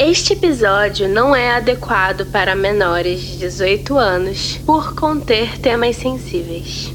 Este 0.00 0.34
episódio 0.34 1.08
não 1.08 1.34
é 1.34 1.50
adequado 1.50 2.24
para 2.30 2.54
menores 2.54 3.20
de 3.20 3.38
18 3.38 3.98
anos 3.98 4.56
por 4.64 4.94
conter 4.94 5.58
temas 5.58 5.96
sensíveis. 5.96 6.92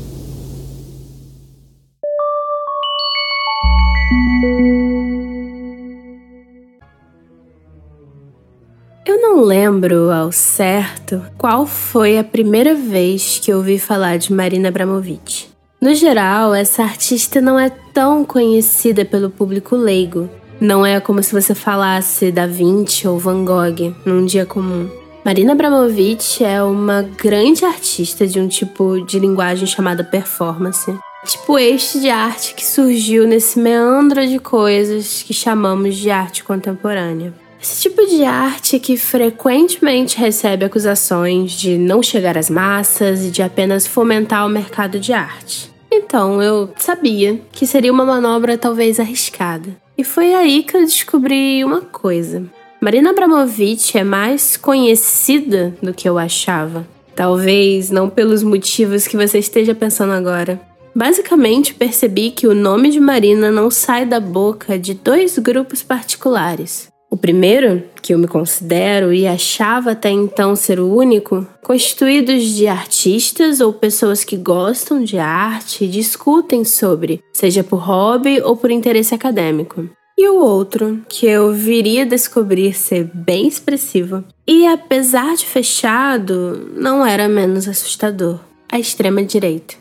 Eu 9.06 9.22
não 9.22 9.44
lembro 9.44 10.10
ao 10.10 10.32
certo 10.32 11.22
qual 11.38 11.68
foi 11.68 12.18
a 12.18 12.24
primeira 12.24 12.74
vez 12.74 13.38
que 13.38 13.54
ouvi 13.54 13.78
falar 13.78 14.18
de 14.18 14.32
Marina 14.32 14.70
Abramovic. 14.70 15.48
No 15.82 15.94
geral, 15.94 16.56
essa 16.56 16.84
artista 16.84 17.42
não 17.42 17.60
é 17.60 17.70
tão 17.70 18.24
conhecida 18.24 19.04
pelo 19.04 19.30
público 19.30 19.76
leigo, 19.76 20.30
não 20.64 20.86
é 20.86 20.98
como 21.02 21.22
se 21.22 21.34
você 21.34 21.54
falasse 21.54 22.32
Da 22.32 22.48
Vinci 22.48 23.06
ou 23.06 23.20
Van 23.20 23.44
Gogh 23.44 23.94
num 24.06 24.26
dia 24.26 24.46
comum. 24.46 24.90
Marina 25.26 25.52
Abramovic 25.52 26.42
é 26.42 26.64
uma 26.64 27.02
grande 27.02 27.66
artista 27.66 28.26
de 28.26 28.40
um 28.40 28.48
tipo 28.48 29.02
de 29.02 29.20
linguagem 29.20 29.68
chamada 29.68 30.06
performance. 30.06 30.98
Tipo 31.26 31.60
este 31.60 32.00
de 32.00 32.10
arte 32.10 32.54
que 32.54 32.66
surgiu 32.66 33.28
nesse 33.28 33.60
meandro 33.60 34.26
de 34.26 34.40
coisas 34.40 35.22
que 35.22 35.34
chamamos 35.34 35.98
de 35.98 36.10
arte 36.10 36.46
contemporânea. 36.46 37.34
Esse 37.62 37.82
tipo 37.82 38.06
de 38.06 38.24
arte 38.24 38.80
que 38.80 38.96
frequentemente 38.96 40.18
recebe 40.18 40.64
acusações 40.64 41.52
de 41.52 41.78
não 41.78 42.02
chegar 42.02 42.38
às 42.38 42.50
massas 42.50 43.26
e 43.26 43.32
de 43.32 43.42
apenas 43.42 43.86
fomentar 43.86 44.46
o 44.46 44.50
mercado 44.50 44.98
de 44.98 45.12
arte. 45.12 45.70
Então 45.92 46.42
eu 46.42 46.70
sabia 46.78 47.42
que 47.52 47.68
seria 47.68 47.92
uma 47.92 48.06
manobra 48.06 48.58
talvez 48.58 48.98
arriscada. 48.98 49.83
E 49.98 50.04
foi 50.04 50.34
aí 50.34 50.64
que 50.64 50.76
eu 50.76 50.82
descobri 50.82 51.64
uma 51.64 51.82
coisa. 51.82 52.44
Marina 52.82 53.12
Abramovic 53.12 53.98
é 53.98 54.04
mais 54.04 54.58
conhecida 54.58 55.74
do 55.82 55.94
que 55.94 56.10
eu 56.10 56.18
achava. 56.18 56.86
Talvez 57.16 57.90
não 57.90 58.10
pelos 58.10 58.44
motivos 58.44 59.08
que 59.08 59.16
você 59.16 59.38
esteja 59.40 59.76
pensando 59.76 60.14
agora. 60.14 60.60
Basicamente, 60.96 61.74
percebi 61.74 62.32
que 62.32 62.46
o 62.48 62.54
nome 62.54 62.90
de 62.90 63.00
Marina 63.00 63.52
não 63.52 63.72
sai 63.72 64.06
da 64.06 64.20
boca 64.20 64.78
de 64.78 64.94
dois 64.94 65.38
grupos 65.40 65.82
particulares. 65.82 66.93
O 67.14 67.16
primeiro, 67.16 67.84
que 68.02 68.12
eu 68.12 68.18
me 68.18 68.28
considero 68.28 69.14
e 69.14 69.28
achava 69.28 69.92
até 69.92 70.10
então 70.10 70.56
ser 70.56 70.80
o 70.80 70.92
único, 70.92 71.46
constituídos 71.62 72.42
de 72.56 72.66
artistas 72.66 73.60
ou 73.60 73.72
pessoas 73.72 74.24
que 74.24 74.36
gostam 74.36 75.04
de 75.04 75.20
arte 75.20 75.86
e 75.86 75.88
discutem 75.88 76.66
sobre, 76.66 77.24
seja 77.32 77.64
por 77.64 77.78
hobby 77.78 78.42
ou 78.42 78.58
por 78.58 78.72
interesse 78.72 79.14
acadêmico. 79.14 79.88
E 80.18 80.28
o 80.28 80.40
outro, 80.40 81.02
que 81.08 81.28
eu 81.28 81.54
viria 81.54 82.04
descobrir 82.04 82.74
ser 82.74 83.08
bem 83.14 83.48
expressivo, 83.48 84.24
e 84.48 84.66
apesar 84.66 85.36
de 85.36 85.46
fechado, 85.46 86.68
não 86.76 87.06
era 87.06 87.28
menos 87.28 87.68
assustador 87.68 88.40
a 88.68 88.80
extrema-direita. 88.80 89.76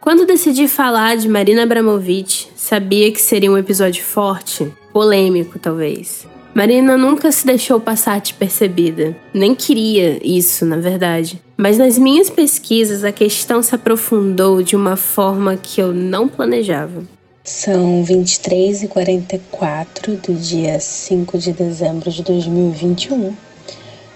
Quando 0.00 0.24
decidi 0.24 0.66
falar 0.66 1.18
de 1.18 1.28
Marina 1.28 1.64
Abramovic, 1.64 2.48
sabia 2.56 3.12
que 3.12 3.20
seria 3.20 3.52
um 3.52 3.58
episódio 3.58 4.02
forte, 4.02 4.72
polêmico 4.90 5.58
talvez. 5.58 6.26
Marina 6.58 6.96
nunca 6.98 7.30
se 7.30 7.46
deixou 7.46 7.78
passar 7.78 8.20
despercebida. 8.20 9.16
Nem 9.32 9.54
queria 9.54 10.18
isso, 10.24 10.66
na 10.66 10.76
verdade. 10.76 11.40
Mas 11.56 11.78
nas 11.78 11.96
minhas 11.96 12.28
pesquisas 12.28 13.04
a 13.04 13.12
questão 13.12 13.62
se 13.62 13.76
aprofundou 13.76 14.60
de 14.60 14.74
uma 14.74 14.96
forma 14.96 15.56
que 15.56 15.80
eu 15.80 15.94
não 15.94 16.26
planejava. 16.26 17.04
São 17.44 18.02
23 18.02 18.82
e 18.82 18.88
44 18.88 20.16
do 20.16 20.34
dia 20.34 20.80
5 20.80 21.38
de 21.38 21.52
dezembro 21.52 22.10
de 22.10 22.24
2021. 22.24 23.32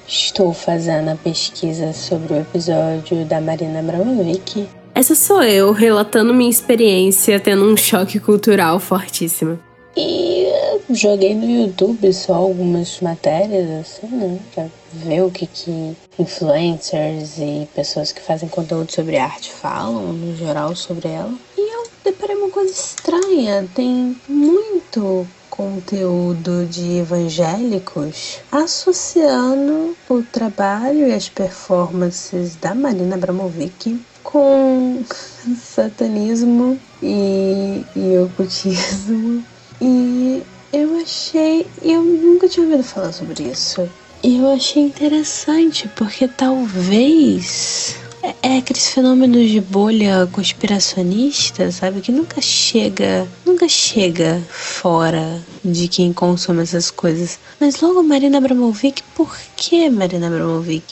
Estou 0.08 0.52
fazendo 0.52 1.10
a 1.10 1.14
pesquisa 1.14 1.92
sobre 1.92 2.32
o 2.32 2.40
episódio 2.40 3.24
da 3.24 3.40
Marina 3.40 3.78
Abramovic. 3.78 4.66
Essa 4.96 5.14
sou 5.14 5.44
eu 5.44 5.70
relatando 5.70 6.34
minha 6.34 6.50
experiência 6.50 7.38
tendo 7.38 7.64
um 7.64 7.76
choque 7.76 8.18
cultural 8.18 8.80
fortíssimo. 8.80 9.60
E 9.96 10.50
joguei 10.90 11.34
no 11.34 11.44
YouTube 11.44 12.12
só 12.12 12.34
algumas 12.34 13.00
matérias, 13.00 13.68
assim, 13.70 14.06
né? 14.06 14.38
Pra 14.54 14.66
ver 14.92 15.22
o 15.22 15.30
que, 15.30 15.46
que 15.46 15.96
influencers 16.18 17.38
e 17.38 17.68
pessoas 17.74 18.10
que 18.12 18.20
fazem 18.20 18.48
conteúdo 18.48 18.90
sobre 18.90 19.18
arte 19.18 19.52
falam, 19.52 20.12
no 20.12 20.36
geral, 20.36 20.74
sobre 20.74 21.08
ela. 21.08 21.34
E 21.56 21.74
eu 21.74 21.86
deparei 22.04 22.36
uma 22.36 22.50
coisa 22.50 22.72
estranha. 22.72 23.68
Tem 23.74 24.16
muito 24.26 25.26
conteúdo 25.50 26.64
de 26.64 27.00
evangélicos 27.00 28.38
associando 28.50 29.94
o 30.08 30.22
trabalho 30.22 31.06
e 31.06 31.12
as 31.12 31.28
performances 31.28 32.56
da 32.56 32.74
Marina 32.74 33.16
Abramovic 33.16 34.00
com 34.22 35.04
satanismo 35.60 36.80
e, 37.02 37.84
e 37.94 38.18
ocultismo 38.18 39.44
e 39.82 40.42
eu 40.72 40.96
achei. 40.96 41.66
Eu 41.82 42.02
nunca 42.04 42.48
tinha 42.48 42.64
ouvido 42.64 42.84
falar 42.84 43.12
sobre 43.12 43.42
isso. 43.42 43.88
E 44.22 44.38
eu 44.38 44.52
achei 44.52 44.84
interessante, 44.84 45.88
porque 45.96 46.28
talvez. 46.28 47.96
É, 48.40 48.58
aqueles 48.58 48.86
fenômenos 48.94 49.50
de 49.50 49.60
bolha 49.60 50.28
conspiracionista, 50.30 51.72
sabe? 51.72 52.00
Que 52.00 52.12
nunca 52.12 52.40
chega. 52.40 53.26
Nunca 53.44 53.68
chega 53.68 54.40
fora 54.48 55.42
de 55.64 55.88
quem 55.88 56.12
consome 56.12 56.62
essas 56.62 56.88
coisas. 56.88 57.40
Mas 57.58 57.80
logo 57.80 58.00
Marina 58.04 58.38
Abramovic, 58.38 59.02
por 59.16 59.36
que 59.56 59.90
Marina 59.90 60.28
Abramovic? 60.28 60.84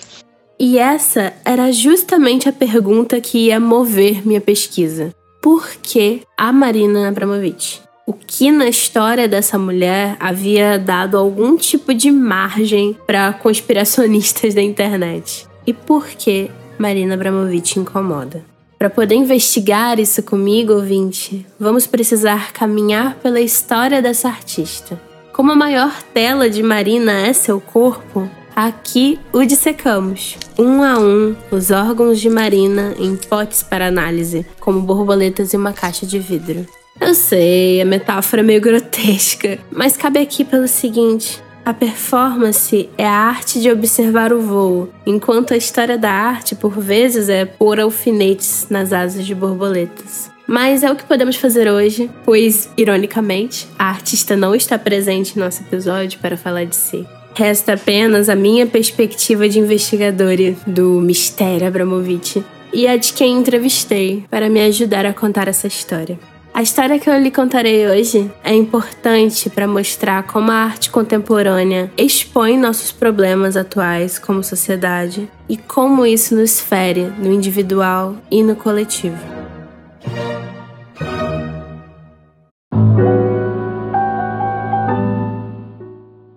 E 0.58 0.76
essa 0.76 1.32
era 1.44 1.70
justamente 1.70 2.48
a 2.48 2.52
pergunta 2.52 3.20
que 3.20 3.46
ia 3.46 3.60
mover 3.60 4.26
minha 4.26 4.40
pesquisa. 4.40 5.14
Por 5.40 5.70
que 5.80 6.22
a 6.36 6.52
Marina 6.52 7.08
Abramovic? 7.08 7.80
O 8.06 8.12
que 8.12 8.50
na 8.50 8.68
história 8.68 9.28
dessa 9.28 9.58
mulher 9.58 10.16
havia 10.18 10.78
dado 10.78 11.16
algum 11.16 11.56
tipo 11.56 11.94
de 11.94 12.10
margem 12.10 12.96
para 13.06 13.32
conspiracionistas 13.32 14.54
da 14.54 14.62
internet. 14.62 15.46
E 15.66 15.72
por 15.72 16.06
que 16.08 16.50
Marina 16.78 17.14
Abramovic 17.14 17.78
incomoda? 17.78 18.44
Para 18.78 18.88
poder 18.88 19.14
investigar 19.14 20.00
isso 20.00 20.22
comigo, 20.22 20.72
ouvinte, 20.72 21.46
vamos 21.58 21.86
precisar 21.86 22.50
caminhar 22.52 23.16
pela 23.16 23.38
história 23.38 24.00
dessa 24.00 24.28
artista. 24.28 24.98
Como 25.34 25.52
a 25.52 25.54
maior 25.56 26.02
tela 26.14 26.48
de 26.48 26.62
Marina 26.62 27.12
é 27.12 27.32
seu 27.34 27.60
corpo, 27.60 28.28
aqui 28.56 29.20
o 29.32 29.44
dissecamos, 29.44 30.36
um 30.58 30.82
a 30.82 30.98
um, 30.98 31.36
os 31.50 31.70
órgãos 31.70 32.18
de 32.18 32.30
Marina 32.30 32.94
em 32.98 33.16
potes 33.16 33.62
para 33.62 33.86
análise, 33.86 34.46
como 34.58 34.80
borboletas 34.80 35.52
em 35.52 35.58
uma 35.58 35.74
caixa 35.74 36.06
de 36.06 36.18
vidro. 36.18 36.66
Eu 37.00 37.14
sei, 37.14 37.80
a 37.80 37.84
metáfora 37.84 38.42
é 38.42 38.44
meio 38.44 38.60
grotesca, 38.60 39.58
mas 39.72 39.96
cabe 39.96 40.20
aqui 40.20 40.44
pelo 40.44 40.68
seguinte: 40.68 41.42
a 41.64 41.72
performance 41.72 42.90
é 42.98 43.06
a 43.06 43.12
arte 43.12 43.60
de 43.60 43.70
observar 43.70 44.32
o 44.32 44.40
voo, 44.40 44.88
enquanto 45.06 45.54
a 45.54 45.56
história 45.56 45.96
da 45.96 46.10
arte, 46.10 46.54
por 46.54 46.78
vezes, 46.78 47.28
é 47.28 47.44
pôr 47.44 47.80
alfinetes 47.80 48.66
nas 48.68 48.92
asas 48.92 49.24
de 49.24 49.34
borboletas. 49.34 50.30
Mas 50.46 50.82
é 50.82 50.90
o 50.90 50.96
que 50.96 51.04
podemos 51.04 51.36
fazer 51.36 51.70
hoje, 51.70 52.10
pois, 52.24 52.68
ironicamente, 52.76 53.68
a 53.78 53.88
artista 53.88 54.36
não 54.36 54.54
está 54.54 54.78
presente 54.78 55.36
em 55.36 55.38
nosso 55.38 55.62
episódio 55.62 56.18
para 56.18 56.36
falar 56.36 56.64
de 56.64 56.74
si. 56.74 57.06
Resta 57.34 57.74
apenas 57.74 58.28
a 58.28 58.34
minha 58.34 58.66
perspectiva 58.66 59.48
de 59.48 59.60
investigadora 59.60 60.54
do 60.66 61.00
mistério 61.00 61.68
Abramovich 61.68 62.44
e 62.72 62.88
a 62.88 62.96
de 62.96 63.12
quem 63.12 63.38
entrevistei 63.38 64.24
para 64.28 64.50
me 64.50 64.60
ajudar 64.62 65.06
a 65.06 65.12
contar 65.12 65.46
essa 65.46 65.68
história. 65.68 66.18
A 66.52 66.62
história 66.62 66.98
que 66.98 67.08
eu 67.08 67.18
lhe 67.18 67.30
contarei 67.30 67.86
hoje 67.86 68.30
é 68.42 68.52
importante 68.52 69.48
para 69.48 69.68
mostrar 69.68 70.24
como 70.24 70.50
a 70.50 70.54
arte 70.54 70.90
contemporânea 70.90 71.90
expõe 71.96 72.58
nossos 72.58 72.90
problemas 72.90 73.56
atuais 73.56 74.18
como 74.18 74.42
sociedade 74.42 75.30
e 75.48 75.56
como 75.56 76.04
isso 76.04 76.34
nos 76.34 76.60
fere 76.60 77.12
no 77.18 77.32
individual 77.32 78.16
e 78.30 78.42
no 78.42 78.56
coletivo. 78.56 79.39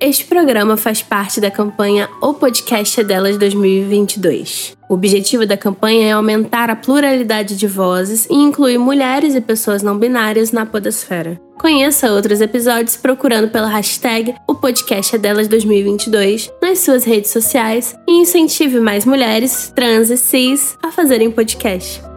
Este 0.05 0.25
programa 0.25 0.75
faz 0.75 1.01
parte 1.01 1.39
da 1.39 1.49
campanha 1.49 2.09
O 2.21 2.33
Podcast 2.33 2.99
é 2.99 3.05
Delas 3.05 3.37
2022. 3.37 4.75
O 4.89 4.95
objetivo 4.95 5.45
da 5.45 5.55
campanha 5.55 6.07
é 6.07 6.11
aumentar 6.11 6.69
a 6.69 6.75
pluralidade 6.75 7.55
de 7.55 7.65
vozes 7.67 8.27
e 8.29 8.33
incluir 8.33 8.77
mulheres 8.77 9.33
e 9.33 9.39
pessoas 9.39 9.81
não 9.81 9.97
binárias 9.97 10.51
na 10.51 10.65
podosfera. 10.65 11.39
Conheça 11.57 12.11
outros 12.11 12.41
episódios 12.41 12.97
procurando 12.97 13.49
pela 13.49 13.69
hashtag 13.69 14.35
O 14.45 14.55
Podcast 14.55 15.15
é 15.15 15.17
Delas 15.17 15.47
2022 15.47 16.51
nas 16.61 16.79
suas 16.79 17.05
redes 17.05 17.31
sociais 17.31 17.97
e 18.05 18.11
incentive 18.11 18.81
mais 18.81 19.05
mulheres, 19.05 19.71
trans 19.73 20.09
e 20.09 20.17
cis 20.17 20.77
a 20.83 20.91
fazerem 20.91 21.31
podcast. 21.31 22.12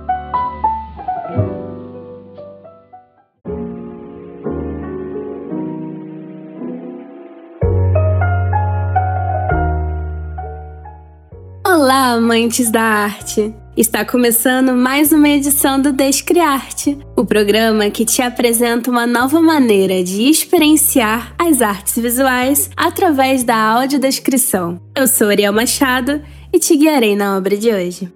Olá, 11.87 12.15
amantes 12.15 12.69
da 12.69 12.83
arte! 12.83 13.55
Está 13.77 14.05
começando 14.05 14.73
mais 14.73 15.13
uma 15.13 15.29
edição 15.29 15.81
do 15.81 15.93
Descriarte, 15.93 16.99
o 17.15 17.25
programa 17.25 17.89
que 17.91 18.05
te 18.05 18.21
apresenta 18.21 18.91
uma 18.91 19.07
nova 19.07 19.41
maneira 19.41 20.03
de 20.03 20.23
experienciar 20.23 21.33
as 21.39 21.63
artes 21.63 21.97
visuais 21.97 22.69
através 22.77 23.45
da 23.45 23.55
audiodescrição. 23.57 24.81
Eu 24.97 25.07
sou 25.07 25.29
Ariel 25.29 25.53
Machado 25.53 26.21
e 26.53 26.59
te 26.59 26.77
guiarei 26.77 27.15
na 27.15 27.37
obra 27.37 27.57
de 27.57 27.71
hoje. 27.71 28.13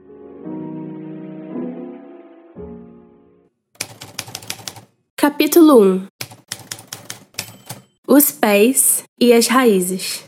Capítulo 5.17 5.81
1 5.81 6.07
Os 8.09 8.33
pés 8.33 9.05
e 9.17 9.33
as 9.33 9.47
raízes. 9.47 10.25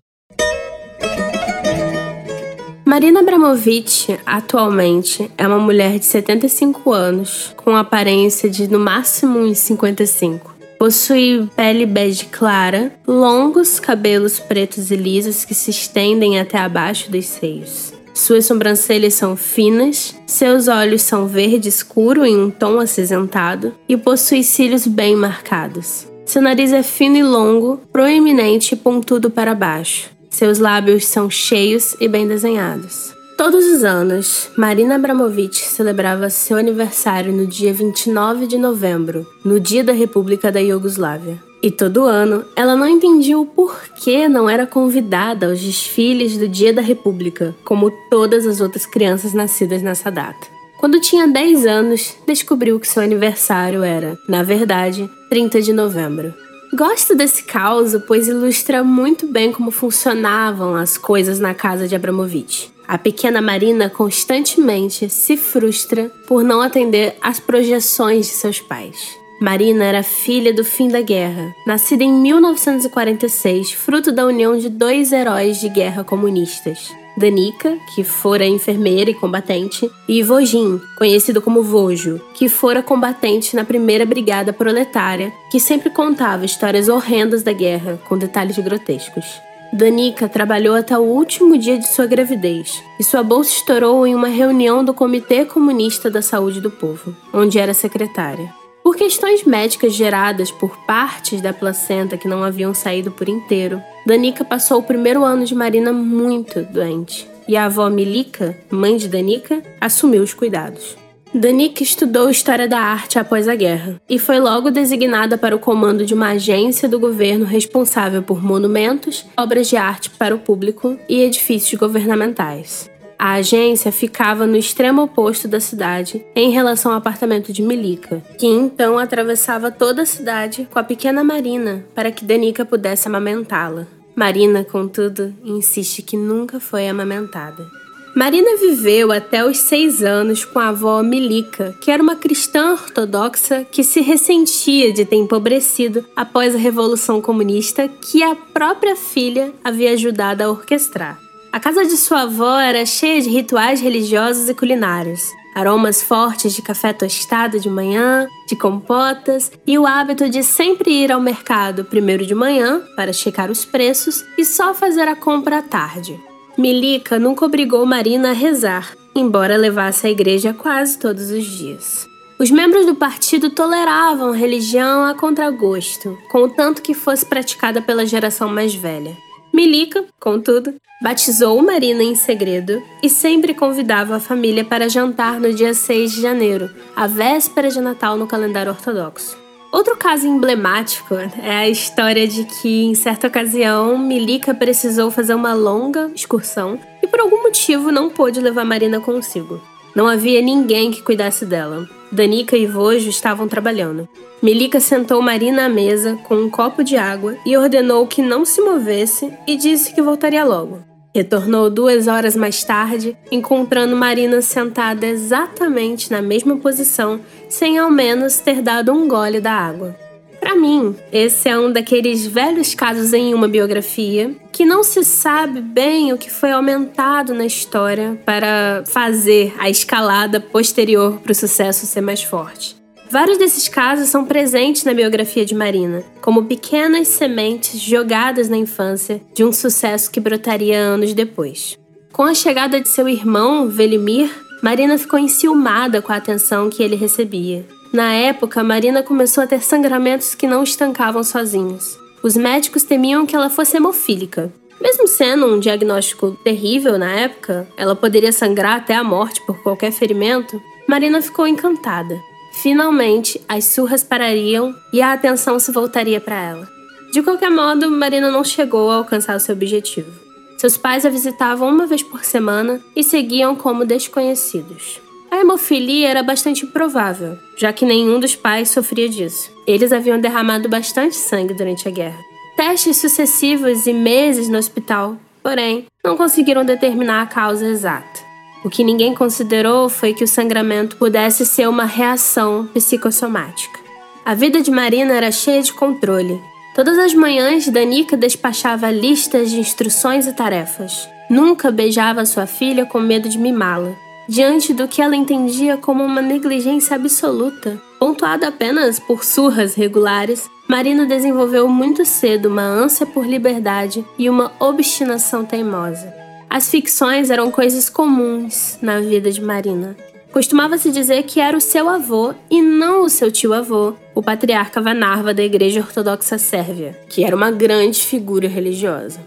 Marina 2.93 3.21
Abramovic, 3.21 4.19
atualmente, 4.27 5.31
é 5.39 5.49
uma 5.49 5.59
mulher 5.59 5.99
de 5.99 6.05
75 6.05 6.93
anos, 6.93 7.55
com 7.57 7.75
aparência 7.75 8.51
de 8.51 8.69
no 8.69 8.79
máximo 8.79 9.39
uns 9.39 9.57
55. 9.61 10.55
Possui 10.79 11.49
pele 11.57 11.87
bege 11.87 12.27
clara, 12.27 12.93
longos 13.09 13.81
cabelos 13.81 14.39
pretos 14.39 14.91
e 14.91 14.97
lisos 14.97 15.43
que 15.43 15.55
se 15.55 15.71
estendem 15.71 16.39
até 16.39 16.59
abaixo 16.59 17.11
dos 17.11 17.25
seios. 17.25 17.95
Suas 18.13 18.45
sobrancelhas 18.45 19.15
são 19.15 19.39
finas, 19.39 20.15
seus 20.27 20.69
olhos 20.69 21.01
são 21.01 21.27
verde 21.27 21.71
escuro 21.71 22.27
em 22.27 22.37
um 22.37 22.51
tom 22.51 22.79
acinzentado 22.79 23.75
e 23.89 23.97
possui 23.97 24.45
cílios 24.45 24.87
bem 24.87 25.17
marcados. 25.17 26.07
Seu 26.27 26.43
nariz 26.43 26.75
é 26.75 26.83
fino 26.83 27.17
e 27.17 27.23
longo, 27.23 27.81
proeminente 27.91 28.75
e 28.75 28.77
pontudo 28.77 29.31
para 29.31 29.55
baixo. 29.55 30.11
Seus 30.33 30.59
lábios 30.59 31.05
são 31.05 31.29
cheios 31.29 31.95
e 32.01 32.09
bem 32.09 32.27
desenhados. 32.27 33.15
Todos 33.37 33.67
os 33.67 33.85
anos, 33.85 34.51
Marina 34.57 34.95
Abramovic 34.95 35.57
celebrava 35.57 36.31
seu 36.31 36.57
aniversário 36.57 37.33
no 37.33 37.47
dia 37.47 37.73
29 37.73 38.47
de 38.47 38.57
novembro, 38.57 39.27
no 39.45 39.61
dia 39.61 39.85
da 39.85 39.93
República 39.93 40.51
da 40.51 40.59
Iugoslávia. 40.59 41.39
E 41.63 41.71
todo 41.71 42.05
ano, 42.05 42.47
ela 42.57 42.75
não 42.75 42.89
entendia 42.89 43.39
o 43.39 43.45
porquê 43.45 44.27
não 44.27 44.49
era 44.49 44.67
convidada 44.67 45.47
aos 45.47 45.61
desfiles 45.61 46.39
do 46.39 46.49
Dia 46.49 46.73
da 46.73 46.83
República, 46.83 47.55
como 47.63 47.93
todas 48.11 48.47
as 48.47 48.61
outras 48.61 48.87
crianças 48.87 49.35
nascidas 49.35 49.83
nessa 49.83 50.11
data. 50.11 50.47
Quando 50.81 51.01
tinha 51.01 51.29
10 51.29 51.67
anos, 51.67 52.17
descobriu 52.27 52.81
que 52.81 52.89
seu 52.89 53.03
aniversário 53.03 53.85
era, 53.85 54.19
na 54.27 54.43
verdade, 54.43 55.09
30 55.29 55.61
de 55.61 55.73
novembro. 55.75 56.35
Gosto 56.75 57.15
desse 57.15 57.43
caos, 57.43 57.95
pois 58.07 58.29
ilustra 58.29 58.83
muito 58.83 59.27
bem 59.27 59.53
como 59.53 59.71
funcionavam 59.71 60.75
as 60.75 60.97
coisas 60.97 61.39
na 61.39 61.53
casa 61.53 61.87
de 61.87 61.95
Abramovich. 61.95 62.73
A 62.89 62.97
pequena 62.97 63.43
Marina 63.43 63.91
constantemente 63.91 65.11
se 65.11 65.37
frustra 65.37 66.11
por 66.27 66.43
não 66.43 66.63
atender 66.63 67.15
às 67.21 67.39
projeções 67.39 68.27
de 68.27 68.33
seus 68.33 68.59
pais. 68.59 69.19
Marina 69.39 69.85
era 69.85 70.03
filha 70.03 70.55
do 70.55 70.65
fim 70.65 70.89
da 70.89 71.03
guerra, 71.03 71.55
nascida 71.67 72.05
em 72.05 72.13
1946, 72.13 73.73
fruto 73.73 74.11
da 74.11 74.25
união 74.25 74.57
de 74.57 74.71
dois 74.71 75.13
heróis 75.13 75.61
de 75.61 75.69
guerra 75.69 76.03
comunistas, 76.03 76.91
Danica, 77.17 77.77
que 77.95 78.03
fora 78.03 78.47
enfermeira 78.47 79.11
e 79.11 79.15
combatente, 79.15 79.91
e 80.09 80.23
Vojin, 80.23 80.81
conhecido 80.97 81.43
como 81.43 81.63
Vojo, 81.63 82.21
que 82.35 82.49
fora 82.49 82.83
combatente 82.83 83.55
na 83.55 83.65
primeira 83.65 84.07
brigada 84.07 84.53
proletária, 84.53 85.33
que 85.51 85.61
sempre 85.61 85.91
contava 85.91 86.45
histórias 86.45 86.89
horrendas 86.89 87.43
da 87.43 87.53
guerra, 87.53 88.01
com 88.09 88.17
detalhes 88.17 88.59
grotescos. 88.59 89.25
Danica 89.73 90.29
trabalhou 90.29 90.75
até 90.75 90.99
o 90.99 91.03
último 91.03 91.57
dia 91.57 91.79
de 91.79 91.89
sua 91.89 92.07
gravidez, 92.07 92.83
e 93.01 93.05
sua 93.05 93.23
bolsa 93.23 93.53
estourou 93.53 94.07
em 94.07 94.15
uma 94.15 94.29
reunião 94.29 94.85
do 94.85 94.93
Comitê 94.93 95.47
Comunista 95.47 96.11
da 96.11 96.21
Saúde 96.21 96.61
do 96.61 96.71
Povo, 96.71 97.17
onde 97.33 97.59
era 97.59 97.73
secretária. 97.73 98.62
Por 98.83 98.97
questões 98.97 99.45
médicas 99.45 99.95
geradas 99.95 100.51
por 100.51 100.77
partes 100.85 101.41
da 101.41 101.53
placenta 101.53 102.17
que 102.17 102.27
não 102.27 102.43
haviam 102.43 102.75
saído 102.75 103.13
por 103.13 103.29
inteiro, 103.29 103.81
Danica 104.05 104.45
passou 104.45 104.81
o 104.81 104.83
primeiro 104.83 105.25
ano 105.25 105.45
de 105.45 105.55
Marina 105.55 105.93
muito 105.93 106.63
doente, 106.63 107.29
e 107.47 107.57
a 107.57 107.67
avó 107.67 107.89
Milika, 107.89 108.59
mãe 108.69 108.97
de 108.97 109.09
Danica, 109.09 109.63
assumiu 109.81 110.23
os 110.23 110.35
cuidados. 110.35 110.97
Danica 111.33 111.83
estudou 111.83 112.29
História 112.29 112.69
da 112.69 112.79
Arte 112.79 113.19
após 113.19 113.49
a 113.49 113.55
guerra 113.55 113.99
e 114.07 114.19
foi 114.19 114.39
logo 114.39 114.71
designada 114.71 115.39
para 115.39 115.57
o 115.57 115.59
comando 115.59 116.05
de 116.05 116.13
uma 116.13 116.31
agência 116.33 116.87
do 116.87 117.01
governo 117.01 117.47
responsável 117.47 118.23
por 118.23 118.43
monumentos, 118.43 119.25
obras 119.35 119.69
de 119.69 119.77
arte 119.77 120.11
para 120.11 120.35
o 120.35 120.39
público 120.39 120.99
e 121.09 121.23
edifícios 121.23 121.81
governamentais. 121.81 122.92
A 123.25 123.35
agência 123.35 123.93
ficava 123.93 124.49
no 124.49 124.57
extremo 124.57 125.03
oposto 125.03 125.47
da 125.47 125.61
cidade 125.61 126.27
em 126.35 126.51
relação 126.51 126.91
ao 126.91 126.99
apartamento 126.99 127.53
de 127.53 127.63
Milika, 127.63 128.21
que 128.37 128.49
então 128.49 128.99
atravessava 128.99 129.71
toda 129.71 130.03
a 130.03 130.07
cidade 130.07 130.67
com 130.69 130.77
a 130.81 130.83
pequena 130.83 131.23
Marina 131.23 131.87
para 131.95 132.11
que 132.11 132.25
Danica 132.25 132.65
pudesse 132.65 133.07
amamentá-la. 133.07 133.87
Marina, 134.17 134.65
contudo, 134.65 135.33
insiste 135.45 136.03
que 136.03 136.17
nunca 136.17 136.59
foi 136.59 136.89
amamentada. 136.89 137.65
Marina 138.13 138.57
viveu 138.57 139.13
até 139.13 139.47
os 139.47 139.59
seis 139.59 140.03
anos 140.03 140.45
com 140.45 140.59
a 140.59 140.71
avó 140.71 141.01
Milika, 141.01 141.77
que 141.81 141.93
era 141.93 142.03
uma 142.03 142.17
cristã 142.17 142.73
ortodoxa 142.73 143.65
que 143.71 143.85
se 143.85 144.01
ressentia 144.01 144.93
de 144.93 145.05
ter 145.05 145.15
empobrecido 145.15 146.05
após 146.17 146.57
a 146.57 146.59
Revolução 146.59 147.23
Comunista 147.23 147.87
que 147.87 148.21
a 148.21 148.35
própria 148.35 148.97
filha 148.97 149.53
havia 149.63 149.93
ajudado 149.93 150.43
a 150.43 150.51
orquestrar. 150.51 151.21
A 151.53 151.61
casa 151.61 151.85
de 151.85 151.99
sua 151.99 152.23
avó 152.23 152.59
era 152.59 152.87
cheia 152.87 153.21
de 153.21 153.29
rituais 153.29 153.79
religiosos 153.79 154.49
e 154.49 154.55
culinários. 154.55 155.31
Aromas 155.55 156.03
fortes 156.03 156.55
de 156.55 156.63
café 156.63 156.95
tostado 156.95 157.61
de 157.61 157.69
manhã, 157.69 158.27
de 158.49 158.57
compotas 158.57 159.53
e 159.67 159.79
o 159.79 159.87
hábito 159.87 160.31
de 160.31 160.43
sempre 160.43 160.91
ir 160.91 161.13
ao 161.13 161.21
mercado 161.21 161.85
primeiro 161.85 162.25
de 162.25 162.35
manhã 162.35 162.81
para 162.97 163.13
checar 163.13 163.51
os 163.51 163.67
preços 163.67 164.25
e 164.39 164.47
só 164.47 164.73
fazer 164.73 165.07
a 165.07 165.15
compra 165.15 165.59
à 165.59 165.63
tarde. 165.63 166.19
Milica 166.57 167.19
nunca 167.19 167.45
obrigou 167.45 167.85
Marina 167.85 168.31
a 168.31 168.35
rezar, 168.35 168.97
embora 169.15 169.55
levasse 169.55 170.07
à 170.07 170.11
igreja 170.11 170.55
quase 170.55 170.99
todos 170.99 171.31
os 171.31 171.45
dias. 171.45 172.09
Os 172.39 172.51
membros 172.51 172.87
do 172.87 172.95
partido 172.95 173.51
toleravam 173.51 174.33
religião 174.33 175.05
a 175.05 175.15
contragosto, 175.15 176.17
contanto 176.31 176.81
que 176.81 176.95
fosse 176.95 177.27
praticada 177.27 177.83
pela 177.83 178.07
geração 178.07 178.49
mais 178.49 178.75
velha. 178.75 179.15
Milica, 179.53 180.07
contudo, 180.19 180.75
batizou 181.03 181.61
Marina 181.61 182.03
em 182.03 182.15
segredo 182.15 182.83
e 183.03 183.11
sempre 183.11 183.53
convidava 183.53 184.17
a 184.17 184.21
família 184.21 184.65
para 184.65 184.89
jantar 184.89 185.39
no 185.39 185.53
dia 185.53 185.75
6 185.75 186.13
de 186.13 186.23
janeiro, 186.23 186.71
a 186.97 187.07
véspera 187.07 187.69
de 187.69 187.79
Natal 187.79 188.17
no 188.17 188.27
calendário 188.27 188.73
ortodoxo. 188.73 189.37
Outro 189.71 189.95
caso 189.97 190.27
emblemático 190.27 191.15
é 191.15 191.57
a 191.59 191.69
história 191.69 192.27
de 192.27 192.45
que, 192.45 192.85
em 192.85 192.95
certa 192.95 193.27
ocasião, 193.27 193.99
Milica 193.99 194.55
precisou 194.55 195.11
fazer 195.11 195.35
uma 195.35 195.53
longa 195.53 196.11
excursão 196.15 196.79
e, 197.03 197.07
por 197.07 197.21
algum 197.21 197.43
motivo, 197.43 197.93
não 197.93 198.09
pôde 198.09 198.41
levar 198.41 198.65
Marina 198.65 199.01
consigo. 199.01 199.61
Não 199.95 200.07
havia 200.07 200.41
ninguém 200.41 200.91
que 200.91 201.03
cuidasse 201.03 201.45
dela. 201.45 201.89
Danica 202.11 202.57
e 202.57 202.67
Vojo 202.67 203.09
estavam 203.09 203.49
trabalhando. 203.49 204.09
Melika 204.43 204.81
sentou 204.81 205.23
Marina 205.23 205.67
à 205.67 205.69
mesa 205.69 206.19
com 206.25 206.35
um 206.35 206.51
copo 206.51 206.83
de 206.83 206.97
água 206.97 207.37
e 207.47 207.57
ordenou 207.57 208.07
que 208.07 208.21
não 208.21 208.45
se 208.45 208.61
movesse 208.61 209.33
e 209.47 209.57
disse 209.57 209.95
que 209.95 210.03
voltaria 210.03 210.45
logo. 210.45 210.81
Retornou 211.15 211.69
duas 211.69 212.09
horas 212.09 212.35
mais 212.35 212.65
tarde, 212.65 213.17
encontrando 213.31 213.95
Marina 213.95 214.41
sentada 214.41 215.07
exatamente 215.07 216.11
na 216.11 216.23
mesma 216.23 216.57
posição, 216.57 217.21
sem 217.49 217.79
ao 217.79 217.91
menos 217.91 218.39
ter 218.39 218.63
dado 218.63 218.93
um 218.93 219.07
gole 219.07 219.39
da 219.39 219.53
água. 219.53 219.95
Para 220.43 220.57
mim, 220.57 220.97
esse 221.13 221.49
é 221.49 221.57
um 221.57 221.71
daqueles 221.71 222.27
velhos 222.27 222.75
casos 222.75 223.13
em 223.13 223.33
uma 223.33 223.47
biografia 223.47 224.35
que 224.51 224.65
não 224.65 224.83
se 224.83 225.05
sabe 225.05 225.61
bem 225.61 226.13
o 226.13 226.19
que 226.19 226.29
foi 226.29 226.51
aumentado 226.51 227.33
na 227.33 227.47
história 227.47 228.21
para 228.27 228.83
fazer 228.85 229.55
a 229.57 229.71
escalada 229.71 230.41
posterior 230.41 231.21
para 231.21 231.31
o 231.31 231.35
sucesso 231.35 231.87
ser 231.87 232.01
mais 232.01 232.25
forte. 232.25 232.75
Vários 233.09 233.39
desses 233.39 233.69
casos 233.69 234.09
são 234.09 234.25
presentes 234.25 234.83
na 234.83 234.93
biografia 234.93 235.47
de 235.47 235.55
Marina, 235.55 236.03
como 236.21 236.47
pequenas 236.47 237.07
sementes 237.07 237.79
jogadas 237.79 238.49
na 238.49 238.57
infância 238.57 239.23
de 239.33 239.45
um 239.45 239.53
sucesso 239.53 240.11
que 240.11 240.19
brotaria 240.19 240.77
anos 240.77 241.15
depois. 241.15 241.79
Com 242.13 242.25
a 242.25 242.35
chegada 242.35 242.81
de 242.81 242.89
seu 242.89 243.09
irmão, 243.09 243.69
Velimir, 243.69 244.29
Marina 244.61 244.99
ficou 244.99 245.21
enciumada 245.21 246.03
com 246.03 246.13
a 246.13 246.17
atenção 246.17 246.69
que 246.69 246.83
ele 246.83 246.97
recebia. 246.97 247.65
Na 247.93 248.15
época, 248.15 248.65
Marina 248.65 249.03
começou 249.03 249.45
a 249.45 249.47
ter 249.47 249.63
sangramentos 249.63 250.35
que 250.35 250.47
não 250.47 250.63
estancavam 250.63 251.23
sozinhos. 251.23 251.99
Os 252.23 252.37
médicos 252.37 252.85
temiam 252.85 253.27
que 253.27 253.37
ela 253.37 253.51
fosse 253.51 253.77
hemofílica. 253.77 254.51
Mesmo 254.81 255.07
sendo 255.07 255.47
um 255.47 255.61
diagnóstico 255.61 256.33
terrível 256.43 256.99
na 256.99 257.13
época, 257.13 257.69
ela 257.77 257.95
poderia 257.95 258.33
sangrar 258.33 258.79
até 258.79 258.95
a 258.95 259.05
morte 259.05 259.45
por 259.47 259.63
qualquer 259.63 259.93
ferimento. 259.93 260.61
Marina 260.89 261.21
ficou 261.21 261.47
encantada. 261.47 262.19
Finalmente, 262.63 263.41
as 263.47 263.65
surras 263.67 264.03
parariam 264.03 264.75
e 264.93 265.03
a 265.03 265.13
atenção 265.13 265.59
se 265.59 265.71
voltaria 265.71 266.21
para 266.21 266.41
ela. 266.41 266.69
De 267.13 267.23
qualquer 267.23 267.51
modo, 267.51 267.91
Marina 267.91 268.31
não 268.31 268.43
chegou 268.43 268.91
a 268.91 268.97
alcançar 268.97 269.39
seu 269.39 269.55
objetivo. 269.55 270.11
Seus 270.57 270.79
pais 270.79 271.05
a 271.05 271.11
visitavam 271.11 271.69
uma 271.69 271.87
vez 271.87 272.03
por 272.03 272.25
semana 272.25 272.81
e 272.97 273.05
seguiam 273.05 273.55
como 273.55 273.85
desconhecidos. 273.85 275.01
A 275.33 275.39
hemofilia 275.39 276.11
era 276.11 276.23
bastante 276.23 276.67
improvável, 276.67 277.39
já 277.57 277.73
que 277.73 277.87
nenhum 277.87 278.21
dos 278.21 278.37
pais 278.37 278.69
sofria 278.69 279.09
disso. 279.09 279.51
Eles 279.67 279.91
haviam 279.91 280.21
derramado 280.21 280.69
bastante 280.69 281.17
sangue 281.17 281.55
durante 281.55 281.89
a 281.89 281.91
guerra. 281.91 282.19
Testes 282.55 282.99
sucessivos 282.99 283.87
e 283.87 283.95
meses 283.95 284.51
no 284.51 284.59
hospital, 284.59 285.17
porém, 285.43 285.87
não 286.05 286.19
conseguiram 286.19 286.67
determinar 286.67 287.23
a 287.23 287.27
causa 287.27 287.67
exata. 287.67 288.21
O 288.63 288.69
que 288.69 288.85
ninguém 288.85 289.15
considerou 289.15 289.89
foi 289.89 290.13
que 290.13 290.23
o 290.23 290.29
sangramento 290.29 290.97
pudesse 290.99 291.47
ser 291.47 291.67
uma 291.67 291.87
reação 291.87 292.69
psicossomática. 292.75 293.81
A 294.27 294.35
vida 294.35 294.61
de 294.61 294.71
Marina 294.71 295.15
era 295.15 295.33
cheia 295.33 295.63
de 295.63 295.73
controle. 295.73 296.39
Todas 296.75 296.99
as 296.99 297.15
manhãs, 297.15 297.67
Danica 297.69 298.19
despachava 298.19 298.91
listas 298.91 299.51
de 299.51 299.59
instruções 299.59 300.27
e 300.27 300.35
tarefas. 300.35 301.09
Nunca 301.31 301.71
beijava 301.71 302.27
sua 302.27 302.45
filha 302.47 302.85
com 302.85 303.01
medo 303.01 303.31
de 303.31 303.39
mimá-la 303.39 303.97
diante 304.33 304.73
do 304.73 304.89
que 304.89 305.03
ela 305.03 305.15
entendia 305.15 305.77
como 305.77 306.03
uma 306.03 306.23
negligência 306.23 306.97
absoluta. 306.97 307.79
Pontuada 307.99 308.49
apenas 308.49 308.99
por 308.99 309.23
surras 309.23 309.75
regulares, 309.75 310.49
Marina 310.67 311.05
desenvolveu 311.05 311.69
muito 311.69 312.03
cedo 312.07 312.47
uma 312.47 312.63
ânsia 312.63 313.05
por 313.05 313.27
liberdade 313.27 314.03
e 314.19 314.31
uma 314.31 314.51
obstinação 314.59 315.45
teimosa. 315.45 316.15
As 316.49 316.71
ficções 316.71 317.29
eram 317.29 317.51
coisas 317.51 317.91
comuns 317.91 318.79
na 318.81 319.01
vida 319.01 319.31
de 319.31 319.43
Marina. 319.43 319.95
Costumava-se 320.33 320.91
dizer 320.91 321.25
que 321.25 321.39
era 321.39 321.55
o 321.55 321.61
seu 321.61 321.87
avô 321.87 322.33
e 322.51 322.63
não 322.63 323.05
o 323.05 323.11
seu 323.11 323.31
tio-avô, 323.31 323.93
o 324.15 324.23
patriarca 324.23 324.81
Vanarva 324.81 325.35
da 325.35 325.43
Igreja 325.43 325.81
Ortodoxa 325.81 326.39
Sérvia, 326.39 326.99
que 327.07 327.23
era 327.23 327.37
uma 327.37 327.51
grande 327.51 328.01
figura 328.01 328.49
religiosa. 328.49 329.21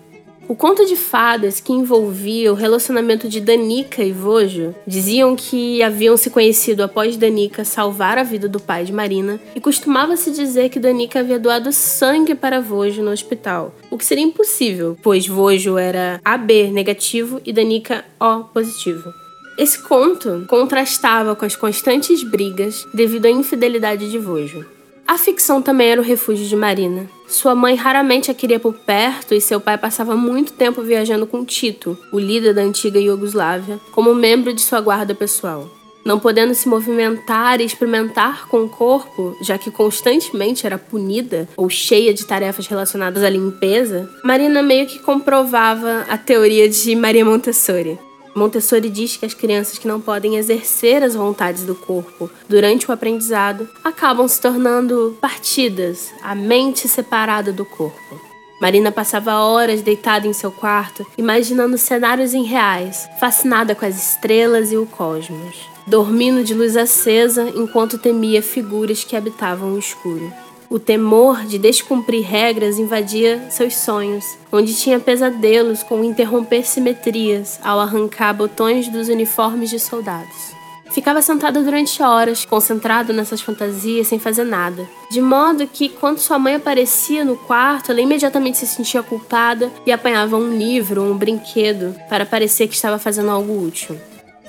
O 0.48 0.56
conto 0.56 0.86
de 0.86 0.96
fadas 0.96 1.60
que 1.60 1.74
envolvia 1.74 2.52
o 2.52 2.56
relacionamento 2.56 3.28
de 3.28 3.42
Danica 3.42 4.04
e 4.04 4.12
Vojo 4.12 4.76
diziam 4.86 5.36
que 5.36 5.82
haviam 5.82 6.16
se 6.16 6.30
conhecido 6.30 6.84
após 6.84 7.18
Danica 7.18 7.66
salvar 7.66 8.20
a 8.20 8.24
vida 8.24 8.48
do 8.48 8.60
pai 8.60 8.86
de 8.86 8.94
Marina 8.94 9.40
e 9.56 9.60
costumava-se 9.60 10.30
dizer 10.30 10.70
que 10.70 10.80
Danica 10.80 11.20
havia 11.20 11.40
doado 11.40 11.74
sangue 11.74 12.36
para 12.36 12.62
Vojo 12.62 13.02
no 13.02 13.10
hospital, 13.10 13.74
o 13.90 13.98
que 13.98 14.06
seria 14.06 14.24
impossível, 14.24 14.96
pois 15.02 15.28
Vojo 15.28 15.80
era 15.80 16.22
AB 16.24 16.70
negativo 16.70 17.42
e 17.44 17.52
Danica 17.52 18.06
O 18.20 18.44
positivo. 18.44 19.12
Esse 19.58 19.82
conto 19.82 20.46
contrastava 20.48 21.36
com 21.36 21.46
as 21.46 21.56
constantes 21.56 22.22
brigas 22.24 22.86
devido 22.94 23.26
à 23.26 23.32
infidelidade 23.32 24.12
de 24.12 24.20
Vojo. 24.20 24.75
A 25.08 25.20
ficção 25.20 25.62
também 25.62 25.90
era 25.90 26.02
o 26.02 26.04
refúgio 26.04 26.48
de 26.48 26.56
Marina. 26.56 27.08
Sua 27.28 27.54
mãe 27.54 27.76
raramente 27.76 28.32
a 28.32 28.34
queria 28.34 28.60
por 28.60 28.74
perto 28.74 29.36
e 29.36 29.42
seu 29.42 29.62
pai 29.62 29.78
passava 29.78 30.16
muito 30.16 30.54
tempo 30.54 30.82
viajando 30.82 31.28
com 31.28 31.46
Tito, 31.46 31.98
o 32.12 32.20
líder 32.20 32.54
da 32.54 32.62
antiga 32.62 33.00
Iugoslávia, 33.00 33.80
como 33.92 34.16
membro 34.16 34.54
de 34.54 34.62
sua 34.62 34.82
guarda 34.82 35.14
pessoal. 35.14 35.70
Não 36.04 36.20
podendo 36.20 36.54
se 36.54 36.68
movimentar 36.68 37.62
e 37.62 37.66
experimentar 37.66 38.48
com 38.48 38.64
o 38.64 38.70
corpo, 38.70 39.36
já 39.42 39.58
que 39.58 39.72
constantemente 39.72 40.66
era 40.66 40.78
punida 40.78 41.48
ou 41.58 41.68
cheia 41.70 42.14
de 42.14 42.26
tarefas 42.26 42.68
relacionadas 42.68 43.24
à 43.24 43.30
limpeza, 43.30 44.10
Marina 44.24 44.62
meio 44.62 44.86
que 44.88 45.00
comprovava 45.00 46.06
a 46.08 46.18
teoria 46.18 46.70
de 46.70 46.96
Maria 46.96 47.26
Montessori. 47.26 47.98
Montessori 48.36 48.90
diz 48.90 49.16
que 49.16 49.26
as 49.26 49.34
crianças 49.34 49.78
que 49.78 49.88
não 49.88 50.02
podem 50.02 50.36
exercer 50.36 51.02
as 51.02 51.16
vontades 51.16 51.64
do 51.64 51.74
corpo 51.74 52.30
durante 52.50 52.90
o 52.90 52.92
aprendizado 52.92 53.68
acabam 53.82 54.28
se 54.28 54.42
tornando 54.42 55.18
partidas, 55.22 56.12
a 56.22 56.36
mente 56.36 56.86
separada 56.90 57.54
do 57.54 57.64
corpo. 57.64 58.20
Marina 58.60 58.92
passava 58.92 59.40
horas 59.40 59.82
deitada 59.82 60.28
em 60.28 60.34
seu 60.34 60.52
quarto, 60.52 61.06
imaginando 61.18 61.78
cenários 61.78 62.34
irreais, 62.34 63.08
fascinada 63.20 63.74
com 63.74 63.86
as 63.86 63.96
estrelas 63.96 64.72
e 64.72 64.78
o 64.78 64.86
cosmos, 64.86 65.70
dormindo 65.88 66.44
de 66.44 66.54
luz 66.54 66.76
acesa 66.76 67.50
enquanto 67.56 67.98
temia 67.98 68.42
figuras 68.42 69.04
que 69.04 69.16
habitavam 69.16 69.74
o 69.74 69.80
escuro. 69.80 70.45
O 70.70 70.80
temor 70.80 71.46
de 71.46 71.58
descumprir 71.58 72.26
regras 72.26 72.80
invadia 72.80 73.46
seus 73.50 73.76
sonhos, 73.76 74.26
onde 74.52 74.76
tinha 74.76 75.00
pesadelos 75.00 75.84
com 75.84 76.04
interromper 76.04 76.66
simetrias 76.66 77.60
ao 77.64 77.80
arrancar 77.80 78.34
botões 78.34 78.88
dos 78.88 79.08
uniformes 79.08 79.70
de 79.70 79.80
soldados. 79.80 80.56
Ficava 80.92 81.22
sentada 81.22 81.62
durante 81.62 82.02
horas, 82.02 82.46
concentrado 82.46 83.12
nessas 83.12 83.42
fantasias, 83.42 84.08
sem 84.08 84.18
fazer 84.18 84.46
nada. 84.46 84.88
De 85.12 85.22
modo 85.22 85.68
que, 85.68 85.90
quando 85.90 86.20
sua 86.20 86.40
mãe 86.40 86.56
aparecia 86.56 87.26
no 87.26 87.36
quarto, 87.36 87.92
ela 87.92 88.02
imediatamente 88.02 88.58
se 88.58 88.68
sentia 88.68 89.04
culpada 89.04 89.72
e 89.86 89.92
apanhava 89.92 90.38
um 90.38 90.58
livro 90.58 91.04
ou 91.04 91.12
um 91.12 91.18
brinquedo 91.18 91.96
para 92.08 92.26
parecer 92.26 92.68
que 92.68 92.76
estava 92.76 92.98
fazendo 92.98 93.30
algo 93.30 93.62
útil. 93.62 94.00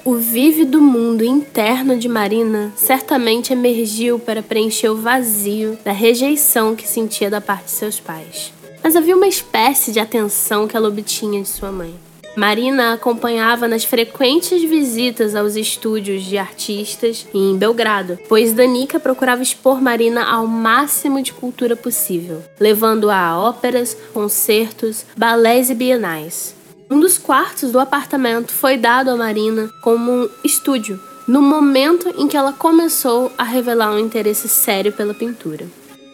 O 0.07 0.15
vívido 0.15 0.81
mundo 0.81 1.25
interno 1.25 1.99
de 1.99 2.09
Marina 2.09 2.73
certamente 2.77 3.53
emergiu 3.53 4.21
para 4.21 4.41
preencher 4.41 4.89
o 4.89 4.97
vazio 4.97 5.77
da 5.85 5.91
rejeição 5.91 6.77
que 6.77 6.87
sentia 6.87 7.29
da 7.29 7.41
parte 7.41 7.65
de 7.65 7.71
seus 7.73 7.99
pais. 7.99 8.53
Mas 8.85 8.95
havia 8.95 9.17
uma 9.17 9.27
espécie 9.27 9.91
de 9.91 9.99
atenção 9.99 10.69
que 10.69 10.77
ela 10.77 10.87
obtinha 10.87 11.43
de 11.43 11.49
sua 11.49 11.73
mãe. 11.73 11.93
Marina 12.37 12.93
acompanhava 12.93 13.67
nas 13.67 13.83
frequentes 13.83 14.63
visitas 14.63 15.35
aos 15.35 15.57
estúdios 15.57 16.23
de 16.23 16.39
artistas 16.39 17.27
em 17.35 17.57
Belgrado, 17.57 18.17
pois 18.29 18.53
Danica 18.53 19.01
procurava 19.01 19.43
expor 19.43 19.83
Marina 19.83 20.23
ao 20.23 20.47
máximo 20.47 21.21
de 21.21 21.33
cultura 21.33 21.75
possível, 21.75 22.45
levando-a 22.61 23.19
a 23.19 23.41
óperas, 23.41 23.97
concertos, 24.15 25.05
balés 25.17 25.69
e 25.69 25.75
bienais. 25.75 26.55
Um 26.89 27.01
dos 27.01 27.19
quartos 27.19 27.73
do 27.73 27.81
apartamento 27.81 28.53
foi 28.53 28.77
dado 28.77 29.11
a 29.11 29.17
Marina 29.17 29.69
como 29.81 30.13
um 30.13 30.29
estúdio, 30.45 31.01
no 31.27 31.43
momento 31.43 32.09
em 32.17 32.29
que 32.29 32.37
ela 32.37 32.53
começou 32.53 33.33
a 33.37 33.43
revelar 33.43 33.93
um 33.93 33.99
interesse 33.99 34.49
sério 34.49 34.93
pela 34.93 35.13
pintura. 35.13 35.67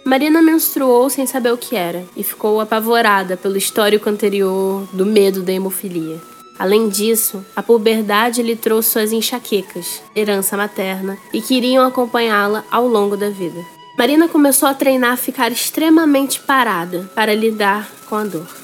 Marina 0.02 0.40
menstruou 0.40 1.10
sem 1.10 1.26
saber 1.26 1.52
o 1.52 1.58
que 1.58 1.76
era 1.76 2.04
e 2.16 2.22
ficou 2.22 2.58
apavorada 2.58 3.36
pelo 3.36 3.58
histórico 3.58 4.08
anterior 4.08 4.88
do 4.94 5.04
medo 5.04 5.42
da 5.42 5.52
hemofilia. 5.52 6.18
Além 6.58 6.88
disso, 6.88 7.44
a 7.54 7.62
puberdade 7.62 8.42
lhe 8.42 8.56
trouxe 8.56 8.90
suas 8.90 9.12
enxaquecas, 9.12 10.02
herança 10.16 10.56
materna, 10.56 11.18
e 11.34 11.42
queriam 11.42 11.86
acompanhá-la 11.86 12.64
ao 12.70 12.88
longo 12.88 13.16
da 13.16 13.28
vida. 13.28 13.60
Marina 13.98 14.26
começou 14.26 14.68
a 14.68 14.74
treinar 14.74 15.12
a 15.12 15.16
ficar 15.18 15.52
extremamente 15.52 16.40
parada 16.40 17.10
para 17.14 17.34
lidar 17.34 17.90
com 18.08 18.16
a 18.16 18.24
dor. 18.24 18.62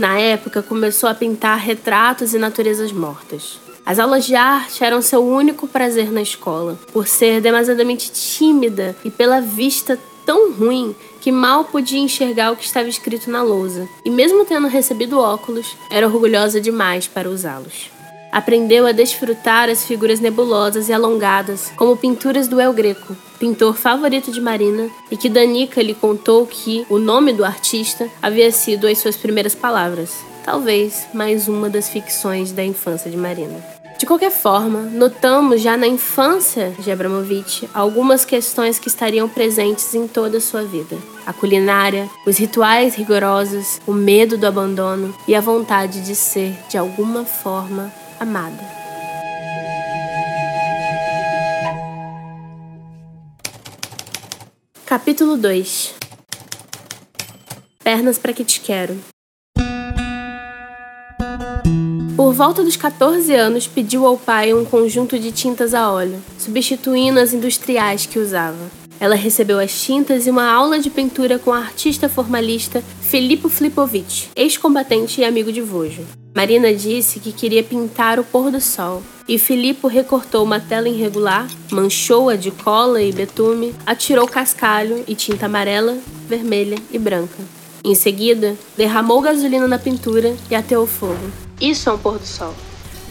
Na 0.00 0.18
época, 0.18 0.62
começou 0.62 1.10
a 1.10 1.14
pintar 1.14 1.58
retratos 1.58 2.32
e 2.32 2.38
naturezas 2.38 2.90
mortas. 2.90 3.60
As 3.84 3.98
aulas 3.98 4.24
de 4.24 4.34
arte 4.34 4.82
eram 4.82 5.02
seu 5.02 5.22
único 5.22 5.68
prazer 5.68 6.10
na 6.10 6.22
escola, 6.22 6.78
por 6.90 7.06
ser 7.06 7.42
demasiadamente 7.42 8.10
tímida 8.10 8.96
e 9.04 9.10
pela 9.10 9.42
vista 9.42 9.98
tão 10.24 10.54
ruim 10.54 10.96
que 11.20 11.30
mal 11.30 11.64
podia 11.64 11.98
enxergar 11.98 12.50
o 12.50 12.56
que 12.56 12.64
estava 12.64 12.88
escrito 12.88 13.30
na 13.30 13.42
lousa, 13.42 13.86
e 14.02 14.08
mesmo 14.08 14.42
tendo 14.46 14.68
recebido 14.68 15.18
óculos, 15.18 15.76
era 15.90 16.06
orgulhosa 16.06 16.62
demais 16.62 17.06
para 17.06 17.28
usá-los. 17.28 17.90
Aprendeu 18.32 18.86
a 18.86 18.92
desfrutar 18.92 19.68
as 19.68 19.84
figuras 19.84 20.20
nebulosas 20.20 20.88
e 20.88 20.92
alongadas, 20.92 21.72
como 21.76 21.96
pinturas 21.96 22.46
do 22.46 22.60
El 22.60 22.72
Greco, 22.72 23.16
pintor 23.40 23.76
favorito 23.76 24.30
de 24.30 24.40
Marina, 24.40 24.88
e 25.10 25.16
que 25.16 25.28
Danica 25.28 25.82
lhe 25.82 25.94
contou 25.94 26.46
que 26.46 26.86
o 26.88 26.98
nome 26.98 27.32
do 27.32 27.44
artista 27.44 28.08
havia 28.22 28.52
sido 28.52 28.86
as 28.86 28.98
suas 28.98 29.16
primeiras 29.16 29.54
palavras. 29.54 30.24
Talvez 30.44 31.08
mais 31.12 31.48
uma 31.48 31.68
das 31.68 31.88
ficções 31.88 32.52
da 32.52 32.64
infância 32.64 33.10
de 33.10 33.16
Marina. 33.16 33.80
De 33.98 34.06
qualquer 34.06 34.30
forma, 34.30 34.80
notamos 34.80 35.60
já 35.60 35.76
na 35.76 35.86
infância 35.86 36.72
de 36.78 36.90
Abramovich 36.90 37.68
algumas 37.74 38.24
questões 38.24 38.78
que 38.78 38.88
estariam 38.88 39.28
presentes 39.28 39.94
em 39.94 40.08
toda 40.08 40.38
a 40.38 40.40
sua 40.40 40.62
vida: 40.62 40.96
a 41.26 41.32
culinária, 41.34 42.08
os 42.26 42.38
rituais 42.38 42.94
rigorosos, 42.94 43.78
o 43.86 43.92
medo 43.92 44.38
do 44.38 44.46
abandono 44.46 45.14
e 45.28 45.34
a 45.34 45.40
vontade 45.40 46.00
de 46.00 46.14
ser, 46.14 46.54
de 46.70 46.78
alguma 46.78 47.26
forma, 47.26 47.92
amada. 48.20 48.62
Capítulo 54.84 55.36
2 55.36 55.94
Pernas 57.82 58.18
para 58.18 58.34
que 58.34 58.44
te 58.44 58.60
quero. 58.60 58.96
Por 62.14 62.34
volta 62.34 62.62
dos 62.62 62.76
14 62.76 63.34
anos, 63.34 63.66
pediu 63.66 64.06
ao 64.06 64.18
pai 64.18 64.52
um 64.52 64.64
conjunto 64.64 65.18
de 65.18 65.32
tintas 65.32 65.72
a 65.72 65.90
óleo, 65.90 66.22
substituindo 66.38 67.18
as 67.18 67.32
industriais 67.32 68.04
que 68.04 68.18
usava. 68.18 68.79
Ela 69.00 69.14
recebeu 69.14 69.58
as 69.58 69.80
tintas 69.80 70.26
e 70.26 70.30
uma 70.30 70.44
aula 70.44 70.78
de 70.78 70.90
pintura 70.90 71.38
com 71.38 71.50
o 71.50 71.54
artista 71.54 72.06
formalista 72.06 72.84
Filippo 73.00 73.48
Flipovic, 73.48 74.28
ex-combatente 74.36 75.22
e 75.22 75.24
amigo 75.24 75.50
de 75.50 75.62
Vojo. 75.62 76.02
Marina 76.36 76.72
disse 76.74 77.18
que 77.18 77.32
queria 77.32 77.62
pintar 77.62 78.20
o 78.20 78.24
pôr 78.24 78.50
do 78.50 78.60
sol, 78.60 79.02
e 79.26 79.38
Filippo 79.38 79.88
recortou 79.88 80.44
uma 80.44 80.60
tela 80.60 80.88
irregular, 80.88 81.48
manchou-a 81.72 82.36
de 82.36 82.50
cola 82.50 83.02
e 83.02 83.10
betume, 83.10 83.74
atirou 83.86 84.28
cascalho 84.28 85.02
e 85.08 85.14
tinta 85.14 85.46
amarela, 85.46 85.96
vermelha 86.28 86.76
e 86.92 86.98
branca. 86.98 87.38
Em 87.82 87.94
seguida, 87.94 88.54
derramou 88.76 89.22
gasolina 89.22 89.66
na 89.66 89.78
pintura 89.78 90.36
e 90.50 90.54
ateou 90.54 90.86
fogo. 90.86 91.32
Isso 91.58 91.88
é 91.88 91.92
um 91.92 91.98
pôr 91.98 92.18
do 92.18 92.26
sol. 92.26 92.54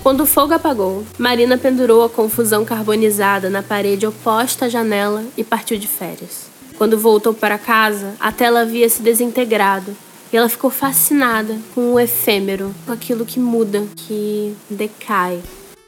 Quando 0.09 0.21
o 0.21 0.25
fogo 0.25 0.55
apagou, 0.55 1.05
Marina 1.19 1.55
pendurou 1.55 2.03
a 2.03 2.09
confusão 2.09 2.65
carbonizada 2.65 3.47
na 3.47 3.61
parede 3.61 4.07
oposta 4.07 4.65
à 4.65 4.67
janela 4.67 5.23
e 5.37 5.43
partiu 5.43 5.77
de 5.77 5.87
férias. 5.87 6.47
Quando 6.79 6.97
voltou 6.97 7.31
para 7.31 7.59
casa, 7.59 8.15
a 8.19 8.31
tela 8.31 8.61
havia 8.61 8.89
se 8.89 9.03
desintegrado 9.03 9.95
e 10.33 10.35
ela 10.35 10.49
ficou 10.49 10.71
fascinada 10.71 11.55
com 11.75 11.93
o 11.93 11.99
efêmero, 11.99 12.73
com 12.87 12.91
aquilo 12.91 13.23
que 13.23 13.39
muda, 13.39 13.83
que 13.95 14.55
decai. 14.67 15.43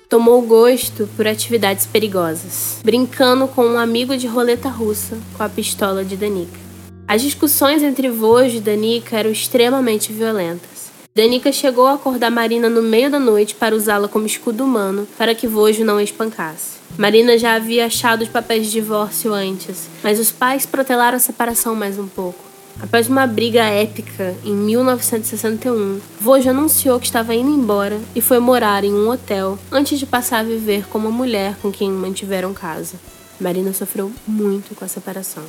Tomou 0.07 0.39
gosto 0.43 1.09
por 1.17 1.25
atividades 1.25 1.87
perigosas, 1.87 2.77
brincando 2.83 3.47
com 3.47 3.65
um 3.65 3.79
amigo 3.79 4.15
de 4.15 4.27
roleta 4.27 4.69
russa 4.69 5.17
com 5.35 5.41
a 5.41 5.49
pistola 5.49 6.05
de 6.05 6.15
Danica. 6.15 6.59
As 7.07 7.23
discussões 7.23 7.81
entre 7.81 8.07
Vojo 8.07 8.57
e 8.57 8.61
Danica 8.61 9.17
eram 9.17 9.31
extremamente 9.31 10.13
violentas. 10.13 10.70
Danica 11.13 11.51
chegou 11.51 11.87
a 11.87 11.95
acordar 11.95 12.31
Marina 12.31 12.69
no 12.69 12.81
meio 12.81 13.11
da 13.11 13.19
noite 13.19 13.53
para 13.53 13.75
usá-la 13.75 14.07
como 14.07 14.25
escudo 14.25 14.63
humano 14.63 15.05
para 15.17 15.35
que 15.35 15.45
Vojo 15.45 15.83
não 15.83 15.97
a 15.97 16.03
espancasse. 16.03 16.79
Marina 16.97 17.37
já 17.37 17.55
havia 17.55 17.85
achado 17.85 18.21
os 18.21 18.29
papéis 18.29 18.67
de 18.67 18.71
divórcio 18.71 19.33
antes, 19.33 19.89
mas 20.01 20.21
os 20.21 20.31
pais 20.31 20.65
protelaram 20.65 21.17
a 21.17 21.19
separação 21.19 21.75
mais 21.75 21.99
um 21.99 22.07
pouco. 22.07 22.39
Após 22.81 23.09
uma 23.09 23.27
briga 23.27 23.61
épica 23.61 24.33
em 24.45 24.55
1961, 24.55 25.99
Vojo 26.17 26.49
anunciou 26.49 26.97
que 26.97 27.07
estava 27.07 27.35
indo 27.35 27.49
embora 27.49 27.99
e 28.15 28.21
foi 28.21 28.39
morar 28.39 28.85
em 28.85 28.93
um 28.93 29.09
hotel 29.09 29.59
antes 29.69 29.99
de 29.99 30.05
passar 30.05 30.39
a 30.39 30.43
viver 30.43 30.87
com 30.87 30.97
uma 30.97 31.11
mulher 31.11 31.57
com 31.61 31.73
quem 31.73 31.91
mantiveram 31.91 32.53
casa. 32.53 32.95
Marina 33.37 33.73
sofreu 33.73 34.09
muito 34.25 34.73
com 34.75 34.85
a 34.85 34.87
separação. 34.87 35.43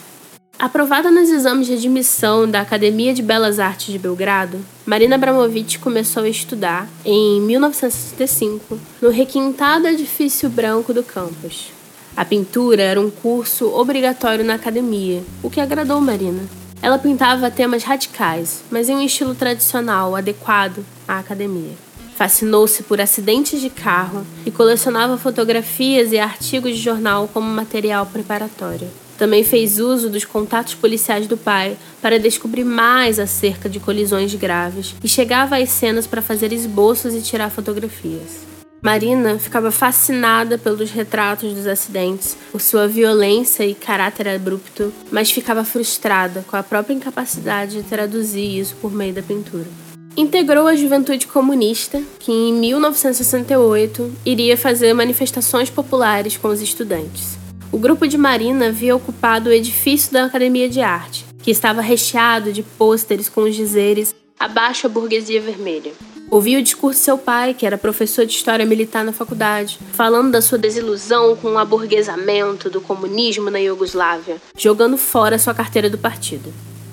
Aprovada 0.63 1.11
nos 1.11 1.29
exames 1.29 1.67
de 1.67 1.73
admissão 1.73 2.49
da 2.49 2.61
Academia 2.61 3.13
de 3.13 3.21
Belas 3.21 3.59
Artes 3.59 3.93
de 3.93 3.99
Belgrado, 3.99 4.61
Marina 4.87 5.17
Abramovic 5.17 5.81
começou 5.81 6.23
a 6.23 6.29
estudar, 6.29 6.89
em 7.05 7.41
1965, 7.41 8.79
no 9.01 9.11
requintado 9.11 9.89
edifício 9.89 10.49
branco 10.49 10.95
do 10.95 11.03
campus. 11.03 11.73
A 12.17 12.25
pintura 12.25 12.81
era 12.81 13.01
um 13.01 13.11
curso 13.11 13.75
obrigatório 13.75 14.45
na 14.45 14.55
academia, 14.55 15.25
o 15.43 15.51
que 15.51 15.61
agradou 15.61 16.01
Marina. 16.01 16.45
Ela 16.81 16.97
pintava 16.97 17.51
temas 17.51 17.83
radicais, 17.83 18.63
mas 18.71 18.89
em 18.89 18.95
um 18.95 19.03
estilo 19.03 19.35
tradicional 19.35 20.15
adequado 20.15 20.87
à 21.09 21.19
academia. 21.19 21.73
Fascinou-se 22.15 22.85
por 22.85 23.01
acidentes 23.01 23.61
de 23.61 23.69
carro 23.69 24.25
e 24.47 24.51
colecionava 24.53 25.19
fotografias 25.19 26.13
e 26.13 26.21
artigos 26.21 26.77
de 26.77 26.81
jornal 26.81 27.29
como 27.35 27.51
material 27.51 28.07
preparatório. 28.07 29.02
Também 29.23 29.45
fez 29.45 29.79
uso 29.79 30.11
dos 30.11 30.25
contatos 30.25 30.75
policiais 30.75 31.29
do 31.29 31.37
pai 31.37 31.77
para 32.01 32.19
descobrir 32.19 32.65
mais 32.65 33.21
acerca 33.21 33.69
de 33.69 33.79
colisões 33.79 34.35
graves 34.35 34.97
e 35.01 35.07
chegava 35.07 35.59
às 35.59 35.71
cenas 35.71 36.09
para 36.09 36.21
fazer 36.21 36.53
esboços 36.53 37.15
e 37.15 37.23
tirar 37.23 37.49
fotografias. 37.49 38.41
Marina 38.83 39.39
ficava 39.39 39.71
fascinada 39.71 40.59
pelos 40.59 40.91
retratos 40.91 41.55
dos 41.55 41.69
acidentes, 41.69 42.37
por 42.51 42.61
sua 42.61 42.89
violência 42.89 43.65
e 43.65 43.77
caráter 43.77 44.27
abrupto, 44.27 44.93
mas 45.09 45.31
ficava 45.31 45.63
frustrada 45.63 46.45
com 46.49 46.57
a 46.57 46.63
própria 46.65 46.95
incapacidade 46.95 47.77
de 47.77 47.85
traduzir 47.85 48.59
isso 48.59 48.75
por 48.83 48.93
meio 48.93 49.15
da 49.15 49.23
pintura. 49.23 49.69
Integrou 50.17 50.67
a 50.67 50.75
Juventude 50.75 51.29
Comunista, 51.29 52.03
que 52.19 52.33
em 52.33 52.53
1968 52.55 54.13
iria 54.27 54.57
fazer 54.57 54.93
manifestações 54.95 55.71
populares 55.71 56.37
com 56.37 56.49
os 56.49 56.61
estudantes. 56.61 57.41
O 57.73 57.79
grupo 57.79 58.07
de 58.07 58.19
Marina 58.19 58.67
havia 58.67 58.95
ocupado 58.95 59.49
o 59.49 59.53
edifício 59.53 60.13
da 60.13 60.25
Academia 60.25 60.69
de 60.69 60.83
Arte, 60.83 61.25
que 61.43 61.51
estava 61.51 61.81
recheado 61.81 62.53
de 62.53 62.63
pôsteres 62.63 63.31
com 63.31 63.45
os 63.45 63.57
dizeres 63.57 64.15
Abaixo 64.39 64.87
a 64.87 64.91
burguesia 64.91 65.41
vermelha. 65.41 65.93
Ouvi 66.31 66.57
o 66.59 66.63
discurso 66.63 66.99
de 66.99 67.05
seu 67.05 67.17
pai, 67.17 67.55
que 67.55 67.65
era 67.65 67.79
professor 67.79 68.27
de 68.27 68.33
história 68.33 68.67
militar 68.67 69.03
na 69.03 69.13
faculdade, 69.13 69.79
falando 69.93 70.33
da 70.33 70.43
sua 70.43 70.59
desilusão 70.59 71.35
com 71.35 71.53
o 71.53 71.59
aburguesamento 71.59 72.69
do 72.69 72.81
comunismo 72.81 73.51
na 73.51 73.59
Iugoslávia, 73.59 74.37
jogando 74.55 74.99
fora 74.99 75.39
sua 75.39 75.55
carteira 75.55 75.89
do 75.89 75.97
partido. 75.97 76.53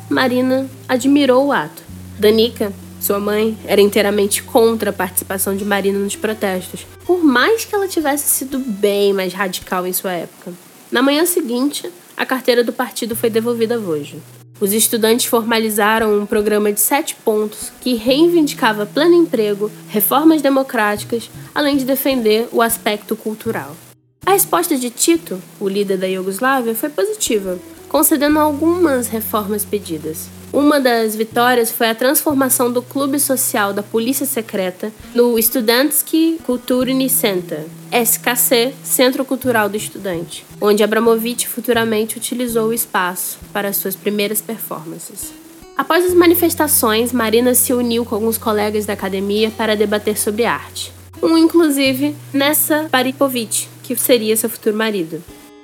Marina 0.10 0.70
admirou 0.88 1.48
o 1.48 1.52
ato. 1.52 1.84
Danica, 2.18 2.72
sua 3.02 3.20
mãe, 3.20 3.58
era 3.66 3.82
inteiramente 3.82 4.44
contra 4.44 4.92
a 4.92 4.94
participação 4.94 5.58
de 5.58 5.66
Marina 5.66 6.00
nos 6.00 6.16
protestos, 6.16 6.86
por 7.06 7.22
mais 7.22 7.66
que 7.66 7.76
ela 7.76 7.88
tivesse 7.88 8.30
sido 8.30 8.60
bem 8.60 9.12
mais 9.12 9.34
radical 9.34 9.86
em 9.86 9.92
sua 9.92 10.14
época. 10.14 10.54
Na 10.92 11.02
manhã 11.04 11.26
seguinte, 11.26 11.92
a 12.18 12.26
carteira 12.26 12.64
do 12.64 12.74
partido 12.74 13.16
foi 13.16 13.30
devolvida 13.30 13.76
a 13.76 13.78
Vojo. 13.78 14.18
Os 14.60 14.74
estudantes 14.74 15.26
formalizaram 15.26 16.20
um 16.20 16.26
programa 16.26 16.74
de 16.74 16.80
sete 16.80 17.16
pontos 17.16 17.72
que 17.80 17.94
reivindicava 17.94 18.86
pleno 18.86 19.14
emprego, 19.14 19.72
reformas 19.88 20.42
democráticas, 20.42 21.30
além 21.54 21.78
de 21.78 21.86
defender 21.86 22.50
o 22.52 22.62
aspecto 22.62 23.16
cultural. 23.16 23.78
A 24.26 24.32
resposta 24.32 24.76
de 24.76 24.90
Tito, 24.90 25.42
o 25.60 25.70
líder 25.70 25.98
da 25.98 26.08
Iugoslávia, 26.08 26.76
foi 26.76 26.90
positiva, 26.90 27.58
concedendo 27.88 28.40
algumas 28.40 29.08
reformas 29.08 29.64
pedidas. 29.64 30.28
Uma 30.52 30.80
das 30.80 31.16
vitórias 31.16 31.70
foi 31.70 31.90
a 31.90 31.96
transformação 31.96 32.72
do 32.72 32.82
clube 32.82 33.20
social 33.20 33.72
da 33.72 33.84
polícia 33.84 34.26
secreta 34.26 34.92
no 35.14 35.40
Studentsky 35.40 36.40
Kulturny 36.44 37.08
Center, 37.08 37.66
SKC, 37.92 38.74
Centro 38.84 39.24
Cultural 39.24 39.70
do 39.70 39.78
Estudante, 39.78 40.44
onde 40.60 40.84
Abramovich 40.84 41.48
futuramente 41.48 42.18
utilizou 42.18 42.70
o 42.70 42.74
espaço 42.74 43.38
para 43.54 43.72
suas 43.74 43.96
primeiras 43.96 44.42
performances. 44.42 45.32
Após 45.78 46.04
as 46.04 46.16
manifestações, 46.16 47.14
Marina 47.14 47.54
se 47.54 47.72
uniu 47.72 48.04
com 48.04 48.16
alguns 48.16 48.38
colegas 48.38 48.88
da 48.88 48.94
academia 48.94 49.52
para 49.52 49.76
debater 49.76 50.18
sobre 50.18 50.46
arte. 50.46 50.92
Um, 51.22 51.38
inclusive, 51.38 52.16
Nessa 52.34 52.88
Paripovic, 52.92 53.68
que 53.84 53.96
seria 53.96 54.36
seu 54.36 54.50
futuro 54.50 54.76
marido. 54.76 55.22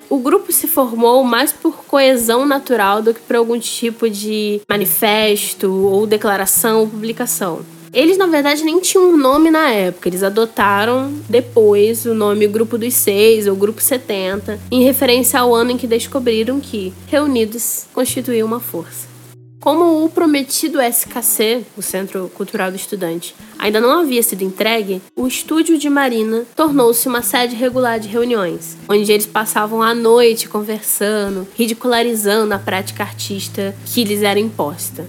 O 0.10 0.20
grupo 0.20 0.52
se 0.52 0.68
formou 0.68 1.24
mais 1.24 1.52
por 1.52 1.84
coesão 1.86 2.46
natural 2.46 3.02
do 3.02 3.14
que 3.14 3.20
por 3.20 3.36
algum 3.36 3.60
tipo 3.60 4.10
de 4.10 4.62
manifesto 4.70 5.72
ou 5.72 6.06
declaração 6.06 6.82
ou 6.82 6.88
publicação. 6.88 7.62
Eles, 7.92 8.18
na 8.18 8.28
verdade, 8.28 8.62
nem 8.64 8.80
tinham 8.82 9.10
um 9.10 9.18
nome 9.18 9.50
na 9.50 9.70
época. 9.70 10.10
Eles 10.10 10.22
adotaram 10.22 11.14
depois 11.30 12.06
o 12.06 12.14
nome 12.14 12.46
Grupo 12.46 12.78
dos 12.78 12.94
Seis 12.94 13.48
ou 13.48 13.56
Grupo 13.56 13.82
70, 13.82 14.60
em 14.70 14.84
referência 14.84 15.40
ao 15.40 15.56
ano 15.56 15.72
em 15.72 15.78
que 15.78 15.88
descobriram 15.88 16.60
que, 16.60 16.94
reunidos, 17.08 17.86
constituíam 17.94 18.48
uma 18.48 18.60
força. 18.60 19.15
Como 19.60 20.06
o 20.06 20.10
prometido 20.10 20.80
SKC, 20.82 21.66
o 21.76 21.82
Centro 21.82 22.30
Cultural 22.36 22.70
do 22.70 22.76
Estudante, 22.76 23.36
ainda 23.58 23.82
não 23.82 24.00
havia 24.00 24.22
sido 24.22 24.44
entregue, 24.44 25.02
o 25.16 25.26
estúdio 25.26 25.78
de 25.78 25.90
Marina 25.90 26.44
tornou-se 26.56 27.08
uma 27.08 27.22
sede 27.24 27.56
regular 27.56 28.00
de 28.00 28.08
reuniões, 28.08 28.78
onde 28.88 29.12
eles 29.12 29.26
passavam 29.26 29.82
a 29.82 29.96
noite 29.96 30.48
conversando, 30.48 31.48
ridicularizando 31.56 32.54
a 32.54 32.60
prática 32.60 33.04
artista 33.04 33.76
que 33.86 34.04
lhes 34.04 34.22
era 34.22 34.40
imposta. 34.40 35.08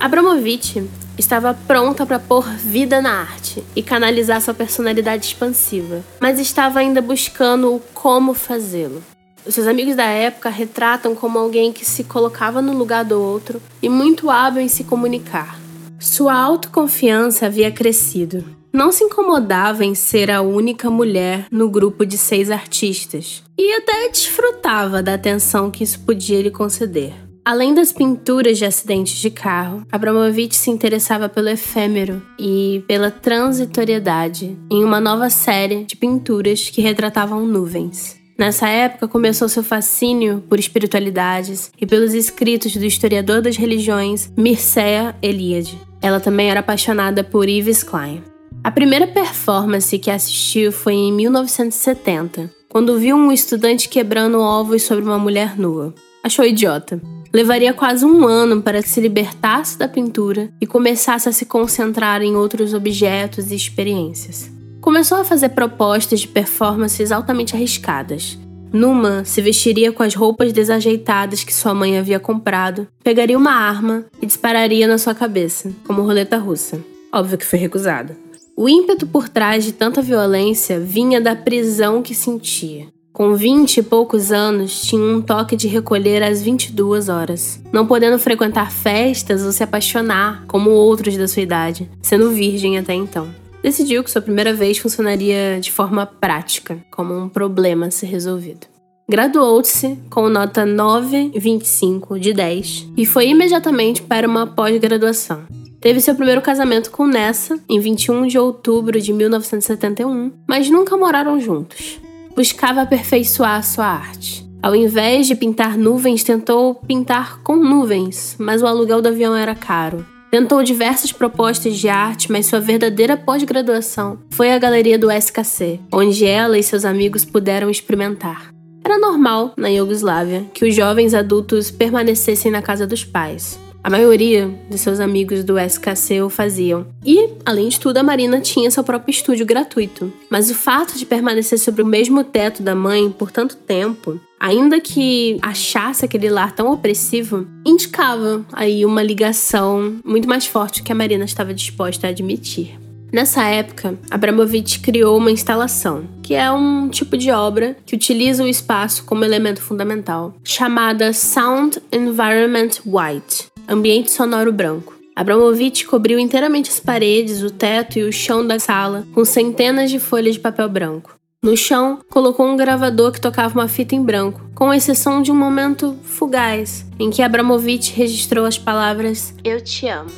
Abramovich 0.00 0.88
estava 1.18 1.52
pronta 1.52 2.06
para 2.06 2.20
pôr 2.20 2.48
vida 2.56 3.02
na 3.02 3.20
arte 3.20 3.64
e 3.74 3.82
canalizar 3.82 4.40
sua 4.40 4.54
personalidade 4.54 5.26
expansiva, 5.26 6.02
mas 6.20 6.38
estava 6.38 6.78
ainda 6.78 7.02
buscando 7.02 7.74
o 7.74 7.80
como 7.92 8.32
fazê-lo. 8.32 9.02
Seus 9.46 9.66
amigos 9.66 9.96
da 9.96 10.04
época 10.04 10.50
retratam 10.50 11.14
como 11.14 11.38
alguém 11.38 11.72
que 11.72 11.84
se 11.84 12.04
colocava 12.04 12.60
no 12.60 12.76
lugar 12.76 13.04
do 13.04 13.20
outro 13.20 13.60
e 13.82 13.88
muito 13.88 14.30
hábil 14.30 14.62
em 14.62 14.68
se 14.68 14.84
comunicar. 14.84 15.58
Sua 15.98 16.34
autoconfiança 16.34 17.46
havia 17.46 17.70
crescido. 17.70 18.44
Não 18.72 18.92
se 18.92 19.02
incomodava 19.02 19.84
em 19.84 19.94
ser 19.94 20.30
a 20.30 20.42
única 20.42 20.90
mulher 20.90 21.46
no 21.50 21.68
grupo 21.68 22.04
de 22.04 22.18
seis 22.18 22.50
artistas 22.50 23.42
e 23.56 23.74
até 23.74 24.08
desfrutava 24.08 25.02
da 25.02 25.14
atenção 25.14 25.70
que 25.70 25.82
isso 25.82 26.00
podia 26.00 26.42
lhe 26.42 26.50
conceder. 26.50 27.14
Além 27.44 27.72
das 27.72 27.90
pinturas 27.90 28.58
de 28.58 28.66
acidentes 28.66 29.18
de 29.18 29.30
carro, 29.30 29.82
Abramovich 29.90 30.54
se 30.54 30.70
interessava 30.70 31.30
pelo 31.30 31.48
efêmero 31.48 32.20
e 32.38 32.84
pela 32.86 33.10
transitoriedade 33.10 34.54
em 34.70 34.84
uma 34.84 35.00
nova 35.00 35.30
série 35.30 35.82
de 35.84 35.96
pinturas 35.96 36.68
que 36.68 36.82
retratavam 36.82 37.46
nuvens. 37.46 38.17
Nessa 38.38 38.68
época 38.68 39.08
começou 39.08 39.48
seu 39.48 39.64
fascínio 39.64 40.44
por 40.48 40.60
espiritualidades 40.60 41.72
e 41.76 41.84
pelos 41.84 42.14
escritos 42.14 42.76
do 42.76 42.84
historiador 42.84 43.42
das 43.42 43.56
religiões 43.56 44.30
Mircea 44.36 45.16
Eliade. 45.20 45.76
Ela 46.00 46.20
também 46.20 46.48
era 46.48 46.60
apaixonada 46.60 47.24
por 47.24 47.48
Yves 47.48 47.82
Klein. 47.82 48.22
A 48.62 48.70
primeira 48.70 49.08
performance 49.08 49.98
que 49.98 50.08
assistiu 50.08 50.70
foi 50.70 50.94
em 50.94 51.12
1970, 51.12 52.48
quando 52.68 52.96
viu 52.96 53.16
um 53.16 53.32
estudante 53.32 53.88
quebrando 53.88 54.40
ovos 54.40 54.82
sobre 54.84 55.02
uma 55.02 55.18
mulher 55.18 55.58
nua. 55.58 55.92
Achou 56.22 56.44
idiota. 56.44 57.00
Levaria 57.32 57.74
quase 57.74 58.04
um 58.04 58.24
ano 58.24 58.62
para 58.62 58.80
que 58.80 58.88
se 58.88 59.00
libertasse 59.00 59.76
da 59.76 59.88
pintura 59.88 60.48
e 60.60 60.66
começasse 60.66 61.28
a 61.28 61.32
se 61.32 61.44
concentrar 61.44 62.22
em 62.22 62.36
outros 62.36 62.72
objetos 62.72 63.50
e 63.50 63.56
experiências. 63.56 64.57
Começou 64.80 65.18
a 65.18 65.24
fazer 65.24 65.50
propostas 65.50 66.20
de 66.20 66.28
performances 66.28 67.10
altamente 67.10 67.54
arriscadas. 67.54 68.38
Numa, 68.72 69.24
se 69.24 69.40
vestiria 69.40 69.90
com 69.92 70.02
as 70.02 70.14
roupas 70.14 70.52
desajeitadas 70.52 71.42
que 71.42 71.54
sua 71.54 71.74
mãe 71.74 71.98
havia 71.98 72.20
comprado, 72.20 72.86
pegaria 73.02 73.36
uma 73.36 73.52
arma 73.52 74.04
e 74.20 74.26
dispararia 74.26 74.86
na 74.86 74.98
sua 74.98 75.14
cabeça, 75.14 75.72
como 75.86 76.02
roleta 76.02 76.36
russa. 76.36 76.78
Óbvio 77.12 77.38
que 77.38 77.46
foi 77.46 77.58
recusado. 77.58 78.14
O 78.56 78.68
ímpeto 78.68 79.06
por 79.06 79.28
trás 79.28 79.64
de 79.64 79.72
tanta 79.72 80.02
violência 80.02 80.78
vinha 80.78 81.20
da 81.20 81.34
prisão 81.34 82.02
que 82.02 82.14
sentia. 82.14 82.86
Com 83.12 83.34
vinte 83.34 83.78
e 83.78 83.82
poucos 83.82 84.30
anos, 84.30 84.82
tinha 84.82 85.02
um 85.02 85.20
toque 85.20 85.56
de 85.56 85.66
recolher 85.66 86.22
às 86.22 86.40
22 86.40 87.08
horas, 87.08 87.60
não 87.72 87.86
podendo 87.86 88.18
frequentar 88.18 88.70
festas 88.70 89.44
ou 89.44 89.50
se 89.50 89.62
apaixonar 89.64 90.44
como 90.46 90.70
outros 90.70 91.16
da 91.16 91.26
sua 91.26 91.42
idade, 91.42 91.90
sendo 92.00 92.30
virgem 92.30 92.78
até 92.78 92.94
então. 92.94 93.28
Decidiu 93.62 94.04
que 94.04 94.10
sua 94.10 94.22
primeira 94.22 94.54
vez 94.54 94.78
funcionaria 94.78 95.58
de 95.60 95.72
forma 95.72 96.06
prática, 96.06 96.78
como 96.90 97.16
um 97.16 97.28
problema 97.28 97.86
a 97.86 97.90
ser 97.90 98.06
resolvido. 98.06 98.66
Graduou-se 99.08 99.98
com 100.10 100.28
nota 100.28 100.66
9,25 100.66 102.18
de 102.18 102.32
10 102.32 102.88
e 102.96 103.06
foi 103.06 103.28
imediatamente 103.28 104.02
para 104.02 104.28
uma 104.28 104.46
pós-graduação. 104.46 105.46
Teve 105.80 106.00
seu 106.00 106.14
primeiro 106.14 106.42
casamento 106.42 106.90
com 106.90 107.06
Nessa 107.06 107.58
em 107.68 107.80
21 107.80 108.26
de 108.26 108.38
outubro 108.38 109.00
de 109.00 109.12
1971, 109.12 110.32
mas 110.46 110.68
nunca 110.68 110.96
moraram 110.96 111.40
juntos 111.40 112.00
buscava 112.38 112.82
aperfeiçoar 112.82 113.64
sua 113.64 113.86
arte. 113.86 114.48
Ao 114.62 114.72
invés 114.72 115.26
de 115.26 115.34
pintar 115.34 115.76
nuvens, 115.76 116.22
tentou 116.22 116.72
pintar 116.72 117.40
com 117.42 117.56
nuvens, 117.56 118.36
mas 118.38 118.62
o 118.62 118.66
aluguel 118.68 119.02
do 119.02 119.08
avião 119.08 119.34
era 119.34 119.56
caro. 119.56 120.06
Tentou 120.30 120.62
diversas 120.62 121.10
propostas 121.10 121.76
de 121.76 121.88
arte, 121.88 122.30
mas 122.30 122.46
sua 122.46 122.60
verdadeira 122.60 123.16
pós-graduação 123.16 124.18
foi 124.30 124.52
a 124.52 124.58
galeria 124.58 124.98
do 124.98 125.10
SKC, 125.10 125.80
onde 125.90 126.26
ela 126.26 126.58
e 126.58 126.62
seus 126.62 126.84
amigos 126.84 127.24
puderam 127.24 127.70
experimentar. 127.70 128.52
Era 128.84 128.98
normal, 128.98 129.54
na 129.56 129.68
Iugoslávia, 129.68 130.44
que 130.52 130.66
os 130.66 130.74
jovens 130.74 131.14
adultos 131.14 131.70
permanecessem 131.70 132.50
na 132.50 132.60
casa 132.60 132.86
dos 132.86 133.04
pais. 133.04 133.58
A 133.82 133.88
maioria 133.88 134.50
de 134.68 134.76
seus 134.76 135.00
amigos 135.00 135.44
do 135.44 135.58
SKC 135.58 136.20
o 136.20 136.28
faziam. 136.28 136.86
E, 137.04 137.28
além 137.46 137.68
de 137.68 137.80
tudo, 137.80 137.96
a 137.96 138.02
Marina 138.02 138.40
tinha 138.40 138.70
seu 138.70 138.84
próprio 138.84 139.10
estúdio 139.10 139.46
gratuito. 139.46 140.12
Mas 140.28 140.50
o 140.50 140.54
fato 140.54 140.98
de 140.98 141.06
permanecer 141.06 141.58
sobre 141.58 141.82
o 141.82 141.86
mesmo 141.86 142.22
teto 142.22 142.62
da 142.62 142.74
mãe 142.74 143.10
por 143.10 143.30
tanto 143.30 143.56
tempo, 143.56 144.20
ainda 144.38 144.80
que 144.80 145.38
achasse 145.42 146.04
aquele 146.04 146.28
lar 146.28 146.52
tão 146.52 146.72
opressivo, 146.72 147.46
indicava 147.66 148.44
aí 148.52 148.84
uma 148.84 149.02
ligação 149.02 149.96
muito 150.04 150.28
mais 150.28 150.46
forte 150.46 150.82
que 150.82 150.92
a 150.92 150.94
Marina 150.94 151.24
estava 151.24 151.54
disposta 151.54 152.06
a 152.06 152.10
admitir. 152.10 152.78
Nessa 153.10 153.42
época, 153.44 153.98
Abramovich 154.10 154.80
criou 154.80 155.16
uma 155.16 155.30
instalação, 155.30 156.04
que 156.22 156.34
é 156.34 156.50
um 156.52 156.90
tipo 156.90 157.16
de 157.16 157.30
obra 157.30 157.74
que 157.86 157.94
utiliza 157.94 158.44
o 158.44 158.48
espaço 158.48 159.04
como 159.04 159.24
elemento 159.24 159.62
fundamental, 159.62 160.34
chamada 160.44 161.12
Sound 161.14 161.80
Environment 161.90 162.68
White, 162.84 163.46
ambiente 163.66 164.10
sonoro 164.10 164.52
branco. 164.52 164.94
Abramovich 165.16 165.86
cobriu 165.86 166.18
inteiramente 166.18 166.70
as 166.70 166.78
paredes, 166.78 167.42
o 167.42 167.50
teto 167.50 167.98
e 167.98 168.04
o 168.04 168.12
chão 168.12 168.46
da 168.46 168.58
sala 168.58 169.04
com 169.12 169.24
centenas 169.24 169.90
de 169.90 169.98
folhas 169.98 170.34
de 170.34 170.40
papel 170.40 170.68
branco. 170.68 171.17
No 171.40 171.56
chão, 171.56 172.00
colocou 172.10 172.44
um 172.44 172.56
gravador 172.56 173.12
que 173.12 173.20
tocava 173.20 173.54
uma 173.54 173.68
fita 173.68 173.94
em 173.94 174.02
branco, 174.02 174.40
com 174.56 174.74
exceção 174.74 175.22
de 175.22 175.30
um 175.30 175.36
momento 175.36 175.96
fugaz 176.02 176.84
em 176.98 177.10
que 177.10 177.22
Abramovich 177.22 177.94
registrou 177.94 178.44
as 178.44 178.58
palavras 178.58 179.32
Eu 179.44 179.60
te 179.60 179.86
amo. 179.86 180.10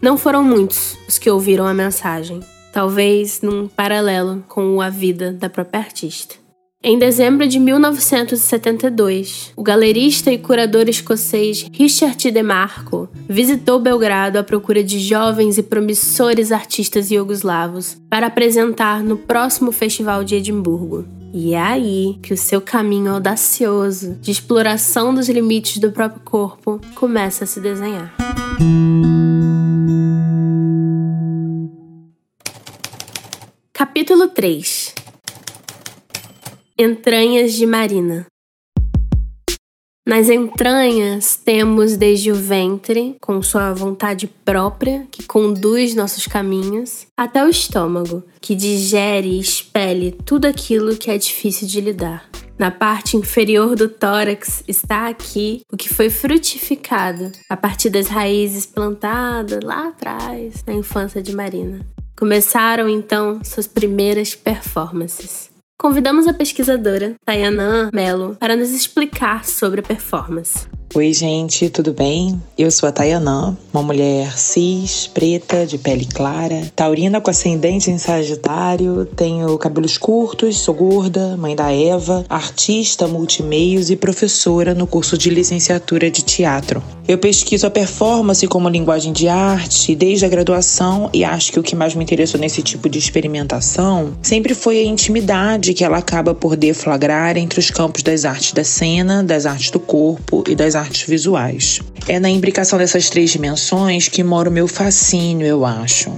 Não 0.00 0.16
foram 0.16 0.44
muitos 0.44 0.96
os 1.08 1.18
que 1.18 1.28
ouviram 1.28 1.66
a 1.66 1.74
mensagem, 1.74 2.38
talvez 2.72 3.42
num 3.42 3.66
paralelo 3.66 4.44
com 4.46 4.80
a 4.80 4.88
vida 4.88 5.32
da 5.32 5.50
própria 5.50 5.80
artista. 5.80 6.36
Em 6.80 6.96
dezembro 6.96 7.48
de 7.48 7.58
1972, 7.58 9.52
o 9.56 9.64
galerista 9.64 10.30
e 10.30 10.38
curador 10.38 10.88
escocês 10.88 11.66
Richard 11.72 12.30
DeMarco 12.30 13.08
visitou 13.28 13.80
Belgrado 13.80 14.38
à 14.38 14.44
procura 14.44 14.84
de 14.84 15.00
jovens 15.00 15.58
e 15.58 15.62
promissores 15.64 16.52
artistas 16.52 17.10
iugoslavos 17.10 17.96
para 18.08 18.28
apresentar 18.28 19.02
no 19.02 19.16
próximo 19.16 19.72
festival 19.72 20.22
de 20.22 20.36
Edimburgo. 20.36 21.04
E 21.34 21.52
é 21.52 21.60
aí 21.60 22.16
que 22.22 22.32
o 22.32 22.36
seu 22.36 22.60
caminho 22.60 23.12
audacioso 23.12 24.14
de 24.20 24.30
exploração 24.30 25.12
dos 25.12 25.28
limites 25.28 25.78
do 25.78 25.90
próprio 25.90 26.22
corpo 26.24 26.80
começa 26.94 27.42
a 27.42 27.46
se 27.48 27.58
desenhar. 27.58 28.14
Capítulo 33.72 34.28
3 34.28 35.07
Entranhas 36.80 37.54
de 37.54 37.66
Marina. 37.66 38.24
Nas 40.06 40.28
entranhas 40.28 41.34
temos 41.34 41.96
desde 41.96 42.30
o 42.30 42.36
ventre, 42.36 43.16
com 43.20 43.42
sua 43.42 43.74
vontade 43.74 44.28
própria, 44.44 45.04
que 45.10 45.24
conduz 45.24 45.96
nossos 45.96 46.28
caminhos, 46.28 47.08
até 47.16 47.44
o 47.44 47.48
estômago, 47.48 48.22
que 48.40 48.54
digere 48.54 49.26
e 49.26 49.40
expele 49.40 50.12
tudo 50.24 50.44
aquilo 50.44 50.96
que 50.96 51.10
é 51.10 51.18
difícil 51.18 51.66
de 51.66 51.80
lidar. 51.80 52.30
Na 52.56 52.70
parte 52.70 53.16
inferior 53.16 53.74
do 53.74 53.88
tórax 53.88 54.62
está 54.68 55.08
aqui 55.08 55.62
o 55.72 55.76
que 55.76 55.88
foi 55.88 56.08
frutificado 56.08 57.32
a 57.50 57.56
partir 57.56 57.90
das 57.90 58.06
raízes 58.06 58.66
plantadas 58.66 59.64
lá 59.64 59.88
atrás, 59.88 60.62
na 60.64 60.74
infância 60.74 61.20
de 61.20 61.34
Marina. 61.34 61.84
Começaram 62.16 62.88
então 62.88 63.40
suas 63.42 63.66
primeiras 63.66 64.36
performances. 64.36 65.57
Convidamos 65.80 66.26
a 66.26 66.34
pesquisadora 66.34 67.14
Tayanã 67.24 67.88
Mello 67.94 68.34
para 68.34 68.56
nos 68.56 68.72
explicar 68.72 69.44
sobre 69.44 69.80
a 69.80 69.84
performance. 69.84 70.68
Oi, 70.94 71.12
gente, 71.12 71.68
tudo 71.68 71.92
bem? 71.92 72.40
Eu 72.56 72.70
sou 72.70 72.88
a 72.88 72.92
Tayanã, 72.92 73.54
uma 73.74 73.82
mulher 73.82 74.38
cis, 74.38 75.06
preta, 75.06 75.66
de 75.66 75.76
pele 75.76 76.06
clara, 76.06 76.62
taurina 76.74 77.20
com 77.20 77.30
ascendente 77.30 77.90
em 77.90 77.98
Sagitário, 77.98 79.04
tenho 79.04 79.58
cabelos 79.58 79.98
curtos, 79.98 80.58
sou 80.58 80.74
gorda, 80.74 81.36
mãe 81.36 81.54
da 81.54 81.70
Eva, 81.70 82.24
artista, 82.26 83.06
multimeios 83.06 83.90
e 83.90 83.96
professora 83.96 84.74
no 84.74 84.86
curso 84.86 85.18
de 85.18 85.28
licenciatura 85.28 86.10
de 86.10 86.22
teatro. 86.22 86.82
Eu 87.06 87.16
pesquiso 87.16 87.66
a 87.66 87.70
performance 87.70 88.46
como 88.48 88.68
linguagem 88.68 89.14
de 89.14 89.28
arte 89.28 89.94
desde 89.94 90.26
a 90.26 90.28
graduação 90.28 91.08
e 91.10 91.24
acho 91.24 91.50
que 91.50 91.58
o 91.58 91.62
que 91.62 91.74
mais 91.74 91.94
me 91.94 92.04
interessou 92.04 92.38
nesse 92.38 92.62
tipo 92.62 92.86
de 92.86 92.98
experimentação 92.98 94.12
sempre 94.20 94.54
foi 94.54 94.78
a 94.78 94.84
intimidade 94.84 95.72
que 95.72 95.82
ela 95.82 95.96
acaba 95.96 96.34
por 96.34 96.54
deflagrar 96.54 97.38
entre 97.38 97.60
os 97.60 97.70
campos 97.70 98.02
das 98.02 98.26
artes 98.26 98.52
da 98.52 98.62
cena, 98.62 99.24
das 99.24 99.46
artes 99.46 99.70
do 99.70 99.80
corpo 99.80 100.44
e 100.46 100.54
das 100.54 100.76
artes 100.78 101.08
visuais. 101.08 101.80
É 102.06 102.18
na 102.18 102.30
imbricação 102.30 102.78
dessas 102.78 103.10
três 103.10 103.30
dimensões 103.30 104.08
que 104.08 104.22
mora 104.22 104.48
o 104.48 104.52
meu 104.52 104.68
fascínio, 104.68 105.46
eu 105.46 105.64
acho. 105.64 106.10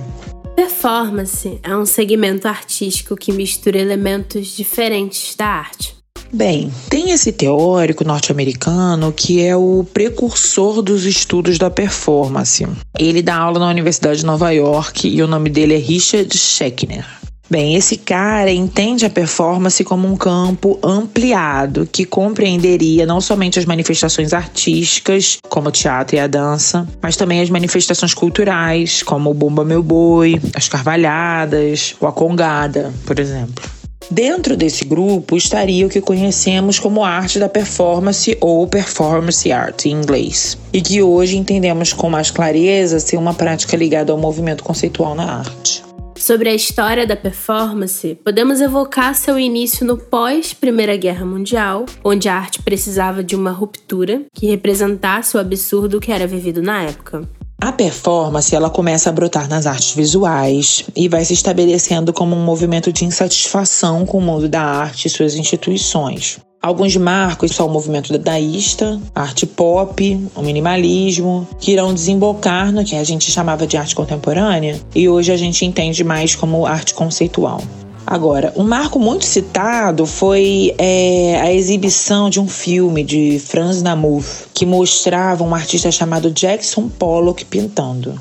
Performance 0.55 1.59
é 1.63 1.77
um 1.77 1.87
segmento 1.87 2.47
artístico 2.47 3.17
que 3.17 3.33
mistura 3.33 3.79
elementos 3.79 4.49
diferentes 4.49 5.35
da 5.35 5.47
arte. 5.47 6.01
Bem, 6.33 6.71
tem 6.89 7.11
esse 7.11 7.33
teórico 7.33 8.05
norte-americano 8.05 9.13
que 9.13 9.43
é 9.43 9.57
o 9.57 9.85
precursor 9.93 10.81
dos 10.81 11.05
estudos 11.05 11.59
da 11.59 11.69
performance. 11.69 12.67
Ele 12.99 13.21
dá 13.21 13.37
aula 13.37 13.59
na 13.59 13.69
Universidade 13.69 14.21
de 14.21 14.27
Nova 14.27 14.51
York 14.53 15.09
e 15.09 15.21
o 15.23 15.27
nome 15.27 15.51
dele 15.51 15.75
é 15.75 15.79
Richard 15.79 16.37
Schechner. 16.37 17.20
Bem, 17.51 17.75
esse 17.75 17.97
cara 17.97 18.53
entende 18.53 19.05
a 19.05 19.11
performance 19.11 19.83
como 19.83 20.07
um 20.07 20.17
campo 20.17 20.79
ampliado 20.85 21.85
que 21.91 22.05
compreenderia 22.05 23.05
não 23.05 23.21
somente 23.21 23.59
as 23.59 23.65
manifestações 23.65 24.33
artísticas, 24.33 25.39
como 25.49 25.69
o 25.69 25.73
teatro 25.73 26.15
e 26.15 26.21
a 26.21 26.29
dança, 26.29 26.87
mas 27.03 27.17
também 27.17 27.41
as 27.41 27.51
manifestações 27.51 28.15
culturais, 28.15 29.03
como 29.03 29.31
o 29.31 29.35
Bumba 29.35 29.65
Meu 29.65 29.83
Boi, 29.83 30.41
as 30.55 30.69
Carvalhadas 30.69 31.97
ou 32.01 32.07
a 32.07 32.13
Congada, 32.13 32.95
por 33.05 33.19
exemplo. 33.19 33.69
Dentro 34.09 34.57
desse 34.57 34.85
grupo 34.85 35.37
estaria 35.37 35.85
o 35.85 35.91
que 35.91 36.01
conhecemos 36.01 36.79
como 36.79 37.05
arte 37.05 37.41
da 37.41 37.49
performance 37.49 38.37
ou 38.41 38.67
performance 38.69 39.51
art 39.51 39.87
em 39.87 39.91
inglês, 39.91 40.57
e 40.73 40.81
que 40.81 41.03
hoje 41.03 41.37
entendemos 41.37 41.93
com 41.93 42.09
mais 42.09 42.31
clareza 42.31 43.01
ser 43.01 43.17
uma 43.17 43.35
prática 43.35 43.77
ligada 43.77 44.13
ao 44.13 44.19
movimento 44.19 44.63
conceitual 44.63 45.17
na 45.17 45.39
arte. 45.39 45.90
Sobre 46.21 46.51
a 46.51 46.55
história 46.55 47.07
da 47.07 47.17
performance, 47.17 48.15
podemos 48.23 48.61
evocar 48.61 49.15
seu 49.15 49.39
início 49.39 49.87
no 49.87 49.97
pós-Primeira 49.97 50.95
Guerra 50.95 51.25
Mundial, 51.25 51.87
onde 52.05 52.29
a 52.29 52.37
arte 52.37 52.63
precisava 52.63 53.25
de 53.25 53.35
uma 53.35 53.51
ruptura 53.51 54.27
que 54.35 54.47
representasse 54.47 55.35
o 55.35 55.41
absurdo 55.41 55.99
que 55.99 56.13
era 56.13 56.27
vivido 56.27 56.61
na 56.61 56.83
época. 56.83 57.27
A 57.59 57.73
performance 57.73 58.55
ela 58.55 58.69
começa 58.69 59.09
a 59.09 59.13
brotar 59.15 59.49
nas 59.49 59.67
artes 59.67 59.95
visuais 59.95 60.85
e 60.95 61.09
vai 61.09 61.25
se 61.25 61.33
estabelecendo 61.33 62.13
como 62.13 62.37
um 62.37 62.45
movimento 62.45 62.93
de 62.93 63.07
insatisfação 63.07 64.05
com 64.05 64.19
o 64.19 64.23
mundo 64.23 64.47
da 64.47 64.61
arte 64.61 65.07
e 65.07 65.11
suas 65.11 65.35
instituições. 65.35 66.39
Alguns 66.63 66.95
marcos 66.95 67.53
são 67.53 67.67
o 67.67 67.71
movimento 67.71 68.13
dadaísta, 68.13 69.01
arte 69.15 69.47
pop, 69.47 70.29
o 70.37 70.43
minimalismo, 70.43 71.49
que 71.59 71.73
irão 71.73 71.95
desembocar 71.95 72.71
no 72.71 72.85
que 72.85 72.95
a 72.97 73.03
gente 73.03 73.31
chamava 73.31 73.67
de 73.67 73.79
arte 73.79 73.95
contemporânea 73.95 74.79
e 74.95 75.09
hoje 75.09 75.33
a 75.33 75.39
gente 75.39 75.65
entende 75.65 76.05
mais 76.05 76.35
como 76.37 76.67
arte 76.67 76.93
conceitual. 76.93 77.63
Agora, 78.07 78.53
um 78.57 78.65
marco 78.65 78.99
muito 78.99 79.25
citado 79.25 80.05
foi 80.05 80.75
é, 80.77 81.41
a 81.41 81.51
exibição 81.51 82.29
de 82.29 82.39
um 82.39 82.47
filme 82.47 83.03
de 83.05 83.39
Franz 83.39 83.83
Namuth 83.83 84.49
que 84.53 84.67
mostrava 84.67 85.43
um 85.43 85.55
artista 85.55 85.91
chamado 85.91 86.31
Jackson 86.31 86.91
Pollock 86.91 87.43
pintando. 87.47 88.21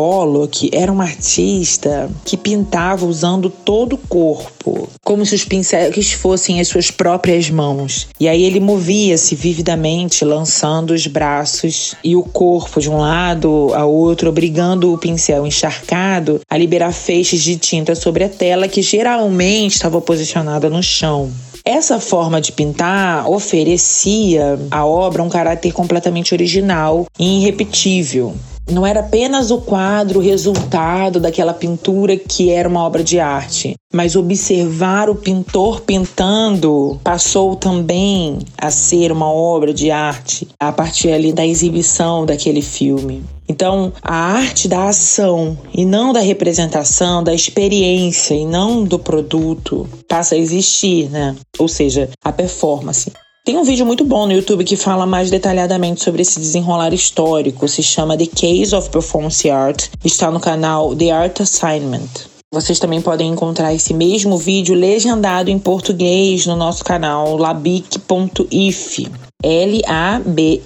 Pollock 0.00 0.70
era 0.72 0.90
um 0.90 1.02
artista 1.02 2.10
que 2.24 2.34
pintava 2.34 3.04
usando 3.04 3.50
todo 3.50 3.92
o 3.92 3.98
corpo, 3.98 4.88
como 5.04 5.26
se 5.26 5.34
os 5.34 5.44
pincéis 5.44 6.12
fossem 6.12 6.58
as 6.58 6.68
suas 6.68 6.90
próprias 6.90 7.50
mãos. 7.50 8.08
E 8.18 8.26
aí 8.26 8.42
ele 8.42 8.60
movia-se 8.60 9.34
vividamente, 9.34 10.24
lançando 10.24 10.92
os 10.92 11.06
braços 11.06 11.94
e 12.02 12.16
o 12.16 12.22
corpo 12.22 12.80
de 12.80 12.88
um 12.88 12.96
lado 12.96 13.72
a 13.74 13.84
outro, 13.84 14.30
obrigando 14.30 14.90
o 14.90 14.96
pincel 14.96 15.46
encharcado 15.46 16.40
a 16.48 16.56
liberar 16.56 16.92
feixes 16.92 17.42
de 17.42 17.58
tinta 17.58 17.94
sobre 17.94 18.24
a 18.24 18.28
tela 18.30 18.68
que 18.68 18.80
geralmente 18.80 19.74
estava 19.74 20.00
posicionada 20.00 20.70
no 20.70 20.82
chão. 20.82 21.30
Essa 21.62 22.00
forma 22.00 22.40
de 22.40 22.52
pintar 22.52 23.30
oferecia 23.30 24.58
à 24.70 24.86
obra 24.86 25.22
um 25.22 25.28
caráter 25.28 25.72
completamente 25.72 26.32
original 26.32 27.06
e 27.18 27.42
irrepetível. 27.42 28.34
Não 28.70 28.86
era 28.86 29.00
apenas 29.00 29.50
o 29.50 29.58
quadro 29.58 30.20
o 30.20 30.22
resultado 30.22 31.18
daquela 31.18 31.52
pintura 31.52 32.16
que 32.16 32.50
era 32.50 32.68
uma 32.68 32.84
obra 32.84 33.02
de 33.02 33.18
arte, 33.18 33.74
mas 33.92 34.14
observar 34.14 35.10
o 35.10 35.16
pintor 35.16 35.80
pintando 35.80 36.98
passou 37.02 37.56
também 37.56 38.38
a 38.56 38.70
ser 38.70 39.10
uma 39.10 39.30
obra 39.30 39.74
de 39.74 39.90
arte 39.90 40.46
a 40.58 40.70
partir 40.70 41.10
ali 41.10 41.32
da 41.32 41.44
exibição 41.44 42.24
daquele 42.24 42.62
filme. 42.62 43.24
Então, 43.48 43.92
a 44.00 44.14
arte 44.14 44.68
da 44.68 44.88
ação 44.88 45.58
e 45.74 45.84
não 45.84 46.12
da 46.12 46.20
representação, 46.20 47.24
da 47.24 47.34
experiência 47.34 48.34
e 48.34 48.46
não 48.46 48.84
do 48.84 48.96
produto 48.96 49.88
passa 50.08 50.36
a 50.36 50.38
existir, 50.38 51.10
né? 51.10 51.34
Ou 51.58 51.66
seja, 51.66 52.08
a 52.22 52.30
performance. 52.30 53.10
Tem 53.42 53.56
um 53.56 53.64
vídeo 53.64 53.86
muito 53.86 54.04
bom 54.04 54.26
no 54.26 54.32
YouTube 54.32 54.64
que 54.64 54.76
fala 54.76 55.06
mais 55.06 55.30
detalhadamente 55.30 56.04
sobre 56.04 56.20
esse 56.20 56.38
desenrolar 56.38 56.92
histórico. 56.92 57.66
Se 57.66 57.82
chama 57.82 58.16
The 58.16 58.26
Case 58.26 58.74
of 58.74 58.90
Performance 58.90 59.48
Art. 59.48 59.88
Está 60.04 60.30
no 60.30 60.38
canal 60.38 60.94
The 60.94 61.10
Art 61.10 61.40
Assignment. 61.40 62.28
Vocês 62.52 62.78
também 62.78 63.00
podem 63.00 63.30
encontrar 63.30 63.72
esse 63.72 63.94
mesmo 63.94 64.36
vídeo 64.36 64.74
legendado 64.74 65.50
em 65.50 65.58
português 65.58 66.44
no 66.46 66.54
nosso 66.54 66.84
canal 66.84 67.38
labic.if. 67.38 69.06
L-A-B-I-C.iff. 69.42 70.60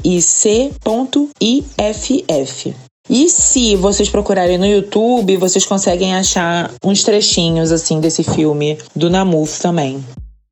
E 3.09 3.29
se 3.29 3.77
vocês 3.77 4.09
procurarem 4.09 4.59
no 4.59 4.67
YouTube, 4.67 5.37
vocês 5.37 5.65
conseguem 5.65 6.15
achar 6.15 6.73
uns 6.83 7.05
trechinhos 7.05 7.71
assim 7.71 8.01
desse 8.01 8.25
filme 8.25 8.79
do 8.97 9.09
Namuf 9.09 9.61
também. 9.61 10.03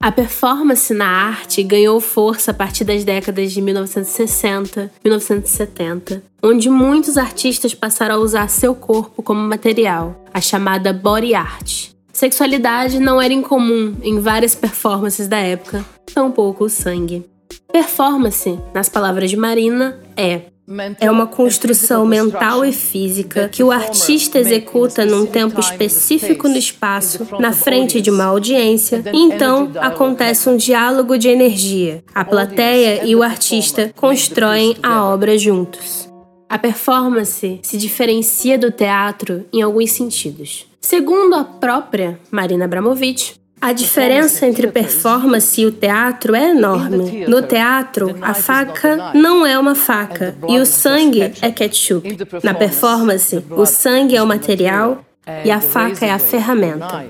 A 0.03 0.11
performance 0.11 0.93
na 0.93 1.07
arte 1.07 1.63
ganhou 1.63 2.01
força 2.01 2.51
a 2.51 2.55
partir 2.55 2.83
das 2.83 3.05
décadas 3.05 3.53
de 3.53 3.63
1960, 3.63 4.91
1970, 5.05 6.25
onde 6.43 6.69
muitos 6.69 7.17
artistas 7.17 7.73
passaram 7.73 8.17
a 8.17 8.19
usar 8.19 8.49
seu 8.49 8.75
corpo 8.75 9.23
como 9.23 9.39
material, 9.41 10.21
a 10.35 10.41
chamada 10.41 10.93
body 10.93 11.37
art. 11.37 11.91
Sexualidade 12.13 12.99
não 12.99 13.23
era 13.23 13.33
incomum 13.33 13.95
em 14.03 14.19
várias 14.19 14.57
performances 14.57 15.29
da 15.29 15.39
época, 15.39 15.85
tampouco 16.13 16.65
o 16.65 16.69
sangue. 16.69 17.25
Performance, 17.73 18.59
nas 18.75 18.89
palavras 18.89 19.31
de 19.31 19.37
Marina, 19.37 20.01
é 20.17 20.52
é 21.01 21.11
uma 21.11 21.27
construção 21.27 22.07
mental 22.07 22.65
e 22.65 22.73
física 22.73 23.49
que 23.49 23.65
o 23.65 23.73
artista 23.73 24.39
executa 24.39 25.05
num 25.05 25.27
tempo 25.27 25.59
específico 25.59 26.49
no 26.49 26.57
espaço, 26.57 27.27
na 27.41 27.53
frente 27.53 28.01
de 28.01 28.11
uma 28.11 28.25
audiência, 28.25 29.03
e 29.13 29.19
então 29.19 29.73
acontece 29.77 30.49
um 30.49 30.57
diálogo 30.57 31.19
de 31.19 31.29
energia. 31.29 32.05
A 32.15 32.25
plateia 32.25 33.05
e 33.05 33.17
o 33.17 33.23
artista 33.23 33.93
constroem 33.97 34.77
a 34.83 35.05
obra 35.05 35.37
juntos. 35.37 36.09
A 36.49 36.59
performance 36.59 37.61
se 37.63 37.77
diferencia 37.77 38.59
do 38.59 38.71
teatro 38.71 39.47
em 39.53 39.63
alguns 39.63 39.91
sentidos. 39.91 40.67
Segundo 40.81 41.35
a 41.35 41.45
própria 41.45 42.21
Marina 42.31 42.67
Abramovic, 42.67 43.35
a 43.63 43.73
diferença 43.73 44.45
entre 44.45 44.67
performance 44.67 45.61
e 45.61 45.65
o 45.65 45.71
teatro 45.71 46.35
é 46.35 46.51
enorme. 46.51 47.27
No 47.29 47.43
teatro, 47.43 48.19
a 48.21 48.35
faca 48.35 49.13
não 49.15 49.47
é 49.47 49.57
uma 49.57 49.77
faca 49.77 50.35
e 50.49 50.59
o 50.59 50.67
sangue 50.67 51.33
é 51.41 51.51
ketchup. 51.53 52.19
Na 52.43 52.55
performance, 52.55 53.45
o 53.51 53.65
sangue 53.65 54.17
é 54.17 54.23
o 54.23 54.27
material 54.27 55.05
e 55.45 55.51
a 55.53 55.61
faca 55.61 56.05
é 56.05 56.11
a 56.11 56.19
ferramenta. 56.19 57.07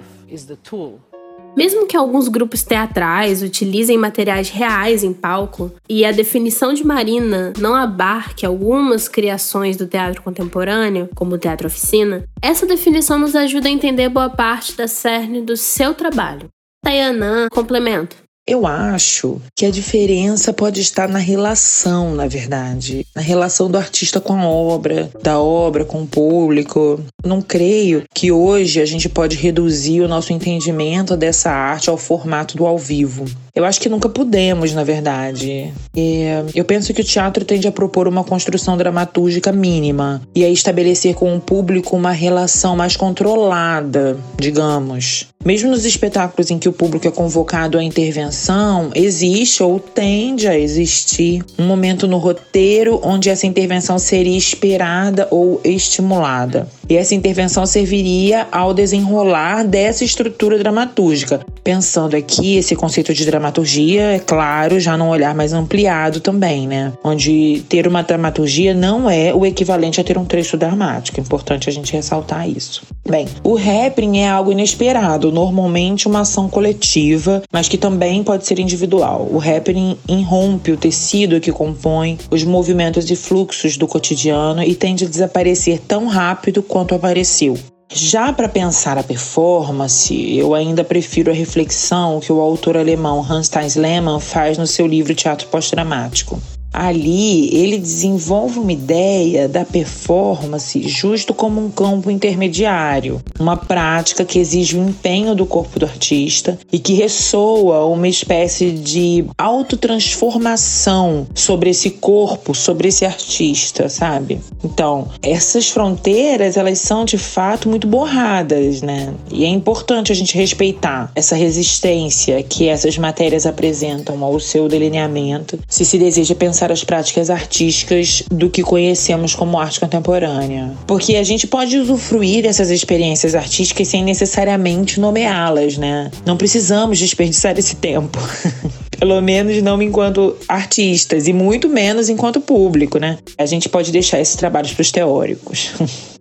Mesmo 1.56 1.86
que 1.86 1.96
alguns 1.96 2.28
grupos 2.28 2.62
teatrais 2.62 3.42
utilizem 3.42 3.98
materiais 3.98 4.48
reais 4.48 5.04
em 5.04 5.12
palco 5.12 5.70
e 5.88 6.04
a 6.04 6.10
definição 6.10 6.72
de 6.72 6.84
Marina 6.84 7.52
não 7.58 7.74
abarque 7.74 8.46
algumas 8.46 9.06
criações 9.06 9.76
do 9.76 9.86
teatro 9.86 10.22
contemporâneo, 10.22 11.10
como 11.14 11.34
o 11.34 11.38
teatro 11.38 11.66
oficina, 11.66 12.24
essa 12.40 12.64
definição 12.64 13.18
nos 13.18 13.36
ajuda 13.36 13.68
a 13.68 13.72
entender 13.72 14.08
boa 14.08 14.30
parte 14.30 14.76
da 14.76 14.88
cerne 14.88 15.42
do 15.42 15.56
seu 15.56 15.92
trabalho. 15.92 16.48
Tayanã, 16.84 17.48
complemento. 17.50 18.16
Eu 18.44 18.66
acho 18.66 19.40
que 19.56 19.64
a 19.64 19.70
diferença 19.70 20.52
pode 20.52 20.80
estar 20.80 21.08
na 21.08 21.20
relação, 21.20 22.12
na 22.12 22.26
verdade, 22.26 23.06
na 23.14 23.22
relação 23.22 23.70
do 23.70 23.78
artista 23.78 24.20
com 24.20 24.32
a 24.34 24.48
obra, 24.48 25.08
da 25.22 25.38
obra 25.38 25.84
com 25.84 26.02
o 26.02 26.06
público. 26.08 27.00
Não 27.24 27.40
creio 27.40 28.02
que 28.12 28.32
hoje 28.32 28.80
a 28.80 28.84
gente 28.84 29.08
pode 29.08 29.36
reduzir 29.36 30.00
o 30.00 30.08
nosso 30.08 30.32
entendimento 30.32 31.16
dessa 31.16 31.52
arte 31.52 31.88
ao 31.88 31.96
formato 31.96 32.56
do 32.56 32.66
ao 32.66 32.76
vivo. 32.76 33.26
Eu 33.54 33.66
acho 33.66 33.78
que 33.82 33.88
nunca 33.88 34.08
pudemos, 34.08 34.72
na 34.72 34.82
verdade. 34.82 35.74
É, 35.94 36.42
eu 36.54 36.64
penso 36.64 36.94
que 36.94 37.02
o 37.02 37.04
teatro 37.04 37.44
tende 37.44 37.68
a 37.68 37.72
propor 37.72 38.08
uma 38.08 38.24
construção 38.24 38.78
dramatúrgica 38.78 39.52
mínima 39.52 40.22
e 40.34 40.42
a 40.42 40.48
estabelecer 40.48 41.14
com 41.14 41.36
o 41.36 41.40
público 41.40 41.94
uma 41.94 42.12
relação 42.12 42.74
mais 42.74 42.96
controlada, 42.96 44.16
digamos. 44.38 45.26
Mesmo 45.44 45.70
nos 45.70 45.84
espetáculos 45.84 46.50
em 46.50 46.58
que 46.58 46.68
o 46.68 46.72
público 46.72 47.06
é 47.06 47.10
convocado 47.10 47.76
à 47.76 47.82
intervenção, 47.82 48.90
existe 48.94 49.62
ou 49.62 49.78
tende 49.78 50.46
a 50.46 50.56
existir 50.58 51.44
um 51.58 51.66
momento 51.66 52.06
no 52.06 52.16
roteiro 52.16 53.00
onde 53.02 53.28
essa 53.28 53.46
intervenção 53.46 53.98
seria 53.98 54.38
esperada 54.38 55.26
ou 55.30 55.60
estimulada. 55.64 56.68
E 56.88 56.96
essa 56.96 57.14
intervenção 57.14 57.66
serviria 57.66 58.46
ao 58.52 58.72
desenrolar 58.72 59.64
dessa 59.64 60.04
estrutura 60.04 60.58
dramatúrgica. 60.58 61.40
Pensando 61.64 62.16
aqui 62.16 62.56
esse 62.56 62.76
conceito 62.76 63.12
de 63.12 63.24
dramaturgia, 63.24 63.41
é 63.50 64.18
claro, 64.18 64.78
já 64.78 64.96
num 64.96 65.08
olhar 65.08 65.34
mais 65.34 65.52
ampliado 65.52 66.20
também, 66.20 66.66
né? 66.66 66.92
Onde 67.02 67.64
ter 67.68 67.86
uma 67.86 68.02
dramaturgia 68.02 68.74
não 68.74 69.08
é 69.08 69.34
o 69.34 69.44
equivalente 69.44 70.00
a 70.00 70.04
ter 70.04 70.18
um 70.18 70.24
trecho 70.24 70.56
dramático. 70.56 71.18
É 71.18 71.22
importante 71.22 71.68
a 71.68 71.72
gente 71.72 71.92
ressaltar 71.92 72.48
isso. 72.48 72.82
Bem, 73.08 73.26
o 73.42 73.56
rapping 73.56 74.18
é 74.20 74.28
algo 74.28 74.52
inesperado, 74.52 75.32
normalmente 75.32 76.06
uma 76.06 76.20
ação 76.20 76.48
coletiva, 76.48 77.42
mas 77.52 77.68
que 77.68 77.76
também 77.76 78.22
pode 78.22 78.46
ser 78.46 78.58
individual. 78.58 79.28
O 79.30 79.38
rapping 79.38 79.96
irrompe 80.08 80.72
o 80.72 80.76
tecido 80.76 81.40
que 81.40 81.50
compõe 81.50 82.18
os 82.30 82.44
movimentos 82.44 83.10
e 83.10 83.16
fluxos 83.16 83.76
do 83.76 83.88
cotidiano 83.88 84.62
e 84.62 84.74
tende 84.74 85.04
a 85.04 85.08
desaparecer 85.08 85.80
tão 85.80 86.06
rápido 86.06 86.62
quanto 86.62 86.94
apareceu. 86.94 87.58
Já 87.94 88.32
para 88.32 88.48
pensar 88.48 88.96
a 88.96 89.02
performance, 89.02 90.14
eu 90.36 90.54
ainda 90.54 90.82
prefiro 90.82 91.30
a 91.30 91.34
reflexão 91.34 92.20
que 92.20 92.32
o 92.32 92.40
autor 92.40 92.76
alemão 92.76 93.22
Hans 93.22 93.50
Theis 93.50 93.76
Lehmann 93.76 94.18
faz 94.18 94.56
no 94.56 94.66
seu 94.66 94.86
livro 94.86 95.14
Teatro 95.14 95.46
Pós-Dramático. 95.48 96.40
Ali 96.72 97.54
ele 97.54 97.78
desenvolve 97.78 98.58
uma 98.58 98.72
ideia 98.72 99.48
da 99.48 99.64
performance 99.64 100.80
justo 100.88 101.34
como 101.34 101.60
um 101.64 101.70
campo 101.70 102.10
intermediário, 102.10 103.20
uma 103.38 103.56
prática 103.56 104.24
que 104.24 104.38
exige 104.38 104.76
o 104.76 104.88
empenho 104.88 105.34
do 105.34 105.44
corpo 105.44 105.78
do 105.78 105.86
artista 105.86 106.58
e 106.72 106.78
que 106.78 106.94
ressoa 106.94 107.84
uma 107.86 108.08
espécie 108.08 108.70
de 108.70 109.24
autotransformação 109.36 111.26
sobre 111.34 111.70
esse 111.70 111.90
corpo, 111.90 112.54
sobre 112.54 112.88
esse 112.88 113.04
artista, 113.04 113.88
sabe? 113.88 114.40
Então, 114.64 115.08
essas 115.22 115.68
fronteiras, 115.68 116.56
elas 116.56 116.78
são 116.78 117.04
de 117.04 117.18
fato 117.18 117.68
muito 117.68 117.86
borradas, 117.86 118.82
né? 118.82 119.12
E 119.30 119.44
é 119.44 119.48
importante 119.48 120.12
a 120.12 120.14
gente 120.14 120.36
respeitar 120.36 121.10
essa 121.14 121.34
resistência 121.36 122.42
que 122.42 122.68
essas 122.68 122.96
matérias 122.96 123.46
apresentam 123.46 124.22
ao 124.24 124.38
seu 124.40 124.68
delineamento, 124.68 125.58
se 125.68 125.84
se 125.84 125.98
deseja 125.98 126.34
pensar 126.34 126.61
as 126.70 126.84
práticas 126.84 127.30
artísticas 127.30 128.22
do 128.30 128.50
que 128.50 128.62
conhecemos 128.62 129.34
como 129.34 129.58
arte 129.58 129.80
contemporânea. 129.80 130.72
Porque 130.86 131.16
a 131.16 131.22
gente 131.22 131.46
pode 131.46 131.78
usufruir 131.78 132.42
dessas 132.42 132.70
experiências 132.70 133.34
artísticas 133.34 133.88
sem 133.88 134.04
necessariamente 134.04 135.00
nomeá-las, 135.00 135.78
né? 135.78 136.10
Não 136.26 136.36
precisamos 136.36 136.98
desperdiçar 136.98 137.58
esse 137.58 137.76
tempo. 137.76 138.18
Pelo 138.98 139.20
menos 139.20 139.60
não 139.62 139.82
enquanto 139.82 140.36
artistas 140.46 141.26
e 141.26 141.32
muito 141.32 141.68
menos 141.68 142.08
enquanto 142.08 142.40
público, 142.40 142.98
né? 142.98 143.18
A 143.36 143.46
gente 143.46 143.68
pode 143.68 143.90
deixar 143.90 144.20
esses 144.20 144.36
trabalhos 144.36 144.72
para 144.72 144.82
os 144.82 144.92
teóricos. 144.92 145.72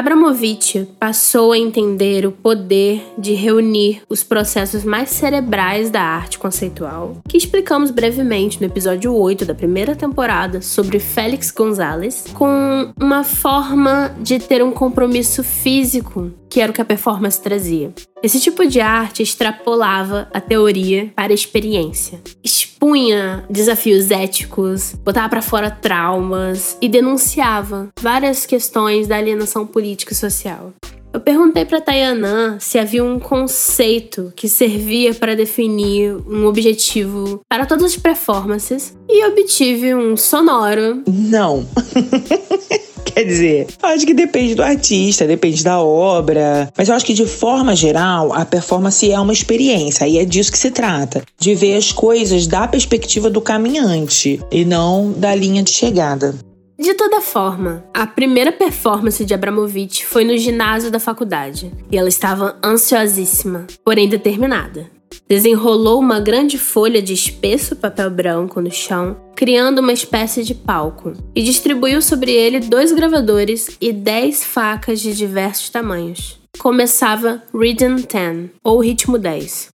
Abramovich 0.00 0.88
passou 0.98 1.52
a 1.52 1.58
entender 1.58 2.24
o 2.24 2.32
poder 2.32 3.04
de 3.18 3.34
reunir 3.34 4.00
os 4.08 4.22
processos 4.22 4.82
mais 4.82 5.10
cerebrais 5.10 5.90
da 5.90 6.00
arte 6.00 6.38
conceitual, 6.38 7.18
que 7.28 7.36
explicamos 7.36 7.90
brevemente 7.90 8.58
no 8.58 8.66
episódio 8.66 9.14
8 9.14 9.44
da 9.44 9.54
primeira 9.54 9.94
temporada 9.94 10.62
sobre 10.62 10.98
Félix 10.98 11.50
Gonzalez, 11.50 12.24
com 12.32 12.94
uma 12.98 13.22
forma 13.24 14.10
de 14.22 14.38
ter 14.38 14.64
um 14.64 14.72
compromisso 14.72 15.44
físico, 15.44 16.32
que 16.48 16.62
era 16.62 16.72
o 16.72 16.74
que 16.74 16.80
a 16.80 16.84
performance 16.86 17.38
trazia. 17.38 17.92
Esse 18.22 18.38
tipo 18.38 18.66
de 18.66 18.80
arte 18.80 19.22
extrapolava 19.22 20.28
a 20.32 20.40
teoria 20.40 21.10
para 21.16 21.32
a 21.32 21.34
experiência. 21.34 22.20
Expunha 22.44 23.46
desafios 23.48 24.10
éticos, 24.10 24.94
botava 25.02 25.28
para 25.28 25.40
fora 25.40 25.70
traumas 25.70 26.76
e 26.82 26.88
denunciava 26.88 27.88
várias 27.98 28.44
questões 28.44 29.08
da 29.08 29.16
alienação 29.16 29.66
política 29.66 30.12
e 30.12 30.16
social. 30.16 30.74
Eu 31.12 31.20
perguntei 31.20 31.64
para 31.64 31.80
Tayanã 31.80 32.56
se 32.60 32.78
havia 32.78 33.02
um 33.02 33.18
conceito 33.18 34.32
que 34.36 34.48
servia 34.48 35.12
para 35.12 35.34
definir 35.34 36.14
um 36.28 36.46
objetivo 36.46 37.40
para 37.48 37.66
todas 37.66 37.84
as 37.84 37.96
performances 37.96 38.96
e 39.08 39.26
obtive 39.26 39.92
um 39.94 40.16
sonoro. 40.16 41.02
Não. 41.08 41.66
Quer 43.04 43.24
dizer, 43.24 43.66
acho 43.82 44.06
que 44.06 44.14
depende 44.14 44.54
do 44.54 44.62
artista, 44.62 45.26
depende 45.26 45.64
da 45.64 45.80
obra. 45.80 46.72
Mas 46.76 46.88
eu 46.88 46.94
acho 46.94 47.04
que 47.04 47.12
de 47.12 47.26
forma 47.26 47.74
geral, 47.74 48.32
a 48.32 48.44
performance 48.44 49.10
é 49.10 49.18
uma 49.18 49.32
experiência. 49.32 50.06
E 50.06 50.16
é 50.16 50.24
disso 50.24 50.52
que 50.52 50.58
se 50.58 50.70
trata. 50.70 51.24
De 51.38 51.54
ver 51.54 51.76
as 51.76 51.90
coisas 51.90 52.46
da 52.46 52.68
perspectiva 52.68 53.28
do 53.28 53.40
caminhante 53.40 54.40
e 54.50 54.64
não 54.64 55.10
da 55.12 55.34
linha 55.34 55.62
de 55.62 55.72
chegada. 55.72 56.34
De 56.80 56.94
toda 56.94 57.20
forma, 57.20 57.84
a 57.92 58.06
primeira 58.06 58.50
performance 58.50 59.22
de 59.22 59.34
Abramovich 59.34 60.06
foi 60.06 60.24
no 60.24 60.38
ginásio 60.38 60.90
da 60.90 60.98
faculdade 60.98 61.70
e 61.92 61.98
ela 61.98 62.08
estava 62.08 62.58
ansiosíssima, 62.64 63.66
porém 63.84 64.08
determinada. 64.08 64.90
Desenrolou 65.28 66.00
uma 66.00 66.20
grande 66.20 66.56
folha 66.56 67.02
de 67.02 67.12
espesso 67.12 67.76
papel 67.76 68.10
branco 68.10 68.62
no 68.62 68.70
chão, 68.70 69.14
criando 69.36 69.80
uma 69.80 69.92
espécie 69.92 70.42
de 70.42 70.54
palco, 70.54 71.12
e 71.34 71.42
distribuiu 71.42 72.00
sobre 72.00 72.32
ele 72.32 72.60
dois 72.60 72.92
gravadores 72.92 73.76
e 73.78 73.92
dez 73.92 74.42
facas 74.42 75.00
de 75.00 75.14
diversos 75.14 75.68
tamanhos. 75.68 76.40
Começava 76.58 77.42
Rhythm 77.54 77.96
10, 78.10 78.52
ou 78.64 78.80
Ritmo 78.80 79.18
10. 79.18 79.68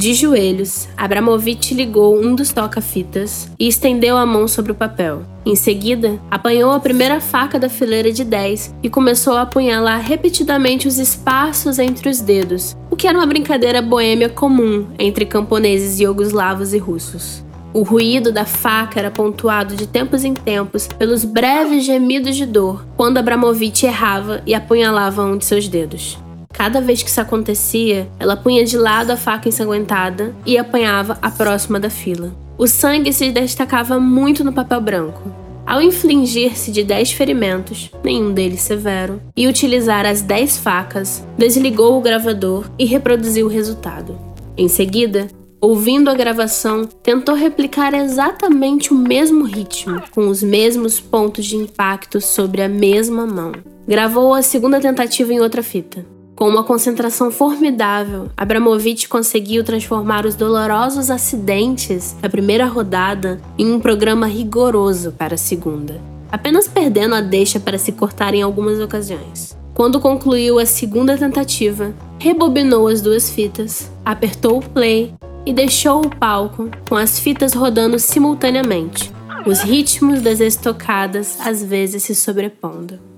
De 0.00 0.14
joelhos, 0.14 0.88
Abramovich 0.96 1.74
ligou 1.74 2.18
um 2.18 2.34
dos 2.34 2.54
toca-fitas 2.54 3.50
e 3.58 3.68
estendeu 3.68 4.16
a 4.16 4.24
mão 4.24 4.48
sobre 4.48 4.72
o 4.72 4.74
papel. 4.74 5.24
Em 5.44 5.54
seguida, 5.54 6.18
apanhou 6.30 6.72
a 6.72 6.80
primeira 6.80 7.20
faca 7.20 7.58
da 7.58 7.68
fileira 7.68 8.10
de 8.10 8.24
10 8.24 8.76
e 8.82 8.88
começou 8.88 9.34
a 9.34 9.42
apunhalar 9.42 10.00
repetidamente 10.00 10.88
os 10.88 10.98
espaços 10.98 11.78
entre 11.78 12.08
os 12.08 12.22
dedos, 12.22 12.74
o 12.90 12.96
que 12.96 13.06
era 13.06 13.18
uma 13.18 13.26
brincadeira 13.26 13.82
boêmia 13.82 14.30
comum 14.30 14.86
entre 14.98 15.26
camponeses 15.26 16.00
iugoslavos 16.00 16.72
e 16.72 16.78
russos. 16.78 17.44
O 17.74 17.82
ruído 17.82 18.32
da 18.32 18.46
faca 18.46 18.98
era 18.98 19.10
pontuado 19.10 19.76
de 19.76 19.86
tempos 19.86 20.24
em 20.24 20.32
tempos 20.32 20.86
pelos 20.86 21.26
breves 21.26 21.84
gemidos 21.84 22.36
de 22.36 22.46
dor 22.46 22.86
quando 22.96 23.18
Abramovich 23.18 23.84
errava 23.84 24.40
e 24.46 24.54
apunhalava 24.54 25.22
um 25.22 25.36
de 25.36 25.44
seus 25.44 25.68
dedos. 25.68 26.16
Cada 26.52 26.80
vez 26.80 27.02
que 27.02 27.08
isso 27.08 27.20
acontecia, 27.20 28.08
ela 28.18 28.36
punha 28.36 28.64
de 28.64 28.76
lado 28.76 29.10
a 29.10 29.16
faca 29.16 29.48
ensanguentada 29.48 30.34
e 30.44 30.58
apanhava 30.58 31.18
a 31.22 31.30
próxima 31.30 31.80
da 31.80 31.88
fila. 31.88 32.32
O 32.58 32.66
sangue 32.66 33.12
se 33.12 33.30
destacava 33.30 33.98
muito 33.98 34.44
no 34.44 34.52
papel 34.52 34.80
branco. 34.80 35.22
Ao 35.66 35.80
infligir-se 35.80 36.70
de 36.70 36.82
10 36.82 37.12
ferimentos, 37.12 37.90
nenhum 38.04 38.34
deles 38.34 38.60
severo, 38.60 39.22
e 39.36 39.46
utilizar 39.46 40.04
as 40.04 40.20
10 40.20 40.58
facas, 40.58 41.24
desligou 41.38 41.96
o 41.96 42.00
gravador 42.02 42.68
e 42.78 42.84
reproduziu 42.84 43.46
o 43.46 43.48
resultado. 43.48 44.18
Em 44.56 44.68
seguida, 44.68 45.28
ouvindo 45.60 46.10
a 46.10 46.14
gravação, 46.14 46.84
tentou 46.84 47.34
replicar 47.34 47.94
exatamente 47.94 48.92
o 48.92 48.96
mesmo 48.96 49.44
ritmo, 49.44 50.02
com 50.10 50.28
os 50.28 50.42
mesmos 50.42 51.00
pontos 51.00 51.46
de 51.46 51.56
impacto 51.56 52.20
sobre 52.20 52.60
a 52.62 52.68
mesma 52.68 53.26
mão. 53.26 53.52
Gravou 53.86 54.34
a 54.34 54.42
segunda 54.42 54.80
tentativa 54.80 55.32
em 55.32 55.40
outra 55.40 55.62
fita. 55.62 56.04
Com 56.40 56.48
uma 56.48 56.64
concentração 56.64 57.30
formidável, 57.30 58.30
Abramovich 58.34 59.06
conseguiu 59.06 59.62
transformar 59.62 60.24
os 60.24 60.34
dolorosos 60.34 61.10
acidentes 61.10 62.16
da 62.18 62.30
primeira 62.30 62.64
rodada 62.64 63.38
em 63.58 63.70
um 63.70 63.78
programa 63.78 64.26
rigoroso 64.26 65.12
para 65.12 65.34
a 65.34 65.36
segunda, 65.36 66.00
apenas 66.32 66.66
perdendo 66.66 67.14
a 67.14 67.20
deixa 67.20 67.60
para 67.60 67.76
se 67.76 67.92
cortar 67.92 68.32
em 68.32 68.40
algumas 68.40 68.80
ocasiões. 68.80 69.54
Quando 69.74 70.00
concluiu 70.00 70.58
a 70.58 70.64
segunda 70.64 71.14
tentativa, 71.14 71.92
rebobinou 72.18 72.88
as 72.88 73.02
duas 73.02 73.28
fitas, 73.28 73.90
apertou 74.02 74.60
o 74.60 74.66
play 74.66 75.12
e 75.44 75.52
deixou 75.52 76.06
o 76.06 76.08
palco 76.08 76.70
com 76.88 76.96
as 76.96 77.20
fitas 77.20 77.52
rodando 77.52 77.98
simultaneamente, 77.98 79.12
os 79.44 79.60
ritmos 79.60 80.22
das 80.22 80.40
estocadas 80.40 81.36
às 81.44 81.62
vezes 81.62 82.02
se 82.02 82.14
sobrepondo. 82.14 83.09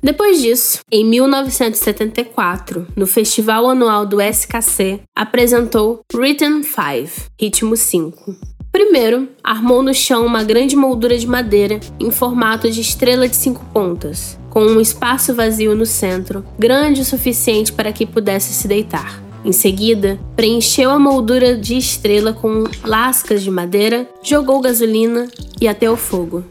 Depois 0.00 0.40
disso, 0.40 0.78
em 0.92 1.04
1974, 1.04 2.86
no 2.94 3.06
festival 3.06 3.68
anual 3.68 4.06
do 4.06 4.20
SKC, 4.20 5.00
apresentou 5.14 6.00
Rhythm 6.14 6.62
5, 6.62 7.30
Ritmo 7.40 7.76
5. 7.76 8.36
Primeiro, 8.70 9.28
armou 9.42 9.82
no 9.82 9.92
chão 9.92 10.24
uma 10.24 10.44
grande 10.44 10.76
moldura 10.76 11.18
de 11.18 11.26
madeira 11.26 11.80
em 11.98 12.12
formato 12.12 12.70
de 12.70 12.80
estrela 12.80 13.28
de 13.28 13.34
cinco 13.34 13.64
pontas, 13.72 14.38
com 14.50 14.60
um 14.60 14.80
espaço 14.80 15.34
vazio 15.34 15.74
no 15.74 15.86
centro, 15.86 16.44
grande 16.56 17.00
o 17.00 17.04
suficiente 17.04 17.72
para 17.72 17.92
que 17.92 18.06
pudesse 18.06 18.52
se 18.52 18.68
deitar. 18.68 19.20
Em 19.44 19.52
seguida, 19.52 20.18
preencheu 20.36 20.90
a 20.90 20.98
moldura 20.98 21.56
de 21.56 21.76
estrela 21.76 22.32
com 22.32 22.64
lascas 22.84 23.42
de 23.42 23.50
madeira, 23.50 24.08
jogou 24.22 24.60
gasolina 24.60 25.26
e 25.60 25.66
até 25.66 25.90
o 25.90 25.96
fogo. 25.96 26.44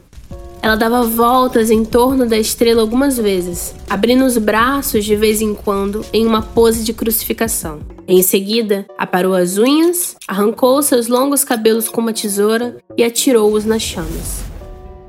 Ela 0.67 0.75
dava 0.75 1.01
voltas 1.03 1.71
em 1.71 1.85
torno 1.85 2.27
da 2.27 2.37
estrela 2.37 2.81
algumas 2.81 3.17
vezes, 3.17 3.73
abrindo 3.89 4.25
os 4.25 4.37
braços 4.37 5.05
de 5.05 5.15
vez 5.15 5.41
em 5.41 5.53
quando 5.53 6.05
em 6.11 6.27
uma 6.27 6.41
pose 6.41 6.83
de 6.83 6.91
crucificação. 6.91 7.79
Em 8.05 8.21
seguida, 8.21 8.85
aparou 8.97 9.33
as 9.33 9.57
unhas, 9.57 10.17
arrancou 10.27 10.83
seus 10.83 11.07
longos 11.07 11.45
cabelos 11.45 11.87
com 11.87 12.01
uma 12.01 12.11
tesoura 12.11 12.75
e 12.97 13.03
atirou-os 13.05 13.63
nas 13.63 13.81
chamas. 13.81 14.43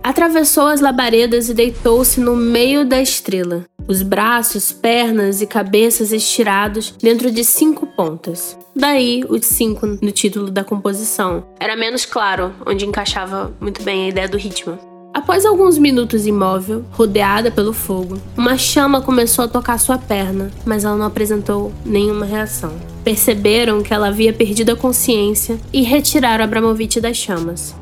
Atravessou 0.01 0.68
as 0.68 0.81
labaredas 0.81 1.49
e 1.49 1.55
deitou-se 1.55 2.21
no 2.21 2.37
meio 2.37 2.85
da 2.85 3.03
estrela, 3.03 3.64
os 3.88 4.01
braços, 4.01 4.71
pernas 4.71 5.42
e 5.42 5.47
cabeças 5.49 6.12
estirados 6.12 6.94
dentro 7.03 7.33
de 7.33 7.42
cinco 7.42 7.85
pontas. 7.85 8.57
Daí 8.77 9.25
os 9.29 9.44
cinco 9.44 9.88
no 9.88 10.12
título 10.12 10.53
da 10.53 10.62
composição. 10.62 11.44
Era 11.59 11.75
menos 11.75 12.07
claro 12.07 12.55
onde 12.64 12.87
encaixava 12.87 13.53
muito 13.61 13.83
bem 13.83 14.05
a 14.05 14.09
ideia 14.09 14.29
do 14.29 14.38
ritmo. 14.38 14.98
Após 15.18 15.44
alguns 15.44 15.76
minutos 15.76 16.28
imóvel, 16.28 16.85
rodeada 16.92 17.50
pelo 17.50 17.72
fogo, 17.72 18.18
uma 18.37 18.57
chama 18.57 19.02
começou 19.02 19.44
a 19.44 19.48
tocar 19.48 19.76
sua 19.76 19.98
perna, 19.98 20.48
mas 20.64 20.85
ela 20.85 20.94
não 20.94 21.07
apresentou 21.07 21.72
nenhuma 21.85 22.24
reação. 22.24 22.72
Perceberam 23.02 23.83
que 23.83 23.92
ela 23.92 24.07
havia 24.07 24.33
perdido 24.33 24.70
a 24.70 24.76
consciência 24.76 25.59
e 25.72 25.83
retiraram 25.83 26.44
Abramovich 26.44 27.00
das 27.00 27.16
chamas. 27.16 27.74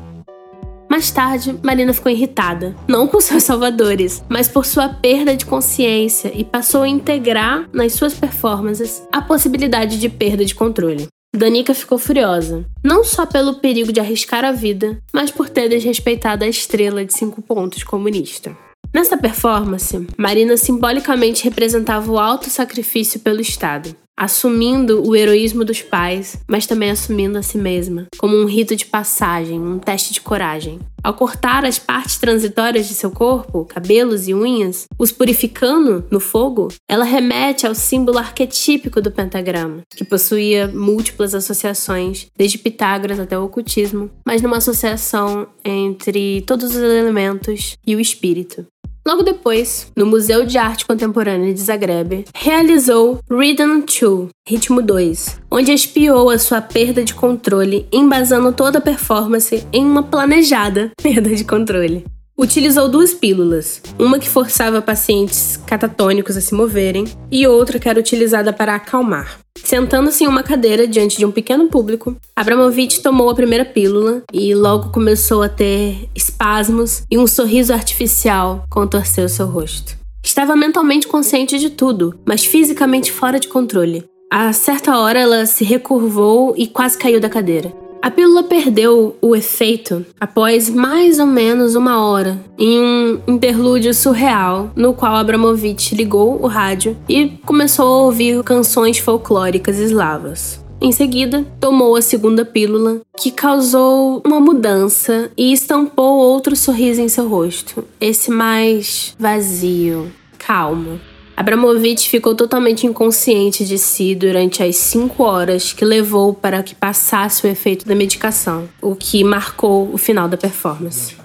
Mais 0.89 1.11
tarde, 1.11 1.55
Marina 1.61 1.93
ficou 1.93 2.11
irritada, 2.11 2.75
não 2.87 3.07
com 3.07 3.21
seus 3.21 3.43
salvadores, 3.43 4.23
mas 4.27 4.47
por 4.47 4.65
sua 4.65 4.89
perda 4.89 5.37
de 5.37 5.45
consciência 5.45 6.31
e 6.33 6.43
passou 6.43 6.81
a 6.81 6.89
integrar 6.89 7.69
nas 7.71 7.93
suas 7.93 8.15
performances 8.15 9.07
a 9.11 9.21
possibilidade 9.21 9.99
de 9.99 10.09
perda 10.09 10.43
de 10.43 10.55
controle. 10.55 11.07
Danica 11.37 11.71
ficou 11.75 11.99
furiosa, 11.99 12.65
não 12.83 13.03
só 13.03 13.23
pelo 13.23 13.59
perigo 13.59 13.93
de 13.93 13.99
arriscar 13.99 14.43
a 14.43 14.51
vida, 14.51 14.99
mas 15.13 15.29
por 15.29 15.47
ter 15.47 15.69
desrespeitado 15.69 16.43
a 16.43 16.47
estrela 16.47 17.05
de 17.05 17.13
cinco 17.13 17.43
pontos 17.43 17.83
comunista. 17.83 18.57
Nesta 18.91 19.15
performance, 19.15 20.07
Marina 20.17 20.57
simbolicamente 20.57 21.43
representava 21.43 22.11
o 22.11 22.17
alto 22.17 22.49
sacrifício 22.49 23.19
pelo 23.19 23.39
Estado, 23.39 23.95
assumindo 24.17 25.07
o 25.07 25.15
heroísmo 25.15 25.63
dos 25.63 25.81
pais, 25.81 26.37
mas 26.47 26.65
também 26.65 26.89
assumindo 26.89 27.37
a 27.37 27.43
si 27.43 27.57
mesma, 27.57 28.07
como 28.17 28.35
um 28.35 28.45
rito 28.45 28.75
de 28.75 28.85
passagem, 28.85 29.59
um 29.59 29.77
teste 29.77 30.13
de 30.13 30.21
coragem. 30.21 30.79
Ao 31.03 31.13
cortar 31.13 31.63
as 31.63 31.77
partes 31.79 32.17
transitórias 32.17 32.87
de 32.87 32.93
seu 32.93 33.11
corpo, 33.11 33.63
cabelos 33.65 34.27
e 34.27 34.33
unhas, 34.33 34.87
os 34.99 35.11
purificando 35.11 36.03
no 36.11 36.19
fogo, 36.19 36.67
ela 36.89 37.05
remete 37.05 37.65
ao 37.65 37.75
símbolo 37.75 38.17
arquetípico 38.17 38.99
do 39.01 39.11
pentagrama, 39.11 39.83
que 39.95 40.03
possuía 40.03 40.67
múltiplas 40.67 41.35
associações, 41.35 42.27
desde 42.35 42.57
Pitágoras 42.57 43.19
até 43.19 43.37
o 43.37 43.43
ocultismo, 43.45 44.09
mas 44.25 44.41
numa 44.41 44.57
associação 44.57 45.47
entre 45.63 46.41
todos 46.41 46.71
os 46.71 46.81
elementos 46.81 47.77
e 47.85 47.95
o 47.95 47.99
espírito. 47.99 48.65
Logo 49.07 49.23
depois, 49.23 49.89
no 49.95 50.05
Museu 50.05 50.45
de 50.45 50.57
Arte 50.57 50.85
Contemporânea 50.85 51.53
de 51.53 51.61
Zagreb, 51.61 52.25
realizou 52.35 53.21
Rhythm 53.31 53.85
2, 53.85 54.27
Ritmo 54.45 54.81
2, 54.81 55.39
onde 55.49 55.71
espiou 55.71 56.29
a 56.29 56.37
sua 56.37 56.59
perda 56.59 57.01
de 57.01 57.13
controle, 57.13 57.87
embasando 57.89 58.51
toda 58.51 58.79
a 58.79 58.81
performance 58.81 59.65
em 59.71 59.85
uma 59.85 60.03
planejada 60.03 60.91
perda 61.01 61.33
de 61.33 61.45
controle. 61.45 62.03
Utilizou 62.39 62.87
duas 62.87 63.15
pílulas, 63.15 63.81
uma 63.97 64.19
que 64.19 64.29
forçava 64.29 64.79
pacientes 64.79 65.57
catatônicos 65.65 66.37
a 66.37 66.41
se 66.41 66.53
moverem 66.53 67.05
e 67.31 67.47
outra 67.47 67.79
que 67.79 67.89
era 67.89 67.99
utilizada 67.99 68.53
para 68.53 68.75
acalmar. 68.75 69.39
Sentando-se 69.63 70.23
em 70.23 70.27
uma 70.27 70.43
cadeira 70.43 70.87
diante 70.87 71.17
de 71.17 71.25
um 71.25 71.31
pequeno 71.31 71.67
público, 71.67 72.15
Abramovich 72.35 73.01
tomou 73.01 73.31
a 73.31 73.35
primeira 73.35 73.65
pílula 73.65 74.21
e 74.31 74.53
logo 74.53 74.91
começou 74.91 75.41
a 75.41 75.49
ter 75.49 76.07
espasmos 76.15 77.01
e 77.09 77.17
um 77.17 77.25
sorriso 77.25 77.73
artificial 77.73 78.65
contorceu 78.69 79.27
seu 79.27 79.47
rosto. 79.47 79.97
Estava 80.23 80.55
mentalmente 80.55 81.07
consciente 81.07 81.57
de 81.57 81.71
tudo, 81.71 82.19
mas 82.23 82.45
fisicamente 82.45 83.11
fora 83.11 83.39
de 83.39 83.47
controle. 83.47 84.05
A 84.31 84.53
certa 84.53 84.99
hora 84.99 85.19
ela 85.19 85.47
se 85.47 85.63
recurvou 85.63 86.53
e 86.55 86.67
quase 86.67 86.99
caiu 86.99 87.19
da 87.19 87.29
cadeira. 87.29 87.73
A 88.07 88.09
pílula 88.09 88.41
perdeu 88.41 89.17
o 89.21 89.35
efeito 89.35 90.05
após 90.17 90.69
mais 90.69 91.19
ou 91.19 91.25
menos 91.25 91.75
uma 91.75 92.05
hora, 92.05 92.39
em 92.57 92.79
um 92.79 93.19
interlúdio 93.27 93.93
surreal 93.93 94.71
no 94.77 94.93
qual 94.93 95.13
Abramovich 95.17 95.93
ligou 95.93 96.41
o 96.41 96.47
rádio 96.47 96.95
e 97.09 97.27
começou 97.45 97.85
a 97.85 98.03
ouvir 98.03 98.41
canções 98.43 98.97
folclóricas 98.97 99.77
eslavas. 99.77 100.63
Em 100.79 100.93
seguida, 100.93 101.45
tomou 101.59 101.97
a 101.97 102.01
segunda 102.01 102.45
pílula, 102.45 103.01
que 103.17 103.29
causou 103.29 104.21
uma 104.25 104.39
mudança 104.39 105.29
e 105.35 105.51
estampou 105.51 106.19
outro 106.19 106.55
sorriso 106.55 107.01
em 107.01 107.09
seu 107.09 107.27
rosto, 107.27 107.83
esse 107.99 108.31
mais 108.31 109.17
vazio, 109.19 110.09
calmo. 110.37 110.97
Abramovich 111.37 112.09
ficou 112.09 112.33
totalmente 112.33 112.87
inconsciente 112.87 113.63
de 113.63 113.77
si 113.77 114.15
durante 114.15 114.63
as 114.63 114.75
cinco 114.75 115.21
horas 115.21 115.71
que 115.71 115.85
levou 115.85 116.33
para 116.33 116.63
que 116.63 116.73
passasse 116.73 117.45
o 117.45 117.47
efeito 117.47 117.85
da 117.85 117.93
medicação, 117.93 118.67
o 118.81 118.95
que 118.95 119.23
marcou 119.23 119.87
o 119.93 119.99
final 119.99 120.27
da 120.27 120.35
performance. 120.35 121.15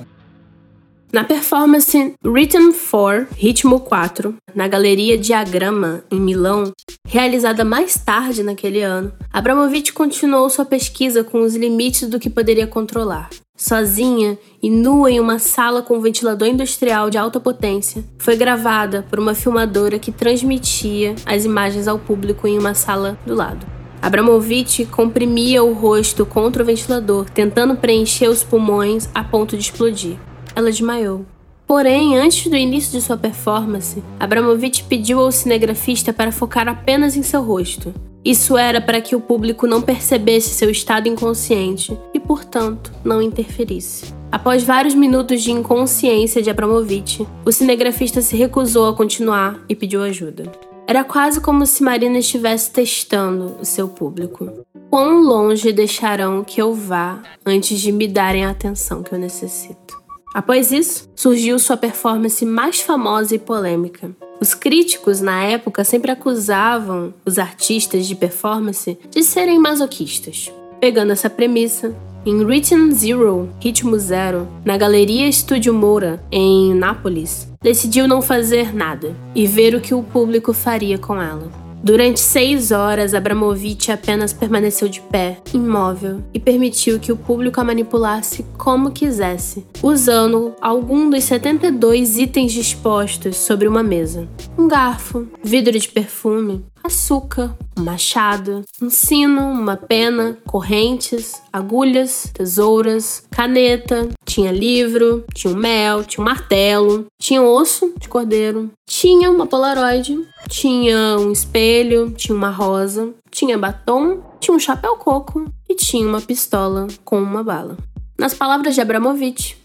Na 1.11 1.25
performance 1.25 2.13
Rhythm 2.23 2.73
4, 2.73 3.27
Ritmo 3.39 3.81
4, 3.81 4.35
na 4.55 4.69
Galeria 4.69 5.17
Diagrama, 5.17 6.05
em 6.11 6.21
Milão, 6.21 6.73
realizada 7.07 7.65
mais 7.65 7.95
tarde 7.95 8.43
naquele 8.43 8.83
ano, 8.83 9.15
Abramovich 9.33 9.95
continuou 9.95 10.51
sua 10.51 10.67
pesquisa 10.67 11.25
com 11.25 11.41
os 11.41 11.57
limites 11.57 12.07
do 12.07 12.21
que 12.21 12.29
poderia 12.29 12.67
controlar. 12.67 13.31
Sozinha 13.57 14.39
e 14.63 14.69
nua 14.69 15.11
em 15.11 15.21
uma 15.21 15.39
sala 15.39 15.83
com 15.83 16.01
ventilador 16.01 16.49
industrial 16.49 17.11
de 17.11 17.19
alta 17.19 17.39
potência, 17.39 18.05
foi 18.19 18.37
gravada 18.37 19.07
por 19.09 19.19
uma 19.19 19.35
filmadora 19.35 19.99
que 19.99 20.11
transmitia 20.11 21.15
as 21.25 21.45
imagens 21.45 21.87
ao 21.87 21.99
público 21.99 22.47
em 22.47 22.59
uma 22.59 22.75
sala 22.75 23.19
do 23.25 23.35
lado. 23.35 23.67
Abramovich 24.01 24.85
comprimia 24.87 25.63
o 25.63 25.73
rosto 25.73 26.27
contra 26.27 26.63
o 26.63 26.67
ventilador, 26.67 27.31
tentando 27.31 27.77
preencher 27.77 28.29
os 28.29 28.43
pulmões 28.43 29.09
a 29.15 29.23
ponto 29.23 29.57
de 29.57 29.63
explodir 29.63 30.19
ela 30.55 30.71
desmaiou. 30.71 31.25
Porém, 31.67 32.19
antes 32.19 32.51
do 32.51 32.57
início 32.57 32.93
de 32.93 33.01
sua 33.01 33.17
performance, 33.17 34.03
Abramovich 34.21 34.85
pediu 34.85 35.21
ao 35.21 35.33
cinegrafista 35.33 36.13
para 36.13 36.33
focar 36.33 36.69
apenas 36.69 37.17
em 37.17 37.23
seu 37.23 37.43
rosto. 37.43 37.95
Isso 38.25 38.57
era 38.57 38.81
para 38.81 39.01
que 39.01 39.17
o 39.17 39.21
público 39.21 39.67
não 39.67 39.83
percebesse 39.83 40.51
seu 40.51 40.71
estado 40.71 41.09
inconsciente 41.09 41.99
e, 42.15 42.21
portanto, 42.21 42.93
não 43.05 43.21
interferisse. 43.21 44.15
Após 44.31 44.63
vários 44.63 44.95
minutos 44.95 45.43
de 45.43 45.51
inconsciência 45.51 46.41
de 46.41 46.49
Abramovich, 46.49 47.27
o 47.45 47.51
cinegrafista 47.51 48.23
se 48.23 48.37
recusou 48.37 48.87
a 48.87 48.95
continuar 48.95 49.61
e 49.69 49.75
pediu 49.75 50.03
ajuda. 50.03 50.51
Era 50.87 51.03
quase 51.03 51.41
como 51.41 51.67
se 51.67 51.83
Marina 51.83 52.19
estivesse 52.19 52.71
testando 52.71 53.57
o 53.61 53.65
seu 53.65 53.89
público. 53.89 54.65
Quão 54.89 55.21
longe 55.21 55.73
deixarão 55.73 56.45
que 56.45 56.63
eu 56.63 56.73
vá 56.75 57.23
antes 57.45 57.81
de 57.81 57.91
me 57.91 58.07
darem 58.07 58.45
a 58.45 58.51
atenção 58.51 59.03
que 59.03 59.13
eu 59.13 59.19
necessito? 59.19 60.01
Após 60.35 60.71
isso, 60.71 61.11
surgiu 61.15 61.59
sua 61.59 61.77
performance 61.77 62.45
mais 62.47 62.81
famosa 62.81 63.35
e 63.35 63.39
polêmica. 63.39 64.11
Os 64.43 64.55
críticos 64.55 65.21
na 65.21 65.45
época 65.45 65.85
sempre 65.85 66.11
acusavam 66.11 67.15
os 67.25 67.39
artistas 67.39 68.09
de 68.09 68.17
performance 68.17 68.99
de 69.09 69.23
serem 69.23 69.57
masoquistas. 69.57 70.53
Pegando 70.81 71.13
essa 71.13 71.31
premissa, 71.31 71.95
em 72.27 72.45
Rhythm 72.45 72.91
Zero, 72.91 73.49
Ritmo 73.61 73.97
Zero, 74.01 74.49
na 74.65 74.77
Galeria 74.77 75.29
Estúdio 75.29 75.73
Moura, 75.73 76.21
em 76.33 76.75
Nápoles, 76.75 77.47
decidiu 77.63 78.09
não 78.09 78.21
fazer 78.21 78.75
nada 78.75 79.15
e 79.33 79.47
ver 79.47 79.77
o 79.77 79.81
que 79.81 79.95
o 79.95 80.03
público 80.03 80.53
faria 80.53 80.99
com 80.99 81.23
ela. 81.23 81.62
Durante 81.83 82.21
seis 82.21 82.71
horas, 82.71 83.13
Abramovich 83.13 83.91
apenas 83.91 84.33
permaneceu 84.33 84.89
de 84.89 85.01
pé, 85.01 85.39
imóvel, 85.53 86.23
e 86.33 86.39
permitiu 86.39 87.01
que 87.01 87.11
o 87.11 87.17
público 87.17 87.61
a 87.61 87.65
manipulasse 87.65 88.47
como 88.57 88.93
quisesse, 88.93 89.67
usando 89.83 90.55
algum 90.61 91.11
dos 91.11 91.25
72 91.25 92.19
itens 92.19 92.53
dispostos 92.53 93.37
sobre 93.37 93.67
uma 93.67 93.83
mesa: 93.83 94.29
um 94.57 94.69
garfo, 94.69 95.27
vidro 95.43 95.77
de 95.77 95.89
perfume, 95.89 96.65
açúcar, 96.85 97.55
um 97.79 97.83
machado, 97.83 98.63
um 98.81 98.91
sino, 98.91 99.41
uma 99.41 99.77
pena, 99.77 100.37
correntes, 100.47 101.41
agulhas, 101.53 102.31
tesouras, 102.35 103.25
caneta, 103.31 104.09
tinha 104.25 104.51
livro, 104.51 105.25
tinha 105.35 105.53
um 105.53 105.57
mel, 105.57 106.05
tinha 106.05 106.23
um 106.23 106.25
martelo, 106.25 107.07
tinha 107.21 107.41
um 107.41 107.49
osso 107.49 107.93
de 107.99 108.09
cordeiro, 108.09 108.71
tinha 108.87 109.31
uma 109.31 109.47
polaroid, 109.47 110.19
tinha 110.49 111.17
um 111.19 111.31
espelho, 111.31 112.11
tinha 112.11 112.37
uma 112.37 112.51
rosa, 112.51 113.13
tinha 113.31 113.57
batom, 113.57 114.23
tinha 114.41 114.57
um 114.57 114.61
chapéu 114.61 114.97
coco 114.97 115.47
e 115.69 115.75
tinha 115.75 116.07
uma 116.07 116.21
pistola 116.21 116.87
com 117.05 117.21
uma 117.21 117.43
bala. 117.43 117.77
Nas 118.19 118.35
palavras 118.35 118.75
de 118.75 118.81
Abramovich, 118.81 119.57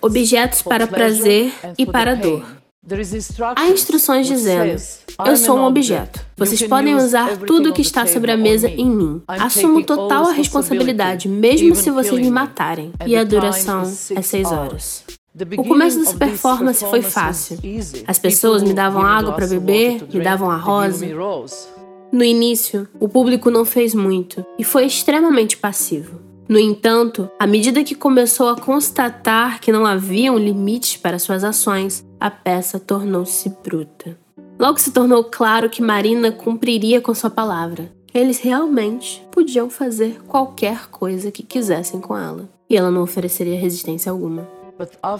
objetos 0.00 0.62
para 0.62 0.86
prazer 0.86 1.52
e 1.76 1.84
para 1.84 2.14
dor 2.14 2.63
Há 3.56 3.68
instruções 3.68 4.26
dizendo: 4.26 4.80
Eu 5.24 5.36
sou 5.36 5.56
um 5.56 5.64
objeto. 5.64 6.20
Vocês 6.36 6.62
podem 6.62 6.94
usar 6.94 7.38
tudo 7.38 7.72
que 7.72 7.80
está 7.80 8.06
sobre 8.06 8.30
a 8.30 8.36
mesa 8.36 8.68
em 8.68 8.90
mim. 8.90 9.22
Assumo 9.26 9.82
total 9.84 10.26
a 10.26 10.32
responsabilidade, 10.32 11.28
mesmo 11.28 11.74
se 11.74 11.90
vocês 11.90 12.20
me 12.20 12.30
matarem. 12.30 12.92
E 13.06 13.16
a 13.16 13.24
duração 13.24 13.82
é 14.14 14.22
seis 14.22 14.52
horas. 14.52 15.04
O 15.56 15.64
começo 15.64 15.98
dessa 15.98 16.16
performance 16.16 16.84
foi 16.84 17.02
fácil. 17.02 17.58
As 18.06 18.18
pessoas 18.18 18.62
me 18.62 18.74
davam 18.74 19.02
água 19.02 19.32
para 19.32 19.46
beber, 19.46 20.06
me 20.12 20.22
davam 20.22 20.50
a 20.50 20.56
rosa. 20.56 21.06
No 22.12 22.22
início, 22.22 22.86
o 23.00 23.08
público 23.08 23.50
não 23.50 23.64
fez 23.64 23.94
muito 23.94 24.44
e 24.58 24.62
foi 24.62 24.84
extremamente 24.84 25.56
passivo. 25.56 26.20
No 26.46 26.58
entanto, 26.58 27.28
à 27.38 27.46
medida 27.46 27.82
que 27.82 27.94
começou 27.94 28.50
a 28.50 28.60
constatar 28.60 29.60
que 29.60 29.72
não 29.72 29.86
haviam 29.86 30.36
limites 30.38 30.96
para 30.96 31.18
suas 31.18 31.42
ações, 31.42 32.03
a 32.24 32.30
peça 32.30 32.80
tornou-se 32.80 33.50
bruta. 33.62 34.16
Logo 34.58 34.78
se 34.78 34.90
tornou 34.92 35.24
claro 35.24 35.68
que 35.68 35.82
Marina 35.82 36.32
cumpriria 36.32 36.98
com 36.98 37.14
sua 37.14 37.28
palavra. 37.28 37.92
Eles 38.14 38.38
realmente 38.38 39.22
podiam 39.30 39.68
fazer 39.68 40.22
qualquer 40.26 40.88
coisa 40.88 41.30
que 41.30 41.42
quisessem 41.42 42.00
com 42.00 42.16
ela, 42.16 42.48
e 42.70 42.78
ela 42.78 42.90
não 42.90 43.02
ofereceria 43.02 43.60
resistência 43.60 44.10
alguma. 44.10 44.48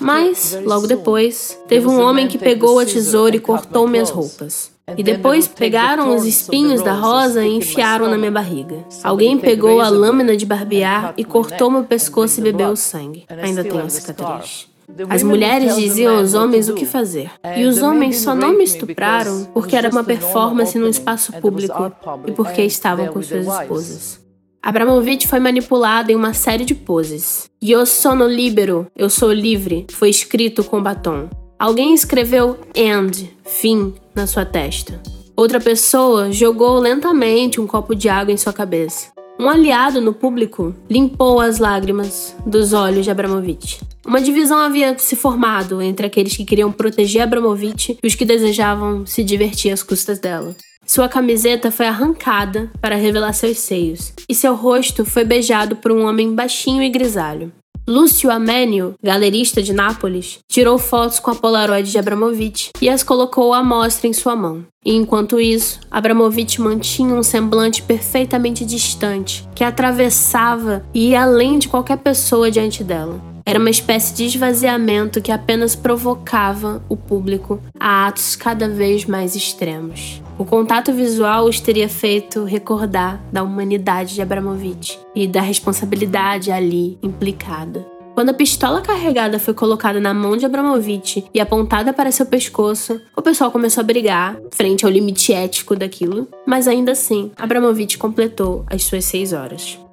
Mas, 0.00 0.58
logo 0.64 0.86
depois, 0.86 1.60
teve 1.68 1.86
um 1.86 2.00
homem 2.00 2.26
que 2.26 2.38
pegou 2.38 2.78
a 2.78 2.86
tesoura 2.86 3.36
e 3.36 3.40
cortou 3.40 3.86
minhas 3.86 4.08
roupas. 4.08 4.72
E 4.96 5.02
depois 5.02 5.46
pegaram 5.46 6.16
os 6.16 6.24
espinhos 6.24 6.80
da 6.80 6.94
rosa 6.94 7.44
e 7.44 7.54
enfiaram 7.54 8.08
na 8.08 8.16
minha 8.16 8.30
barriga. 8.30 8.82
Alguém 9.02 9.36
pegou 9.36 9.82
a 9.82 9.90
lâmina 9.90 10.34
de 10.38 10.46
barbear 10.46 11.12
e 11.18 11.24
cortou 11.24 11.70
meu 11.70 11.84
pescoço 11.84 12.40
e 12.40 12.42
bebeu 12.42 12.70
o 12.70 12.76
sangue. 12.76 13.26
Ainda 13.28 13.62
tenho 13.62 13.84
a 13.84 13.90
cicatriz. 13.90 14.72
As 15.08 15.22
mulheres 15.22 15.76
diziam 15.76 16.16
aos 16.16 16.34
homens 16.34 16.68
o 16.68 16.74
que 16.74 16.84
fazer. 16.84 17.30
E 17.56 17.64
os 17.64 17.82
homens 17.82 18.18
só 18.18 18.34
não 18.34 18.56
me 18.56 18.64
estupraram 18.64 19.44
porque 19.52 19.76
era 19.76 19.90
uma 19.90 20.04
performance 20.04 20.78
num 20.78 20.88
espaço 20.88 21.32
público 21.34 21.92
e 22.26 22.32
porque 22.32 22.62
estavam 22.62 23.06
com 23.08 23.22
suas 23.22 23.46
esposas. 23.46 24.24
Abramovich 24.62 25.28
foi 25.28 25.40
manipulado 25.40 26.10
em 26.10 26.16
uma 26.16 26.32
série 26.32 26.64
de 26.64 26.74
poses. 26.74 27.50
Eu 27.60 27.84
sono 27.84 28.26
libero, 28.26 28.86
eu 28.96 29.10
sou 29.10 29.30
livre, 29.30 29.86
foi 29.90 30.08
escrito 30.08 30.64
com 30.64 30.82
batom. 30.82 31.28
Alguém 31.58 31.94
escreveu 31.94 32.58
end, 32.74 33.30
fim, 33.44 33.92
na 34.14 34.26
sua 34.26 34.46
testa. 34.46 35.00
Outra 35.36 35.60
pessoa 35.60 36.32
jogou 36.32 36.78
lentamente 36.78 37.60
um 37.60 37.66
copo 37.66 37.94
de 37.94 38.08
água 38.08 38.32
em 38.32 38.36
sua 38.36 38.52
cabeça. 38.52 39.13
Um 39.38 39.48
aliado 39.48 40.00
no 40.00 40.14
público 40.14 40.74
limpou 40.88 41.40
as 41.40 41.58
lágrimas 41.58 42.34
dos 42.46 42.72
olhos 42.72 43.04
de 43.04 43.10
Abramovich. 43.10 43.80
Uma 44.06 44.20
divisão 44.20 44.58
havia 44.58 44.96
se 44.96 45.16
formado 45.16 45.82
entre 45.82 46.06
aqueles 46.06 46.36
que 46.36 46.44
queriam 46.44 46.70
proteger 46.70 47.22
Abramovich 47.22 47.98
e 48.00 48.06
os 48.06 48.14
que 48.14 48.24
desejavam 48.24 49.04
se 49.04 49.24
divertir 49.24 49.72
às 49.72 49.82
custas 49.82 50.20
dela. 50.20 50.54
Sua 50.86 51.08
camiseta 51.08 51.70
foi 51.70 51.86
arrancada 51.86 52.70
para 52.80 52.94
revelar 52.94 53.32
seus 53.32 53.58
seios, 53.58 54.12
e 54.28 54.34
seu 54.34 54.54
rosto 54.54 55.04
foi 55.04 55.24
beijado 55.24 55.76
por 55.76 55.90
um 55.90 56.04
homem 56.06 56.34
baixinho 56.34 56.82
e 56.82 56.90
grisalho. 56.90 57.50
Lúcio 57.86 58.30
Amênio, 58.30 58.94
galerista 59.02 59.62
de 59.62 59.74
Nápoles, 59.74 60.38
tirou 60.50 60.78
fotos 60.78 61.20
com 61.20 61.30
a 61.30 61.34
Polaroid 61.34 61.90
de 61.90 61.98
Abramovich 61.98 62.70
e 62.80 62.88
as 62.88 63.02
colocou 63.02 63.52
à 63.52 63.62
mostra 63.62 64.08
em 64.08 64.12
sua 64.14 64.34
mão. 64.34 64.64
E 64.82 64.94
enquanto 64.94 65.38
isso, 65.38 65.80
Abramovich 65.90 66.62
mantinha 66.62 67.14
um 67.14 67.22
semblante 67.22 67.82
perfeitamente 67.82 68.64
distante, 68.64 69.46
que 69.54 69.62
atravessava 69.62 70.82
e 70.94 71.10
ia 71.10 71.24
além 71.24 71.58
de 71.58 71.68
qualquer 71.68 71.98
pessoa 71.98 72.50
diante 72.50 72.82
dela. 72.82 73.20
Era 73.44 73.58
uma 73.58 73.68
espécie 73.68 74.14
de 74.14 74.24
esvaziamento 74.24 75.20
que 75.20 75.30
apenas 75.30 75.76
provocava 75.76 76.82
o 76.88 76.96
público 76.96 77.60
a 77.78 78.06
atos 78.06 78.34
cada 78.34 78.66
vez 78.66 79.04
mais 79.04 79.36
extremos. 79.36 80.22
O 80.36 80.44
contato 80.44 80.92
visual 80.92 81.44
os 81.44 81.60
teria 81.60 81.88
feito 81.88 82.44
recordar 82.44 83.22
da 83.32 83.42
humanidade 83.42 84.14
de 84.14 84.22
Abramovich 84.22 84.98
e 85.14 85.28
da 85.28 85.40
responsabilidade 85.40 86.50
ali 86.50 86.98
implicada. 87.02 87.86
Quando 88.14 88.30
a 88.30 88.34
pistola 88.34 88.80
carregada 88.80 89.38
foi 89.38 89.54
colocada 89.54 90.00
na 90.00 90.14
mão 90.14 90.36
de 90.36 90.46
Abramovich 90.46 91.24
e 91.32 91.40
apontada 91.40 91.92
para 91.92 92.12
seu 92.12 92.26
pescoço, 92.26 93.00
o 93.16 93.22
pessoal 93.22 93.50
começou 93.50 93.80
a 93.80 93.84
brigar 93.84 94.36
frente 94.52 94.84
ao 94.84 94.90
limite 94.90 95.32
ético 95.32 95.76
daquilo, 95.76 96.28
mas 96.46 96.68
ainda 96.68 96.92
assim, 96.92 97.32
Abramovich 97.36 97.98
completou 97.98 98.64
as 98.68 98.84
suas 98.84 99.04
seis 99.04 99.32
horas. 99.32 99.83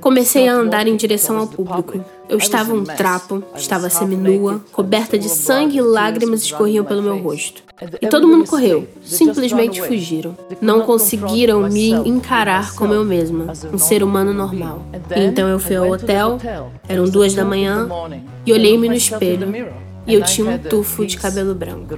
Comecei 0.00 0.48
a 0.48 0.54
andar 0.54 0.86
em 0.86 0.96
direção 0.96 1.38
ao 1.38 1.46
público. 1.46 2.04
Eu 2.28 2.38
estava 2.38 2.72
um 2.72 2.84
trapo, 2.84 3.42
estava 3.56 3.90
seminua, 3.90 4.60
coberta 4.72 5.18
de 5.18 5.28
sangue 5.28 5.78
e 5.78 5.82
lágrimas 5.82 6.42
escorriam 6.42 6.84
pelo 6.84 7.02
meu 7.02 7.18
rosto. 7.18 7.62
E 8.00 8.06
todo 8.08 8.28
mundo 8.28 8.46
correu, 8.46 8.86
simplesmente 9.02 9.80
fugiram. 9.80 10.36
Não 10.60 10.82
conseguiram 10.82 11.62
me 11.68 11.90
encarar 11.90 12.74
como 12.74 12.92
eu 12.92 13.04
mesma, 13.04 13.52
um 13.72 13.78
ser 13.78 14.02
humano 14.02 14.34
normal. 14.34 14.84
então 15.16 15.48
eu 15.48 15.58
fui 15.58 15.76
ao 15.76 15.88
hotel, 15.88 16.38
eram 16.88 17.04
duas 17.04 17.34
da 17.34 17.44
manhã, 17.44 17.88
e 18.44 18.52
olhei-me 18.52 18.88
no 18.88 18.94
espelho, 18.94 19.72
e 20.06 20.14
eu 20.14 20.22
tinha 20.24 20.50
um 20.50 20.58
tufo 20.58 21.06
de 21.06 21.16
cabelo 21.16 21.54
branco. 21.54 21.94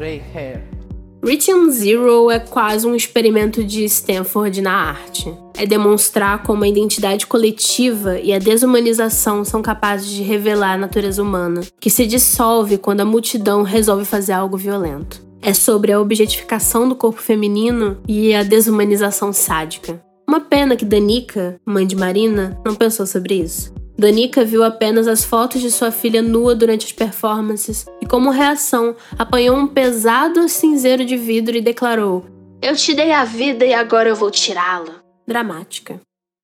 Reaching 1.25 1.71
Zero 1.71 2.33
é 2.33 2.41
quase 2.41 2.85
um 2.85 2.97
experimento 2.97 3.63
de 3.63 3.85
Stanford 3.85 4.61
na 4.61 4.73
arte. 4.73 5.33
É 5.57 5.65
demonstrar 5.65 6.43
como 6.43 6.65
a 6.65 6.69
identidade 6.69 7.29
coletiva 7.29 8.19
e 8.19 8.33
a 8.33 8.41
desumanização 8.41 9.45
são 9.45 9.63
capazes 9.63 10.11
de 10.11 10.21
revelar 10.23 10.73
a 10.73 10.79
natureza 10.79 11.23
humana, 11.23 11.61
que 11.79 11.89
se 11.89 12.07
dissolve 12.07 12.77
quando 12.77 13.03
a 13.03 13.05
multidão 13.05 13.63
resolve 13.63 14.05
fazer 14.05 14.33
algo 14.33 14.57
violento. 14.57 15.25
É 15.41 15.55
sobre 15.55 15.93
a 15.93 16.01
objetificação 16.01 16.89
do 16.89 16.97
corpo 16.97 17.23
feminino 17.23 17.99
e 18.09 18.35
a 18.35 18.43
desumanização 18.43 19.33
sádica. 19.33 20.03
Uma 20.29 20.41
pena 20.41 20.75
que 20.75 20.85
Danica, 20.85 21.61
mãe 21.65 21.87
de 21.87 21.95
Marina, 21.95 22.61
não 22.65 22.75
pensou 22.75 23.07
sobre 23.07 23.35
isso. 23.35 23.73
Danica 24.03 24.45
viu 24.45 24.65
apenas 24.65 25.07
as 25.07 25.23
fotos 25.23 25.61
de 25.61 25.71
sua 25.71 25.93
filha 25.93 26.21
nua 26.21 26.57
durante 26.57 26.87
as 26.87 26.91
performances 26.91 27.87
e, 28.01 28.05
como 28.07 28.31
reação, 28.31 28.97
apanhou 29.17 29.57
um 29.57 29.69
pesado 29.69 30.49
cinzeiro 30.49 31.05
de 31.05 31.17
vidro 31.17 31.57
e 31.57 31.61
declarou: 31.61 32.27
Eu 32.61 32.75
te 32.75 32.95
dei 32.95 33.13
a 33.13 33.25
vida 33.25 33.65
e 33.65 33.73
agora 33.73 34.09
eu 34.09 34.17
vou 34.17 34.29
tirá-la. 34.29 35.01
Dramática. 35.25 36.01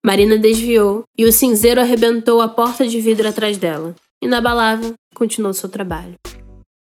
Marina 0.07 0.39
desviou 0.39 1.03
e 1.19 1.25
o 1.25 1.33
cinzeiro 1.33 1.81
arrebentou 1.81 2.41
a 2.41 2.47
porta 2.47 2.87
de 2.87 3.01
vidro 3.01 3.29
atrás 3.29 3.59
dela. 3.59 3.97
Inabalável, 4.23 4.95
continuou 5.13 5.53
seu 5.53 5.69
trabalho. 5.69 6.15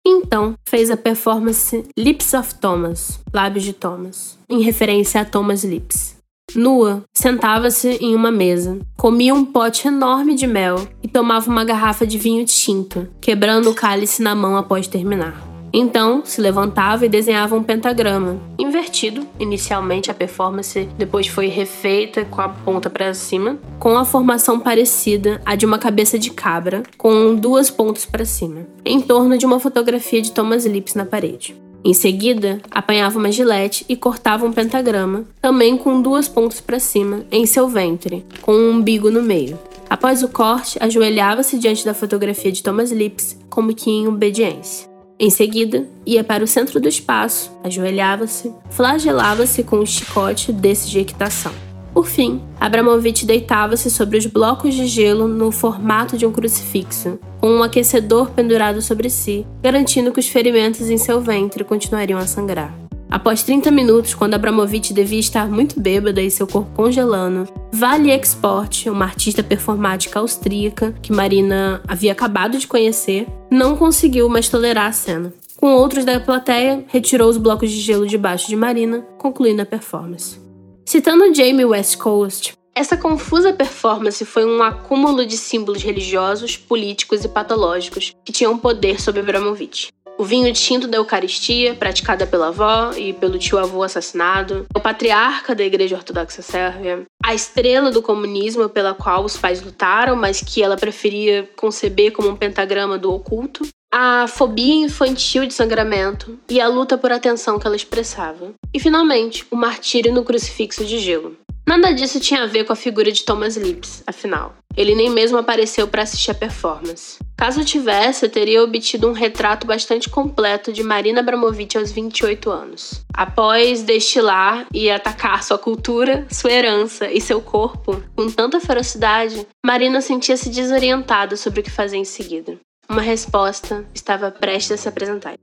Então, 0.06 0.54
fez 0.68 0.92
a 0.92 0.98
performance 0.98 1.86
Lips 1.98 2.34
of 2.34 2.56
Thomas, 2.56 3.22
Lábios 3.34 3.64
de 3.64 3.72
Thomas, 3.72 4.38
em 4.50 4.62
referência 4.62 5.22
a 5.22 5.26
Thomas 5.26 5.64
Lips. 5.64 6.17
Nua, 6.56 7.04
sentava-se 7.14 7.90
em 8.02 8.16
uma 8.16 8.32
mesa, 8.32 8.80
comia 8.98 9.34
um 9.34 9.46
pote 9.46 9.88
enorme 9.88 10.34
de 10.34 10.48
mel 10.48 10.88
e 11.04 11.08
tomava 11.08 11.52
uma 11.52 11.64
garrafa 11.64 12.08
de 12.08 12.18
vinho 12.18 12.46
tinto, 12.46 13.08
quebrando 13.22 13.70
o 13.70 13.76
cálice 13.76 14.24
na 14.24 14.34
mão 14.34 14.56
após 14.56 14.88
terminar. 14.88 15.46
Então, 15.74 16.24
se 16.26 16.40
levantava 16.40 17.06
e 17.06 17.10
desenhava 17.10 17.56
um 17.56 17.62
pentagrama, 17.62 18.40
invertido. 18.58 19.28
Inicialmente 19.38 20.10
a 20.10 20.14
performance 20.14 20.90
depois 20.98 21.28
foi 21.28 21.48
refeita 21.48 22.26
com 22.26 22.42
a 22.42 22.50
ponta 22.50 22.90
para 22.90 23.14
cima, 23.14 23.60
com 23.78 23.98
a 23.98 24.06
formação 24.06 24.60
parecida 24.60 25.42
à 25.46 25.54
de 25.54 25.66
uma 25.66 25.78
cabeça 25.78 26.18
de 26.18 26.32
cabra, 26.32 26.82
com 26.98 27.36
duas 27.36 27.70
pontas 27.70 28.06
para 28.06 28.26
cima, 28.26 28.66
em 28.86 29.02
torno 29.02 29.38
de 29.38 29.46
uma 29.46 29.60
fotografia 29.60 30.22
de 30.22 30.32
Thomas 30.32 30.66
Lips 30.66 30.96
na 30.96 31.06
parede. 31.06 31.67
Em 31.88 31.94
seguida, 31.94 32.60
apanhava 32.70 33.18
uma 33.18 33.32
gilete 33.32 33.86
e 33.88 33.96
cortava 33.96 34.46
um 34.46 34.52
pentagrama, 34.52 35.24
também 35.42 35.78
com 35.78 36.02
duas 36.02 36.28
pontas 36.28 36.60
para 36.60 36.82
cima, 36.82 37.24
em 37.32 37.46
seu 37.46 37.70
ventre, 37.70 38.26
com 38.42 38.52
um 38.52 38.72
umbigo 38.72 39.10
no 39.10 39.22
meio. 39.22 39.58
Após 39.90 40.22
o 40.22 40.28
corte, 40.28 40.78
ajoelhava-se 40.82 41.58
diante 41.58 41.86
da 41.86 41.94
fotografia 41.94 42.52
de 42.52 42.62
Thomas 42.62 42.92
Lips, 42.92 43.40
como 43.50 43.74
que 43.74 43.90
em 43.90 44.06
obediência. 44.06 44.90
Em 45.18 45.30
seguida, 45.30 45.88
ia 46.06 46.26
para 46.26 46.44
o 46.44 46.48
centro 46.48 46.78
do 46.82 46.90
espaço, 46.90 47.54
ajoelhava-se, 47.64 48.52
flagelava-se 48.70 49.64
com 49.64 49.80
o 49.80 49.88
chicote 49.88 50.52
desse 50.52 50.90
de 50.90 51.00
equitação. 51.00 51.54
Por 51.98 52.06
fim, 52.06 52.44
Abramovich 52.60 53.26
deitava-se 53.26 53.90
sobre 53.90 54.20
os 54.20 54.28
blocos 54.28 54.76
de 54.76 54.86
gelo 54.86 55.28
no 55.28 55.52
formato 55.52 56.16
de 56.16 56.28
um 56.28 56.32
crucifixo, 56.32 57.18
com 57.42 57.50
um 57.50 57.64
aquecedor 57.64 58.30
pendurado 58.30 58.84
sobre 58.84 59.10
si, 59.10 59.48
garantindo 59.64 60.12
que 60.12 60.20
os 60.20 60.28
ferimentos 60.28 60.92
em 60.92 60.98
seu 61.00 61.20
ventre 61.20 61.64
continuariam 61.64 62.20
a 62.20 62.28
sangrar. 62.28 62.72
Após 63.10 63.42
30 63.42 63.72
minutos, 63.72 64.14
quando 64.14 64.36
Abramovich 64.36 64.94
devia 64.94 65.20
estar 65.20 65.50
muito 65.50 65.80
bêbada 65.80 66.22
e 66.22 66.30
seu 66.30 66.46
corpo 66.46 66.70
congelando, 66.76 67.52
Vale 67.74 68.12
Export, 68.12 68.88
uma 68.92 69.06
artista 69.06 69.42
performática 69.42 70.20
austríaca 70.20 70.94
que 71.02 71.12
Marina 71.12 71.82
havia 71.88 72.12
acabado 72.12 72.60
de 72.60 72.68
conhecer, 72.68 73.26
não 73.50 73.76
conseguiu 73.76 74.30
mais 74.30 74.48
tolerar 74.48 74.86
a 74.86 74.92
cena. 74.92 75.34
Com 75.56 75.74
outros 75.74 76.06
da 76.06 76.20
plateia, 76.20 76.86
retirou 76.90 77.28
os 77.28 77.38
blocos 77.38 77.72
de 77.72 77.80
gelo 77.80 78.06
debaixo 78.06 78.48
de 78.48 78.56
Marina, 78.56 79.00
concluindo 79.18 79.64
a 79.64 79.66
performance. 79.66 80.46
Citando 80.88 81.36
Jamie 81.36 81.66
West 81.66 81.98
Coast, 81.98 82.54
essa 82.74 82.96
confusa 82.96 83.52
performance 83.52 84.24
foi 84.24 84.46
um 84.46 84.64
acúmulo 84.64 85.26
de 85.26 85.36
símbolos 85.36 85.84
religiosos, 85.84 86.56
políticos 86.56 87.26
e 87.26 87.28
patológicos 87.28 88.16
que 88.24 88.32
tinham 88.32 88.58
poder 88.58 89.02
sobre 89.02 89.20
Abramovich. 89.20 89.90
O 90.18 90.24
vinho 90.24 90.52
tinto 90.52 90.88
da 90.88 90.98
Eucaristia, 90.98 91.76
praticada 91.76 92.26
pela 92.26 92.48
avó 92.48 92.92
e 92.98 93.14
pelo 93.14 93.38
tio-avô 93.38 93.84
assassinado, 93.84 94.66
o 94.76 94.80
patriarca 94.80 95.54
da 95.54 95.64
Igreja 95.64 95.96
Ortodoxa 95.96 96.42
Sérvia, 96.42 97.04
a 97.24 97.36
estrela 97.36 97.92
do 97.92 98.02
comunismo 98.02 98.68
pela 98.68 98.96
qual 98.96 99.24
os 99.24 99.38
pais 99.38 99.62
lutaram, 99.62 100.16
mas 100.16 100.42
que 100.42 100.64
ela 100.64 100.76
preferia 100.76 101.48
conceber 101.56 102.12
como 102.12 102.30
um 102.30 102.36
pentagrama 102.36 102.98
do 102.98 103.14
oculto, 103.14 103.68
a 103.94 104.28
fobia 104.28 104.86
infantil 104.86 105.46
de 105.46 105.54
sangramento 105.54 106.38
e 106.50 106.60
a 106.60 106.68
luta 106.68 106.98
por 106.98 107.12
atenção 107.12 107.60
que 107.60 107.68
ela 107.68 107.76
expressava. 107.76 108.54
E 108.74 108.80
finalmente, 108.80 109.46
o 109.52 109.56
martírio 109.56 110.12
no 110.12 110.24
crucifixo 110.24 110.84
de 110.84 110.98
gelo. 110.98 111.38
Nada 111.68 111.92
disso 111.92 112.18
tinha 112.22 112.44
a 112.44 112.48
ver 112.48 112.64
com 112.64 112.72
a 112.72 112.78
figura 112.78 113.12
de 113.12 113.26
Thomas 113.26 113.58
Lips, 113.58 114.02
afinal. 114.08 114.56
Ele 114.78 114.96
nem 114.96 115.10
mesmo 115.10 115.38
apareceu 115.38 115.86
para 115.86 116.04
assistir 116.04 116.32
a 116.32 116.34
performance. 116.34 117.18
Caso 117.36 117.66
tivesse, 117.66 118.30
teria 118.30 118.64
obtido 118.64 119.10
um 119.10 119.12
retrato 119.12 119.68
bastante 119.68 120.10
completo 120.10 120.72
de 120.72 120.82
Marina 120.82 121.20
Abramovic 121.20 121.78
aos 121.78 121.92
28 121.92 122.50
anos. 122.50 123.04
Após 123.14 123.84
destilar 123.84 124.66
e 124.74 124.90
atacar 124.90 125.44
sua 125.44 125.58
cultura, 125.58 126.26
sua 126.32 126.54
herança 126.54 127.12
e 127.12 127.20
seu 127.20 127.42
corpo 127.42 128.02
com 128.16 128.32
tanta 128.32 128.62
ferocidade, 128.62 129.46
Marina 129.66 130.00
sentia-se 130.00 130.50
desorientada 130.50 131.36
sobre 131.36 131.60
o 131.60 131.64
que 131.64 131.70
fazer 131.70 131.98
em 131.98 132.06
seguida. 132.06 132.58
Uma 132.88 133.02
resposta 133.02 133.86
estava 133.94 134.32
prestes 134.32 134.72
a 134.72 134.78
se 134.78 134.88
apresentar. 134.88 135.36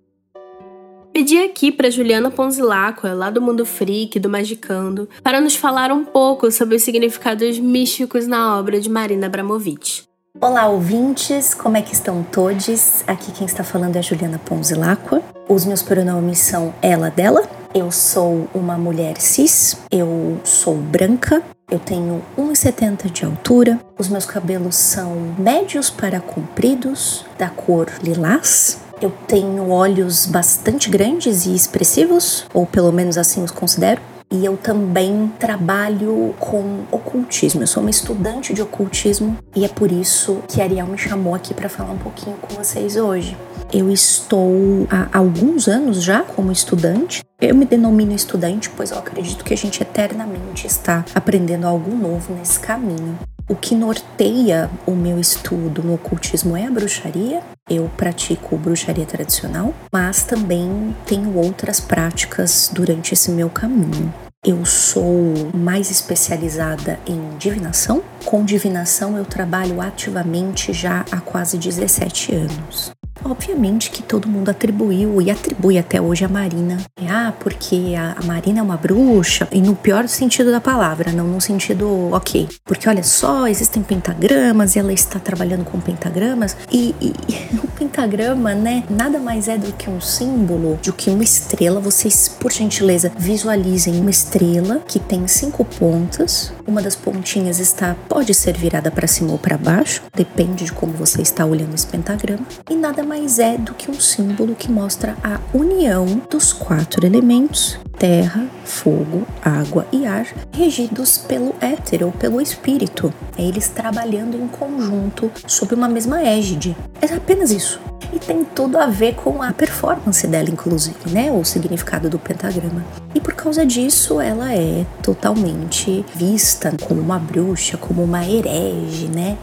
Pedi 1.14 1.38
aqui 1.38 1.70
para 1.70 1.92
Juliana 1.92 2.28
Ponzilacqua, 2.28 3.14
lá 3.14 3.30
do 3.30 3.40
Mundo 3.40 3.64
Freak, 3.64 4.18
do 4.18 4.28
Magicando, 4.28 5.08
para 5.22 5.40
nos 5.40 5.54
falar 5.54 5.92
um 5.92 6.04
pouco 6.04 6.50
sobre 6.50 6.74
os 6.74 6.82
significados 6.82 7.56
místicos 7.56 8.26
na 8.26 8.58
obra 8.58 8.80
de 8.80 8.90
Marina 8.90 9.26
Abramovic. 9.26 10.02
Olá, 10.40 10.66
ouvintes, 10.66 11.54
como 11.54 11.76
é 11.76 11.82
que 11.82 11.94
estão 11.94 12.24
todos? 12.24 13.04
Aqui 13.06 13.30
quem 13.30 13.46
está 13.46 13.62
falando 13.62 13.94
é 13.94 14.02
Juliana 14.02 14.40
Ponzilacqua. 14.44 15.22
Os 15.48 15.64
meus 15.64 15.82
pronomes 15.82 16.40
são 16.40 16.74
ela, 16.82 17.10
dela. 17.10 17.48
Eu 17.72 17.92
sou 17.92 18.48
uma 18.52 18.76
mulher 18.76 19.20
cis, 19.20 19.76
eu 19.92 20.40
sou 20.42 20.74
branca, 20.74 21.44
eu 21.70 21.78
tenho 21.78 22.24
1,70 22.36 23.08
de 23.12 23.24
altura, 23.24 23.78
os 23.96 24.08
meus 24.08 24.26
cabelos 24.26 24.74
são 24.74 25.32
médios 25.38 25.90
para 25.90 26.20
compridos, 26.20 27.24
da 27.38 27.48
cor 27.48 27.86
lilás. 28.02 28.83
Eu 29.04 29.12
tenho 29.28 29.68
olhos 29.68 30.24
bastante 30.24 30.88
grandes 30.88 31.44
e 31.44 31.54
expressivos, 31.54 32.46
ou 32.54 32.64
pelo 32.64 32.90
menos 32.90 33.18
assim 33.18 33.44
os 33.44 33.50
considero. 33.50 34.00
E 34.32 34.46
eu 34.46 34.56
também 34.56 35.30
trabalho 35.38 36.34
com 36.40 36.84
ocultismo. 36.90 37.62
Eu 37.62 37.66
sou 37.66 37.82
uma 37.82 37.90
estudante 37.90 38.54
de 38.54 38.62
ocultismo 38.62 39.36
e 39.54 39.62
é 39.62 39.68
por 39.68 39.92
isso 39.92 40.38
que 40.48 40.62
Ariel 40.62 40.86
me 40.86 40.96
chamou 40.96 41.34
aqui 41.34 41.52
para 41.52 41.68
falar 41.68 41.92
um 41.92 41.98
pouquinho 41.98 42.38
com 42.38 42.54
vocês 42.54 42.96
hoje. 42.96 43.36
Eu 43.70 43.90
estou 43.90 44.86
há 44.90 45.18
alguns 45.18 45.68
anos 45.68 46.02
já 46.02 46.22
como 46.22 46.50
estudante. 46.50 47.22
Eu 47.38 47.54
me 47.54 47.66
denomino 47.66 48.14
estudante, 48.14 48.70
pois 48.70 48.90
eu 48.90 48.98
acredito 48.98 49.44
que 49.44 49.52
a 49.52 49.56
gente 49.56 49.82
eternamente 49.82 50.66
está 50.66 51.04
aprendendo 51.14 51.66
algo 51.66 51.94
novo 51.94 52.32
nesse 52.32 52.58
caminho. 52.58 53.18
O 53.46 53.54
que 53.54 53.74
norteia 53.74 54.70
o 54.86 54.92
meu 54.92 55.20
estudo 55.20 55.82
no 55.82 55.94
ocultismo 55.94 56.56
é 56.56 56.64
a 56.64 56.70
bruxaria. 56.70 57.42
Eu 57.68 57.90
pratico 57.94 58.56
bruxaria 58.56 59.04
tradicional, 59.04 59.74
mas 59.92 60.22
também 60.24 60.96
tenho 61.04 61.36
outras 61.36 61.78
práticas 61.78 62.70
durante 62.72 63.12
esse 63.12 63.30
meu 63.30 63.50
caminho. 63.50 64.12
Eu 64.42 64.64
sou 64.64 65.50
mais 65.54 65.90
especializada 65.90 66.98
em 67.06 67.36
divinação. 67.36 68.02
Com 68.24 68.42
divinação 68.46 69.18
eu 69.18 69.26
trabalho 69.26 69.78
ativamente 69.78 70.72
já 70.72 71.04
há 71.10 71.20
quase 71.20 71.58
17 71.58 72.34
anos. 72.34 72.92
Obviamente 73.24 73.90
que 73.90 74.02
todo 74.02 74.28
mundo 74.28 74.50
atribuiu 74.50 75.20
e 75.22 75.30
atribui 75.30 75.78
até 75.78 76.00
hoje 76.00 76.24
a 76.24 76.28
Marina. 76.28 76.76
Ah, 77.08 77.32
porque 77.40 77.94
a, 77.96 78.22
Marina 78.24 78.60
é 78.60 78.62
uma 78.62 78.76
bruxa, 78.76 79.48
e 79.50 79.60
no 79.60 79.74
pior 79.74 80.06
sentido 80.08 80.50
da 80.50 80.60
palavra, 80.60 81.10
não 81.12 81.26
no 81.26 81.40
sentido 81.40 82.10
ok. 82.12 82.48
Porque 82.64 82.88
olha 82.88 83.02
só, 83.02 83.46
existem 83.46 83.82
pentagramas 83.82 84.76
e 84.76 84.78
ela 84.78 84.92
está 84.92 85.18
trabalhando 85.18 85.64
com 85.64 85.80
pentagramas, 85.80 86.56
e, 86.70 86.94
e, 87.00 87.14
e 87.28 87.56
o 87.62 87.68
pentagrama, 87.68 88.54
né, 88.54 88.84
nada 88.90 89.18
mais 89.18 89.48
é 89.48 89.56
do 89.56 89.72
que 89.72 89.88
um 89.88 90.00
símbolo 90.00 90.78
de 90.82 90.92
que 90.92 91.10
uma 91.10 91.24
estrela. 91.24 91.80
Vocês, 91.80 92.28
por 92.28 92.52
gentileza, 92.52 93.10
visualizem 93.16 94.00
uma 94.00 94.10
estrela 94.10 94.80
que 94.86 94.98
tem 94.98 95.26
cinco 95.26 95.64
pontas. 95.64 96.52
Uma 96.66 96.82
das 96.82 96.96
pontinhas 96.96 97.58
está 97.58 97.96
pode 98.08 98.34
ser 98.34 98.56
virada 98.56 98.90
para 98.90 99.06
cima 99.06 99.32
ou 99.32 99.38
para 99.38 99.56
baixo, 99.56 100.02
depende 100.14 100.64
de 100.64 100.72
como 100.72 100.92
você 100.92 101.22
está 101.22 101.44
olhando 101.46 101.74
esse 101.74 101.86
pentagrama. 101.86 102.44
E 102.70 102.74
nada 102.74 103.02
mais 103.02 103.13
mais 103.14 103.38
é 103.38 103.56
do 103.56 103.72
que 103.74 103.88
um 103.88 104.00
símbolo 104.00 104.56
que 104.56 104.68
mostra 104.68 105.16
a 105.22 105.38
união 105.56 106.20
dos 106.28 106.52
quatro 106.52 107.06
elementos 107.06 107.78
terra, 107.96 108.44
fogo, 108.64 109.24
água 109.40 109.86
e 109.92 110.04
ar, 110.04 110.26
regidos 110.52 111.16
pelo 111.16 111.54
éter 111.60 112.04
ou 112.04 112.10
pelo 112.10 112.40
espírito. 112.40 113.14
É 113.38 113.42
eles 113.42 113.68
trabalhando 113.68 114.36
em 114.36 114.48
conjunto 114.48 115.30
sob 115.46 115.76
uma 115.76 115.88
mesma 115.88 116.22
égide. 116.22 116.76
É 117.00 117.14
apenas 117.14 117.52
isso. 117.52 117.80
E 118.12 118.18
tem 118.18 118.44
tudo 118.44 118.78
a 118.78 118.86
ver 118.86 119.14
com 119.14 119.40
a 119.40 119.52
performance 119.52 120.26
dela, 120.26 120.50
inclusive, 120.50 121.08
né? 121.10 121.30
O 121.30 121.44
significado 121.44 122.10
do 122.10 122.18
pentagrama. 122.18 122.84
E 123.14 123.20
por 123.20 123.34
causa 123.34 123.64
disso, 123.64 124.20
ela 124.20 124.52
é 124.52 124.84
totalmente 125.00 126.04
vista 126.16 126.74
como 126.82 127.00
uma 127.00 127.20
bruxa, 127.20 127.76
como 127.76 128.02
uma 128.02 128.26
herege, 128.26 129.06
né? 129.06 129.38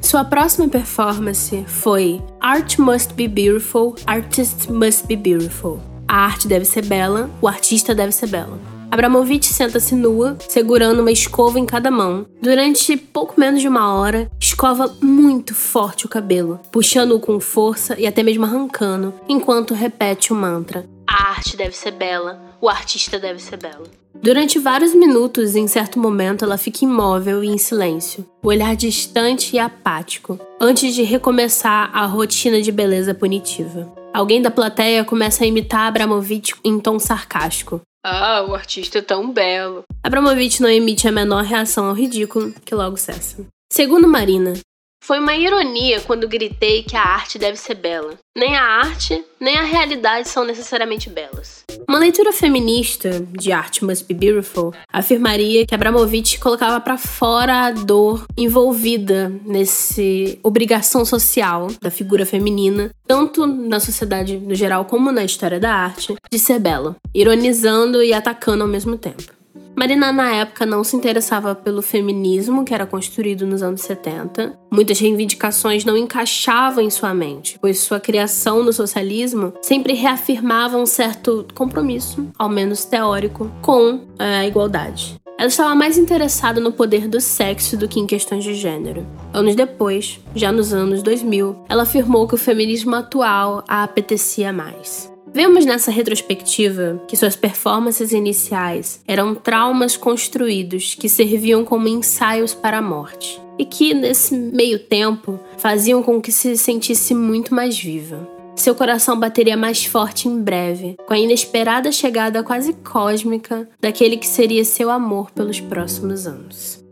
Sua 0.00 0.24
próxima 0.24 0.68
performance 0.68 1.64
foi 1.66 2.22
Art 2.40 2.78
Must 2.78 3.12
Be 3.14 3.28
Beautiful, 3.28 3.94
Artist 4.06 4.70
Must 4.70 5.06
Be 5.06 5.16
Beautiful. 5.16 5.80
A 6.06 6.24
arte 6.24 6.48
deve 6.48 6.64
ser 6.64 6.86
bela, 6.86 7.28
o 7.42 7.48
artista 7.48 7.94
deve 7.94 8.12
ser 8.12 8.28
belo. 8.28 8.58
Abramovich 8.90 9.46
senta-se 9.52 9.94
nua, 9.94 10.38
segurando 10.48 11.00
uma 11.00 11.12
escova 11.12 11.58
em 11.58 11.66
cada 11.66 11.90
mão. 11.90 12.26
Durante 12.40 12.96
pouco 12.96 13.38
menos 13.38 13.60
de 13.60 13.68
uma 13.68 13.92
hora, 13.92 14.30
escova 14.40 14.96
muito 15.02 15.54
forte 15.54 16.06
o 16.06 16.08
cabelo, 16.08 16.58
puxando-o 16.72 17.20
com 17.20 17.38
força 17.38 17.94
e 18.00 18.06
até 18.06 18.22
mesmo 18.22 18.46
arrancando, 18.46 19.12
enquanto 19.28 19.74
repete 19.74 20.32
o 20.32 20.36
mantra: 20.36 20.86
A 21.06 21.30
arte 21.30 21.54
deve 21.54 21.76
ser 21.76 21.90
bela, 21.90 22.40
o 22.62 22.68
artista 22.68 23.18
deve 23.18 23.42
ser 23.42 23.58
belo. 23.58 23.84
Durante 24.20 24.58
vários 24.58 24.94
minutos, 24.94 25.54
em 25.54 25.68
certo 25.68 25.98
momento, 25.98 26.44
ela 26.44 26.58
fica 26.58 26.84
imóvel 26.84 27.42
e 27.42 27.48
em 27.48 27.58
silêncio, 27.58 28.28
o 28.42 28.48
olhar 28.48 28.74
distante 28.74 29.54
e 29.54 29.58
apático, 29.58 30.38
antes 30.60 30.94
de 30.94 31.02
recomeçar 31.02 31.90
a 31.94 32.04
rotina 32.04 32.60
de 32.60 32.72
beleza 32.72 33.14
punitiva. 33.14 33.90
Alguém 34.12 34.42
da 34.42 34.50
plateia 34.50 35.04
começa 35.04 35.44
a 35.44 35.46
imitar 35.46 35.86
Abramovich 35.86 36.54
em 36.64 36.80
tom 36.80 36.98
sarcástico. 36.98 37.80
Ah, 38.04 38.44
o 38.48 38.54
artista 38.54 38.98
é 38.98 39.02
tão 39.02 39.30
belo. 39.30 39.84
Abramovich 40.02 40.60
não 40.60 40.68
emite 40.68 41.06
a 41.06 41.12
menor 41.12 41.44
reação 41.44 41.86
ao 41.86 41.94
ridículo, 41.94 42.52
que 42.64 42.74
logo 42.74 42.96
cessa. 42.96 43.46
Segundo 43.72 44.08
Marina, 44.08 44.54
foi 45.02 45.18
uma 45.18 45.34
ironia 45.34 46.00
quando 46.00 46.28
gritei 46.28 46.82
que 46.82 46.96
a 46.96 47.02
arte 47.02 47.38
deve 47.38 47.56
ser 47.56 47.74
bela. 47.74 48.14
Nem 48.36 48.56
a 48.56 48.62
arte, 48.62 49.24
nem 49.40 49.56
a 49.56 49.62
realidade 49.62 50.28
são 50.28 50.44
necessariamente 50.44 51.08
belas. 51.08 51.64
Uma 51.88 51.98
leitura 51.98 52.32
feminista 52.32 53.26
de 53.32 53.50
Art 53.50 53.80
Must 53.80 54.04
Be 54.04 54.14
Beautiful 54.14 54.74
afirmaria 54.92 55.66
que 55.66 55.74
Abramovich 55.74 56.38
colocava 56.38 56.78
para 56.80 56.98
fora 56.98 57.66
a 57.66 57.70
dor 57.70 58.26
envolvida 58.36 59.32
nesse 59.44 60.38
obrigação 60.42 61.04
social 61.04 61.68
da 61.80 61.90
figura 61.90 62.26
feminina, 62.26 62.90
tanto 63.06 63.46
na 63.46 63.80
sociedade 63.80 64.36
no 64.36 64.54
geral 64.54 64.84
como 64.84 65.10
na 65.10 65.24
história 65.24 65.58
da 65.58 65.72
arte, 65.72 66.14
de 66.30 66.38
ser 66.38 66.58
bela, 66.58 66.96
ironizando 67.14 68.02
e 68.02 68.12
atacando 68.12 68.62
ao 68.62 68.68
mesmo 68.68 68.98
tempo. 68.98 69.37
Marina, 69.78 70.10
na 70.10 70.34
época, 70.34 70.66
não 70.66 70.82
se 70.82 70.96
interessava 70.96 71.54
pelo 71.54 71.82
feminismo 71.82 72.64
que 72.64 72.74
era 72.74 72.84
construído 72.84 73.46
nos 73.46 73.62
anos 73.62 73.82
70. 73.82 74.58
Muitas 74.72 74.98
reivindicações 74.98 75.84
não 75.84 75.96
encaixavam 75.96 76.82
em 76.82 76.90
sua 76.90 77.14
mente, 77.14 77.56
pois 77.60 77.78
sua 77.78 78.00
criação 78.00 78.64
no 78.64 78.72
socialismo 78.72 79.52
sempre 79.62 79.92
reafirmava 79.92 80.76
um 80.76 80.84
certo 80.84 81.46
compromisso, 81.54 82.26
ao 82.36 82.48
menos 82.48 82.84
teórico, 82.84 83.48
com 83.62 84.00
a 84.18 84.44
igualdade. 84.44 85.14
Ela 85.38 85.46
estava 85.46 85.72
mais 85.76 85.96
interessada 85.96 86.60
no 86.60 86.72
poder 86.72 87.06
do 87.06 87.20
sexo 87.20 87.76
do 87.76 87.86
que 87.86 88.00
em 88.00 88.06
questões 88.08 88.42
de 88.42 88.54
gênero. 88.54 89.06
Anos 89.32 89.54
depois, 89.54 90.18
já 90.34 90.50
nos 90.50 90.74
anos 90.74 91.04
2000, 91.04 91.56
ela 91.68 91.84
afirmou 91.84 92.26
que 92.26 92.34
o 92.34 92.38
feminismo 92.38 92.96
atual 92.96 93.62
a 93.68 93.84
apetecia 93.84 94.52
mais. 94.52 95.08
Vemos 95.32 95.64
nessa 95.64 95.90
retrospectiva 95.90 97.02
que 97.06 97.16
suas 97.16 97.36
performances 97.36 98.12
iniciais 98.12 99.00
eram 99.06 99.34
traumas 99.34 99.96
construídos 99.96 100.94
que 100.94 101.08
serviam 101.08 101.64
como 101.64 101.86
ensaios 101.86 102.54
para 102.54 102.78
a 102.78 102.82
morte 102.82 103.40
e 103.58 103.64
que, 103.64 103.92
nesse 103.92 104.34
meio 104.34 104.78
tempo, 104.78 105.38
faziam 105.56 106.02
com 106.02 106.20
que 106.20 106.32
se 106.32 106.56
sentisse 106.56 107.14
muito 107.14 107.54
mais 107.54 107.78
viva. 107.78 108.26
Seu 108.56 108.74
coração 108.74 109.18
bateria 109.18 109.56
mais 109.56 109.84
forte 109.84 110.28
em 110.28 110.42
breve, 110.42 110.96
com 111.06 111.14
a 111.14 111.18
inesperada 111.18 111.92
chegada 111.92 112.42
quase 112.42 112.72
cósmica 112.72 113.68
daquele 113.80 114.16
que 114.16 114.26
seria 114.26 114.64
seu 114.64 114.90
amor 114.90 115.30
pelos 115.30 115.60
próximos 115.60 116.26
anos. 116.26 116.84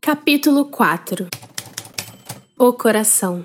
Capítulo 0.00 0.66
4 0.66 1.26
O 2.58 2.72
Coração 2.72 3.44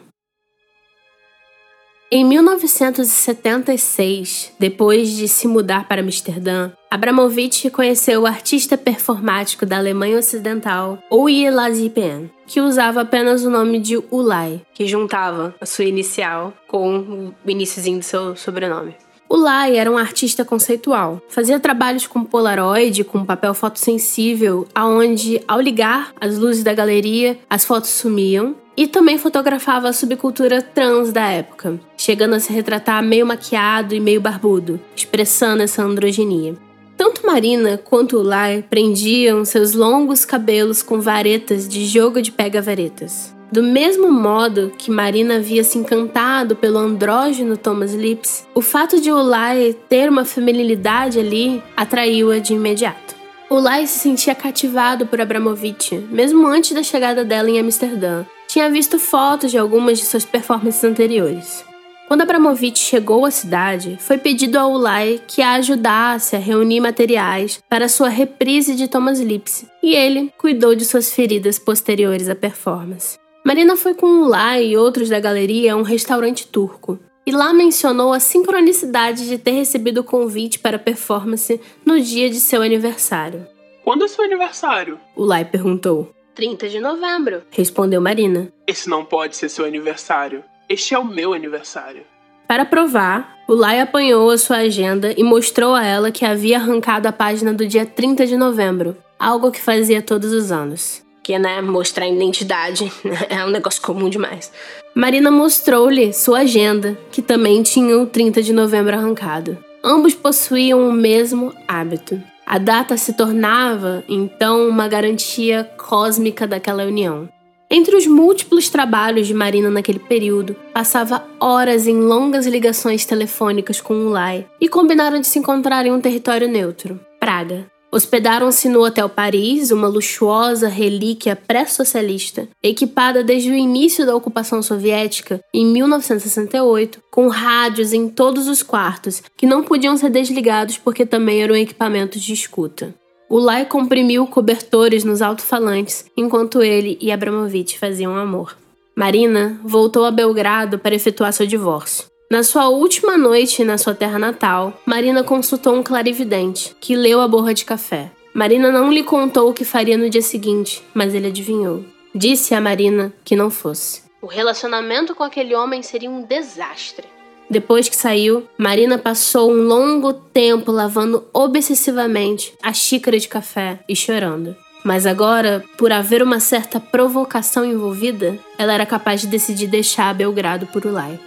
em 2.12 2.24
1976, 2.24 4.53
depois 4.60 5.10
de 5.10 5.28
se 5.28 5.47
mudar 5.47 5.88
para 5.88 6.01
Amsterdã, 6.01 6.72
Abramovich 6.89 7.70
conheceu 7.72 8.22
o 8.22 8.28
artista 8.28 8.78
performático 8.78 9.66
da 9.66 9.78
Alemanha 9.78 10.20
Ocidental, 10.20 10.99
Oye 11.10 11.49
Lazipien, 11.49 12.30
que 12.45 12.62
usava 12.62 13.01
apenas 13.01 13.43
o 13.43 13.49
nome 13.49 13.80
de 13.80 13.97
Ulay, 14.12 14.62
que 14.74 14.86
juntava 14.86 15.56
a 15.60 15.66
sua 15.66 15.86
inicial 15.86 16.53
com 16.68 17.34
o 17.43 17.49
iníciozinho 17.49 17.97
do 17.99 18.06
seu 18.06 18.36
sobrenome. 18.36 18.93
Ulay 19.28 19.76
era 19.76 19.91
um 19.91 19.97
artista 19.97 20.45
conceitual. 20.45 21.20
Fazia 21.28 21.60
trabalhos 21.60 22.06
com 22.06 22.24
polaroid, 22.24 23.03
com 23.03 23.26
papel 23.26 23.56
fotossensível, 23.56 24.68
aonde 24.74 25.41
ao 25.47 25.60
ligar 25.60 26.14
as 26.22 26.38
luzes 26.38 26.64
da 26.64 26.74
galeria, 26.74 27.38
as 27.49 27.66
fotos 27.66 27.89
sumiam 27.89 28.56
e 28.78 28.88
também 28.88 29.17
fotografava 29.17 29.89
a 29.89 29.93
subcultura 29.93 30.61
trans 30.61 31.11
da 31.11 31.28
época, 31.28 31.80
chegando 31.97 32.36
a 32.36 32.39
se 32.39 32.51
retratar 32.51 33.03
meio 33.03 33.26
maquiado 33.26 33.95
e 33.95 33.99
meio 33.99 34.19
barbudo, 34.19 34.80
expressando 34.95 35.63
essa 35.63 35.84
androginia. 35.84 36.55
Tanto 36.97 37.26
Marina 37.26 37.78
quanto 37.78 38.21
Lai 38.21 38.63
prendiam 38.69 39.43
seus 39.43 39.73
longos 39.73 40.23
cabelos 40.23 40.82
com 40.82 41.01
varetas 41.01 41.67
de 41.67 41.86
jogo 41.86 42.21
de 42.21 42.32
pega-varetas. 42.32 43.36
Do 43.51 43.61
mesmo 43.61 44.11
modo 44.11 44.71
que 44.78 44.89
Marina 44.89 45.36
havia 45.36 45.63
se 45.63 45.78
encantado 45.78 46.55
pelo 46.55 46.80
andrógeno 46.80 47.55
Thomas 47.55 47.93
Lips, 47.93 48.45
o 48.55 48.61
fato 48.61 48.99
de 48.99 49.11
Ulay 49.11 49.73
ter 49.88 50.09
uma 50.09 50.26
feminilidade 50.26 51.19
ali 51.19 51.61
atraiu-a 51.78 52.39
de 52.39 52.53
imediato. 52.53 53.15
Ulay 53.49 53.86
se 53.86 53.99
sentia 53.99 54.34
cativado 54.34 55.05
por 55.05 55.21
Abramovich, 55.21 55.95
mesmo 56.09 56.47
antes 56.47 56.71
da 56.71 56.82
chegada 56.82 57.23
dela 57.23 57.49
em 57.49 57.59
Amsterdã, 57.59 58.26
tinha 58.56 58.70
visto 58.70 58.97
fotos 58.97 59.51
de 59.51 59.58
algumas 59.58 59.99
de 59.99 60.06
suas 60.06 60.24
performances 60.24 60.82
anteriores. 60.82 61.66
Quando 62.08 62.22
Abramovich 62.22 62.80
chegou 62.80 63.26
à 63.26 63.32
cidade, 63.32 63.97
foi 63.99 64.18
pedido 64.18 64.58
a 64.58 64.66
Ulay 64.66 65.20
que 65.28 65.41
a 65.41 65.56
ajudasse 65.56 66.38
a 66.38 66.39
reunir 66.39 66.80
materiais 66.80 67.62
para 67.70 67.89
sua 67.89 68.08
reprise 68.08 68.74
de 68.74 68.88
Thomas 68.88 69.20
Lips, 69.20 69.66
e 69.84 69.93
ele 69.93 70.32
cuidou 70.38 70.74
de 70.74 70.86
suas 70.86 71.12
feridas 71.12 71.60
posteriores 71.60 72.30
à 72.30 72.36
performance. 72.36 73.18
Marina 73.45 73.76
foi 73.76 73.93
com 73.93 74.24
Ulay 74.24 74.70
e 74.70 74.78
outros 74.78 75.10
da 75.10 75.20
galeria 75.20 75.74
a 75.74 75.76
um 75.76 75.82
restaurante 75.82 76.47
turco, 76.47 76.97
e 77.28 77.32
lá 77.32 77.51
mencionou 77.51 78.14
a 78.14 78.22
sincronicidade 78.22 79.28
de 79.28 79.38
ter 79.38 79.51
recebido 79.51 79.99
o 79.99 80.03
convite 80.06 80.60
para 80.60 80.78
a 80.78 80.80
performance 80.80 81.60
no 81.86 81.99
dia 81.99 82.30
de 82.30 82.39
seu 82.39 82.62
aniversário. 82.62 83.45
Quando 83.84 84.06
é 84.06 84.08
seu 84.08 84.24
aniversário? 84.24 84.97
Ulay 85.18 85.43
perguntou. 85.43 86.14
30 86.36 86.67
de 86.67 86.81
novembro, 86.81 87.43
respondeu 87.49 88.01
Marina. 88.01 88.49
Esse 88.67 88.89
não 88.89 89.05
pode 89.05 89.38
ser 89.38 89.47
seu 89.47 89.63
aniversário. 89.63 90.43
Este 90.67 90.93
é 90.93 90.99
o 90.99 91.05
meu 91.05 91.33
aniversário. 91.33 92.03
Para 92.45 92.65
provar, 92.65 93.38
o 93.47 93.53
Lai 93.53 93.79
apanhou 93.79 94.29
a 94.29 94.38
sua 94.38 94.57
agenda 94.57 95.13
e 95.17 95.23
mostrou 95.23 95.73
a 95.73 95.83
ela 95.83 96.11
que 96.11 96.25
havia 96.25 96.57
arrancado 96.57 97.07
a 97.07 97.13
página 97.13 97.53
do 97.53 97.65
dia 97.65 97.86
30 97.86 98.27
de 98.27 98.36
novembro, 98.36 98.97
algo 99.17 99.49
que 99.49 99.61
fazia 99.61 100.01
todos 100.01 100.33
os 100.33 100.51
anos. 100.51 101.03
Que, 101.23 101.39
né, 101.39 101.61
mostrar 101.61 102.07
identidade 102.07 102.91
é 103.29 103.43
um 103.45 103.49
negócio 103.49 103.81
comum 103.81 104.09
demais. 104.09 104.51
Marina 104.93 105.31
mostrou-lhe 105.31 106.11
sua 106.11 106.39
agenda, 106.39 106.97
que 107.11 107.21
também 107.21 107.63
tinha 107.63 107.97
o 107.97 108.05
30 108.05 108.43
de 108.43 108.51
novembro 108.51 108.93
arrancado. 108.93 109.57
Ambos 109.83 110.13
possuíam 110.13 110.88
o 110.88 110.91
mesmo 110.91 111.53
hábito. 111.67 112.21
A 112.46 112.58
data 112.58 112.96
se 112.96 113.14
tornava, 113.14 114.04
então, 114.08 114.70
uma 114.70 114.88
garantia 114.88 115.64
cósmica 115.78 116.46
daquela 116.46 116.84
união. 116.84 117.28
Entre 117.70 117.96
os 117.96 118.06
múltiplos 118.06 118.70
trabalhos 118.70 119.26
de 119.26 119.34
Marina 119.34 119.72
naquele 119.72 119.98
período, 119.98 120.56
passava 120.72 121.26
horas 121.39 121.88
em 121.88 122.00
longas 122.00 122.46
ligações 122.46 123.06
telefônicas 123.06 123.82
com 123.82 123.96
Ulay 123.96 124.46
e 124.62 124.70
combinaram 124.70 125.20
de 125.20 125.26
se 125.26 125.39
encontrar 125.39 125.86
em 125.86 125.91
um 125.91 126.00
território 126.00 126.48
neutro, 126.48 127.00
Praga. 127.20 127.66
Hospedaram-se 127.96 128.68
no 128.68 128.84
Hotel 128.84 129.08
Paris, 129.08 129.72
uma 129.72 129.88
luxuosa 129.88 130.68
relíquia 130.68 131.34
pré-socialista, 131.34 132.46
equipada 132.62 133.24
desde 133.24 133.50
o 133.50 133.56
início 133.56 134.06
da 134.06 134.14
ocupação 134.14 134.62
soviética, 134.62 135.39
em 135.54 135.66
1968, 135.66 137.02
com 137.10 137.30
rádios 137.30 137.93
em 137.93 138.10
todos 138.10 138.50
os 138.50 138.62
quartos, 138.62 139.24
que 139.38 139.46
não 139.46 139.64
podiam 139.64 139.96
ser 139.96 140.10
desligados 140.10 140.78
porque 140.78 141.06
também 141.06 141.41
eram 141.41 141.56
equipamentos 141.56 142.22
de 142.22 142.34
escuta. 142.34 142.93
O 143.30 143.39
Lai 143.39 143.64
comprimiu 143.66 144.28
cobertores 144.28 145.06
nos 145.06 145.22
alto-falantes 145.22 146.04
enquanto 146.18 146.62
ele 146.62 146.98
e 147.00 147.14
Abramovich 147.14 147.80
faziam 147.80 148.18
amor. 148.18 148.58
Marina 148.93 149.58
voltou 149.64 150.04
a 150.04 150.12
Belgrado 150.12 150.78
para 150.78 150.96
efetuar 150.96 151.32
seu 151.32 151.48
divórcio. 151.48 152.08
Na 152.36 152.43
sua 152.43 152.67
última 152.67 153.17
noite 153.17 153.63
na 153.63 153.77
sua 153.77 153.95
terra 153.95 154.19
natal, 154.19 154.73
Marina 154.86 155.23
consultou 155.23 155.73
um 155.73 155.81
clarividente, 155.81 156.75
que 156.81 156.93
leu 156.93 157.21
a 157.21 157.27
borra 157.29 157.53
de 157.53 157.63
café. 157.63 158.11
Marina 158.33 158.69
não 158.73 158.91
lhe 158.91 159.03
contou 159.03 159.49
o 159.49 159.53
que 159.53 159.63
faria 159.63 159.97
no 159.97 160.09
dia 160.09 160.21
seguinte, 160.21 160.83
mas 160.93 161.13
ele 161.13 161.27
adivinhou. 161.27 161.86
Disse 162.13 162.53
a 162.53 162.59
Marina 162.59 163.13
que 163.23 163.38
não 163.38 163.49
fosse. 163.49 164.01
O 164.21 164.27
relacionamento 164.27 165.15
com 165.15 165.23
aquele 165.23 165.55
homem 165.55 165.81
seria 165.81 166.11
um 166.11 166.23
desastre. 166.23 167.07
Depois 167.49 167.88
que 167.88 167.95
saiu, 167.95 168.45
Marina 168.57 168.97
passou 168.97 169.49
um 169.49 169.61
longo 169.61 170.11
tempo 170.11 170.73
lavando 170.73 171.23
obsessivamente 171.33 172.53
a 172.61 172.73
xícara 172.73 173.17
de 173.17 173.29
café 173.29 173.79
e 173.88 173.95
chorando. 173.95 174.57
Mas 174.83 175.05
agora, 175.05 175.63
por 175.77 175.89
haver 175.89 176.21
uma 176.21 176.41
certa 176.41 176.81
provocação 176.81 177.63
envolvida, 177.63 178.38
ela 178.57 178.73
era 178.73 178.86
capaz 178.86 179.21
de 179.21 179.27
decidir 179.27 179.67
deixar 179.67 180.13
Belgrado 180.13 180.67
por 180.67 180.86
Ulay. 180.86 181.17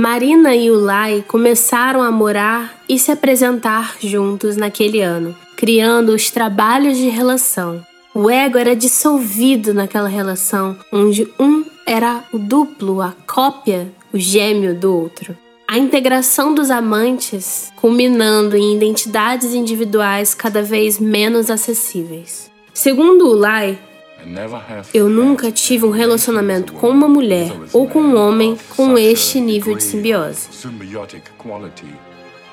Marina 0.00 0.54
e 0.56 0.70
Ulay 0.70 1.22
começaram 1.28 2.00
a 2.00 2.10
morar 2.10 2.82
e 2.88 2.98
se 2.98 3.12
apresentar 3.12 3.96
juntos 4.00 4.56
naquele 4.56 5.02
ano, 5.02 5.36
criando 5.58 6.14
os 6.14 6.30
trabalhos 6.30 6.96
de 6.96 7.10
relação. 7.10 7.84
O 8.14 8.30
ego 8.30 8.56
era 8.56 8.74
dissolvido 8.74 9.74
naquela 9.74 10.08
relação, 10.08 10.74
onde 10.90 11.28
um 11.38 11.66
era 11.86 12.24
o 12.32 12.38
duplo, 12.38 13.02
a 13.02 13.14
cópia, 13.26 13.92
o 14.10 14.18
gêmeo 14.18 14.74
do 14.74 14.90
outro. 14.90 15.36
A 15.68 15.76
integração 15.76 16.54
dos 16.54 16.70
amantes 16.70 17.70
culminando 17.76 18.56
em 18.56 18.74
identidades 18.74 19.52
individuais 19.52 20.32
cada 20.32 20.62
vez 20.62 20.98
menos 20.98 21.50
acessíveis. 21.50 22.50
Segundo 22.72 23.28
Ulay, 23.28 23.78
eu 24.92 25.08
nunca 25.08 25.50
tive 25.50 25.84
um 25.86 25.90
relacionamento 25.90 26.72
com 26.72 26.88
uma 26.88 27.08
mulher 27.08 27.52
ou 27.72 27.88
com 27.88 28.00
um 28.00 28.16
homem 28.16 28.56
com 28.76 28.96
este 28.98 29.40
nível 29.40 29.76
de 29.76 29.82
simbiose. 29.82 30.48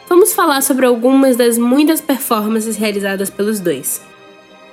Vamos 0.07 0.33
falar 0.33 0.61
sobre 0.61 0.85
algumas 0.85 1.35
das 1.35 1.57
muitas 1.57 1.99
performances 1.99 2.77
realizadas 2.77 3.29
pelos 3.29 3.59
dois. 3.59 4.01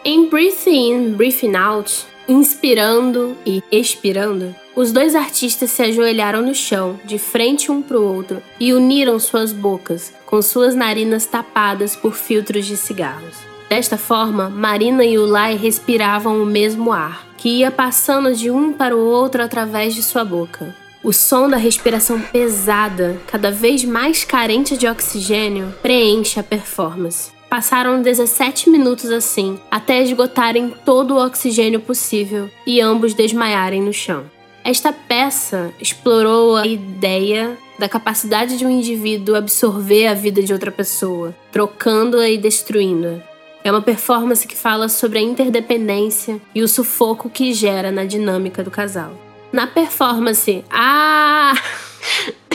Em 0.05 0.29
Breathe 0.29 0.69
In, 0.69 1.13
Breathing 1.15 1.57
Out, 1.57 2.07
inspirando 2.29 3.37
e 3.45 3.63
expirando, 3.73 4.55
os 4.77 4.93
dois 4.93 5.15
artistas 5.15 5.71
se 5.71 5.83
ajoelharam 5.83 6.43
no 6.43 6.55
chão, 6.55 6.99
de 7.05 7.19
frente 7.19 7.71
um 7.71 7.81
para 7.81 7.99
o 7.99 8.05
outro, 8.05 8.43
e 8.59 8.73
uniram 8.73 9.19
suas 9.19 9.53
bocas, 9.53 10.13
com 10.27 10.43
suas 10.43 10.75
narinas 10.75 11.27
tapadas 11.27 11.97
por 11.97 12.15
filtros 12.15 12.67
de 12.67 12.77
cigarros. 12.77 13.54
Desta 13.69 13.97
forma, 13.97 14.49
Marina 14.49 15.05
e 15.05 15.19
Ulay 15.19 15.57
respiravam 15.57 16.43
o 16.43 16.47
mesmo 16.47 16.93
ar, 16.93 17.27
que 17.37 17.49
ia 17.49 17.71
passando 17.71 18.35
de 18.35 18.51
um 18.51 18.73
para 18.73 18.97
o 18.97 19.05
outro 19.05 19.43
através 19.43 19.95
de 19.95 20.03
sua 20.03 20.25
boca. 20.25 20.75
O 21.03 21.13
som 21.13 21.49
da 21.49 21.57
respiração 21.57 22.21
pesada, 22.21 23.21
cada 23.27 23.51
vez 23.51 23.85
mais 23.85 24.25
carente 24.25 24.77
de 24.77 24.87
oxigênio, 24.87 25.75
preenche 25.83 26.41
a 26.41 26.43
performance. 26.43 27.33
Passaram 27.51 28.01
17 28.01 28.71
minutos 28.71 29.11
assim, 29.11 29.59
até 29.71 30.03
esgotarem 30.03 30.75
todo 30.85 31.15
o 31.15 31.25
oxigênio 31.25 31.79
possível 31.79 32.51
e 32.67 32.81
ambos 32.81 33.13
desmaiarem 33.13 33.83
no 33.83 33.93
chão. 33.93 34.25
Esta 34.65 34.93
peça 34.95 35.71
explorou 35.79 36.57
a 36.57 36.67
ideia 36.67 37.57
da 37.79 37.89
capacidade 37.89 38.57
de 38.57 38.65
um 38.65 38.71
indivíduo 38.71 39.37
absorver 39.37 40.07
a 40.07 40.15
vida 40.15 40.43
de 40.43 40.53
outra 40.55 40.73
pessoa, 40.73 41.35
trocando-a 41.53 42.29
e 42.29 42.39
destruindo-a. 42.39 43.34
É 43.65 43.71
uma 43.71 43.81
performance 43.81 44.47
que 44.47 44.55
fala 44.55 44.91
sobre 44.91 45.19
a 45.19 45.23
interdependência 45.23 46.39
e 46.55 46.63
o 46.63 46.69
sufoco 46.69 47.31
que 47.31 47.55
gera 47.55 47.91
na 47.91 48.05
dinâmica 48.05 48.63
do 48.63 48.71
casal. 48.71 49.19
Na 49.51 49.67
performance, 49.67 50.63
ah! 50.71 51.55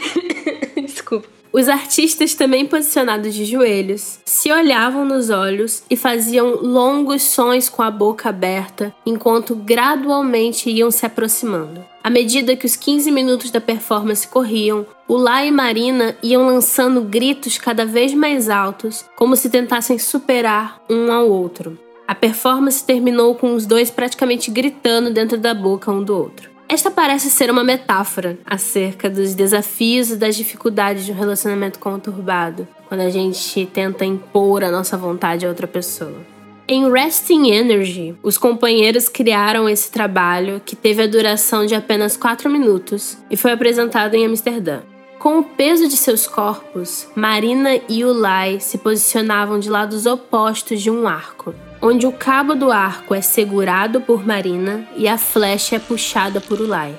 Desculpa. 0.80 1.28
Os 1.51 1.68
artistas, 1.68 2.36
também 2.36 2.68
posicionados 2.68 3.34
de 3.34 3.43
joelhos, 3.43 4.20
se 4.24 4.51
olhavam 4.51 5.03
nos 5.03 5.32
olhos 5.32 5.82
e 5.89 5.97
faziam 5.97 6.57
longos 6.62 7.24
sons 7.24 7.68
com 7.68 7.82
a 7.82 7.89
boca 7.89 8.30
aberta 8.30 8.93
enquanto 9.03 9.55
gradualmente 9.55 10.70
iam 10.70 10.91
se 10.91 11.07
aproximando. 11.07 11.84
À 12.02 12.10
medida 12.10 12.56
que 12.56 12.66
os 12.66 12.76
15 12.76 13.12
minutos 13.12 13.52
da 13.52 13.60
performance 13.60 14.28
corriam, 14.28 14.86
o 15.08 15.18
Lá 15.18 15.45
e 15.45 15.52
Marina 15.52 16.16
iam 16.24 16.45
lançando 16.45 17.02
gritos 17.02 17.58
cada 17.58 17.86
vez 17.86 18.14
mais 18.14 18.50
altos, 18.50 19.06
como 19.16 19.36
se 19.36 19.50
tentassem 19.50 20.00
superar 20.00 20.82
um 20.89 21.12
ao 21.12 21.30
outro. 21.30 21.78
A 22.08 22.16
performance 22.16 22.84
terminou 22.84 23.36
com 23.36 23.54
os 23.54 23.66
dois 23.66 23.91
praticamente 23.91 24.50
gritando 24.50 25.12
dentro 25.12 25.38
da 25.38 25.54
boca 25.54 25.91
um 25.91 26.04
do 26.04 26.18
outro. 26.18 26.50
Esta 26.68 26.89
parece 26.89 27.30
ser 27.30 27.52
uma 27.52 27.64
metáfora 27.64 28.38
acerca 28.45 29.10
dos 29.10 29.36
desafios 29.36 30.12
e 30.12 30.16
das 30.16 30.36
dificuldades 30.36 31.06
de 31.06 31.12
um 31.12 31.16
relacionamento 31.16 31.80
conturbado, 31.80 32.68
quando 32.88 33.02
a 33.02 33.10
gente 33.10 33.66
tenta 33.74 34.06
impor 34.06 34.64
a 34.64 34.72
nossa 34.72 34.95
vontade 34.95 35.45
a 35.45 35.50
outra 35.50 35.68
pessoa. 35.68 36.38
Em 36.72 36.88
Resting 36.88 37.49
Energy, 37.49 38.15
os 38.22 38.38
companheiros 38.38 39.09
criaram 39.09 39.67
esse 39.67 39.91
trabalho 39.91 40.61
que 40.63 40.76
teve 40.76 41.01
a 41.01 41.07
duração 41.07 41.65
de 41.65 41.74
apenas 41.74 42.15
4 42.15 42.47
minutos 42.47 43.17
e 43.28 43.36
foi 43.36 43.53
apresentado 43.53 44.13
em 44.13 44.24
Amsterdã. 44.24 44.82
Com 45.17 45.39
o 45.39 45.43
peso 45.43 45.88
de 45.88 45.97
seus 45.97 46.28
corpos, 46.28 47.07
Marina 47.15 47.72
e 47.89 48.05
Ulay 48.05 48.59
se 48.59 48.78
posicionavam 48.78 49.57
de 49.57 49.67
lados 49.67 50.05
opostos 50.05 50.80
de 50.80 50.91
um 50.91 51.07
arco, 51.07 51.55
onde 51.82 52.05
o 52.05 52.11
cabo 52.11 52.53
do 52.53 52.72
arco 52.72 53.15
é 53.15 53.22
segurado 53.22 53.99
por 53.99 54.24
Marina 54.24 54.88
e 54.95 55.07
a 55.07 55.17
flecha 55.17 55.78
é 55.78 55.80
puxada 55.80 56.39
por 56.39 56.61
Ulay. 56.61 56.93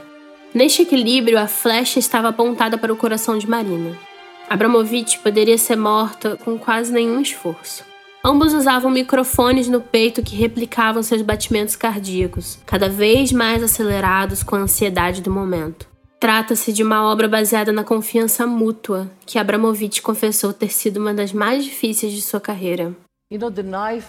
Neste 0.53 0.83
equilíbrio, 0.83 1.39
a 1.39 1.47
flecha 1.47 2.01
estava 2.01 2.31
apontada 2.31 2.77
para 2.77 2.93
o 2.93 2.97
coração 2.97 3.39
de 3.39 3.49
Marina. 3.49 3.97
Abramovich 4.49 5.21
poderia 5.21 5.57
ser 5.57 5.77
morta 5.77 6.37
com 6.45 6.59
quase 6.59 6.93
nenhum 6.93 7.21
esforço. 7.21 7.89
Ambos 8.23 8.53
usavam 8.53 8.91
microfones 8.91 9.66
no 9.66 9.81
peito 9.81 10.23
que 10.23 10.37
replicavam 10.37 11.03
seus 11.03 11.23
batimentos 11.23 11.75
cardíacos, 11.75 12.59
cada 12.66 12.87
vez 12.87 13.33
mais 13.33 13.62
acelerados 13.62 14.43
com 14.43 14.57
a 14.57 14.61
ansiedade 14.61 15.23
do 15.23 15.31
momento. 15.31 15.89
Trata-se 16.21 16.71
de 16.71 16.83
uma 16.83 17.11
obra 17.11 17.27
baseada 17.27 17.73
na 17.73 17.83
confiança 17.83 18.47
mútua, 18.47 19.11
que 19.25 19.39
Abramovich 19.39 20.03
confessou 20.03 20.53
ter 20.53 20.71
sido 20.71 20.99
uma 20.99 21.14
das 21.14 21.33
mais 21.33 21.64
difíceis 21.64 22.12
de 22.12 22.21
sua 22.21 22.39
carreira. 22.39 22.95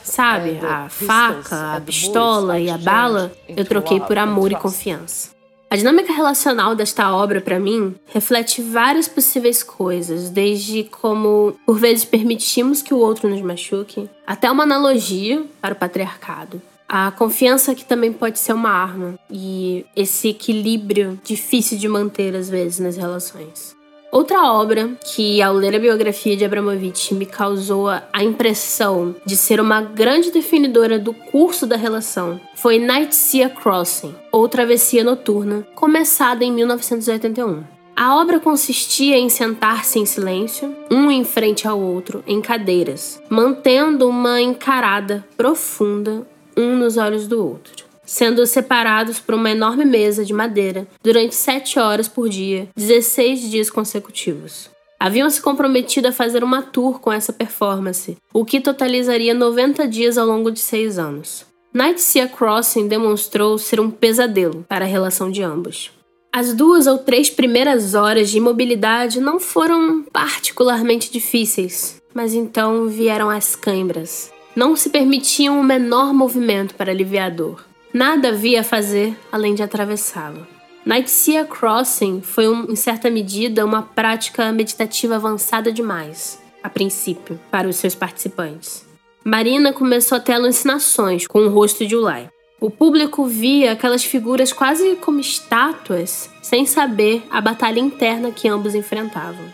Sabe, 0.04 0.60
a 0.62 0.90
faca, 0.90 1.78
a 1.78 1.82
pistola 1.82 2.60
e 2.60 2.70
a 2.70 2.78
bala 2.78 3.32
eu 3.48 3.64
troquei 3.64 4.02
por 4.02 4.18
amor 4.18 4.52
e 4.52 4.56
confiança. 4.56 5.30
A 5.72 5.78
dinâmica 5.78 6.12
relacional 6.12 6.76
desta 6.76 7.16
obra, 7.16 7.40
para 7.40 7.58
mim, 7.58 7.96
reflete 8.08 8.62
várias 8.62 9.08
possíveis 9.08 9.64
coisas, 9.64 10.30
desde 10.30 10.84
como 10.84 11.56
por 11.66 11.80
vezes 11.80 12.04
permitimos 12.04 12.82
que 12.82 12.94
o 12.94 12.98
outro 12.98 13.30
nos 13.30 13.42
machuque, 13.42 14.10
até 14.28 14.52
uma 14.52 14.64
analogia 14.64 15.46
para 15.62 15.74
o 15.74 15.78
patriarcado. 15.78 16.62
A 16.90 17.10
confiança 17.12 17.74
que 17.74 17.86
também 17.86 18.12
pode 18.12 18.38
ser 18.38 18.52
uma 18.52 18.70
arma 18.70 19.18
e 19.30 19.86
esse 19.96 20.28
equilíbrio 20.28 21.18
difícil 21.24 21.78
de 21.78 21.88
manter 21.88 22.36
às 22.36 22.50
vezes 22.50 22.80
nas 22.80 22.98
relações. 22.98 23.74
Outra 24.12 24.52
obra 24.52 24.92
que, 25.06 25.42
ao 25.42 25.54
ler 25.54 25.74
a 25.74 25.80
biografia 25.80 26.36
de 26.36 26.44
Abramovich, 26.44 27.16
me 27.16 27.26
causou 27.26 27.88
a 27.88 28.22
impressão 28.22 29.16
de 29.26 29.38
ser 29.38 29.62
uma 29.62 29.80
grande 29.82 30.32
definidora 30.32 31.00
do 31.00 31.14
curso 31.14 31.66
da 31.66 31.78
relação 31.78 32.38
foi 32.54 32.78
Night 32.78 33.16
Sea 33.16 33.50
Crossing, 33.50 34.14
ou 34.30 34.50
Travessia 34.50 35.02
Noturna, 35.02 35.66
começada 35.74 36.44
em 36.44 36.52
1981. 36.52 37.64
A 37.96 38.20
obra 38.20 38.38
consistia 38.38 39.18
em 39.18 39.30
sentar-se 39.30 39.98
em 39.98 40.06
silêncio, 40.06 40.76
um 40.92 41.10
em 41.10 41.24
frente 41.24 41.66
ao 41.66 41.80
outro, 41.80 42.22
em 42.28 42.42
cadeiras, 42.42 43.22
mantendo 43.30 44.10
uma 44.10 44.42
encarada 44.42 45.26
profunda 45.38 46.28
um 46.58 46.76
nos 46.76 46.98
olhos 46.98 47.28
do 47.28 47.42
outro 47.42 47.91
sendo 48.12 48.46
separados 48.46 49.20
por 49.20 49.36
uma 49.36 49.50
enorme 49.50 49.86
mesa 49.86 50.26
de 50.26 50.34
madeira 50.34 50.86
durante 51.02 51.34
sete 51.34 51.80
horas 51.80 52.10
por 52.10 52.28
dia, 52.28 52.68
16 52.76 53.50
dias 53.50 53.70
consecutivos. 53.70 54.70
haviam 55.00 55.30
se 55.30 55.42
comprometido 55.42 56.10
a 56.10 56.12
fazer 56.12 56.44
uma 56.44 56.62
tour 56.62 57.00
com 57.00 57.12
essa 57.12 57.32
performance, 57.32 58.18
o 58.34 58.44
que 58.44 58.60
totalizaria 58.60 59.34
90 59.34 59.88
dias 59.88 60.18
ao 60.18 60.28
longo 60.28 60.52
de 60.52 60.60
seis 60.60 61.00
anos. 61.00 61.46
Night 61.74 62.02
Sea 62.02 62.28
Crossing 62.28 62.90
demonstrou 62.90 63.58
ser 63.58 63.80
um 63.80 63.90
pesadelo 63.90 64.66
para 64.68 64.84
a 64.84 64.88
relação 64.88 65.32
de 65.32 65.42
ambos. 65.42 65.90
As 66.34 66.54
duas 66.54 66.88
ou 66.88 66.98
três 66.98 67.30
primeiras 67.30 67.96
horas 67.96 68.30
de 68.30 68.38
imobilidade 68.38 69.22
não 69.22 69.40
foram 69.40 70.04
particularmente 70.12 71.10
difíceis, 71.10 72.02
mas 72.14 72.34
então 72.34 72.88
vieram 72.88 73.30
as 73.30 73.56
câimbras. 73.56 74.32
Não 74.54 74.76
se 74.76 74.90
permitiam 74.90 75.62
o 75.62 75.64
menor 75.64 76.14
movimento 76.14 76.76
para 76.76 76.92
aliviar 76.92 77.28
a 77.32 77.34
dor. 77.34 77.71
Nada 77.94 78.30
havia 78.30 78.62
a 78.62 78.64
fazer 78.64 79.18
além 79.32 79.54
de 79.54 79.62
atravessá-lo. 79.62 80.48
Night 80.86 81.12
Sea 81.12 81.46
Crossing 81.46 82.22
foi, 82.22 82.48
um, 82.48 82.72
em 82.72 82.76
certa 82.76 83.10
medida, 83.10 83.66
uma 83.66 83.84
prática 83.84 84.52
meditativa 84.52 85.16
avançada 85.16 85.72
demais, 85.72 86.42
a 86.64 86.70
princípio, 86.70 87.40
para 87.52 87.68
os 87.68 87.76
seus 87.76 87.94
participantes. 87.94 88.86
Marina 89.24 89.72
começou 89.72 90.18
a 90.18 90.22
ter 90.22 90.34
alucinações 90.34 91.28
com 91.28 91.40
o 91.40 91.50
rosto 91.50 91.86
de 91.86 91.96
Ulai. 91.96 92.30
O 92.60 92.72
público 92.72 93.26
via 93.26 93.74
aquelas 93.74 94.04
figuras 94.04 94.54
quase 94.54 94.96
como 94.96 95.20
estátuas, 95.20 96.30
sem 96.42 96.66
saber 96.66 97.24
a 97.30 97.42
batalha 97.42 97.80
interna 97.80 98.32
que 98.32 98.48
ambos 98.48 98.74
enfrentavam. 98.74 99.46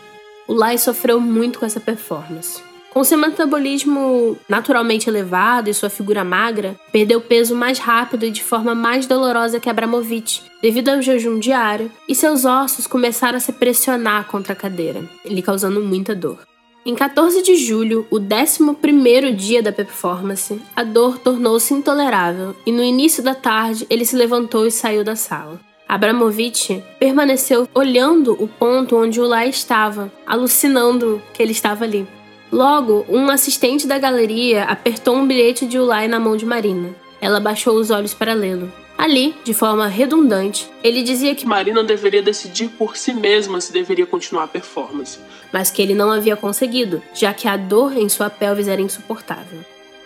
Ulai 0.48 0.78
sofreu 0.78 1.20
muito 1.20 1.58
com 1.58 1.66
essa 1.66 1.80
performance. 1.80 2.62
Com 2.90 3.04
seu 3.04 3.18
metabolismo 3.18 4.36
naturalmente 4.48 5.08
elevado 5.08 5.68
e 5.68 5.74
sua 5.74 5.90
figura 5.90 6.24
magra, 6.24 6.74
perdeu 6.90 7.20
peso 7.20 7.54
mais 7.54 7.78
rápido 7.78 8.24
e 8.24 8.30
de 8.30 8.42
forma 8.42 8.74
mais 8.74 9.06
dolorosa 9.06 9.60
que 9.60 9.68
Abramovich, 9.68 10.42
devido 10.62 10.88
ao 10.88 11.02
jejum 11.02 11.38
diário, 11.38 11.92
e 12.08 12.14
seus 12.14 12.44
ossos 12.44 12.86
começaram 12.86 13.36
a 13.36 13.40
se 13.40 13.52
pressionar 13.52 14.26
contra 14.26 14.54
a 14.54 14.56
cadeira, 14.56 15.02
lhe 15.24 15.42
causando 15.42 15.80
muita 15.82 16.14
dor. 16.14 16.38
Em 16.86 16.94
14 16.94 17.42
de 17.42 17.56
julho, 17.56 18.06
o 18.10 18.18
11 18.18 19.32
dia 19.34 19.62
da 19.62 19.70
performance, 19.70 20.58
a 20.74 20.82
dor 20.82 21.18
tornou-se 21.18 21.74
intolerável 21.74 22.56
e 22.64 22.72
no 22.72 22.82
início 22.82 23.22
da 23.22 23.34
tarde 23.34 23.86
ele 23.90 24.06
se 24.06 24.16
levantou 24.16 24.66
e 24.66 24.70
saiu 24.70 25.04
da 25.04 25.14
sala. 25.14 25.60
Abramovich 25.86 26.82
permaneceu 26.98 27.68
olhando 27.74 28.32
o 28.42 28.48
ponto 28.48 28.96
onde 28.96 29.20
o 29.20 29.26
Lai 29.26 29.48
estava, 29.48 30.10
alucinando 30.26 31.20
que 31.34 31.42
ele 31.42 31.52
estava 31.52 31.84
ali. 31.84 32.06
Logo, 32.50 33.04
um 33.08 33.28
assistente 33.28 33.86
da 33.86 33.98
galeria 33.98 34.64
apertou 34.64 35.16
um 35.16 35.26
bilhete 35.26 35.66
de 35.66 35.78
Ulay 35.78 36.08
na 36.08 36.18
mão 36.18 36.36
de 36.36 36.46
Marina. 36.46 36.94
Ela 37.20 37.40
baixou 37.40 37.76
os 37.76 37.90
olhos 37.90 38.14
para 38.14 38.32
lê-lo. 38.32 38.72
Ali, 38.96 39.36
de 39.44 39.54
forma 39.54 39.86
redundante, 39.86 40.68
ele 40.82 41.02
dizia 41.02 41.34
que 41.34 41.46
Marina 41.46 41.84
deveria 41.84 42.22
decidir 42.22 42.68
por 42.70 42.96
si 42.96 43.12
mesma 43.12 43.60
se 43.60 43.72
deveria 43.72 44.06
continuar 44.06 44.44
a 44.44 44.48
performance, 44.48 45.20
mas 45.52 45.70
que 45.70 45.80
ele 45.80 45.94
não 45.94 46.10
havia 46.10 46.36
conseguido, 46.36 47.00
já 47.14 47.32
que 47.32 47.46
a 47.46 47.56
dor 47.56 47.96
em 47.96 48.08
sua 48.08 48.28
pelvis 48.28 48.66
era 48.66 48.80
insuportável. 48.80 49.60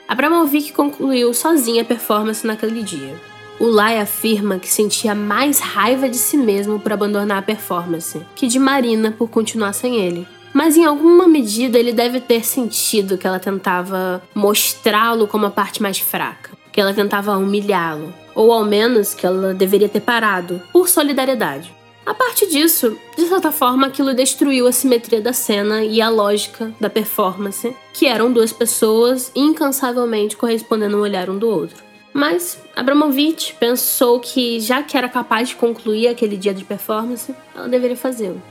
Abramovic 0.07 0.73
concluiu 0.73 1.33
sozinha 1.33 1.81
a 1.83 1.87
performance 1.87 2.47
naquele 2.47 2.83
dia. 2.83 3.15
O 3.59 3.67
Lai 3.67 3.99
afirma 3.99 4.59
que 4.59 4.69
sentia 4.69 5.15
mais 5.15 5.59
raiva 5.59 6.09
de 6.09 6.19
si 6.19 6.37
mesmo 6.37 6.79
por 6.79 6.93
abandonar 6.93 7.39
a 7.39 7.43
performance 7.43 8.21
que 8.35 8.47
de 8.47 8.59
Marina 8.59 9.11
por 9.11 9.31
continuar 9.31 9.73
sem 9.73 9.97
ele. 9.97 10.27
Mas 10.53 10.77
em 10.77 10.85
alguma 10.85 11.27
medida 11.27 11.79
ele 11.79 11.93
deve 11.93 12.21
ter 12.21 12.45
sentido 12.45 13.17
que 13.17 13.27
ela 13.27 13.39
tentava 13.39 14.23
mostrá-lo 14.35 15.27
como 15.27 15.47
a 15.47 15.51
parte 15.51 15.81
mais 15.81 15.99
fraca, 15.99 16.51
que 16.71 16.81
ela 16.81 16.93
tentava 16.93 17.37
humilhá-lo, 17.37 18.13
ou 18.35 18.53
ao 18.53 18.65
menos 18.65 19.15
que 19.15 19.27
ela 19.27 19.55
deveria 19.55 19.89
ter 19.89 20.01
parado, 20.01 20.61
por 20.73 20.89
solidariedade. 20.89 21.73
A 22.05 22.13
parte 22.13 22.49
disso, 22.49 22.99
de 23.17 23.27
certa 23.27 23.53
forma, 23.53 23.87
aquilo 23.87 24.13
destruiu 24.13 24.67
a 24.67 24.73
simetria 24.73 25.21
da 25.21 25.33
cena 25.33 25.85
e 25.85 26.03
a 26.03 26.09
lógica 26.09 26.73
da 26.81 26.91
performance, 26.91 27.75
que 27.95 28.07
eram 28.07 28.33
duas 28.33 28.53
pessoas 28.53 29.31
incansavelmente 29.37 30.37
correspondendo 30.37 30.97
um 30.97 31.01
olhar 31.01 31.31
um 31.31 31.39
do 31.39 31.49
outro. 31.49 31.77
Mas 32.13 32.59
Abramovich 32.77 33.55
pensou 33.55 34.19
que, 34.19 34.61
já 34.61 34.83
que 34.83 34.99
era 34.99 35.09
capaz 35.09 35.51
de 35.51 35.57
concluir 35.57 36.09
aquele 36.09 36.37
dia 36.37 36.53
de 36.53 36.65
performance, 36.65 37.35
ela 37.55 37.69
deveria 37.69 37.97
fazê-lo. 37.97 38.43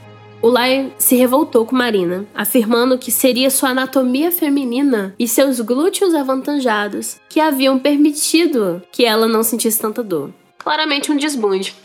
O 0.41 0.49
Lai 0.49 0.91
se 0.97 1.15
revoltou 1.15 1.67
com 1.67 1.75
Marina, 1.75 2.25
afirmando 2.33 2.97
que 2.97 3.11
seria 3.11 3.51
sua 3.51 3.69
anatomia 3.69 4.31
feminina 4.31 5.13
e 5.19 5.27
seus 5.27 5.59
glúteos 5.59 6.15
avantajados 6.15 7.21
que 7.29 7.39
haviam 7.39 7.77
permitido 7.77 8.81
que 8.91 9.05
ela 9.05 9.27
não 9.27 9.43
sentisse 9.43 9.79
tanta 9.79 10.03
dor. 10.03 10.33
Claramente 10.57 11.11
um 11.11 11.15
desbunde. 11.15 11.75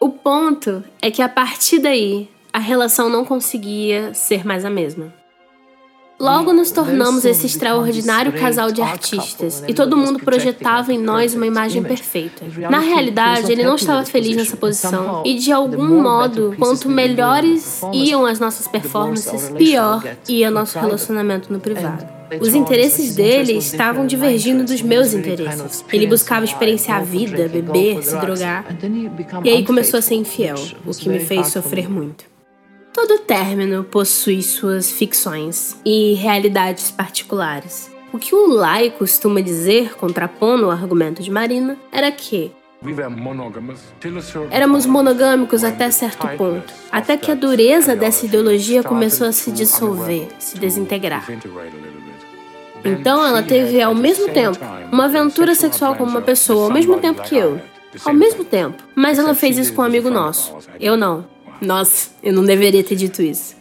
O 0.00 0.08
ponto 0.08 0.82
é 1.02 1.10
que 1.10 1.20
a 1.20 1.28
partir 1.28 1.78
daí 1.78 2.26
a 2.50 2.58
relação 2.58 3.10
não 3.10 3.22
conseguia 3.22 4.14
ser 4.14 4.46
mais 4.46 4.64
a 4.64 4.70
mesma. 4.70 5.12
Logo 6.18 6.52
nos 6.52 6.70
tornamos 6.70 7.26
esse 7.26 7.44
extraordinário 7.44 8.32
casal 8.32 8.72
de 8.72 8.80
artistas 8.80 9.62
e 9.68 9.74
todo 9.74 9.98
mundo 9.98 10.18
projetava 10.18 10.92
em 10.92 10.98
nós 10.98 11.34
uma 11.34 11.46
imagem 11.46 11.82
perfeita. 11.82 12.42
Na 12.70 12.78
realidade, 12.78 13.52
ele 13.52 13.62
não 13.62 13.76
estava 13.76 14.02
feliz 14.04 14.34
nessa 14.34 14.56
posição 14.56 15.22
e, 15.26 15.34
de 15.34 15.52
algum 15.52 16.00
modo, 16.00 16.54
quanto 16.58 16.88
melhores 16.88 17.82
iam 17.92 18.24
as 18.24 18.40
nossas 18.40 18.66
performances, 18.66 19.50
pior 19.50 20.02
ia 20.26 20.50
nosso 20.50 20.78
relacionamento 20.78 21.52
no 21.52 21.60
privado. 21.60 22.06
Os 22.40 22.54
interesses 22.54 23.14
dele 23.14 23.58
estavam 23.58 24.06
divergindo 24.06 24.64
dos 24.64 24.80
meus 24.80 25.12
interesses. 25.12 25.84
Ele 25.92 26.06
buscava 26.06 26.44
experienciar 26.44 27.00
a 27.02 27.04
vida, 27.04 27.46
beber, 27.46 28.02
se 28.02 28.16
drogar. 28.18 28.64
E 29.44 29.50
aí 29.50 29.64
começou 29.64 29.98
a 29.98 30.02
ser 30.02 30.14
infiel, 30.14 30.56
o 30.86 30.92
que 30.92 31.08
me 31.08 31.20
fez 31.20 31.48
sofrer 31.48 31.90
muito. 31.90 32.35
Todo 32.96 33.18
término 33.18 33.84
possui 33.84 34.42
suas 34.42 34.90
ficções 34.90 35.78
e 35.84 36.14
realidades 36.14 36.90
particulares. 36.90 37.94
O 38.10 38.18
que 38.18 38.34
o 38.34 38.46
Lai 38.46 38.88
costuma 38.88 39.42
dizer, 39.42 39.94
contrapondo 39.96 40.68
o 40.68 40.70
argumento 40.70 41.22
de 41.22 41.30
Marina, 41.30 41.76
era 41.92 42.10
que 42.10 42.50
Éramos 44.50 44.86
monogâmicos 44.86 45.62
até 45.62 45.90
certo 45.90 46.26
ponto, 46.38 46.72
até 46.90 47.18
que 47.18 47.30
a 47.30 47.34
dureza 47.34 47.94
dessa 47.94 48.24
ideologia 48.24 48.82
começou 48.82 49.26
a 49.26 49.32
se 49.32 49.52
dissolver, 49.52 50.28
se 50.38 50.58
desintegrar. 50.58 51.26
Então 52.82 53.26
ela 53.26 53.42
teve 53.42 53.82
ao 53.82 53.94
mesmo 53.94 54.30
tempo 54.30 54.58
uma 54.90 55.04
aventura 55.04 55.54
sexual 55.54 55.96
com 55.96 56.04
uma 56.04 56.22
pessoa 56.22 56.64
ao 56.64 56.72
mesmo 56.72 56.98
tempo 56.98 57.20
que 57.20 57.36
eu. 57.36 57.60
Ao 58.06 58.14
mesmo 58.14 58.42
tempo. 58.42 58.82
Mas 58.94 59.18
ela 59.18 59.34
fez 59.34 59.58
isso 59.58 59.74
com 59.74 59.82
um 59.82 59.84
amigo 59.84 60.08
nosso. 60.08 60.56
Eu 60.80 60.96
não. 60.96 61.35
Nossa, 61.60 62.10
eu 62.22 62.32
não 62.32 62.44
deveria 62.44 62.84
ter 62.84 62.96
dito 62.96 63.22
isso. 63.22 63.56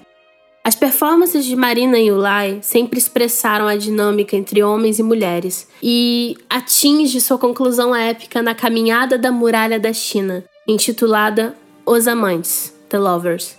As 0.63 0.75
performances 0.75 1.45
de 1.45 1.55
Marina 1.55 1.99
e 1.99 2.11
Ulay 2.11 2.57
sempre 2.61 2.97
expressaram 2.97 3.67
a 3.67 3.75
dinâmica 3.75 4.35
entre 4.35 4.63
homens 4.63 4.97
e 4.97 5.03
mulheres 5.03 5.67
e 5.81 6.35
atinge 6.49 7.21
sua 7.21 7.37
conclusão 7.37 7.95
épica 7.95 8.41
na 8.41 8.55
Caminhada 8.55 9.15
da 9.15 9.31
Muralha 9.31 9.79
da 9.79 9.93
China, 9.93 10.43
intitulada 10.67 11.55
Os 11.85 12.07
Amantes, 12.07 12.73
The 12.89 12.97
Lovers. 12.97 13.55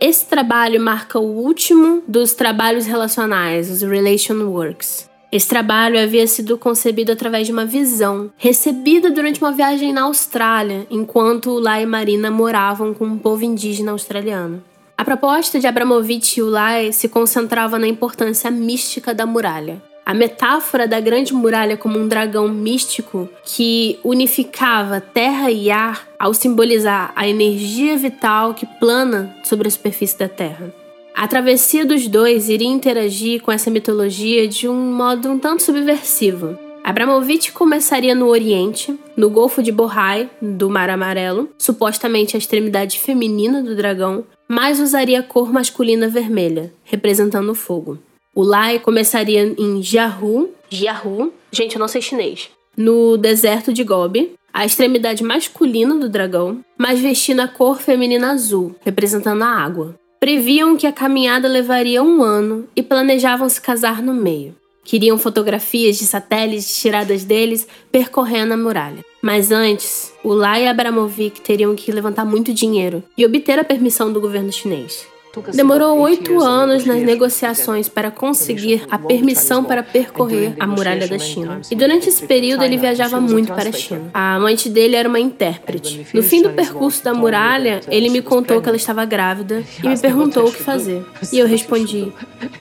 Esse 0.00 0.26
trabalho 0.26 0.80
marca 0.80 1.18
o 1.18 1.26
último 1.26 2.02
dos 2.08 2.32
trabalhos 2.32 2.86
relacionais, 2.86 3.70
os 3.70 3.82
Relation 3.82 4.48
Works. 4.48 5.07
Esse 5.30 5.46
trabalho 5.46 6.00
havia 6.00 6.26
sido 6.26 6.56
concebido 6.56 7.12
através 7.12 7.46
de 7.46 7.52
uma 7.52 7.66
visão 7.66 8.30
recebida 8.38 9.10
durante 9.10 9.42
uma 9.42 9.52
viagem 9.52 9.92
na 9.92 10.02
Austrália, 10.02 10.86
enquanto 10.90 11.50
Ulay 11.50 11.82
e 11.82 11.86
Marina 11.86 12.30
moravam 12.30 12.94
com 12.94 13.04
um 13.04 13.18
povo 13.18 13.44
indígena 13.44 13.92
australiano. 13.92 14.64
A 14.96 15.04
proposta 15.04 15.60
de 15.60 15.66
Abramovich 15.66 16.40
e 16.40 16.42
Ulay 16.42 16.94
se 16.94 17.10
concentrava 17.10 17.78
na 17.78 17.86
importância 17.86 18.50
mística 18.50 19.12
da 19.12 19.26
muralha. 19.26 19.82
A 20.04 20.14
metáfora 20.14 20.88
da 20.88 20.98
grande 20.98 21.34
muralha 21.34 21.76
como 21.76 21.98
um 21.98 22.08
dragão 22.08 22.48
místico 22.48 23.28
que 23.44 24.00
unificava 24.02 24.98
terra 24.98 25.50
e 25.50 25.70
ar 25.70 26.08
ao 26.18 26.32
simbolizar 26.32 27.12
a 27.14 27.28
energia 27.28 27.98
vital 27.98 28.54
que 28.54 28.64
plana 28.64 29.36
sobre 29.44 29.68
a 29.68 29.70
superfície 29.70 30.18
da 30.18 30.26
terra. 30.26 30.72
A 31.18 31.26
travessia 31.26 31.84
dos 31.84 32.06
dois 32.06 32.48
iria 32.48 32.68
interagir 32.68 33.42
com 33.42 33.50
essa 33.50 33.68
mitologia 33.68 34.46
de 34.46 34.68
um 34.68 34.92
modo 34.94 35.28
um 35.28 35.36
tanto 35.36 35.64
subversivo. 35.64 36.56
Abramovich 36.84 37.50
começaria 37.50 38.14
no 38.14 38.28
Oriente, 38.28 38.96
no 39.16 39.28
Golfo 39.28 39.60
de 39.60 39.72
Bohai, 39.72 40.30
do 40.40 40.70
Mar 40.70 40.88
Amarelo, 40.88 41.48
supostamente 41.58 42.36
a 42.36 42.38
extremidade 42.38 43.00
feminina 43.00 43.60
do 43.60 43.74
dragão, 43.74 44.24
mas 44.46 44.78
usaria 44.78 45.18
a 45.18 45.22
cor 45.24 45.52
masculina 45.52 46.06
vermelha, 46.06 46.72
representando 46.84 47.50
o 47.50 47.54
fogo. 47.54 47.98
O 48.32 48.44
Lai 48.44 48.78
começaria 48.78 49.42
em 49.58 49.82
Jiahu, 49.82 50.50
Jiahu, 50.70 51.32
gente, 51.50 51.74
eu 51.74 51.80
não 51.80 51.88
sei 51.88 52.00
chinês, 52.00 52.48
no 52.76 53.16
deserto 53.16 53.72
de 53.72 53.82
Gobi, 53.82 54.34
a 54.54 54.64
extremidade 54.64 55.24
masculina 55.24 55.96
do 55.96 56.08
dragão, 56.08 56.60
mas 56.78 57.00
vestindo 57.00 57.40
a 57.40 57.48
cor 57.48 57.80
feminina 57.80 58.30
azul, 58.30 58.76
representando 58.84 59.42
a 59.42 59.48
água. 59.48 59.96
Previam 60.20 60.76
que 60.76 60.86
a 60.86 60.92
caminhada 60.92 61.46
levaria 61.46 62.02
um 62.02 62.24
ano 62.24 62.66
e 62.74 62.82
planejavam 62.82 63.48
se 63.48 63.60
casar 63.60 64.02
no 64.02 64.12
meio. 64.12 64.54
Queriam 64.82 65.16
fotografias 65.16 65.96
de 65.96 66.06
satélites 66.06 66.80
tiradas 66.80 67.22
deles 67.22 67.68
percorrendo 67.92 68.54
a 68.54 68.56
muralha. 68.56 69.04
Mas 69.22 69.52
antes, 69.52 70.12
o 70.24 70.32
Lai 70.32 70.64
e 70.64 70.66
Abramovic 70.66 71.40
teriam 71.40 71.74
que 71.76 71.92
levantar 71.92 72.24
muito 72.24 72.52
dinheiro 72.52 73.04
e 73.16 73.24
obter 73.24 73.60
a 73.60 73.64
permissão 73.64 74.12
do 74.12 74.20
governo 74.20 74.50
chinês. 74.50 75.06
Demorou 75.52 75.98
oito 76.00 76.40
anos 76.40 76.84
nas 76.84 77.02
negociações 77.02 77.88
para 77.88 78.10
conseguir 78.10 78.84
a 78.90 78.98
permissão 78.98 79.62
para 79.62 79.82
percorrer 79.82 80.54
a 80.58 80.66
muralha 80.66 81.06
da 81.06 81.18
China. 81.18 81.60
E 81.70 81.74
durante 81.74 82.08
esse 82.08 82.26
período 82.26 82.64
ele 82.64 82.76
viajava 82.76 83.20
muito 83.20 83.52
para 83.52 83.68
a 83.68 83.72
China. 83.72 84.10
A 84.12 84.34
amante 84.34 84.68
dele 84.68 84.96
era 84.96 85.08
uma 85.08 85.20
intérprete. 85.20 86.06
No 86.12 86.22
fim 86.22 86.42
do 86.42 86.50
percurso 86.50 87.04
da 87.04 87.14
muralha, 87.14 87.80
ele 87.88 88.08
me 88.08 88.22
contou 88.22 88.60
que 88.60 88.68
ela 88.68 88.76
estava 88.76 89.04
grávida 89.04 89.62
e 89.82 89.88
me 89.88 89.98
perguntou 89.98 90.46
o 90.46 90.52
que 90.52 90.62
fazer. 90.62 91.04
E 91.32 91.38
eu 91.38 91.46
respondi: 91.46 92.12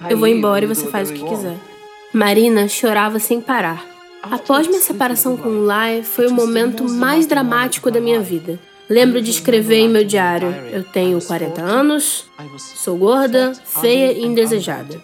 Eu 0.10 0.18
vou 0.18 0.28
embora 0.28 0.66
e 0.66 0.68
você 0.68 0.88
faz 0.88 1.10
o 1.10 1.14
que 1.14 1.24
quiser. 1.24 1.56
Marina 2.14 2.68
chorava 2.68 3.20
sem 3.20 3.42
parar. 3.42 3.86
Após 4.24 4.68
minha 4.68 4.82
separação 4.82 5.38
com 5.38 5.50
o 5.50 5.66
Lai, 5.66 6.02
foi 6.04 6.28
o 6.28 6.34
momento 6.34 6.84
mais 6.90 7.26
dramático 7.26 7.90
da 7.92 8.00
minha 8.00 8.20
vida. 8.20 8.60
Lembro 8.90 9.22
de 9.22 9.30
escrever 9.32 9.80
em 9.80 9.90
meu 9.90 10.04
diário: 10.04 10.50
Eu 10.72 10.84
tenho 10.84 11.22
40 11.22 11.62
anos, 11.62 12.26
sou 12.58 12.98
gorda, 12.98 13.54
feia 13.66 14.14
e 14.14 14.26
indesejada. 14.26 15.02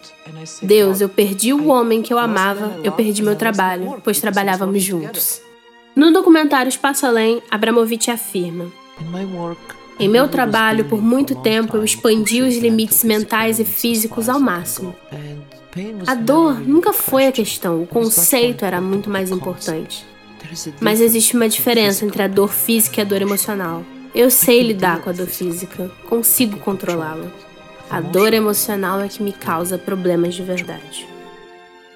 Deus, 0.62 1.00
eu 1.00 1.08
perdi 1.08 1.52
o 1.52 1.68
homem 1.68 2.00
que 2.00 2.12
eu 2.12 2.18
amava, 2.18 2.80
eu 2.82 2.92
perdi 2.92 3.22
meu 3.22 3.36
trabalho, 3.36 4.00
pois 4.02 4.20
trabalhávamos 4.20 4.82
juntos. 4.82 5.40
No 5.94 6.12
documentário 6.12 6.68
Espaço 6.68 7.06
Além, 7.06 7.42
Abramovich 7.50 8.10
afirma: 8.10 8.72
Em 10.00 10.08
meu 10.08 10.28
trabalho, 10.28 10.86
por 10.86 11.00
muito 11.02 11.34
tempo, 11.36 11.76
eu 11.76 11.84
expandi 11.84 12.42
os 12.42 12.56
limites 12.56 13.04
mentais 13.04 13.60
e 13.60 13.64
físicos 13.64 14.28
ao 14.28 14.40
máximo. 14.40 14.94
A 16.06 16.14
dor 16.14 16.60
nunca 16.60 16.92
foi 16.92 17.26
a 17.26 17.32
questão, 17.32 17.82
o 17.82 17.86
conceito 17.86 18.64
era 18.64 18.80
muito 18.80 19.10
mais 19.10 19.30
importante. 19.30 20.06
Mas 20.80 21.00
existe 21.00 21.34
uma 21.34 21.48
diferença 21.48 22.04
entre 22.04 22.22
a 22.22 22.28
dor 22.28 22.52
física 22.52 23.00
e 23.00 23.02
a 23.02 23.04
dor 23.04 23.22
emocional. 23.22 23.84
Eu 24.14 24.30
sei 24.30 24.62
lidar 24.62 25.00
com 25.00 25.10
a 25.10 25.12
dor 25.12 25.26
física, 25.26 25.90
consigo 26.08 26.58
controlá-la. 26.58 27.30
A 27.90 28.00
dor 28.00 28.32
emocional 28.32 29.00
é 29.00 29.08
que 29.08 29.22
me 29.22 29.32
causa 29.32 29.76
problemas 29.76 30.34
de 30.34 30.42
verdade. 30.42 31.06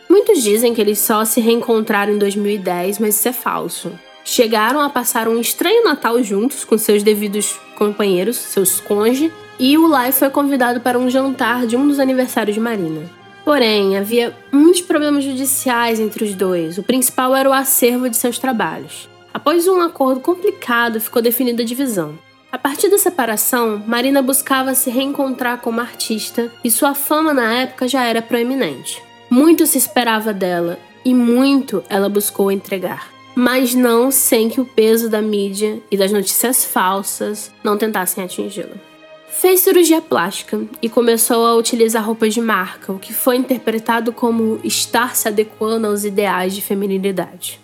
Muitos 0.09 0.43
dizem 0.43 0.75
que 0.75 0.81
eles 0.81 0.99
só 0.99 1.25
se 1.25 1.41
reencontraram 1.41 2.15
em 2.15 2.19
2010, 2.19 2.99
mas 2.99 3.17
isso 3.17 3.29
é 3.29 3.33
falso. 3.33 3.93
Chegaram 4.25 4.81
a 4.81 4.91
passar 4.91 5.29
um 5.29 5.41
estranho 5.41 5.85
Natal 5.85 6.23
juntos 6.23 6.65
com 6.65 6.77
seus 6.77 7.03
devidos 7.03 7.59
companheiros, 7.77 8.37
seus 8.37 8.81
cônjuges, 8.81 9.33
e 9.59 9.79
o 9.79 9.87
Lai 9.87 10.13
foi 10.13 10.31
convidado 10.31 10.81
para 10.81 10.99
um 10.99 11.09
jantar 11.09 11.67
de 11.67 11.77
um 11.77 11.89
dos 11.89 11.99
aniversários 11.99 12.55
de 12.55 12.61
Marina. 12.61 13.18
Porém, 13.49 13.97
havia 13.97 14.37
muitos 14.53 14.83
problemas 14.83 15.25
judiciais 15.25 15.99
entre 15.99 16.23
os 16.23 16.35
dois. 16.35 16.77
O 16.77 16.83
principal 16.83 17.35
era 17.35 17.49
o 17.49 17.53
acervo 17.55 18.07
de 18.11 18.15
seus 18.15 18.39
trabalhos. 18.39 19.09
Após 19.33 19.67
um 19.67 19.81
acordo 19.81 20.21
complicado, 20.21 21.01
ficou 21.01 21.23
definida 21.23 21.63
a 21.63 21.65
divisão. 21.65 22.19
A 22.53 22.59
partir 22.59 22.91
da 22.91 22.99
separação, 22.99 23.83
Marina 23.87 24.21
buscava 24.21 24.75
se 24.75 24.91
reencontrar 24.91 25.63
como 25.63 25.81
artista 25.81 26.53
e 26.63 26.71
sua 26.71 26.93
fama 26.93 27.33
na 27.33 27.51
época 27.61 27.89
já 27.89 28.05
era 28.05 28.21
proeminente. 28.21 29.03
Muito 29.31 29.67
se 29.67 29.79
esperava 29.79 30.35
dela 30.35 30.79
e 31.03 31.15
muito 31.15 31.83
ela 31.89 32.11
buscou 32.11 32.53
entregar, 32.53 33.09
mas 33.35 33.75
não 33.75 34.11
sem 34.11 34.51
que 34.51 34.61
o 34.61 34.67
peso 34.67 35.09
da 35.09 35.23
mídia 35.23 35.81
e 35.91 35.97
das 35.97 36.13
notícias 36.13 36.67
falsas 36.67 37.51
não 37.65 37.79
tentassem 37.79 38.23
atingi-la. 38.23 38.88
Fez 39.41 39.61
cirurgia 39.61 40.03
plástica 40.03 40.61
e 40.83 40.89
começou 40.89 41.47
a 41.47 41.55
utilizar 41.55 42.05
roupas 42.05 42.35
de 42.35 42.41
marca, 42.41 42.93
o 42.93 42.99
que 42.99 43.13
foi 43.13 43.37
interpretado 43.37 44.13
como 44.13 44.59
estar 44.65 45.15
se 45.15 45.29
adequando 45.29 45.87
aos 45.87 46.03
ideais 46.05 46.57
de 46.57 46.61
feminilidade. 46.61 47.61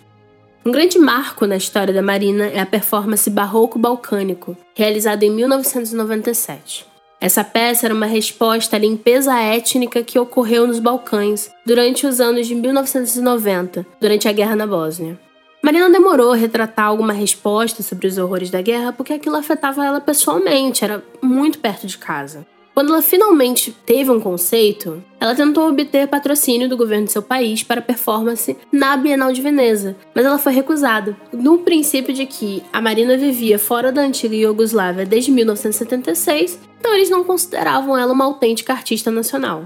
Um 0.65 0.71
grande 0.71 0.97
marco 0.97 1.45
na 1.45 1.57
história 1.57 1.93
da 1.93 2.01
Marina 2.01 2.45
é 2.45 2.61
a 2.61 2.65
performance 2.65 3.29
Barroco 3.29 3.77
Balcânico, 3.77 4.55
realizada 4.73 5.25
em 5.25 5.29
1997. 5.29 6.85
Essa 7.19 7.43
peça 7.43 7.87
era 7.87 7.93
uma 7.93 8.05
resposta 8.05 8.77
à 8.77 8.79
limpeza 8.79 9.37
étnica 9.37 10.01
que 10.01 10.17
ocorreu 10.17 10.65
nos 10.65 10.79
Balcãs 10.79 11.51
durante 11.65 12.07
os 12.07 12.21
anos 12.21 12.47
de 12.47 12.55
1990, 12.55 13.85
durante 13.99 14.29
a 14.29 14.31
guerra 14.31 14.55
na 14.55 14.65
Bósnia. 14.65 15.19
Marina 15.65 15.89
demorou 15.89 16.31
a 16.31 16.35
retratar 16.35 16.85
alguma 16.85 17.11
resposta 17.11 17.81
sobre 17.81 18.05
os 18.05 18.19
horrores 18.19 18.51
da 18.51 18.61
guerra 18.61 18.93
porque 18.93 19.13
aquilo 19.13 19.35
afetava 19.35 19.83
ela 19.83 19.99
pessoalmente, 19.99 20.83
era 20.83 21.03
muito 21.23 21.57
perto 21.57 21.87
de 21.87 21.97
casa. 21.97 22.45
Quando 22.75 22.93
ela 22.93 23.01
finalmente 23.01 23.75
teve 23.83 24.11
um 24.11 24.19
conceito, 24.19 25.03
ela 25.19 25.33
tentou 25.33 25.67
obter 25.67 26.07
patrocínio 26.07 26.69
do 26.69 26.77
governo 26.77 27.05
de 27.05 27.13
seu 27.13 27.23
país 27.23 27.63
para 27.63 27.81
performance 27.81 28.55
na 28.71 28.95
Bienal 28.95 29.33
de 29.33 29.41
Veneza, 29.41 29.95
mas 30.13 30.23
ela 30.23 30.37
foi 30.37 30.53
recusada. 30.53 31.17
No 31.33 31.57
princípio 31.57 32.13
de 32.13 32.27
que 32.27 32.61
a 32.71 32.79
Marina 32.79 33.17
vivia 33.17 33.57
fora 33.57 33.91
da 33.91 34.03
antiga 34.03 34.35
Iugoslávia 34.35 35.03
desde 35.03 35.31
1976, 35.31 36.59
então 36.79 36.93
eles 36.93 37.09
não 37.09 37.23
consideravam 37.23 37.97
ela 37.97 38.13
uma 38.13 38.25
autêntica 38.25 38.71
artista 38.71 39.09
nacional. 39.09 39.65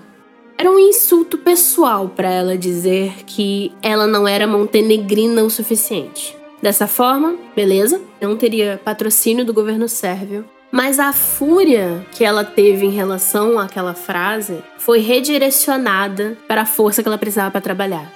Era 0.60 0.70
um 0.70 0.78
insulto 0.78 1.38
pessoal 1.38 2.10
para 2.10 2.30
ela 2.30 2.58
dizer 2.58 3.24
que 3.26 3.72
ela 3.82 4.06
não 4.06 4.28
era 4.28 4.46
montenegrina 4.46 5.42
o 5.42 5.50
suficiente. 5.50 6.36
Dessa 6.62 6.86
forma, 6.86 7.38
beleza, 7.56 8.02
não 8.20 8.36
teria 8.36 8.78
patrocínio 8.84 9.46
do 9.46 9.54
governo 9.54 9.88
sérvio, 9.88 10.44
mas 10.70 11.00
a 11.00 11.14
fúria 11.14 12.06
que 12.12 12.26
ela 12.26 12.44
teve 12.44 12.86
em 12.86 12.92
relação 12.92 13.58
àquela 13.58 13.94
frase 13.94 14.62
foi 14.78 15.00
redirecionada 15.00 16.38
para 16.46 16.64
a 16.64 16.66
força 16.66 17.02
que 17.02 17.08
ela 17.08 17.18
precisava 17.18 17.52
para 17.52 17.62
trabalhar. 17.62 18.12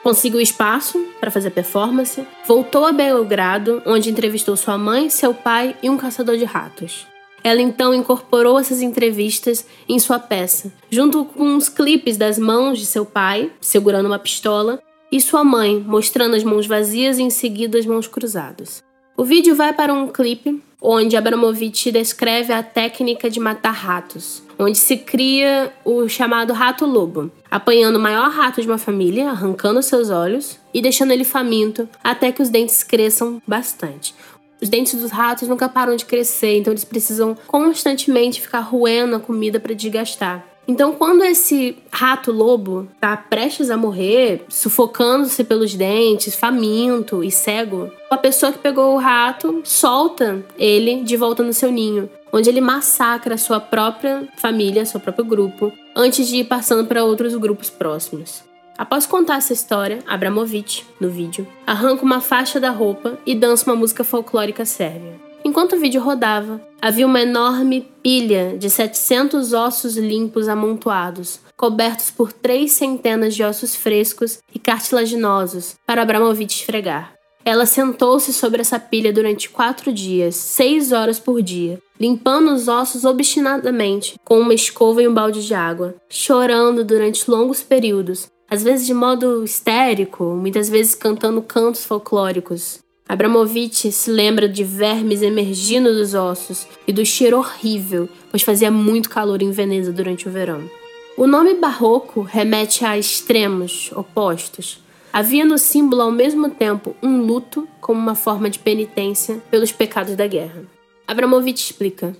Conseguiu 0.00 0.40
espaço 0.40 1.04
para 1.18 1.32
fazer 1.32 1.50
performance, 1.50 2.24
voltou 2.46 2.86
a 2.86 2.92
Belgrado, 2.92 3.82
onde 3.84 4.08
entrevistou 4.08 4.56
sua 4.56 4.78
mãe, 4.78 5.10
seu 5.10 5.34
pai 5.34 5.74
e 5.82 5.90
um 5.90 5.96
caçador 5.96 6.36
de 6.36 6.44
ratos. 6.44 7.08
Ela 7.42 7.62
então 7.62 7.94
incorporou 7.94 8.58
essas 8.58 8.82
entrevistas 8.82 9.64
em 9.88 9.98
sua 9.98 10.18
peça, 10.18 10.72
junto 10.90 11.24
com 11.24 11.56
os 11.56 11.68
clipes 11.68 12.16
das 12.16 12.38
mãos 12.38 12.78
de 12.78 12.86
seu 12.86 13.06
pai, 13.06 13.50
segurando 13.60 14.06
uma 14.06 14.18
pistola, 14.18 14.82
e 15.10 15.20
sua 15.20 15.42
mãe, 15.42 15.82
mostrando 15.86 16.36
as 16.36 16.44
mãos 16.44 16.66
vazias 16.66 17.18
e 17.18 17.22
em 17.22 17.30
seguida 17.30 17.78
as 17.78 17.86
mãos 17.86 18.06
cruzadas. 18.06 18.82
O 19.16 19.24
vídeo 19.24 19.54
vai 19.54 19.72
para 19.72 19.92
um 19.92 20.06
clipe 20.08 20.62
onde 20.80 21.16
Abramovich 21.16 21.90
descreve 21.90 22.52
a 22.52 22.62
técnica 22.62 23.28
de 23.28 23.40
matar 23.40 23.72
ratos, 23.72 24.42
onde 24.58 24.78
se 24.78 24.96
cria 24.96 25.72
o 25.84 26.08
chamado 26.08 26.52
rato-lobo, 26.52 27.30
apanhando 27.50 27.96
o 27.96 28.00
maior 28.00 28.30
rato 28.30 28.60
de 28.60 28.68
uma 28.68 28.78
família, 28.78 29.30
arrancando 29.30 29.82
seus 29.82 30.10
olhos 30.10 30.58
e 30.72 30.80
deixando 30.80 31.10
ele 31.10 31.24
faminto 31.24 31.88
até 32.02 32.30
que 32.30 32.42
os 32.42 32.48
dentes 32.48 32.84
cresçam 32.84 33.42
bastante. 33.46 34.14
Os 34.60 34.68
dentes 34.68 35.00
dos 35.00 35.10
ratos 35.10 35.48
nunca 35.48 35.68
param 35.68 35.94
de 35.94 36.04
crescer, 36.04 36.58
então 36.58 36.72
eles 36.72 36.84
precisam 36.84 37.36
constantemente 37.46 38.40
ficar 38.40 38.60
roendo 38.60 39.16
a 39.16 39.20
comida 39.20 39.60
para 39.60 39.74
desgastar. 39.74 40.44
Então, 40.66 40.92
quando 40.92 41.24
esse 41.24 41.78
rato 41.90 42.30
lobo 42.30 42.86
tá 43.00 43.16
prestes 43.16 43.70
a 43.70 43.76
morrer, 43.76 44.44
sufocando-se 44.50 45.42
pelos 45.42 45.74
dentes, 45.74 46.34
faminto 46.34 47.24
e 47.24 47.30
cego, 47.30 47.90
a 48.10 48.18
pessoa 48.18 48.52
que 48.52 48.58
pegou 48.58 48.94
o 48.94 48.98
rato 48.98 49.62
solta 49.64 50.44
ele 50.58 51.02
de 51.04 51.16
volta 51.16 51.42
no 51.42 51.54
seu 51.54 51.72
ninho, 51.72 52.10
onde 52.30 52.50
ele 52.50 52.60
massacra 52.60 53.36
a 53.36 53.38
sua 53.38 53.60
própria 53.60 54.28
família, 54.36 54.84
seu 54.84 55.00
próprio 55.00 55.24
grupo, 55.24 55.72
antes 55.96 56.28
de 56.28 56.36
ir 56.36 56.44
passando 56.44 56.86
para 56.86 57.02
outros 57.02 57.34
grupos 57.34 57.70
próximos. 57.70 58.47
Após 58.78 59.06
contar 59.06 59.38
essa 59.38 59.52
história, 59.52 59.98
Abramovich, 60.06 60.86
no 61.00 61.10
vídeo, 61.10 61.44
arranca 61.66 62.04
uma 62.04 62.20
faixa 62.20 62.60
da 62.60 62.70
roupa 62.70 63.18
e 63.26 63.34
dança 63.34 63.68
uma 63.68 63.74
música 63.74 64.04
folclórica 64.04 64.64
sérvia. 64.64 65.18
Enquanto 65.44 65.74
o 65.74 65.80
vídeo 65.80 66.00
rodava, 66.00 66.60
havia 66.80 67.04
uma 67.04 67.20
enorme 67.20 67.88
pilha 68.04 68.56
de 68.56 68.70
700 68.70 69.52
ossos 69.52 69.96
limpos 69.96 70.48
amontoados, 70.48 71.40
cobertos 71.56 72.12
por 72.12 72.32
três 72.32 72.70
centenas 72.70 73.34
de 73.34 73.42
ossos 73.42 73.74
frescos 73.74 74.38
e 74.54 74.60
cartilaginosos 74.60 75.74
para 75.84 76.02
Abramovich 76.02 76.60
esfregar. 76.60 77.14
Ela 77.44 77.66
sentou-se 77.66 78.32
sobre 78.32 78.60
essa 78.60 78.78
pilha 78.78 79.12
durante 79.12 79.48
quatro 79.48 79.92
dias, 79.92 80.36
seis 80.36 80.92
horas 80.92 81.18
por 81.18 81.42
dia, 81.42 81.80
limpando 81.98 82.52
os 82.52 82.68
ossos 82.68 83.04
obstinadamente 83.04 84.16
com 84.24 84.38
uma 84.38 84.54
escova 84.54 85.02
e 85.02 85.08
um 85.08 85.14
balde 85.14 85.44
de 85.44 85.54
água, 85.54 85.96
chorando 86.08 86.84
durante 86.84 87.28
longos 87.28 87.62
períodos, 87.62 88.28
às 88.50 88.62
vezes 88.62 88.86
de 88.86 88.94
modo 88.94 89.44
histérico, 89.44 90.24
muitas 90.24 90.68
vezes 90.68 90.94
cantando 90.94 91.42
cantos 91.42 91.84
folclóricos. 91.84 92.78
Abramovich 93.08 93.90
se 93.90 94.10
lembra 94.10 94.48
de 94.48 94.62
vermes 94.62 95.22
emergindo 95.22 95.92
dos 95.94 96.14
ossos 96.14 96.66
e 96.86 96.92
do 96.92 97.04
cheiro 97.04 97.38
horrível, 97.38 98.08
pois 98.30 98.42
fazia 98.42 98.70
muito 98.70 99.08
calor 99.08 99.40
em 99.40 99.50
Veneza 99.50 99.92
durante 99.92 100.28
o 100.28 100.30
verão. 100.30 100.68
O 101.16 101.26
nome 101.26 101.54
barroco 101.54 102.20
remete 102.20 102.84
a 102.84 102.98
extremos 102.98 103.90
opostos. 103.94 104.80
Havia 105.12 105.44
no 105.44 105.58
símbolo 105.58 106.02
ao 106.02 106.12
mesmo 106.12 106.50
tempo 106.50 106.94
um 107.02 107.22
luto 107.22 107.66
como 107.80 107.98
uma 107.98 108.14
forma 108.14 108.48
de 108.50 108.58
penitência 108.58 109.42
pelos 109.50 109.72
pecados 109.72 110.14
da 110.14 110.26
guerra. 110.26 110.62
Abramovich 111.06 111.70
explica: 111.70 112.14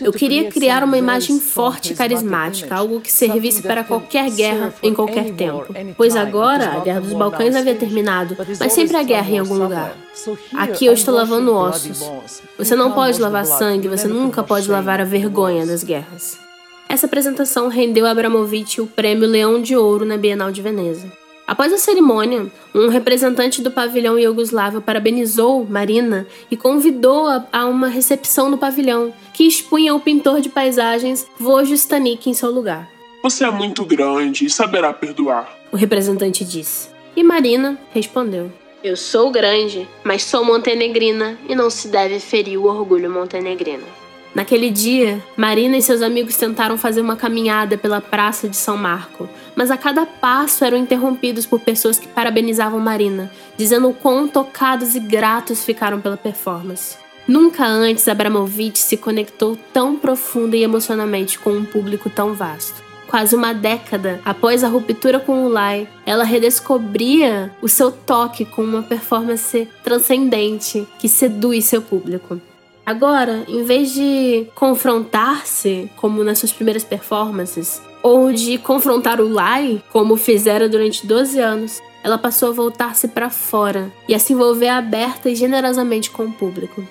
eu 0.00 0.12
queria 0.12 0.50
criar 0.50 0.82
uma 0.82 0.96
imagem 0.96 1.38
forte 1.38 1.92
e 1.92 1.96
carismática, 1.96 2.74
algo 2.74 3.00
que 3.00 3.12
servisse 3.12 3.60
para 3.62 3.84
qualquer 3.84 4.30
guerra 4.30 4.72
em 4.82 4.94
qualquer 4.94 5.34
tempo. 5.34 5.66
Pois 5.94 6.16
agora 6.16 6.76
a 6.76 6.80
Guerra 6.80 7.00
dos 7.00 7.12
Balcãs 7.12 7.54
havia 7.54 7.74
terminado, 7.74 8.34
mas 8.58 8.72
sempre 8.72 8.96
há 8.96 9.02
guerra 9.02 9.30
em 9.30 9.38
algum 9.40 9.54
lugar. 9.54 9.94
Aqui 10.54 10.86
eu 10.86 10.94
estou 10.94 11.14
lavando 11.14 11.54
ossos. 11.54 12.00
Você 12.56 12.74
não 12.74 12.92
pode 12.92 13.20
lavar 13.20 13.44
sangue, 13.44 13.88
você 13.88 14.08
nunca 14.08 14.42
pode 14.42 14.70
lavar 14.70 15.02
a 15.02 15.04
vergonha 15.04 15.66
das 15.66 15.84
guerras. 15.84 16.38
Essa 16.88 17.06
apresentação 17.06 17.68
rendeu 17.68 18.06
a 18.06 18.10
Abramovich 18.10 18.80
o 18.80 18.86
prêmio 18.86 19.28
Leão 19.28 19.60
de 19.60 19.76
Ouro 19.76 20.04
na 20.04 20.16
Bienal 20.16 20.50
de 20.50 20.62
Veneza. 20.62 21.22
Após 21.46 21.72
a 21.72 21.76
cerimônia, 21.76 22.46
um 22.74 22.88
representante 22.88 23.60
do 23.60 23.70
pavilhão 23.70 24.18
iugoslavo 24.18 24.80
parabenizou 24.80 25.66
Marina 25.68 26.26
e 26.50 26.56
convidou-a 26.56 27.44
a 27.52 27.66
uma 27.66 27.88
recepção 27.88 28.48
no 28.48 28.56
pavilhão, 28.56 29.12
que 29.42 29.48
expunha 29.48 29.92
o 29.92 29.98
pintor 29.98 30.40
de 30.40 30.48
paisagens 30.48 31.26
Vojo 31.36 31.74
Stanik 31.74 32.30
em 32.30 32.32
seu 32.32 32.48
lugar. 32.48 32.88
Você 33.24 33.44
é 33.44 33.50
muito 33.50 33.84
grande 33.84 34.46
e 34.46 34.50
saberá 34.50 34.92
perdoar, 34.92 35.52
o 35.72 35.76
representante 35.76 36.44
disse. 36.44 36.90
E 37.16 37.24
Marina 37.24 37.76
respondeu: 37.90 38.52
Eu 38.84 38.96
sou 38.96 39.32
grande, 39.32 39.88
mas 40.04 40.22
sou 40.22 40.44
montenegrina 40.44 41.36
e 41.48 41.56
não 41.56 41.70
se 41.70 41.88
deve 41.88 42.20
ferir 42.20 42.56
o 42.56 42.66
orgulho 42.66 43.10
montenegrino. 43.10 43.82
Naquele 44.32 44.70
dia, 44.70 45.20
Marina 45.36 45.76
e 45.76 45.82
seus 45.82 46.02
amigos 46.02 46.36
tentaram 46.36 46.78
fazer 46.78 47.00
uma 47.00 47.16
caminhada 47.16 47.76
pela 47.76 48.00
Praça 48.00 48.48
de 48.48 48.56
São 48.56 48.76
Marco, 48.76 49.28
mas 49.56 49.72
a 49.72 49.76
cada 49.76 50.06
passo 50.06 50.64
eram 50.64 50.78
interrompidos 50.78 51.46
por 51.46 51.58
pessoas 51.58 51.98
que 51.98 52.06
parabenizavam 52.06 52.78
Marina, 52.78 53.28
dizendo 53.56 53.88
o 53.88 53.94
quão 53.94 54.28
tocados 54.28 54.94
e 54.94 55.00
gratos 55.00 55.64
ficaram 55.64 56.00
pela 56.00 56.16
performance. 56.16 57.01
Nunca 57.26 57.66
antes 57.66 58.08
Abramovich 58.08 58.78
se 58.78 58.96
conectou 58.96 59.56
tão 59.72 59.96
profunda 59.96 60.56
e 60.56 60.62
emocionalmente 60.62 61.38
com 61.38 61.50
um 61.50 61.64
público 61.64 62.10
tão 62.10 62.34
vasto. 62.34 62.82
Quase 63.06 63.36
uma 63.36 63.52
década 63.52 64.20
após 64.24 64.64
a 64.64 64.68
ruptura 64.68 65.20
com 65.20 65.44
o 65.44 65.48
Lai, 65.48 65.86
ela 66.06 66.24
redescobria 66.24 67.54
o 67.60 67.68
seu 67.68 67.92
toque 67.92 68.44
com 68.44 68.62
uma 68.62 68.82
performance 68.82 69.68
transcendente 69.84 70.88
que 70.98 71.08
seduz 71.08 71.66
seu 71.66 71.82
público. 71.82 72.40
Agora, 72.84 73.44
em 73.46 73.62
vez 73.64 73.92
de 73.92 74.46
confrontar-se, 74.54 75.90
como 75.96 76.24
nas 76.24 76.38
suas 76.38 76.52
primeiras 76.52 76.82
performances, 76.82 77.80
ou 78.02 78.32
de 78.32 78.58
confrontar 78.58 79.20
o 79.20 79.28
Lai, 79.28 79.80
como 79.92 80.16
fizera 80.16 80.68
durante 80.68 81.06
12 81.06 81.38
anos, 81.38 81.80
ela 82.02 82.18
passou 82.18 82.48
a 82.48 82.52
voltar-se 82.52 83.06
para 83.06 83.30
fora 83.30 83.92
e 84.08 84.14
a 84.14 84.18
se 84.18 84.32
envolver 84.32 84.68
aberta 84.68 85.30
e 85.30 85.36
generosamente 85.36 86.10
com 86.10 86.24
o 86.24 86.32
público. 86.32 86.84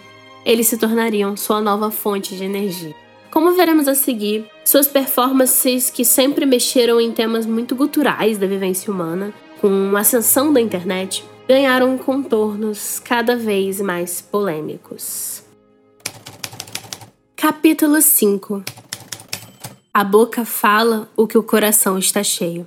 Eles 0.46 0.68
se 0.68 0.78
tornariam 0.78 1.38
sua 1.38 1.62
nova 1.62 1.92
fonte 1.92 2.36
de 2.36 2.44
energia. 2.44 2.96
Como 3.30 3.54
veremos 3.54 3.88
a 3.88 3.96
seguir, 3.96 4.46
suas 4.66 4.88
performances, 4.88 5.90
que 5.90 6.04
sempre 6.04 6.46
mexeram 6.46 7.00
em 7.00 7.12
temas 7.12 7.46
muito 7.46 7.76
guturais 7.76 8.38
da 8.38 8.48
vivência 8.48 8.92
humana, 8.92 9.34
com 9.62 9.96
a 9.96 10.00
ascensão 10.00 10.52
da 10.52 10.60
internet, 10.60 11.24
ganharam 11.48 11.98
contornos 11.98 13.00
cada 13.00 13.36
vez 13.36 13.80
mais 13.80 14.22
polêmicos. 14.22 15.44
Capítulo 17.36 18.02
5 18.02 18.64
A 19.94 20.04
boca 20.04 20.44
fala 20.44 21.08
o 21.16 21.28
que 21.28 21.38
o 21.38 21.44
coração 21.44 21.98
está 21.98 22.24
cheio. 22.24 22.66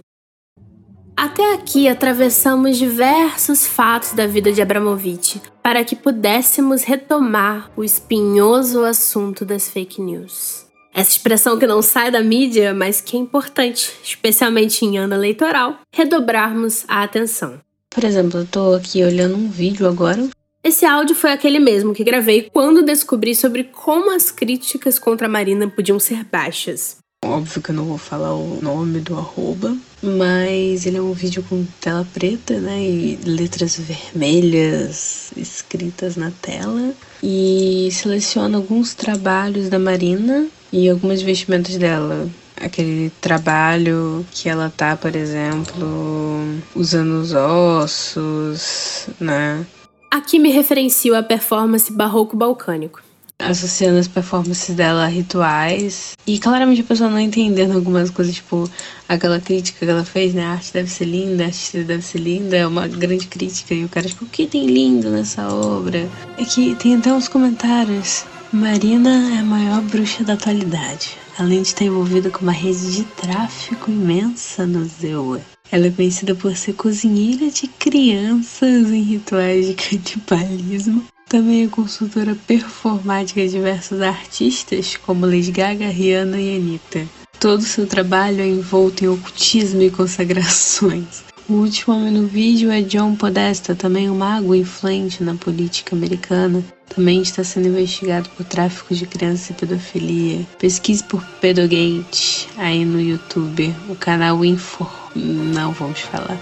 Até 1.17 1.55
aqui 1.55 1.89
atravessamos 1.89 2.79
diversos 2.79 3.67
fatos 3.67 4.13
da 4.13 4.27
vida 4.27 4.53
de 4.53 4.63
Abramovich 4.63 5.41
para 5.65 5.83
que 5.83 5.97
pudéssemos 5.97 6.85
retomar 6.85 7.71
o 7.75 7.83
espinhoso 7.83 8.85
assunto 8.85 9.47
das 9.47 9.67
fake 9.69 10.03
news. 10.03 10.67
Essa 10.93 11.13
expressão 11.13 11.59
que 11.59 11.67
não 11.67 11.81
sai 11.81 12.11
da 12.11 12.23
mídia, 12.23 12.75
mas 12.75 13.01
que 13.01 13.17
é 13.17 13.21
importante, 13.21 13.91
especialmente 14.05 14.85
em 14.85 14.99
ano 14.99 15.15
eleitoral, 15.15 15.81
redobrarmos 15.91 16.85
a 16.87 17.03
atenção. 17.03 17.59
Por 17.89 18.05
exemplo, 18.05 18.41
eu 18.41 18.47
tô 18.47 18.75
aqui 18.75 19.03
olhando 19.03 19.37
um 19.37 19.49
vídeo 19.49 19.89
agora 19.89 20.29
esse 20.65 20.87
áudio 20.87 21.15
foi 21.15 21.31
aquele 21.31 21.59
mesmo 21.59 21.93
que 21.93 22.03
gravei 22.03 22.49
quando 22.51 22.83
descobri 22.83 23.35
sobre 23.35 23.65
como 23.65 24.11
as 24.11 24.31
críticas 24.31 24.99
contra 24.99 25.27
a 25.27 25.31
Marina 25.31 25.69
podiam 25.69 26.01
ser 26.01 26.25
baixas. 26.25 26.97
Óbvio 27.23 27.61
que 27.61 27.71
eu 27.71 27.75
não 27.75 27.85
vou 27.85 27.99
falar 27.99 28.35
o 28.35 28.59
nome 28.63 29.01
do 29.01 29.15
arroba, 29.15 29.77
mas 30.05 30.87
ele 30.87 30.99
é 30.99 31.03
um 31.03 31.13
vídeo 31.13 31.45
com 31.49 31.65
tela 31.81 32.07
preta, 32.13 32.59
né? 32.61 32.83
E 32.83 33.19
letras 33.25 33.79
vermelhas 33.79 35.33
escritas 35.37 36.17
na 36.17 36.31
tela. 36.31 36.93
E 37.23 37.89
seleciona 37.91 38.59
alguns 38.59 38.95
trabalhos 38.95 39.69
da 39.69 39.79
Marina 39.79 40.47
e 40.73 40.89
algumas 40.89 41.23
vestimentas 41.23 41.77
dela. 41.77 42.29
Aquele 42.57 43.11
trabalho 43.21 44.25
que 44.31 44.49
ela 44.49 44.73
tá, 44.75 44.97
por 44.97 45.17
exemplo, 45.17 46.45
usando 46.75 47.21
os 47.21 47.33
ossos, 47.33 49.09
né? 49.19 49.67
Aqui 50.11 50.39
me 50.39 50.51
referencio 50.51 51.15
à 51.17 51.23
performance 51.23 51.93
barroco 51.93 52.37
balcânico. 52.37 53.04
Associando 53.45 53.99
as 53.99 54.09
performances 54.09 54.75
dela 54.75 55.05
a 55.05 55.09
rituais. 55.09 56.13
E 56.27 56.39
claramente 56.39 56.81
a 56.81 56.85
pessoa 56.85 57.11
não 57.11 57.21
entendendo 57.21 57.75
algumas 57.75 58.11
coisas, 58.11 58.35
tipo, 58.35 58.69
aquela 59.09 59.41
crítica 59.41 59.85
que 59.85 59.91
ela 59.91 60.05
fez, 60.05 60.33
né? 60.35 60.45
A 60.45 60.53
arte 60.53 60.73
deve 60.73 60.91
ser 60.91 61.05
linda, 61.05 61.45
a 61.45 61.47
artista 61.47 61.83
deve 61.83 62.03
ser 62.03 62.19
linda, 62.19 62.57
é 62.57 62.67
uma 62.67 62.89
grande 62.89 63.27
crítica. 63.27 63.75
E 63.75 63.85
o 63.85 63.89
cara, 63.89 64.09
tipo, 64.09 64.25
o 64.25 64.29
que 64.29 64.47
tem 64.47 64.67
lindo 64.67 65.11
nessa 65.11 65.49
obra? 65.49 66.09
É 66.39 66.45
que 66.45 66.75
tem 66.77 66.97
até 66.97 67.13
uns 67.13 67.29
comentários. 67.29 68.25
Marina 68.53 69.11
é 69.35 69.39
a 69.41 69.43
maior 69.43 69.83
bruxa 69.83 70.23
da 70.23 70.35
atualidade, 70.35 71.19
além 71.37 71.63
de 71.63 71.69
estar 71.69 71.85
envolvida 71.85 72.31
com 72.31 72.43
uma 72.43 72.53
rede 72.53 72.95
de 72.95 73.05
tráfico 73.05 73.91
imensa 73.91 74.65
no 74.65 74.85
Zewa. 74.85 75.41
Ela 75.75 75.89
é 75.89 75.91
conhecida 75.91 76.37
por 76.37 76.57
ser 76.57 76.75
cozinheira 76.75 77.51
de 77.51 77.67
crianças 77.67 78.93
em 78.93 79.03
rituais 79.03 79.67
de 79.67 79.75
canibalismo. 79.75 81.05
Também 81.29 81.65
é 81.65 81.67
consultora 81.67 82.39
performática 82.47 83.41
de 83.41 83.49
diversos 83.49 84.01
artistas, 84.01 84.97
como 84.97 85.27
Lady 85.27 85.51
Gaga, 85.51 85.89
Rihanna 85.89 86.41
e 86.41 86.55
Anitta. 86.55 87.09
Todo 87.41 87.63
seu 87.63 87.89
trabalho 87.89 88.41
é 88.41 88.47
envolto 88.47 89.05
em 89.05 89.09
ocultismo 89.09 89.83
e 89.83 89.91
consagrações. 89.91 91.25
O 91.47 91.57
último 91.57 91.95
homem 91.95 92.11
no 92.11 92.27
vídeo 92.27 92.71
é 92.71 92.81
John 92.81 93.15
Podesta, 93.15 93.75
também 93.75 94.09
um 94.09 94.17
mago 94.17 94.55
influente 94.55 95.23
na 95.23 95.35
política 95.35 95.95
americana. 95.95 96.65
Também 96.89 97.21
está 97.21 97.45
sendo 97.45 97.69
investigado 97.69 98.31
por 98.31 98.47
tráfico 98.47 98.95
de 98.95 99.05
crianças 99.07 99.51
e 99.51 99.53
pedofilia. 99.53 100.47
Pesquise 100.59 101.05
por 101.05 101.23
Pedogate 101.43 102.49
aí 102.57 102.87
no 102.87 102.99
YouTube, 102.99 103.75
o 103.91 103.95
canal 103.95 104.43
Info 104.43 104.89
não 105.15 105.73
vamos 105.73 106.01
falar. 106.01 106.39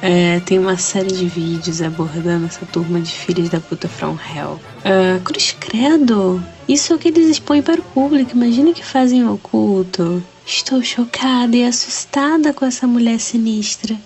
É, 0.00 0.38
tem 0.40 0.60
uma 0.60 0.78
série 0.78 1.12
de 1.12 1.26
vídeos 1.26 1.82
abordando 1.82 2.46
essa 2.46 2.64
turma 2.64 3.00
de 3.00 3.12
filhos 3.12 3.48
da 3.48 3.58
puta 3.58 3.88
from 3.88 4.16
hell. 4.32 4.60
Uh, 4.84 5.20
cruz 5.22 5.56
credo! 5.58 6.40
Isso 6.68 6.92
é 6.92 6.96
o 6.96 6.98
que 7.00 7.08
eles 7.08 7.28
expõem 7.28 7.62
para 7.62 7.80
o 7.80 7.84
público. 7.84 8.30
Imagina 8.34 8.72
que 8.72 8.84
fazem 8.84 9.28
oculto. 9.28 10.22
Estou 10.46 10.82
chocada 10.82 11.54
e 11.56 11.64
assustada 11.64 12.52
com 12.52 12.64
essa 12.64 12.86
mulher 12.86 13.20
sinistra. 13.20 13.96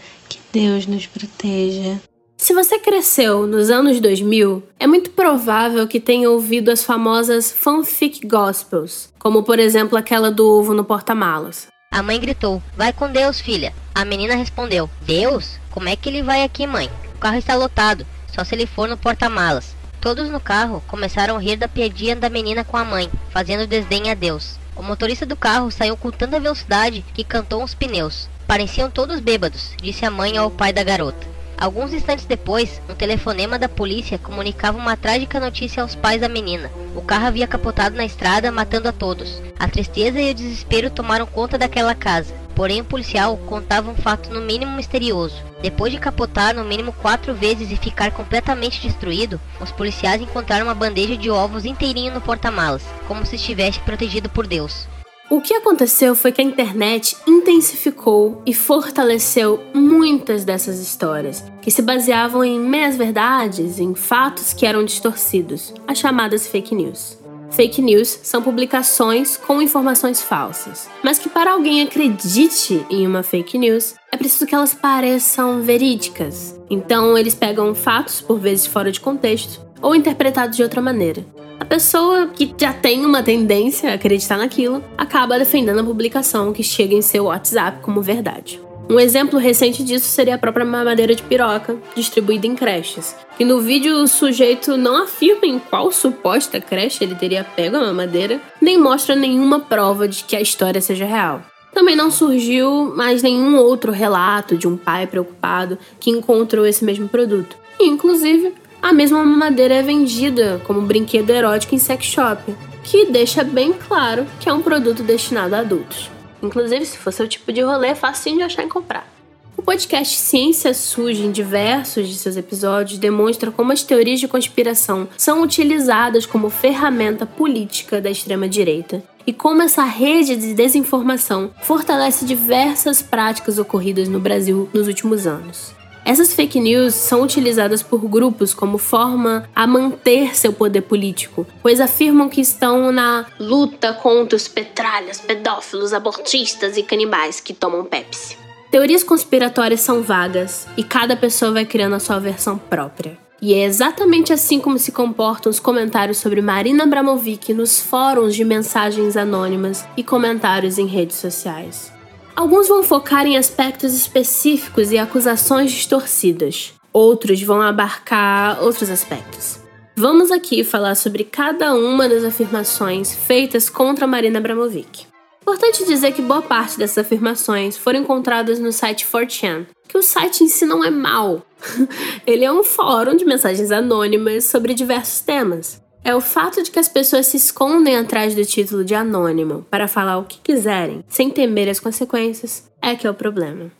Deus 0.54 0.86
nos 0.86 1.04
proteja. 1.04 2.00
Se 2.36 2.54
você 2.54 2.78
cresceu 2.78 3.44
nos 3.44 3.70
anos 3.70 3.98
2000, 3.98 4.62
é 4.78 4.86
muito 4.86 5.10
provável 5.10 5.84
que 5.88 5.98
tenha 5.98 6.30
ouvido 6.30 6.70
as 6.70 6.84
famosas 6.84 7.50
fanfic 7.50 8.24
gospels, 8.24 9.12
como 9.18 9.42
por 9.42 9.58
exemplo 9.58 9.98
aquela 9.98 10.30
do 10.30 10.48
ovo 10.48 10.72
no 10.72 10.84
porta-malas. 10.84 11.66
A 11.90 12.04
mãe 12.04 12.20
gritou: 12.20 12.62
Vai 12.76 12.92
com 12.92 13.10
Deus, 13.10 13.40
filha. 13.40 13.74
A 13.92 14.04
menina 14.04 14.36
respondeu: 14.36 14.88
Deus? 15.02 15.58
Como 15.72 15.88
é 15.88 15.96
que 15.96 16.08
ele 16.08 16.22
vai 16.22 16.44
aqui, 16.44 16.68
mãe? 16.68 16.88
O 17.16 17.18
carro 17.18 17.36
está 17.36 17.56
lotado, 17.56 18.06
só 18.32 18.44
se 18.44 18.54
ele 18.54 18.64
for 18.64 18.88
no 18.88 18.96
porta-malas. 18.96 19.74
Todos 20.00 20.30
no 20.30 20.38
carro 20.38 20.84
começaram 20.86 21.34
a 21.34 21.40
rir 21.40 21.56
da 21.56 21.66
piadinha 21.66 22.14
da 22.14 22.28
menina 22.28 22.62
com 22.62 22.76
a 22.76 22.84
mãe, 22.84 23.10
fazendo 23.30 23.66
desdém 23.66 24.08
a 24.08 24.14
Deus. 24.14 24.56
O 24.76 24.84
motorista 24.84 25.26
do 25.26 25.34
carro 25.34 25.72
saiu 25.72 25.96
com 25.96 26.12
tanta 26.12 26.38
velocidade 26.38 27.04
que 27.12 27.24
cantou 27.24 27.64
os 27.64 27.74
pneus. 27.74 28.28
Pareciam 28.46 28.90
todos 28.90 29.20
bêbados, 29.20 29.74
disse 29.80 30.04
a 30.04 30.10
mãe 30.10 30.36
ao 30.36 30.50
pai 30.50 30.70
da 30.70 30.84
garota. 30.84 31.26
Alguns 31.56 31.94
instantes 31.94 32.26
depois, 32.26 32.80
um 32.90 32.94
telefonema 32.94 33.58
da 33.58 33.70
polícia 33.70 34.18
comunicava 34.18 34.76
uma 34.76 34.98
trágica 34.98 35.40
notícia 35.40 35.82
aos 35.82 35.94
pais 35.94 36.20
da 36.20 36.28
menina. 36.28 36.70
O 36.94 37.00
carro 37.00 37.26
havia 37.26 37.46
capotado 37.46 37.96
na 37.96 38.04
estrada, 38.04 38.52
matando 38.52 38.88
a 38.88 38.92
todos. 38.92 39.40
A 39.58 39.66
tristeza 39.66 40.20
e 40.20 40.30
o 40.30 40.34
desespero 40.34 40.90
tomaram 40.90 41.24
conta 41.26 41.56
daquela 41.56 41.94
casa. 41.94 42.34
Porém, 42.54 42.82
o 42.82 42.84
policial 42.84 43.36
contava 43.36 43.90
um 43.90 43.96
fato 43.96 44.30
no 44.30 44.42
mínimo 44.42 44.76
misterioso. 44.76 45.42
Depois 45.62 45.90
de 45.90 45.98
capotar 45.98 46.54
no 46.54 46.64
mínimo 46.64 46.92
quatro 46.92 47.34
vezes 47.34 47.70
e 47.70 47.76
ficar 47.76 48.10
completamente 48.10 48.80
destruído, 48.80 49.40
os 49.58 49.72
policiais 49.72 50.20
encontraram 50.20 50.66
uma 50.66 50.74
bandeja 50.74 51.16
de 51.16 51.30
ovos 51.30 51.64
inteirinho 51.64 52.12
no 52.12 52.20
porta-malas, 52.20 52.82
como 53.08 53.24
se 53.24 53.36
estivesse 53.36 53.80
protegido 53.80 54.28
por 54.28 54.46
Deus. 54.46 54.86
O 55.34 55.40
que 55.40 55.52
aconteceu 55.52 56.14
foi 56.14 56.30
que 56.30 56.40
a 56.40 56.44
internet 56.44 57.16
intensificou 57.26 58.40
e 58.46 58.54
fortaleceu 58.54 59.60
muitas 59.74 60.44
dessas 60.44 60.78
histórias, 60.78 61.42
que 61.60 61.72
se 61.72 61.82
baseavam 61.82 62.44
em 62.44 62.60
meias-verdades, 62.60 63.80
em 63.80 63.96
fatos 63.96 64.52
que 64.52 64.64
eram 64.64 64.84
distorcidos, 64.84 65.74
as 65.88 65.98
chamadas 65.98 66.46
fake 66.46 66.72
news. 66.72 67.18
Fake 67.50 67.82
news 67.82 68.20
são 68.22 68.42
publicações 68.42 69.36
com 69.36 69.60
informações 69.60 70.22
falsas, 70.22 70.88
mas 71.02 71.18
que 71.18 71.28
para 71.28 71.50
alguém 71.50 71.82
acredite 71.82 72.86
em 72.88 73.04
uma 73.04 73.24
fake 73.24 73.58
news, 73.58 73.96
é 74.12 74.16
preciso 74.16 74.46
que 74.46 74.54
elas 74.54 74.72
pareçam 74.72 75.62
verídicas. 75.62 76.56
Então 76.70 77.18
eles 77.18 77.34
pegam 77.34 77.74
fatos, 77.74 78.20
por 78.20 78.38
vezes 78.38 78.66
fora 78.66 78.92
de 78.92 79.00
contexto, 79.00 79.60
ou 79.82 79.96
interpretados 79.96 80.56
de 80.56 80.62
outra 80.62 80.80
maneira. 80.80 81.26
Pessoa 81.74 82.28
que 82.28 82.54
já 82.56 82.72
tem 82.72 83.04
uma 83.04 83.20
tendência 83.20 83.90
a 83.90 83.94
acreditar 83.94 84.36
naquilo 84.36 84.80
acaba 84.96 85.40
defendendo 85.40 85.80
a 85.80 85.84
publicação 85.84 86.52
que 86.52 86.62
chega 86.62 86.94
em 86.94 87.02
seu 87.02 87.24
WhatsApp 87.24 87.80
como 87.82 88.00
verdade. 88.00 88.60
Um 88.88 89.00
exemplo 89.00 89.40
recente 89.40 89.82
disso 89.82 90.06
seria 90.06 90.36
a 90.36 90.38
própria 90.38 90.64
mamadeira 90.64 91.16
de 91.16 91.24
piroca, 91.24 91.76
distribuída 91.96 92.46
em 92.46 92.54
creches. 92.54 93.16
E 93.40 93.44
no 93.44 93.60
vídeo 93.60 93.96
o 93.96 94.06
sujeito 94.06 94.76
não 94.76 95.02
afirma 95.02 95.46
em 95.46 95.58
qual 95.58 95.90
suposta 95.90 96.60
creche 96.60 97.02
ele 97.02 97.16
teria 97.16 97.42
pego 97.42 97.76
a 97.76 97.80
mamadeira, 97.80 98.40
nem 98.62 98.78
mostra 98.78 99.16
nenhuma 99.16 99.58
prova 99.58 100.06
de 100.06 100.22
que 100.22 100.36
a 100.36 100.40
história 100.40 100.80
seja 100.80 101.04
real. 101.04 101.42
Também 101.72 101.96
não 101.96 102.08
surgiu 102.08 102.94
mais 102.94 103.20
nenhum 103.20 103.56
outro 103.56 103.90
relato 103.90 104.56
de 104.56 104.68
um 104.68 104.76
pai 104.76 105.08
preocupado 105.08 105.76
que 105.98 106.08
encontrou 106.08 106.64
esse 106.64 106.84
mesmo 106.84 107.08
produto. 107.08 107.56
Inclusive, 107.80 108.54
a 108.84 108.92
mesma 108.92 109.24
mamadeira 109.24 109.76
é 109.76 109.82
vendida 109.82 110.60
como 110.66 110.82
brinquedo 110.82 111.30
erótico 111.30 111.74
em 111.74 111.78
sex 111.78 112.04
shop, 112.04 112.54
que 112.82 113.06
deixa 113.06 113.42
bem 113.42 113.72
claro 113.72 114.26
que 114.38 114.46
é 114.46 114.52
um 114.52 114.60
produto 114.60 115.02
destinado 115.02 115.54
a 115.54 115.60
adultos. 115.60 116.10
Inclusive, 116.42 116.84
se 116.84 116.98
fosse 116.98 117.22
o 117.22 117.26
tipo 117.26 117.50
de 117.50 117.62
rolê, 117.62 117.88
é 117.88 117.94
facinho 117.94 118.36
de 118.36 118.42
achar 118.42 118.62
e 118.62 118.68
comprar. 118.68 119.10
O 119.56 119.62
podcast 119.62 120.18
Ciência 120.18 120.74
Suja, 120.74 121.24
em 121.24 121.32
diversos 121.32 122.06
de 122.06 122.14
seus 122.16 122.36
episódios, 122.36 122.98
demonstra 122.98 123.50
como 123.50 123.72
as 123.72 123.82
teorias 123.82 124.20
de 124.20 124.28
conspiração 124.28 125.08
são 125.16 125.40
utilizadas 125.40 126.26
como 126.26 126.50
ferramenta 126.50 127.24
política 127.24 128.02
da 128.02 128.10
extrema-direita 128.10 129.02
e 129.26 129.32
como 129.32 129.62
essa 129.62 129.84
rede 129.84 130.36
de 130.36 130.52
desinformação 130.52 131.50
fortalece 131.62 132.26
diversas 132.26 133.00
práticas 133.00 133.58
ocorridas 133.58 134.10
no 134.10 134.20
Brasil 134.20 134.68
nos 134.74 134.86
últimos 134.88 135.26
anos. 135.26 135.74
Essas 136.04 136.34
fake 136.34 136.60
news 136.60 136.94
são 136.94 137.22
utilizadas 137.22 137.82
por 137.82 138.06
grupos 138.06 138.52
como 138.52 138.76
forma 138.76 139.48
a 139.56 139.66
manter 139.66 140.36
seu 140.36 140.52
poder 140.52 140.82
político, 140.82 141.46
pois 141.62 141.80
afirmam 141.80 142.28
que 142.28 142.42
estão 142.42 142.92
na 142.92 143.24
luta 143.40 143.94
contra 143.94 144.36
os 144.36 144.46
petralhas, 144.46 145.18
pedófilos, 145.20 145.94
abortistas 145.94 146.76
e 146.76 146.82
canibais 146.82 147.40
que 147.40 147.54
tomam 147.54 147.84
Pepsi. 147.84 148.36
Teorias 148.70 149.02
conspiratórias 149.02 149.80
são 149.80 150.02
vagas 150.02 150.66
e 150.76 150.82
cada 150.82 151.16
pessoa 151.16 151.52
vai 151.52 151.64
criando 151.64 151.94
a 151.94 152.00
sua 152.00 152.18
versão 152.18 152.58
própria. 152.58 153.16
E 153.40 153.54
é 153.54 153.64
exatamente 153.64 154.32
assim 154.32 154.58
como 154.58 154.78
se 154.78 154.92
comportam 154.92 155.48
os 155.48 155.60
comentários 155.60 156.18
sobre 156.18 156.42
Marina 156.42 156.84
Abramovic 156.84 157.54
nos 157.54 157.80
fóruns 157.80 158.34
de 158.34 158.44
mensagens 158.44 159.16
anônimas 159.16 159.84
e 159.96 160.02
comentários 160.02 160.76
em 160.76 160.86
redes 160.86 161.16
sociais. 161.16 161.93
Alguns 162.36 162.66
vão 162.66 162.82
focar 162.82 163.26
em 163.26 163.36
aspectos 163.36 163.94
específicos 163.94 164.90
e 164.90 164.98
acusações 164.98 165.70
distorcidas, 165.70 166.74
outros 166.92 167.40
vão 167.40 167.62
abarcar 167.62 168.60
outros 168.60 168.90
aspectos. 168.90 169.60
Vamos 169.94 170.32
aqui 170.32 170.64
falar 170.64 170.96
sobre 170.96 171.22
cada 171.22 171.72
uma 171.74 172.08
das 172.08 172.24
afirmações 172.24 173.14
feitas 173.14 173.70
contra 173.70 174.08
Marina 174.08 174.40
Abramovic. 174.40 175.06
Importante 175.42 175.84
dizer 175.84 176.12
que 176.12 176.22
boa 176.22 176.42
parte 176.42 176.76
dessas 176.76 176.98
afirmações 176.98 177.76
foram 177.76 178.00
encontradas 178.00 178.58
no 178.58 178.72
site 178.72 179.06
4chan, 179.06 179.66
que 179.86 179.96
o 179.96 180.02
site 180.02 180.42
em 180.42 180.48
si 180.48 180.66
não 180.66 180.82
é 180.84 180.90
mau. 180.90 181.46
Ele 182.26 182.44
é 182.44 182.52
um 182.52 182.64
fórum 182.64 183.14
de 183.14 183.24
mensagens 183.24 183.70
anônimas 183.70 184.44
sobre 184.44 184.74
diversos 184.74 185.20
temas. 185.20 185.83
É 186.06 186.14
o 186.14 186.20
fato 186.20 186.62
de 186.62 186.70
que 186.70 186.78
as 186.78 186.86
pessoas 186.86 187.28
se 187.28 187.38
escondem 187.38 187.96
atrás 187.96 188.34
do 188.34 188.44
título 188.44 188.84
de 188.84 188.94
anônimo 188.94 189.64
para 189.70 189.88
falar 189.88 190.18
o 190.18 190.24
que 190.24 190.38
quiserem, 190.38 191.02
sem 191.08 191.30
temer 191.30 191.66
as 191.66 191.80
consequências, 191.80 192.70
é 192.82 192.94
que 192.94 193.06
é 193.06 193.10
o 193.10 193.14
problema. 193.14 193.72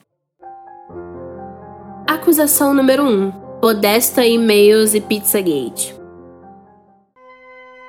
Acusação 2.09 2.73
número 2.73 3.05
1: 3.05 3.31
Podesta 3.61 4.25
e-mails 4.25 4.95
e 4.95 5.03
Pizzagate. 5.03 5.95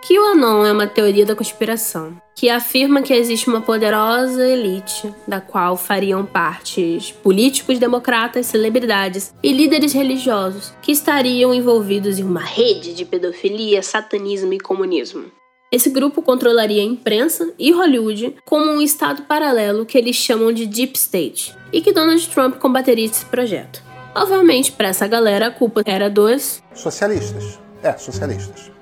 QAnon 0.08 0.64
é 0.64 0.72
uma 0.72 0.86
teoria 0.86 1.26
da 1.26 1.36
conspiração 1.36 2.16
que 2.36 2.48
afirma 2.48 3.02
que 3.02 3.12
existe 3.12 3.48
uma 3.48 3.62
poderosa 3.62 4.48
elite 4.48 5.12
da 5.28 5.42
qual 5.42 5.76
fariam 5.76 6.24
parte 6.24 7.16
políticos 7.24 7.80
democratas, 7.80 8.46
celebridades 8.46 9.34
e 9.42 9.52
líderes 9.52 9.94
religiosos 9.94 10.74
que 10.80 10.92
estariam 10.92 11.52
envolvidos 11.56 12.20
em 12.20 12.24
uma 12.24 12.44
rede 12.44 12.94
de 12.94 13.04
pedofilia, 13.04 13.82
satanismo 13.82 14.54
e 14.54 14.60
comunismo. 14.60 15.26
Esse 15.72 15.90
grupo 15.90 16.22
controlaria 16.22 16.84
a 16.84 16.86
imprensa 16.86 17.52
e 17.58 17.72
Hollywood 17.72 18.36
como 18.46 18.74
um 18.74 18.82
estado 18.82 19.24
paralelo 19.24 19.88
que 19.88 19.98
eles 19.98 20.16
chamam 20.16 20.52
de 20.52 20.68
Deep 20.68 20.96
State 20.96 21.56
e 21.74 21.82
que 21.82 21.92
Donald 21.92 22.30
Trump 22.30 22.58
combateria 22.58 23.06
esse 23.06 23.26
projeto. 23.26 23.82
Obviamente, 24.14 24.72
para 24.72 24.90
essa 24.90 25.08
galera, 25.08 25.48
a 25.48 25.52
culpa 25.52 25.82
era 25.84 26.12
dos 26.12 26.62
socialistas. 26.76 27.60
É, 27.82 27.98
socialistas. 27.98 28.75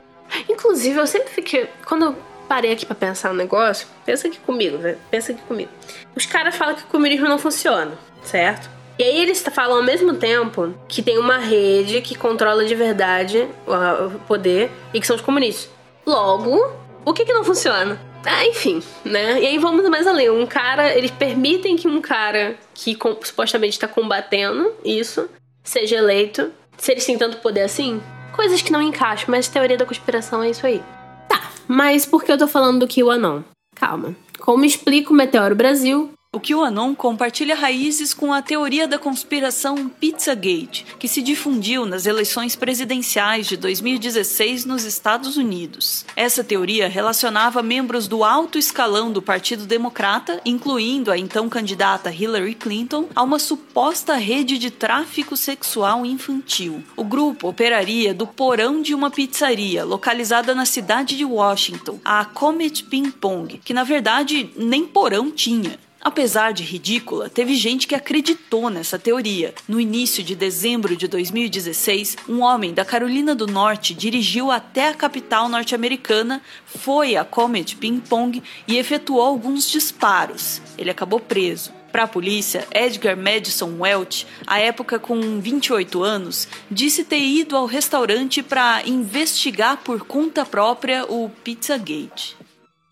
Inclusive, 0.50 1.00
eu 1.00 1.08
sempre 1.08 1.30
fiquei. 1.30 1.70
Quando 1.86 2.06
eu 2.06 2.16
parei 2.48 2.72
aqui 2.72 2.86
para 2.86 2.95
pensar 2.95 3.30
no 3.30 3.36
negócio, 3.36 3.88
pensa 4.06 4.28
aqui 4.28 4.40
comigo, 4.40 4.78
né? 4.78 4.98
Pensa 5.10 5.32
aqui 5.32 5.41
comigo. 5.44 5.70
Os 6.16 6.26
caras 6.26 6.56
falam 6.56 6.76
que 6.76 6.84
o 6.84 6.88
comunismo 6.88 7.28
não 7.28 7.40
funciona, 7.40 7.98
certo? 8.24 8.70
E 9.00 9.04
aí 9.04 9.22
eles 9.22 9.41
falam 9.41 9.78
ao 9.78 9.84
mesmo 9.84 10.14
tempo 10.14 10.74
que 10.88 11.02
tem 11.02 11.18
uma 11.18 11.38
rede 11.38 12.02
que 12.02 12.16
controla 12.16 12.64
de 12.64 12.76
verdade 12.76 13.48
o 13.66 14.20
poder 14.28 14.70
e 14.94 15.00
que 15.00 15.08
são 15.08 15.16
os 15.16 15.22
comunistas. 15.22 15.70
Logo, 16.06 16.72
o 17.04 17.14
que 17.14 17.26
que 17.26 17.34
não 17.34 17.44
funciona? 17.44 18.00
Ah, 18.26 18.45
enfim, 18.45 18.84
né? 19.04 19.41
E 19.41 19.48
aí 19.48 19.58
vamos 19.58 19.90
mais 19.90 20.06
além. 20.06 20.30
Um 20.30 20.45
cara, 20.45 20.95
eles 20.95 21.12
permitem 21.12 21.76
que 21.76 21.88
um 21.88 22.02
cara 22.02 22.56
que 22.74 22.98
supostamente 23.24 23.74
está 23.74 23.88
combatendo 23.88 24.74
isso 24.86 25.28
seja 25.64 25.95
eleito. 25.95 26.52
Se 26.78 26.91
eles 26.91 27.06
têm 27.06 27.18
tanto 27.18 27.38
poder 27.38 27.62
assim, 27.62 28.02
coisas 28.34 28.62
que 28.62 28.72
não 28.72 28.82
encaixam, 28.82 29.28
mas 29.30 29.48
teoria 29.48 29.78
da 29.78 29.86
conspiração 29.86 30.44
é 30.44 30.50
isso 30.50 30.66
aí. 30.66 30.84
Tá, 31.30 31.50
mas 31.68 32.06
por 32.06 32.24
que 32.24 32.32
eu 32.32 32.38
tô 32.38 32.48
falando 32.48 32.86
do 32.86 32.94
QAnon? 32.94 33.42
Calma. 33.76 34.16
Como 34.40 34.66
explica 34.66 35.12
o 35.12 35.16
Meteoro 35.16 35.56
Brasil, 35.56 36.12
o 36.34 36.40
QAnon 36.40 36.96
compartilha 36.96 37.56
raízes 37.56 38.12
com 38.12 38.34
a 38.34 38.42
teoria 38.42 38.88
da 38.88 38.98
conspiração 38.98 39.88
Pizzagate, 39.88 40.84
que 40.98 41.08
se 41.08 41.22
difundiu 41.22 41.86
nas 41.86 42.08
eleições 42.08 42.56
presidenciais 42.56 43.46
de 43.46 43.56
2016 43.56 44.66
nos 44.66 44.84
Estados 44.84 45.38
Unidos. 45.38 46.04
Essa 46.16 46.44
teoria 46.44 46.90
relacionava 46.90 47.62
membros 47.62 48.08
do 48.08 48.24
alto 48.24 48.58
escalão 48.58 49.12
do 49.12 49.22
Partido 49.22 49.68
Democrata, 49.68 50.42
incluindo 50.44 51.12
a 51.12 51.18
então 51.20 51.48
candidata 51.48 52.12
Hillary 52.12 52.56
Clinton, 52.56 53.08
a 53.16 53.22
uma 53.22 53.38
suposta 53.38 54.16
rede 54.16 54.58
de 54.58 54.72
tráfico 54.72 55.38
sexual 55.38 56.04
infantil. 56.04 56.84
O 56.96 57.04
grupo 57.04 57.48
operaria 57.48 58.12
do 58.12 58.26
porão 58.26 58.82
de 58.82 58.96
uma 58.96 59.12
pizzaria 59.12 59.86
localizada 59.86 60.56
na 60.56 60.66
cidade 60.66 61.16
de 61.16 61.26
Washington, 61.26 62.00
a 62.04 62.26
Comet 62.26 62.84
Ping 62.86 63.12
Pong, 63.12 63.62
que 63.64 63.74
na 63.74 63.84
verdade 63.84 64.50
nem 64.58 64.84
porão 64.84 65.30
tinha. 65.30 65.78
Apesar 66.04 66.52
de 66.52 66.64
ridícula, 66.64 67.30
teve 67.30 67.56
gente 67.56 67.88
que 67.88 67.96
acreditou 67.96 68.70
nessa 68.70 69.00
teoria. 69.00 69.54
No 69.70 69.80
início 69.80 70.22
de 70.22 70.36
dezembro 70.36 70.98
de 70.98 71.08
2016, 71.08 72.18
um 72.28 72.42
homem 72.42 72.74
da 72.74 72.84
Carolina 72.84 73.34
do 73.34 73.48
Norte 73.48 73.94
dirigiu 73.94 74.52
até 74.52 74.90
a 74.90 74.94
capital 74.94 75.48
norte-americana, 75.48 76.42
foi 76.66 77.16
a 77.16 77.24
Comet 77.24 77.78
Ping 77.78 78.02
Pong 78.02 78.44
e 78.68 78.78
efetuou 78.78 79.22
alguns 79.22 79.72
disparos. 79.72 80.62
Ele 80.78 80.92
acabou 80.92 81.22
preso. 81.22 81.72
Para 81.90 82.04
a 82.04 82.08
polícia, 82.08 82.68
Edgar 82.74 83.16
Madison 83.16 83.78
Welch, 83.80 84.28
à 84.46 84.60
época 84.60 85.00
com 85.00 85.40
28 85.40 86.04
anos, 86.04 86.50
disse 86.70 87.06
ter 87.06 87.22
ido 87.22 87.56
ao 87.56 87.66
restaurante 87.66 88.44
para 88.44 88.82
investigar 88.86 89.78
por 89.78 90.04
conta 90.04 90.44
própria 90.44 91.06
o 91.06 91.30
Pizzagate. 91.30 92.43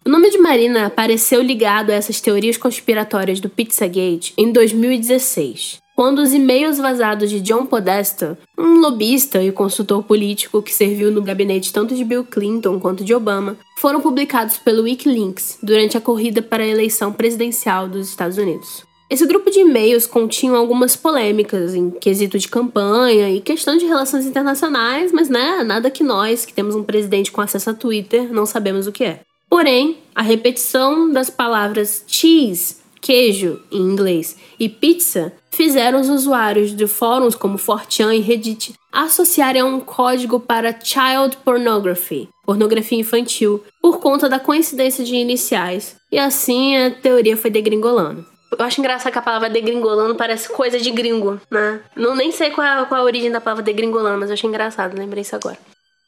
O 0.04 0.10
nome 0.10 0.32
de 0.32 0.40
Marina 0.40 0.88
apareceu 0.88 1.44
ligado 1.44 1.92
a 1.92 1.94
essas 1.94 2.20
teorias 2.20 2.58
conspiratórias 2.58 3.40
do 3.40 3.48
Pizzagate 3.48 4.34
em 4.36 4.52
2016, 4.52 5.78
quando 5.96 6.24
os 6.24 6.34
e-mails 6.34 6.80
vazados 6.80 7.30
de 7.30 7.40
John 7.40 7.68
Podesta, 7.68 8.36
um 8.58 8.80
lobista 8.80 9.44
e 9.44 9.52
consultor 9.52 10.02
político 10.04 10.60
que 10.60 10.74
serviu 10.74 11.12
no 11.12 11.22
gabinete 11.22 11.72
tanto 11.72 11.94
de 11.94 12.04
Bill 12.04 12.24
Clinton 12.24 12.80
quanto 12.80 13.04
de 13.04 13.14
Obama, 13.14 13.56
foram 13.78 14.02
publicados 14.02 14.58
pelo 14.58 14.82
Wikileaks 14.82 15.60
durante 15.62 15.96
a 15.96 16.02
corrida 16.02 16.42
para 16.42 16.64
a 16.64 16.68
eleição 16.68 17.14
presidencial 17.14 17.88
dos 17.88 18.10
Estados 18.10 18.40
Unidos. 18.40 18.84
Esse 19.08 19.28
grupo 19.28 19.52
de 19.52 19.60
e-mails 19.60 20.08
continha 20.08 20.54
algumas 20.54 20.96
polêmicas 20.96 21.76
em 21.76 21.92
quesito 21.92 22.40
de 22.40 22.48
campanha 22.48 23.30
e 23.30 23.40
questão 23.40 23.78
de 23.78 23.86
relações 23.86 24.26
internacionais, 24.26 25.12
mas 25.12 25.30
né, 25.30 25.64
nada 25.64 25.92
que 25.92 26.04
nós, 26.04 26.44
que 26.44 26.54
temos 26.54 26.74
um 26.74 26.84
presidente 26.84 27.32
com 27.32 27.42
acesso 27.42 27.70
a 27.70 27.74
Twitter, 27.74 28.34
não 28.34 28.48
sabemos 28.48 28.88
o 28.88 28.92
que 28.92 29.04
é. 29.04 29.20
Porém, 29.52 29.98
a 30.16 30.22
repetição 30.22 31.12
das 31.12 31.30
palavras 31.30 32.06
cheese, 32.08 32.78
queijo 33.02 33.62
em 33.70 33.82
inglês, 33.82 34.38
e 34.58 34.70
pizza 34.70 35.34
fizeram 35.52 36.00
os 36.00 36.08
usuários 36.08 36.74
de 36.74 36.88
fóruns 36.88 37.36
como 37.36 37.58
4chan 37.58 38.16
e 38.16 38.22
Reddit 38.22 38.74
associarem 38.90 39.62
a 39.62 39.66
um 39.66 39.82
código 39.82 40.40
para 40.40 40.74
child 40.82 41.36
pornography, 41.44 42.30
pornografia 42.46 42.98
infantil, 42.98 43.62
por 43.82 44.00
conta 44.00 44.30
da 44.30 44.40
coincidência 44.40 45.04
de 45.04 45.16
iniciais. 45.16 45.98
E 46.10 46.18
assim 46.18 46.78
a 46.78 46.90
teoria 46.90 47.36
foi 47.36 47.52
degringolando. 47.52 48.26
Eu 48.58 48.66
acho 48.66 48.80
engraçado 48.80 49.12
que 49.12 49.20
a 49.20 49.22
palavra 49.22 49.50
degringolando 49.50 50.16
parece 50.16 50.48
coisa 50.48 50.80
de 50.80 50.92
gringo, 50.92 51.42
né? 51.52 51.82
Não 51.94 52.16
nem 52.16 52.32
sei 52.32 52.52
qual 52.52 52.66
é, 52.66 52.86
qual 52.86 53.00
é 53.00 53.02
a 53.02 53.06
origem 53.06 53.30
da 53.30 53.42
palavra 53.42 53.64
degringolando, 53.64 54.18
mas 54.18 54.30
eu 54.30 54.34
achei 54.34 54.48
engraçado, 54.48 54.98
lembrei 54.98 55.24
isso 55.24 55.36
agora. 55.36 55.58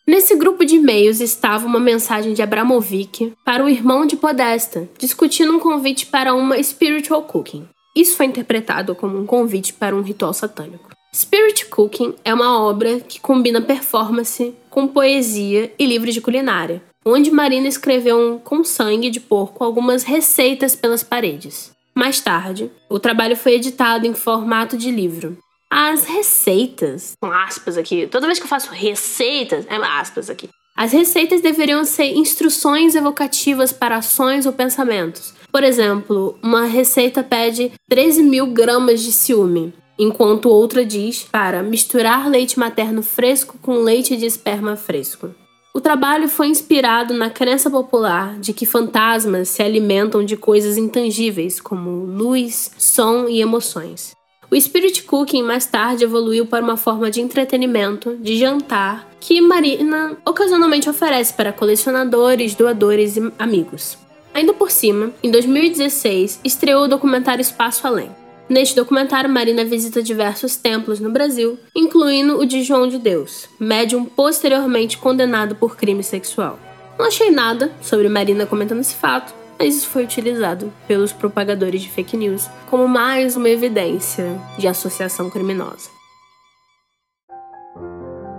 Nesse 0.05 0.35
grupo 0.35 0.65
de 0.65 0.75
e-mails 0.75 1.21
estava 1.21 1.65
uma 1.65 1.79
mensagem 1.79 2.33
de 2.33 2.41
Abramovic 2.41 3.33
para 3.45 3.63
o 3.63 3.69
irmão 3.69 4.05
de 4.05 4.17
Podesta, 4.17 4.89
discutindo 4.97 5.53
um 5.53 5.59
convite 5.59 6.07
para 6.07 6.35
uma 6.35 6.61
spiritual 6.61 7.21
cooking. 7.21 7.65
Isso 7.95 8.17
foi 8.17 8.25
interpretado 8.25 8.95
como 8.95 9.17
um 9.17 9.25
convite 9.25 9.71
para 9.71 9.95
um 9.95 10.01
ritual 10.01 10.33
satânico. 10.33 10.89
Spirit 11.15 11.67
Cooking 11.67 12.15
é 12.25 12.33
uma 12.33 12.59
obra 12.59 12.99
que 12.99 13.19
combina 13.19 13.61
performance 13.61 14.53
com 14.69 14.87
poesia 14.87 15.71
e 15.79 15.85
livros 15.85 16.13
de 16.13 16.19
culinária, 16.19 16.83
onde 17.05 17.31
Marina 17.31 17.67
escreveu 17.67 18.17
um, 18.17 18.39
com 18.39 18.63
sangue 18.63 19.09
de 19.09 19.21
porco 19.21 19.63
algumas 19.63 20.03
receitas 20.03 20.75
pelas 20.75 21.03
paredes. 21.03 21.71
Mais 21.95 22.19
tarde, 22.19 22.69
o 22.89 22.99
trabalho 22.99 23.37
foi 23.37 23.53
editado 23.53 24.05
em 24.05 24.13
formato 24.13 24.75
de 24.75 24.89
livro. 24.89 25.37
As 25.75 26.05
receitas, 26.05 27.13
com 27.19 27.31
aspas 27.31 27.79
aqui, 27.79 28.05
toda 28.05 28.27
vez 28.27 28.37
que 28.37 28.45
eu 28.45 28.49
faço 28.49 28.71
receitas, 28.71 29.65
é 29.67 29.75
aspas 29.75 30.29
aqui. 30.29 30.47
As 30.77 30.91
receitas 30.91 31.41
deveriam 31.41 31.83
ser 31.83 32.13
instruções 32.13 32.93
evocativas 32.93 33.73
para 33.73 33.97
ações 33.97 34.45
ou 34.45 34.53
pensamentos. 34.53 35.33
Por 35.51 35.63
exemplo, 35.63 36.37
uma 36.43 36.65
receita 36.65 37.23
pede 37.23 37.71
13 37.89 38.21
mil 38.21 38.45
gramas 38.45 39.01
de 39.01 39.11
ciúme, 39.11 39.73
enquanto 39.97 40.47
outra 40.47 40.85
diz 40.85 41.23
para 41.23 41.63
misturar 41.63 42.29
leite 42.29 42.59
materno 42.59 43.01
fresco 43.01 43.57
com 43.59 43.79
leite 43.79 44.15
de 44.15 44.27
esperma 44.27 44.75
fresco. 44.75 45.33
O 45.73 45.81
trabalho 45.81 46.29
foi 46.29 46.49
inspirado 46.49 47.15
na 47.15 47.31
crença 47.31 47.67
popular 47.67 48.37
de 48.39 48.53
que 48.53 48.67
fantasmas 48.67 49.49
se 49.49 49.63
alimentam 49.63 50.23
de 50.23 50.37
coisas 50.37 50.77
intangíveis, 50.77 51.59
como 51.59 52.05
luz, 52.05 52.69
som 52.77 53.27
e 53.27 53.41
emoções. 53.41 54.13
O 54.53 54.61
Spirit 54.61 55.01
Cooking 55.01 55.41
mais 55.41 55.65
tarde 55.65 56.03
evoluiu 56.03 56.45
para 56.45 56.63
uma 56.63 56.77
forma 56.77 57.09
de 57.09 57.19
entretenimento, 57.19 58.15
de 58.17 58.37
jantar, 58.37 59.09
que 59.19 59.41
Marina 59.41 60.15
ocasionalmente 60.23 60.87
oferece 60.87 61.33
para 61.33 61.51
colecionadores, 61.51 62.53
doadores 62.53 63.17
e 63.17 63.33
amigos. 63.39 63.97
Ainda 64.31 64.53
por 64.53 64.69
cima, 64.69 65.11
em 65.23 65.31
2016, 65.31 66.39
estreou 66.43 66.83
o 66.83 66.87
documentário 66.87 67.41
Espaço 67.41 67.87
Além. 67.87 68.11
Neste 68.47 68.75
documentário, 68.75 69.27
Marina 69.27 69.65
visita 69.65 70.03
diversos 70.03 70.55
templos 70.55 70.99
no 70.99 71.09
Brasil, 71.09 71.57
incluindo 71.75 72.37
o 72.37 72.45
de 72.45 72.61
João 72.61 72.87
de 72.87 72.99
Deus, 72.99 73.49
médium 73.59 74.05
posteriormente 74.05 74.99
condenado 74.99 75.55
por 75.55 75.75
crime 75.75 76.03
sexual. 76.03 76.59
Não 76.99 77.07
achei 77.07 77.31
nada 77.31 77.71
sobre 77.81 78.07
Marina 78.07 78.45
comentando 78.45 78.81
esse 78.81 78.93
fato, 78.93 79.33
mas 79.57 79.75
isso 79.75 79.89
foi 79.89 80.03
utilizado 80.03 80.71
pelos 80.87 81.11
propagadores 81.11 81.81
de 81.81 81.89
fake 81.89 82.17
news 82.17 82.49
como 82.69 82.87
mais 82.87 83.35
uma 83.35 83.49
evidência 83.49 84.39
de 84.57 84.67
associação 84.67 85.29
criminosa. 85.29 85.89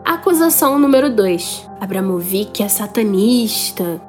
Acusação 0.05 0.79
número 0.79 1.11
2. 1.11 1.69
Abramovic 1.81 2.63
é 2.63 2.69
satanista. 2.69 4.01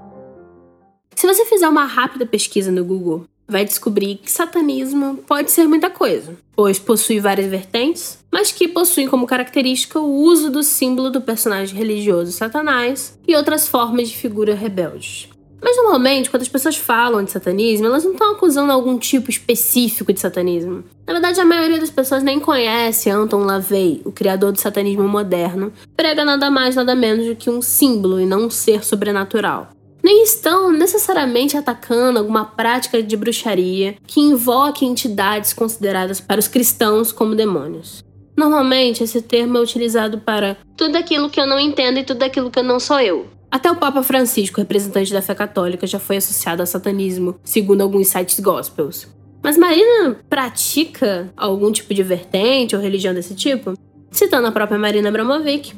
Se 1.16 1.26
você 1.26 1.46
fizer 1.46 1.68
uma 1.68 1.86
rápida 1.86 2.26
pesquisa 2.26 2.72
no 2.72 2.84
Google, 2.84 3.26
vai 3.48 3.64
descobrir 3.64 4.16
que 4.16 4.32
satanismo 4.32 5.18
pode 5.28 5.52
ser 5.52 5.68
muita 5.68 5.90
coisa, 5.90 6.36
pois 6.56 6.80
possui 6.80 7.20
várias 7.20 7.48
vertentes, 7.48 8.20
mas 8.32 8.52
que 8.52 8.68
possuem 8.68 9.08
como 9.08 9.28
característica 9.28 10.00
o 10.00 10.22
uso 10.24 10.50
do 10.50 10.64
símbolo 10.64 11.10
do 11.10 11.22
personagem 11.22 11.78
religioso 11.78 12.32
Satanás 12.32 13.18
e 13.28 13.36
outras 13.36 13.68
formas 13.68 14.10
de 14.10 14.18
figura 14.18 14.56
rebeldes. 14.56 15.30
Mas 15.62 15.78
normalmente, 15.78 16.30
quando 16.30 16.44
as 16.44 16.50
pessoas 16.50 16.76
falam 16.76 17.24
de 17.24 17.32
satanismo, 17.32 17.88
elas 17.88 18.04
não 18.04 18.12
estão 18.12 18.34
acusando 18.34 18.72
algum 18.72 18.98
tipo 18.98 19.30
específico 19.30 20.14
de 20.14 20.20
satanismo. 20.20 20.84
Na 21.08 21.14
verdade, 21.14 21.40
a 21.40 21.46
maioria 21.46 21.80
das 21.80 21.90
pessoas 21.90 22.24
nem 22.24 22.40
conhece 22.40 23.10
Anton 23.10 23.44
LaVey, 23.44 24.02
o 24.06 24.12
criador 24.12 24.52
do 24.52 24.60
satanismo 24.60 25.08
moderno, 25.08 25.74
prega 25.96 26.24
nada 26.24 26.52
mais 26.52 26.76
nada 26.76 26.96
menos 26.96 27.26
do 27.26 27.36
que 27.36 27.50
um 27.50 27.62
símbolo 27.62 28.20
e 28.20 28.26
não 28.26 28.46
um 28.46 28.50
ser 28.50 28.84
sobrenatural 28.84 29.70
nem 30.06 30.22
estão 30.22 30.72
necessariamente 30.72 31.58
atacando 31.58 32.20
alguma 32.20 32.46
prática 32.46 33.02
de 33.02 33.18
bruxaria 33.18 33.96
que 34.06 34.22
invoque 34.22 34.86
entidades 34.86 35.52
consideradas 35.52 36.22
para 36.22 36.40
os 36.40 36.48
cristãos 36.48 37.12
como 37.12 37.34
demônios. 37.34 38.04
Normalmente, 38.38 39.04
esse 39.04 39.20
termo 39.20 39.58
é 39.58 39.62
utilizado 39.62 40.20
para 40.20 40.58
tudo 40.78 40.96
aquilo 40.96 41.28
que 41.28 41.42
eu 41.42 41.48
não 41.48 41.60
entendo 41.60 41.98
e 41.98 42.04
tudo 42.04 42.22
aquilo 42.22 42.52
que 42.52 42.60
eu 42.60 42.64
não 42.64 42.80
sou 42.80 43.00
eu. 43.00 43.26
Até 43.50 43.72
o 43.72 43.76
Papa 43.76 44.04
Francisco, 44.04 44.60
representante 44.60 45.14
da 45.14 45.22
fé 45.22 45.34
católica, 45.34 45.88
já 45.88 46.00
foi 46.00 46.18
associado 46.18 46.62
a 46.62 46.66
satanismo, 46.66 47.40
segundo 47.44 47.82
alguns 47.82 48.08
sites 48.08 48.40
gospels. 48.40 49.08
Mas 49.42 49.58
Marina 49.58 50.18
pratica 50.30 51.32
algum 51.38 51.72
tipo 51.72 51.94
de 51.94 52.02
vertente 52.04 52.76
ou 52.76 52.82
religião 52.82 53.14
desse 53.14 53.36
tipo? 53.36 53.74
Citando 54.12 54.48
a 54.48 54.52
própria 54.52 54.80
Marina 54.80 55.10
Abramovic, 55.10 55.74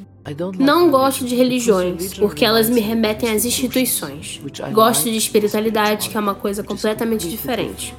não 0.59 0.91
gosto 0.91 1.25
de 1.25 1.35
religiões, 1.35 2.13
porque 2.13 2.43
elas 2.43 2.69
me 2.69 2.81
remetem 2.81 3.29
às 3.29 3.45
instituições. 3.45 4.41
Gosto 4.71 5.09
de 5.09 5.17
espiritualidade, 5.17 6.09
que 6.09 6.17
é 6.17 6.19
uma 6.19 6.35
coisa 6.35 6.63
completamente 6.63 7.29
diferente. 7.29 7.95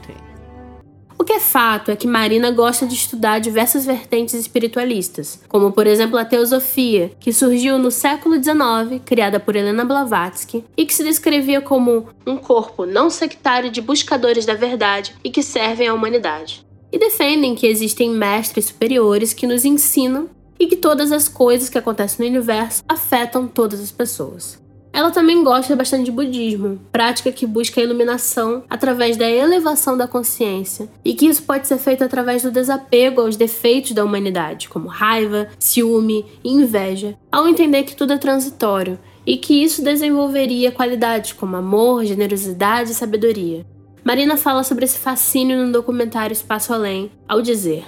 O 1.20 1.24
que 1.24 1.32
é 1.32 1.40
fato 1.40 1.90
é 1.90 1.97
que 1.97 2.07
Marina 2.07 2.53
gosta 2.53 2.86
de 2.86 2.95
estudar 2.95 3.40
diversas 3.40 3.85
vertentes 3.85 4.35
espiritualistas, 4.35 5.40
como 5.49 5.73
por 5.73 5.85
exemplo 5.85 6.16
a 6.16 6.24
teosofia, 6.24 7.11
que 7.19 7.32
surgiu 7.32 7.77
no 7.77 7.90
século 7.90 8.36
XIX, 8.36 9.03
criada 9.05 9.40
por 9.40 9.57
Helena 9.57 9.85
Blavatsky, 9.85 10.65
e 10.77 10.86
que 10.86 10.95
se 10.95 11.03
descrevia 11.03 11.61
como 11.61 12.07
um 12.24 12.36
corpo 12.36 12.86
não 12.86 13.11
sectário 13.11 13.69
de 13.69 13.82
buscadores 13.82 14.47
da 14.47 14.55
verdade 14.55 15.16
e 15.24 15.31
que 15.31 15.43
servem 15.43 15.89
à 15.89 15.95
humanidade. 15.95 16.65
E 16.93 16.99
defendem 16.99 17.57
que 17.57 17.66
existem 17.66 18.11
mestres 18.11 18.66
superiores 18.66 19.32
que 19.32 19.47
nos 19.47 19.65
ensinam 19.65 20.31
e 20.59 20.69
que 20.69 20.77
todas 20.77 21.11
as 21.11 21.28
coisas 21.28 21.69
que 21.69 21.78
acontecem 21.78 22.24
no 22.27 22.36
universo 22.36 22.82
afetam 22.89 23.49
todas 23.49 23.81
as 23.81 23.90
pessoas. 23.90 24.68
Ela 24.93 25.10
também 25.10 25.44
gosta 25.44 25.77
bastante 25.77 26.06
de 26.06 26.10
budismo, 26.10 26.81
prática 26.90 27.31
que 27.31 27.47
busca 27.47 27.81
a 27.81 27.85
iluminação 27.85 28.65
através 28.69 29.16
da 29.16 29.31
elevação 29.31 29.97
da 29.97 30.09
consciência, 30.09 30.89
e 31.05 31.15
que 31.15 31.27
isso 31.27 31.43
pode 31.43 31.66
ser 31.66 31.78
feito 31.78 32.02
através 32.02 32.43
do 32.43 32.51
desapego 32.51 33.20
aos 33.20 33.36
defeitos 33.36 33.93
da 33.93 34.05
humanidade, 34.05 34.69
como 34.69 34.89
raiva, 34.89 35.48
ciúme 35.59 36.24
e 36.43 36.51
inveja, 36.51 37.16
ao 37.31 37.47
entender 37.47 37.85
que 37.85 37.94
tudo 37.94 38.12
é 38.12 38.19
transitório 38.19 38.98
e 39.27 39.36
que 39.36 39.62
isso 39.62 39.82
desenvolveria 39.82 40.73
qualidades 40.73 41.32
como 41.32 41.56
amor, 41.56 42.05
generosidade 42.05 42.93
e 42.93 42.94
sabedoria. 42.94 43.65
Marina 44.02 44.36
fala 44.36 44.65
sobre 44.65 44.86
esse 44.86 44.98
fascínio 44.98 45.65
no 45.66 45.73
documentário 45.73 46.32
Espaço 46.32 46.73
Além, 46.73 47.10
ao 47.28 47.43
dizer: 47.43 47.85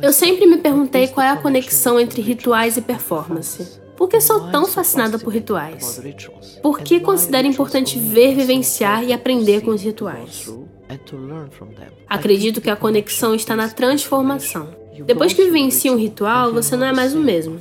eu 0.00 0.12
sempre 0.12 0.46
me 0.46 0.56
perguntei 0.56 1.06
qual 1.08 1.24
é 1.24 1.30
a 1.30 1.36
conexão 1.36 2.00
entre 2.00 2.20
rituais 2.20 2.76
e 2.76 2.80
performance. 2.80 3.80
Por 4.02 4.08
que 4.08 4.20
sou 4.20 4.50
tão 4.50 4.66
fascinada 4.66 5.16
por 5.16 5.32
rituais? 5.32 6.02
Por 6.60 6.80
que 6.80 6.98
considero 6.98 7.46
importante 7.46 7.96
ver, 8.00 8.34
vivenciar 8.34 9.04
e 9.04 9.12
aprender 9.12 9.60
com 9.60 9.70
os 9.70 9.80
rituais? 9.80 10.52
Acredito 12.08 12.60
que 12.60 12.68
a 12.68 12.74
conexão 12.74 13.32
está 13.32 13.54
na 13.54 13.68
transformação. 13.68 14.74
Depois 15.06 15.32
que 15.32 15.44
vivencia 15.44 15.92
um 15.92 15.96
ritual, 15.96 16.52
você 16.52 16.74
não 16.76 16.84
é 16.84 16.92
mais 16.92 17.14
o 17.14 17.20
mesmo. 17.20 17.60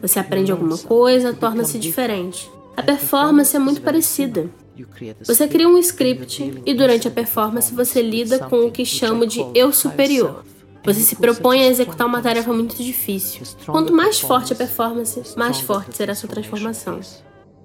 Você 0.00 0.20
aprende 0.20 0.52
alguma 0.52 0.78
coisa, 0.78 1.34
torna-se 1.34 1.76
diferente. 1.76 2.48
A 2.76 2.82
performance 2.82 3.56
é 3.56 3.58
muito 3.58 3.82
parecida. 3.82 4.48
Você 5.26 5.48
cria 5.48 5.68
um 5.68 5.76
script 5.78 6.62
e 6.64 6.72
durante 6.72 7.08
a 7.08 7.10
performance 7.10 7.74
você 7.74 8.00
lida 8.00 8.38
com 8.38 8.64
o 8.64 8.70
que 8.70 8.84
chamo 8.86 9.26
de 9.26 9.44
eu 9.52 9.72
superior. 9.72 10.44
Você 10.84 11.00
se 11.00 11.16
propõe 11.16 11.62
a 11.62 11.68
executar 11.68 12.06
uma 12.06 12.20
tarefa 12.20 12.52
muito 12.52 12.76
difícil. 12.76 13.42
Quanto 13.66 13.92
mais 13.92 14.20
forte 14.20 14.52
a 14.52 14.56
performance, 14.56 15.36
mais 15.36 15.58
forte 15.60 15.96
será 15.96 16.12
a 16.12 16.14
sua 16.14 16.28
transformação. 16.28 17.00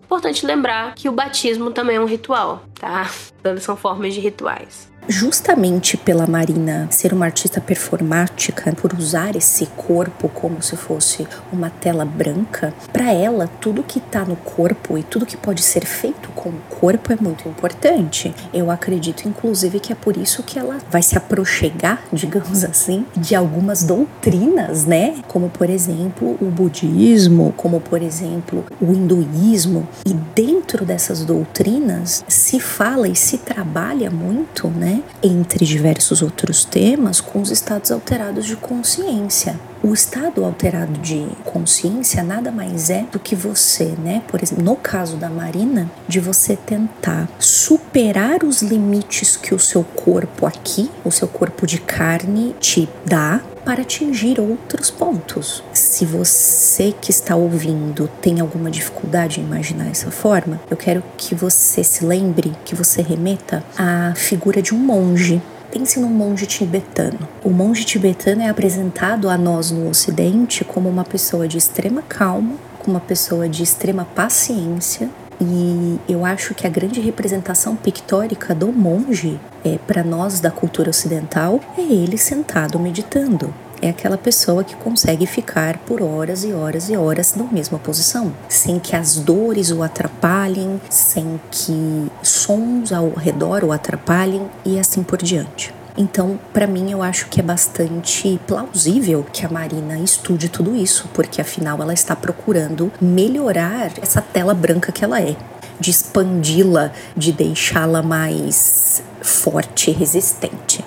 Importante 0.03 0.45
lembrar 0.45 0.95
que 0.95 1.07
o 1.07 1.11
batismo 1.11 1.69
também 1.69 1.97
é 1.97 2.01
um 2.01 2.05
ritual, 2.05 2.63
tá? 2.73 3.09
Todas 3.43 3.63
são 3.63 3.75
formas 3.75 4.13
de 4.13 4.19
rituais 4.19 4.88
justamente 5.09 5.97
pela 5.97 6.27
Marina 6.27 6.87
ser 6.91 7.11
uma 7.11 7.25
artista 7.25 7.59
performática, 7.59 8.71
por 8.73 8.93
usar 8.93 9.35
esse 9.35 9.65
corpo 9.65 10.29
como 10.29 10.61
se 10.61 10.77
fosse 10.77 11.27
uma 11.51 11.71
tela 11.71 12.05
branca, 12.05 12.71
para 12.93 13.11
ela 13.11 13.49
tudo 13.59 13.81
que 13.81 13.97
está 13.97 14.23
no 14.23 14.35
corpo 14.35 14.99
e 14.99 15.03
tudo 15.03 15.25
que 15.25 15.35
pode 15.35 15.63
ser 15.63 15.83
feito 15.83 16.29
com 16.35 16.49
o 16.49 16.61
corpo 16.69 17.11
é 17.11 17.17
muito 17.19 17.49
importante. 17.49 18.33
Eu 18.53 18.69
acredito 18.69 19.27
inclusive 19.27 19.79
que 19.79 19.91
é 19.91 19.95
por 19.95 20.15
isso 20.15 20.43
que 20.43 20.59
ela 20.59 20.77
vai 20.91 21.01
se 21.01 21.17
aproxegar, 21.17 22.03
digamos 22.13 22.63
assim, 22.63 23.03
de 23.17 23.33
algumas 23.33 23.83
doutrinas, 23.83 24.85
né? 24.85 25.15
Como 25.27 25.49
por 25.49 25.71
exemplo, 25.71 26.37
o 26.39 26.45
budismo, 26.45 27.51
como 27.57 27.81
por 27.81 28.03
exemplo, 28.03 28.63
o 28.79 28.93
hinduísmo, 28.93 29.87
e 30.05 30.13
dentro 30.13 30.85
dessas 30.85 31.25
doutrinas 31.25 32.23
se 32.27 32.59
fala 32.59 33.07
e 33.07 33.15
se 33.15 33.39
trabalha 33.39 34.11
muito, 34.11 34.67
né? 34.67 34.98
Entre 35.21 35.65
diversos 35.65 36.21
outros 36.21 36.65
temas, 36.65 37.19
com 37.21 37.41
os 37.41 37.51
estados 37.51 37.91
alterados 37.91 38.45
de 38.45 38.55
consciência. 38.55 39.59
O 39.81 39.93
estado 39.93 40.43
alterado 40.43 40.99
de 40.99 41.25
consciência 41.45 42.21
nada 42.21 42.51
mais 42.51 42.89
é 42.89 43.03
do 43.11 43.17
que 43.17 43.33
você, 43.33 43.95
né? 44.03 44.21
Por 44.27 44.43
exemplo, 44.43 44.63
no 44.63 44.75
caso 44.75 45.15
da 45.15 45.29
Marina, 45.29 45.89
de 46.07 46.19
você 46.19 46.55
tentar 46.57 47.29
superar 47.39 48.43
os 48.43 48.61
limites 48.61 49.37
que 49.37 49.55
o 49.55 49.59
seu 49.59 49.83
corpo 49.83 50.45
aqui, 50.45 50.91
o 51.05 51.11
seu 51.11 51.27
corpo 51.27 51.65
de 51.65 51.79
carne 51.79 52.53
te 52.59 52.89
dá 53.05 53.41
para 53.63 53.83
atingir 53.83 54.39
outros 54.39 54.89
pontos 54.89 55.63
se 55.89 56.05
você 56.05 56.93
que 57.01 57.09
está 57.09 57.35
ouvindo 57.35 58.07
tem 58.21 58.39
alguma 58.39 58.69
dificuldade 58.69 59.39
em 59.39 59.43
imaginar 59.43 59.89
essa 59.89 60.11
forma, 60.11 60.61
eu 60.69 60.77
quero 60.77 61.03
que 61.17 61.33
você 61.33 61.83
se 61.83 62.05
lembre, 62.05 62.55
que 62.63 62.75
você 62.75 63.01
remeta 63.01 63.63
à 63.75 64.13
figura 64.15 64.61
de 64.61 64.73
um 64.73 64.77
monge 64.77 65.41
Pense 65.71 65.99
num 65.99 66.09
monge 66.09 66.47
tibetano. 66.47 67.29
O 67.43 67.51
monge 67.51 67.85
tibetano 67.85 68.41
é 68.41 68.49
apresentado 68.49 69.29
a 69.29 69.37
nós 69.37 69.69
no 69.69 69.87
Ocidente 69.87 70.65
como 70.65 70.89
uma 70.89 71.03
pessoa 71.03 71.47
de 71.47 71.59
extrema 71.59 72.01
calma, 72.01 72.55
como 72.79 72.97
uma 72.97 72.99
pessoa 72.99 73.47
de 73.47 73.61
extrema 73.61 74.03
paciência. 74.03 75.07
E 75.39 75.99
eu 76.09 76.25
acho 76.25 76.55
que 76.55 76.65
a 76.65 76.69
grande 76.71 76.99
representação 76.99 77.75
pictórica 77.75 78.55
do 78.55 78.73
monge, 78.73 79.39
é, 79.63 79.77
para 79.77 80.03
nós 80.03 80.39
da 80.39 80.49
cultura 80.49 80.89
ocidental, 80.89 81.59
é 81.77 81.81
ele 81.81 82.17
sentado 82.17 82.79
meditando 82.79 83.53
é 83.81 83.89
aquela 83.89 84.17
pessoa 84.17 84.63
que 84.63 84.75
consegue 84.75 85.25
ficar 85.25 85.77
por 85.79 86.01
horas 86.01 86.43
e 86.43 86.53
horas 86.53 86.89
e 86.89 86.97
horas 86.97 87.35
na 87.35 87.45
mesma 87.45 87.79
posição, 87.79 88.33
sem 88.47 88.79
que 88.79 88.95
as 88.95 89.15
dores 89.15 89.71
o 89.71 89.83
atrapalhem, 89.83 90.79
sem 90.89 91.39
que 91.51 92.11
sons 92.21 92.91
ao 92.91 93.09
redor 93.11 93.63
o 93.63 93.71
atrapalhem 93.71 94.49
e 94.65 94.79
assim 94.79 95.03
por 95.03 95.21
diante. 95.21 95.73
Então, 95.97 96.39
para 96.53 96.65
mim, 96.65 96.91
eu 96.91 97.03
acho 97.03 97.27
que 97.27 97.41
é 97.41 97.43
bastante 97.43 98.39
plausível 98.47 99.25
que 99.33 99.45
a 99.45 99.49
Marina 99.49 99.99
estude 99.99 100.47
tudo 100.47 100.75
isso, 100.75 101.09
porque 101.13 101.41
afinal 101.41 101.81
ela 101.81 101.93
está 101.93 102.15
procurando 102.15 102.91
melhorar 103.01 103.91
essa 104.01 104.21
tela 104.21 104.53
branca 104.53 104.93
que 104.93 105.03
ela 105.03 105.21
é, 105.21 105.35
de 105.79 105.91
expandi-la, 105.91 106.91
de 107.17 107.33
deixá-la 107.33 108.01
mais 108.01 109.03
forte 109.21 109.91
e 109.91 109.93
resistente. 109.93 110.83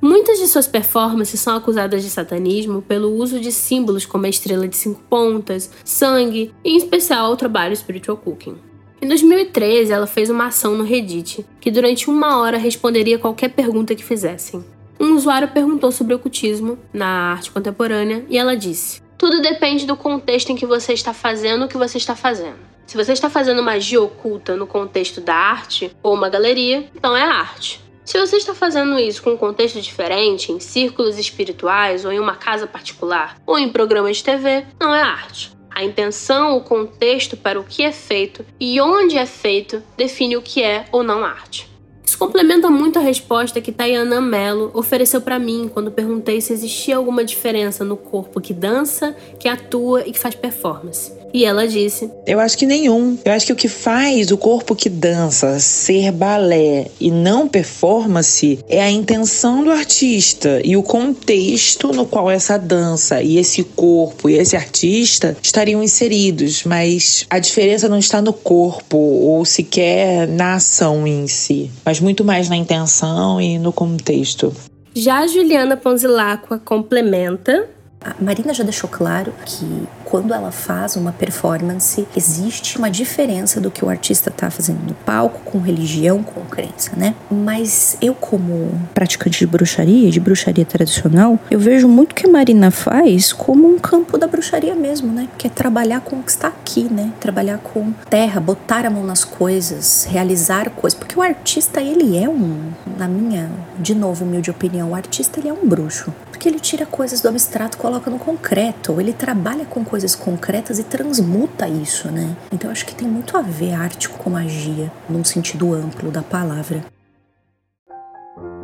Muitas 0.00 0.38
de 0.38 0.46
suas 0.46 0.68
performances 0.68 1.40
são 1.40 1.56
acusadas 1.56 2.04
de 2.04 2.10
satanismo 2.10 2.80
pelo 2.80 3.12
uso 3.12 3.40
de 3.40 3.50
símbolos 3.50 4.06
como 4.06 4.26
a 4.26 4.28
estrela 4.28 4.68
de 4.68 4.76
cinco 4.76 5.02
pontas, 5.10 5.70
sangue 5.84 6.54
e, 6.64 6.70
em 6.70 6.76
especial, 6.76 7.32
o 7.32 7.36
trabalho 7.36 7.76
Spiritual 7.76 8.16
Cooking. 8.16 8.56
Em 9.02 9.08
2013, 9.08 9.92
ela 9.92 10.06
fez 10.06 10.30
uma 10.30 10.46
ação 10.46 10.76
no 10.76 10.84
Reddit, 10.84 11.44
que 11.60 11.70
durante 11.70 12.08
uma 12.08 12.38
hora 12.38 12.58
responderia 12.58 13.18
qualquer 13.18 13.48
pergunta 13.48 13.94
que 13.94 14.04
fizessem. 14.04 14.64
Um 15.00 15.14
usuário 15.14 15.48
perguntou 15.48 15.90
sobre 15.90 16.14
ocultismo 16.14 16.78
na 16.92 17.32
arte 17.32 17.50
contemporânea 17.50 18.24
e 18.28 18.38
ela 18.38 18.56
disse: 18.56 19.00
Tudo 19.16 19.40
depende 19.40 19.84
do 19.84 19.96
contexto 19.96 20.50
em 20.50 20.56
que 20.56 20.66
você 20.66 20.92
está 20.92 21.12
fazendo 21.12 21.64
o 21.64 21.68
que 21.68 21.76
você 21.76 21.98
está 21.98 22.14
fazendo. 22.14 22.58
Se 22.86 22.96
você 22.96 23.12
está 23.12 23.28
fazendo 23.28 23.62
magia 23.62 24.00
oculta 24.00 24.56
no 24.56 24.66
contexto 24.66 25.20
da 25.20 25.34
arte 25.34 25.94
ou 26.02 26.14
uma 26.14 26.28
galeria, 26.28 26.88
então 26.94 27.16
é 27.16 27.22
arte. 27.22 27.87
Se 28.08 28.18
você 28.18 28.38
está 28.38 28.54
fazendo 28.54 28.98
isso 28.98 29.22
com 29.22 29.32
um 29.32 29.36
contexto 29.36 29.78
diferente, 29.82 30.50
em 30.50 30.58
círculos 30.58 31.18
espirituais 31.18 32.06
ou 32.06 32.10
em 32.10 32.18
uma 32.18 32.36
casa 32.36 32.66
particular 32.66 33.36
ou 33.44 33.58
em 33.58 33.68
programas 33.68 34.16
de 34.16 34.24
TV, 34.24 34.64
não 34.80 34.94
é 34.94 35.02
arte. 35.02 35.52
A 35.70 35.84
intenção, 35.84 36.56
o 36.56 36.62
contexto 36.62 37.36
para 37.36 37.60
o 37.60 37.64
que 37.64 37.82
é 37.82 37.92
feito 37.92 38.46
e 38.58 38.80
onde 38.80 39.18
é 39.18 39.26
feito 39.26 39.82
define 39.94 40.38
o 40.38 40.42
que 40.42 40.62
é 40.62 40.86
ou 40.90 41.02
não 41.02 41.22
arte. 41.22 41.68
Isso 42.02 42.16
complementa 42.16 42.70
muito 42.70 42.98
a 42.98 43.02
resposta 43.02 43.60
que 43.60 43.70
Tayana 43.70 44.22
Mello 44.22 44.70
ofereceu 44.72 45.20
para 45.20 45.38
mim 45.38 45.70
quando 45.70 45.90
perguntei 45.90 46.40
se 46.40 46.54
existia 46.54 46.96
alguma 46.96 47.22
diferença 47.22 47.84
no 47.84 47.98
corpo 47.98 48.40
que 48.40 48.54
dança, 48.54 49.14
que 49.38 49.50
atua 49.50 50.08
e 50.08 50.12
que 50.12 50.18
faz 50.18 50.34
performance. 50.34 51.17
E 51.32 51.44
ela 51.44 51.66
disse: 51.66 52.10
Eu 52.26 52.40
acho 52.40 52.56
que 52.56 52.66
nenhum. 52.66 53.18
Eu 53.24 53.32
acho 53.32 53.46
que 53.46 53.52
o 53.52 53.56
que 53.56 53.68
faz 53.68 54.30
o 54.30 54.38
corpo 54.38 54.74
que 54.74 54.88
dança 54.88 55.58
ser 55.60 56.10
balé 56.10 56.86
e 57.00 57.10
não 57.10 57.48
performance 57.48 58.58
é 58.68 58.82
a 58.82 58.90
intenção 58.90 59.62
do 59.62 59.70
artista 59.70 60.60
e 60.64 60.76
o 60.76 60.82
contexto 60.82 61.88
no 61.92 62.06
qual 62.06 62.30
essa 62.30 62.56
dança 62.56 63.22
e 63.22 63.38
esse 63.38 63.62
corpo 63.62 64.28
e 64.28 64.34
esse 64.34 64.56
artista 64.56 65.36
estariam 65.42 65.82
inseridos. 65.82 66.64
Mas 66.64 67.26
a 67.28 67.38
diferença 67.38 67.88
não 67.88 67.98
está 67.98 68.22
no 68.22 68.32
corpo 68.32 68.96
ou 68.96 69.44
sequer 69.44 70.26
na 70.26 70.54
ação 70.54 71.06
em 71.06 71.26
si, 71.26 71.70
mas 71.84 72.00
muito 72.00 72.24
mais 72.24 72.48
na 72.48 72.56
intenção 72.56 73.40
e 73.40 73.58
no 73.58 73.72
contexto. 73.72 74.52
Já 74.94 75.20
a 75.20 75.26
Juliana 75.26 75.76
Ponzilacqua 75.76 76.58
complementa 76.58 77.68
a 78.00 78.14
Marina 78.20 78.54
já 78.54 78.64
deixou 78.64 78.88
claro 78.88 79.32
que 79.44 79.86
quando 80.04 80.32
ela 80.32 80.50
faz 80.50 80.96
uma 80.96 81.12
performance, 81.12 82.06
existe 82.16 82.78
uma 82.78 82.90
diferença 82.90 83.60
do 83.60 83.70
que 83.70 83.84
o 83.84 83.90
artista 83.90 84.30
está 84.30 84.50
fazendo 84.50 84.86
no 84.86 84.94
palco, 84.94 85.40
com 85.44 85.58
religião, 85.58 86.22
com 86.22 86.40
crença, 86.42 86.92
né? 86.96 87.14
Mas 87.30 87.96
eu, 88.00 88.14
como 88.14 88.70
praticante 88.94 89.40
de 89.40 89.46
bruxaria, 89.46 90.10
de 90.10 90.18
bruxaria 90.18 90.64
tradicional, 90.64 91.38
eu 91.50 91.58
vejo 91.58 91.86
muito 91.88 92.14
que 92.14 92.26
a 92.26 92.30
Marina 92.30 92.70
faz 92.70 93.32
como 93.32 93.68
um 93.68 93.78
campo 93.78 94.16
da 94.16 94.26
bruxaria 94.26 94.74
mesmo, 94.74 95.12
né? 95.12 95.28
Que 95.36 95.46
é 95.46 95.50
trabalhar 95.50 96.00
com 96.00 96.16
o 96.16 96.22
que 96.22 96.30
está 96.30 96.48
aqui, 96.48 96.84
né? 96.84 97.12
Trabalhar 97.20 97.58
com 97.58 97.92
terra, 98.08 98.40
botar 98.40 98.86
a 98.86 98.90
mão 98.90 99.04
nas 99.04 99.24
coisas, 99.24 100.06
realizar 100.08 100.70
coisas. 100.70 100.98
Porque 100.98 101.18
o 101.18 101.22
artista, 101.22 101.82
ele 101.82 102.16
é 102.16 102.28
um, 102.28 102.70
na 102.96 103.06
minha, 103.06 103.50
de 103.78 103.94
novo, 103.94 104.24
humilde 104.24 104.50
opinião, 104.50 104.92
o 104.92 104.94
artista, 104.94 105.38
ele 105.38 105.48
é 105.48 105.52
um 105.52 105.68
bruxo. 105.68 106.12
Porque 106.38 106.48
ele 106.48 106.60
tira 106.60 106.86
coisas 106.86 107.20
do 107.20 107.28
abstrato 107.28 107.76
e 107.76 107.80
coloca 107.80 108.08
no 108.08 108.16
concreto. 108.16 109.00
Ele 109.00 109.12
trabalha 109.12 109.64
com 109.64 109.84
coisas 109.84 110.14
concretas 110.14 110.78
e 110.78 110.84
transmuta 110.84 111.68
isso, 111.68 112.08
né? 112.12 112.36
Então 112.52 112.70
acho 112.70 112.86
que 112.86 112.94
tem 112.94 113.08
muito 113.08 113.36
a 113.36 113.42
ver 113.42 113.74
arte 113.74 114.08
com 114.08 114.30
magia, 114.30 114.92
num 115.08 115.24
sentido 115.24 115.74
amplo 115.74 116.12
da 116.12 116.22
palavra. 116.22 116.84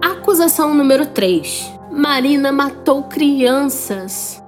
Acusação 0.01 0.73
número 0.73 1.05
3. 1.07 1.73
Marina 1.91 2.53
matou 2.53 3.03
crianças. 3.09 4.41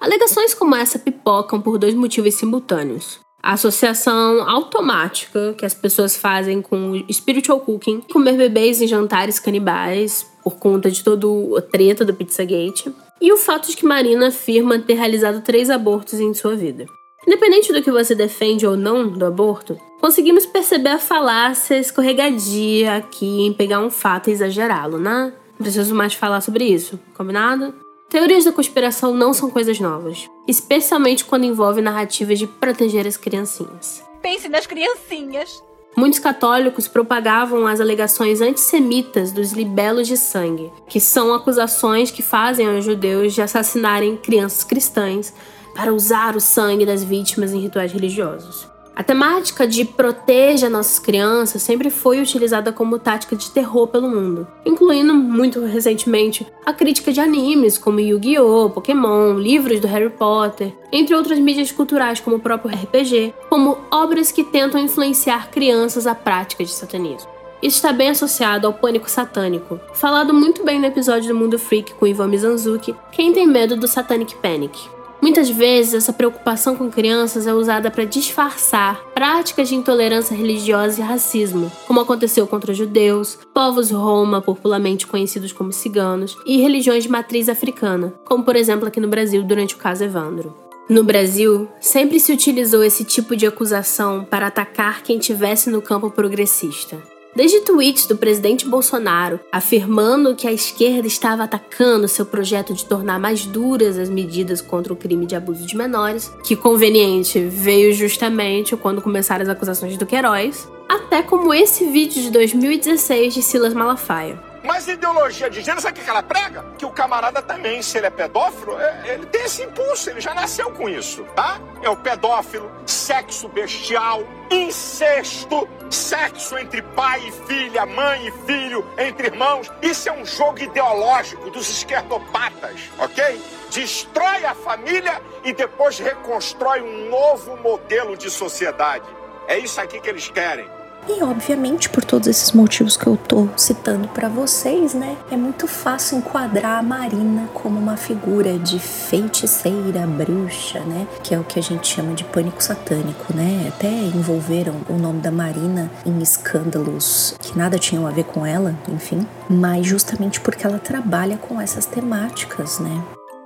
Alegações 0.00 0.54
como 0.54 0.74
essa 0.74 0.98
pipocam 0.98 1.60
por 1.60 1.76
dois 1.76 1.92
motivos 1.92 2.36
simultâneos. 2.36 3.20
A 3.42 3.52
associação 3.52 4.48
automática 4.48 5.54
que 5.58 5.64
as 5.64 5.74
pessoas 5.74 6.16
fazem 6.16 6.60
com 6.60 6.94
spiritual 7.12 7.60
cooking, 7.60 8.00
comer 8.00 8.36
bebês 8.36 8.82
em 8.82 8.86
jantares 8.86 9.38
canibais, 9.38 10.26
por 10.48 10.58
conta 10.58 10.90
de 10.90 11.04
todo 11.04 11.54
a 11.58 11.60
treta 11.60 12.06
do 12.06 12.14
Pizzagate, 12.14 12.90
e 13.20 13.30
o 13.30 13.36
fato 13.36 13.68
de 13.68 13.76
que 13.76 13.84
Marina 13.84 14.28
afirma 14.28 14.78
ter 14.78 14.94
realizado 14.94 15.42
três 15.42 15.68
abortos 15.68 16.18
em 16.18 16.32
sua 16.32 16.56
vida. 16.56 16.86
Independente 17.26 17.70
do 17.70 17.82
que 17.82 17.90
você 17.90 18.14
defende 18.14 18.66
ou 18.66 18.74
não 18.74 19.06
do 19.06 19.26
aborto, 19.26 19.78
conseguimos 20.00 20.46
perceber 20.46 20.88
a 20.88 20.98
falácia 20.98 21.78
escorregadia 21.78 22.96
aqui 22.96 23.42
em 23.42 23.52
pegar 23.52 23.80
um 23.80 23.90
fato 23.90 24.30
e 24.30 24.32
exagerá-lo, 24.32 24.98
né? 24.98 25.34
Não 25.58 25.64
preciso 25.64 25.94
mais 25.94 26.14
falar 26.14 26.40
sobre 26.40 26.64
isso, 26.64 26.98
combinado? 27.14 27.74
Teorias 28.08 28.46
da 28.46 28.52
conspiração 28.52 29.12
não 29.12 29.34
são 29.34 29.50
coisas 29.50 29.78
novas, 29.78 30.30
especialmente 30.46 31.26
quando 31.26 31.44
envolve 31.44 31.82
narrativas 31.82 32.38
de 32.38 32.46
proteger 32.46 33.06
as 33.06 33.18
criancinhas. 33.18 34.02
Pense 34.22 34.48
nas 34.48 34.66
criancinhas! 34.66 35.62
Muitos 35.98 36.20
católicos 36.20 36.86
propagavam 36.86 37.66
as 37.66 37.80
alegações 37.80 38.40
antissemitas 38.40 39.32
dos 39.32 39.50
libelos 39.50 40.06
de 40.06 40.16
sangue, 40.16 40.70
que 40.88 41.00
são 41.00 41.34
acusações 41.34 42.12
que 42.12 42.22
fazem 42.22 42.68
aos 42.68 42.84
judeus 42.84 43.34
de 43.34 43.42
assassinarem 43.42 44.16
crianças 44.16 44.62
cristãs 44.62 45.34
para 45.74 45.92
usar 45.92 46.36
o 46.36 46.40
sangue 46.40 46.86
das 46.86 47.02
vítimas 47.02 47.52
em 47.52 47.58
rituais 47.58 47.90
religiosos. 47.90 48.77
A 48.98 49.04
temática 49.04 49.64
de 49.64 49.84
proteja 49.84 50.68
nossas 50.68 50.98
crianças 50.98 51.62
sempre 51.62 51.88
foi 51.88 52.20
utilizada 52.20 52.72
como 52.72 52.98
tática 52.98 53.36
de 53.36 53.48
terror 53.48 53.86
pelo 53.86 54.08
mundo, 54.08 54.44
incluindo 54.66 55.14
muito 55.14 55.64
recentemente 55.64 56.44
a 56.66 56.72
crítica 56.72 57.12
de 57.12 57.20
animes 57.20 57.78
como 57.78 58.00
Yu-Gi-Oh!, 58.00 58.70
Pokémon, 58.70 59.34
livros 59.34 59.78
do 59.78 59.86
Harry 59.86 60.10
Potter, 60.10 60.74
entre 60.90 61.14
outras 61.14 61.38
mídias 61.38 61.70
culturais 61.70 62.18
como 62.18 62.38
o 62.38 62.40
próprio 62.40 62.74
RPG, 62.74 63.34
como 63.48 63.78
obras 63.88 64.32
que 64.32 64.42
tentam 64.42 64.80
influenciar 64.80 65.48
crianças 65.48 66.04
à 66.04 66.12
prática 66.16 66.64
de 66.64 66.72
satanismo. 66.72 67.30
Isso 67.62 67.76
está 67.76 67.92
bem 67.92 68.10
associado 68.10 68.66
ao 68.66 68.72
pânico 68.72 69.08
satânico, 69.08 69.78
falado 69.94 70.34
muito 70.34 70.64
bem 70.64 70.80
no 70.80 70.86
episódio 70.86 71.28
do 71.28 71.38
Mundo 71.38 71.56
Freak 71.56 71.94
com 71.94 72.04
Ivan 72.04 72.26
Mizanzuki, 72.26 72.96
Quem 73.12 73.32
tem 73.32 73.46
medo 73.46 73.76
do 73.76 73.86
Satanic 73.86 74.34
Panic. 74.42 74.97
Muitas 75.20 75.50
vezes, 75.50 75.94
essa 75.94 76.12
preocupação 76.12 76.76
com 76.76 76.90
crianças 76.90 77.46
é 77.46 77.52
usada 77.52 77.90
para 77.90 78.04
disfarçar 78.04 79.02
práticas 79.14 79.68
de 79.68 79.74
intolerância 79.74 80.36
religiosa 80.36 81.00
e 81.00 81.04
racismo, 81.04 81.70
como 81.86 82.00
aconteceu 82.00 82.46
contra 82.46 82.72
judeus, 82.72 83.38
povos 83.52 83.90
Roma, 83.90 84.40
popularmente 84.40 85.06
conhecidos 85.06 85.52
como 85.52 85.72
ciganos, 85.72 86.36
e 86.46 86.60
religiões 86.60 87.02
de 87.02 87.10
matriz 87.10 87.48
africana, 87.48 88.14
como 88.24 88.44
por 88.44 88.54
exemplo 88.54 88.86
aqui 88.86 89.00
no 89.00 89.08
Brasil 89.08 89.42
durante 89.42 89.74
o 89.74 89.78
caso 89.78 90.04
Evandro. 90.04 90.54
No 90.88 91.04
Brasil, 91.04 91.68
sempre 91.80 92.18
se 92.18 92.32
utilizou 92.32 92.82
esse 92.82 93.04
tipo 93.04 93.36
de 93.36 93.46
acusação 93.46 94.24
para 94.24 94.46
atacar 94.46 95.02
quem 95.02 95.18
tivesse 95.18 95.68
no 95.68 95.82
campo 95.82 96.10
progressista. 96.10 96.96
Desde 97.34 97.60
tweets 97.60 98.06
do 98.06 98.16
presidente 98.16 98.66
Bolsonaro 98.66 99.38
afirmando 99.52 100.34
que 100.34 100.46
a 100.46 100.52
esquerda 100.52 101.06
estava 101.06 101.44
atacando 101.44 102.08
seu 102.08 102.26
projeto 102.26 102.74
de 102.74 102.84
tornar 102.84 103.20
mais 103.20 103.44
duras 103.44 103.98
as 103.98 104.08
medidas 104.08 104.60
contra 104.60 104.92
o 104.92 104.96
crime 104.96 105.26
de 105.26 105.36
abuso 105.36 105.64
de 105.66 105.76
menores, 105.76 106.32
que 106.44 106.56
conveniente 106.56 107.38
veio 107.40 107.92
justamente 107.92 108.74
quando 108.76 109.02
começaram 109.02 109.42
as 109.42 109.48
acusações 109.48 109.96
do 109.96 110.06
Queiroz, 110.06 110.68
até 110.88 111.22
como 111.22 111.54
esse 111.54 111.84
vídeo 111.84 112.22
de 112.22 112.30
2016 112.30 113.34
de 113.34 113.42
Silas 113.42 113.74
Malafaia. 113.74 114.42
Mas 114.68 114.86
ideologia 114.86 115.48
de 115.48 115.62
gênero, 115.62 115.80
sabe 115.80 115.98
o 115.98 116.04
que 116.04 116.10
ela 116.10 116.22
prega? 116.22 116.62
Que 116.76 116.84
o 116.84 116.90
camarada 116.90 117.40
também, 117.40 117.80
se 117.80 117.96
ele 117.96 118.06
é 118.06 118.10
pedófilo, 118.10 118.78
é, 118.78 119.14
ele 119.14 119.24
tem 119.24 119.44
esse 119.44 119.62
impulso, 119.62 120.10
ele 120.10 120.20
já 120.20 120.34
nasceu 120.34 120.70
com 120.72 120.86
isso, 120.86 121.24
tá? 121.34 121.58
É 121.80 121.88
o 121.88 121.96
pedófilo, 121.96 122.70
sexo 122.84 123.48
bestial, 123.48 124.22
incesto, 124.50 125.66
sexo 125.88 126.58
entre 126.58 126.82
pai 126.82 127.26
e 127.26 127.32
filha, 127.46 127.86
mãe 127.86 128.26
e 128.26 128.30
filho, 128.46 128.86
entre 128.98 129.28
irmãos. 129.28 129.72
Isso 129.80 130.10
é 130.10 130.12
um 130.12 130.26
jogo 130.26 130.58
ideológico 130.58 131.50
dos 131.50 131.70
esquerdopatas, 131.70 132.90
ok? 132.98 133.42
Destrói 133.70 134.44
a 134.44 134.54
família 134.54 135.22
e 135.44 135.54
depois 135.54 135.98
reconstrói 135.98 136.82
um 136.82 137.08
novo 137.08 137.56
modelo 137.56 138.18
de 138.18 138.28
sociedade. 138.28 139.06
É 139.46 139.56
isso 139.56 139.80
aqui 139.80 139.98
que 139.98 140.10
eles 140.10 140.28
querem. 140.28 140.77
E 141.08 141.22
obviamente, 141.22 141.88
por 141.88 142.04
todos 142.04 142.28
esses 142.28 142.52
motivos 142.52 142.96
que 142.96 143.06
eu 143.06 143.16
tô 143.16 143.48
citando 143.56 144.06
para 144.08 144.28
vocês, 144.28 144.92
né, 144.92 145.16
é 145.30 145.36
muito 145.36 145.66
fácil 145.66 146.18
enquadrar 146.18 146.78
a 146.78 146.82
Marina 146.82 147.48
como 147.54 147.78
uma 147.78 147.96
figura 147.96 148.58
de 148.58 148.78
feiticeira, 148.78 150.06
bruxa, 150.06 150.80
né, 150.80 151.06
que 151.22 151.34
é 151.34 151.40
o 151.40 151.44
que 151.44 151.58
a 151.58 151.62
gente 151.62 151.88
chama 151.88 152.12
de 152.12 152.24
pânico 152.24 152.62
satânico, 152.62 153.34
né? 153.34 153.66
Até 153.68 153.88
envolveram 153.88 154.74
o 154.88 154.94
nome 154.94 155.20
da 155.20 155.30
Marina 155.30 155.90
em 156.04 156.18
escândalos 156.20 157.34
que 157.40 157.56
nada 157.56 157.78
tinham 157.78 158.06
a 158.06 158.10
ver 158.10 158.24
com 158.24 158.44
ela, 158.44 158.76
enfim, 158.88 159.26
mas 159.48 159.86
justamente 159.86 160.40
porque 160.40 160.66
ela 160.66 160.78
trabalha 160.78 161.38
com 161.38 161.60
essas 161.60 161.86
temáticas, 161.86 162.78
né? 162.78 163.02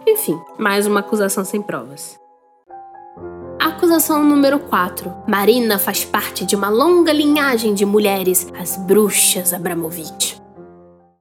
Enfim, 0.07 0.39
mais 0.59 0.87
uma 0.87 1.01
acusação 1.01 1.45
sem 1.45 1.63
provas. 1.63 2.22
Acusação 3.93 4.25
número 4.25 4.59
4. 4.59 5.13
Marina 5.29 5.79
faz 5.79 6.03
parte 6.03 6.47
de 6.47 6.57
uma 6.57 6.71
longa 6.71 7.13
linhagem 7.13 7.75
de 7.75 7.85
mulheres, 7.85 8.51
as 8.59 8.79
bruxas 8.79 9.53
Abramovich. 9.53 10.41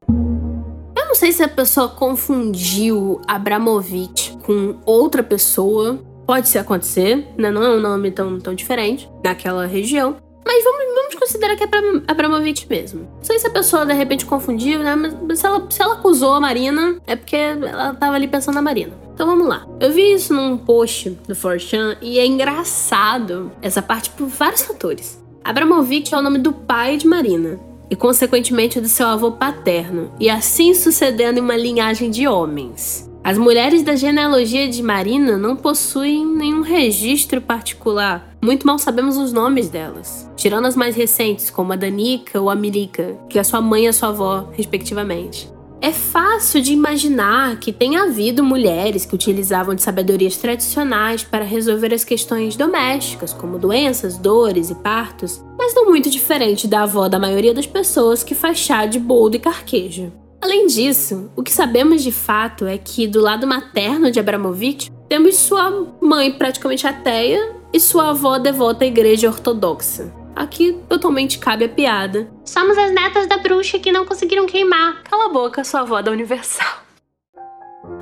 Eu 0.08 1.06
não 1.06 1.14
sei 1.14 1.34
se 1.34 1.44
a 1.44 1.50
pessoa 1.50 1.90
confundiu 1.90 3.20
Abramovich 3.28 4.38
com 4.46 4.78
outra 4.86 5.22
pessoa. 5.22 6.00
Pode 6.26 6.48
ser 6.48 6.60
acontecer, 6.60 7.28
né? 7.38 7.52
Não 7.52 7.62
é 7.62 7.70
um 7.72 7.82
nome 7.82 8.10
tão, 8.10 8.40
tão 8.40 8.56
diferente 8.56 9.12
naquela 9.22 9.66
região. 9.66 10.16
Mas 10.46 10.64
vamos, 10.64 10.96
vamos 10.96 11.16
considerar 11.16 11.58
que 11.58 11.66
é 11.66 11.68
Abramovich 12.08 12.70
mesmo. 12.70 13.02
Não 13.02 13.24
sei 13.24 13.38
se 13.38 13.48
a 13.48 13.52
pessoa 13.52 13.86
de 13.86 13.92
repente 13.92 14.26
confundiu, 14.26 14.80
né? 14.80 14.96
Mas 14.96 15.40
se 15.40 15.46
ela, 15.46 15.70
se 15.70 15.82
ela 15.82 15.96
acusou 15.96 16.36
a 16.36 16.40
Marina, 16.40 17.02
é 17.06 17.18
porque 17.18 17.36
ela 17.36 17.94
tava 17.96 18.16
ali 18.16 18.30
pensando 18.30 18.56
na 18.56 18.62
Marina. 18.62 18.94
Então 19.22 19.30
vamos 19.30 19.48
lá. 19.48 19.68
Eu 19.80 19.94
vi 19.94 20.14
isso 20.14 20.34
num 20.34 20.58
post 20.58 21.12
do 21.28 21.36
Forchan 21.36 21.96
e 22.02 22.18
é 22.18 22.26
engraçado 22.26 23.52
essa 23.62 23.80
parte 23.80 24.10
por 24.10 24.26
vários 24.26 24.64
fatores. 24.64 25.24
Abramovich 25.44 26.12
é 26.12 26.18
o 26.18 26.24
nome 26.24 26.40
do 26.40 26.52
pai 26.52 26.98
de 26.98 27.06
Marina 27.06 27.60
e, 27.88 27.96
consequentemente, 27.96 28.82
do 28.82 28.88
seu 28.88 29.06
avô 29.06 29.34
paterno, 29.34 30.12
e 30.20 30.28
assim 30.28 30.74
sucedendo 30.74 31.38
em 31.38 31.42
uma 31.42 31.56
linhagem 31.56 32.10
de 32.10 32.28
homens. 32.28 33.08
As 33.24 33.38
mulheres 33.38 33.84
da 33.84 33.96
genealogia 33.96 34.68
de 34.68 34.82
Marina 34.82 35.38
não 35.38 35.56
possuem 35.56 36.26
nenhum 36.26 36.62
registro 36.62 37.40
particular. 37.40 38.36
Muito 38.42 38.66
mal 38.66 38.80
sabemos 38.80 39.18
os 39.18 39.32
nomes 39.32 39.70
delas, 39.70 40.28
tirando 40.36 40.66
as 40.66 40.76
mais 40.76 40.96
recentes, 40.96 41.52
como 41.52 41.74
a 41.74 41.76
Danica 41.76 42.42
ou 42.42 42.50
a 42.50 42.56
Mirica, 42.56 43.16
que 43.30 43.38
é 43.38 43.44
sua 43.44 43.62
mãe 43.62 43.86
e 43.86 43.88
a 43.88 43.94
sua 43.94 44.10
avó, 44.10 44.50
respectivamente. 44.54 45.48
É 45.84 45.92
fácil 45.92 46.62
de 46.62 46.72
imaginar 46.72 47.60
que 47.60 47.74
tenha 47.74 48.04
havido 48.04 48.44
mulheres 48.44 49.04
que 49.04 49.16
utilizavam 49.16 49.74
de 49.74 49.82
sabedorias 49.82 50.38
tradicionais 50.38 51.24
para 51.24 51.44
resolver 51.44 51.92
as 51.92 52.04
questões 52.04 52.56
domésticas, 52.56 53.34
como 53.34 53.58
doenças, 53.58 54.16
dores 54.16 54.70
e 54.70 54.76
partos, 54.76 55.44
mas 55.58 55.74
não 55.74 55.86
muito 55.86 56.08
diferente 56.08 56.68
da 56.68 56.84
avó 56.84 57.10
da 57.10 57.18
maioria 57.18 57.52
das 57.52 57.66
pessoas 57.66 58.24
que 58.24 58.36
faz 58.36 58.60
chá 58.60 58.86
de 58.86 59.00
boldo 59.00 59.38
e 59.38 59.40
carquejo. 59.40 60.14
Além 60.40 60.68
disso, 60.68 61.32
o 61.36 61.42
que 61.42 61.52
sabemos 61.52 62.04
de 62.04 62.12
fato 62.12 62.68
é 62.68 62.78
que 62.78 63.08
do 63.08 63.20
lado 63.20 63.48
materno 63.48 64.12
de 64.12 64.20
Abramovich, 64.20 64.92
temos 65.10 65.36
sua 65.36 65.88
mãe 66.00 66.32
praticamente 66.32 66.86
ateia 66.86 67.56
e 67.74 67.80
sua 67.80 68.12
avó 68.12 68.38
devota 68.38 68.86
à 68.86 68.88
igreja 68.88 69.28
ortodoxa. 69.28 70.21
Aqui 70.36 70.74
totalmente 70.88 71.40
cabe 71.40 71.66
a 71.66 71.70
piada. 71.70 72.32
Somos 72.46 72.78
as 72.78 72.92
netas 72.92 73.28
da 73.28 73.38
bruxa 73.38 73.80
que 73.80 73.92
não 73.92 74.06
conseguiram 74.06 74.46
queimar. 74.46 75.04
Cala 75.04 75.26
a 75.26 75.30
boca, 75.30 75.64
sua 75.64 75.82
avó 75.82 76.02
da 76.02 76.12
Universal. 76.12 76.82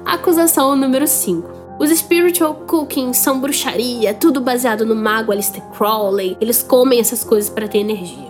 Acusação 0.06 0.76
número 0.76 1.08
5. 1.08 1.78
Os 1.80 1.90
spiritual 1.92 2.56
cooking 2.68 3.14
são 3.14 3.40
bruxaria, 3.40 4.14
tudo 4.14 4.42
baseado 4.42 4.86
no 4.86 4.96
mago 4.96 5.32
Aleister 5.32 5.64
Crowley. 5.78 6.38
Eles 6.42 6.62
comem 6.62 7.00
essas 7.00 7.24
coisas 7.24 7.50
para 7.50 7.68
ter 7.68 7.80
energia. 7.80 8.30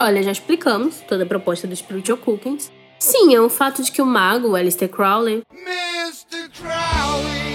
Olha, 0.00 0.22
já 0.22 0.32
explicamos 0.32 1.00
toda 1.00 1.24
a 1.24 1.26
proposta 1.26 1.66
dos 1.66 1.78
Spiritual 1.78 2.18
Cookings. 2.18 2.72
Sim, 2.98 3.34
é 3.34 3.40
um 3.40 3.48
fato 3.48 3.82
de 3.82 3.90
que 3.90 4.02
o 4.02 4.06
mago 4.06 4.56
Aleister 4.56 4.88
Crowley, 4.88 5.42
Crowley. 6.52 7.51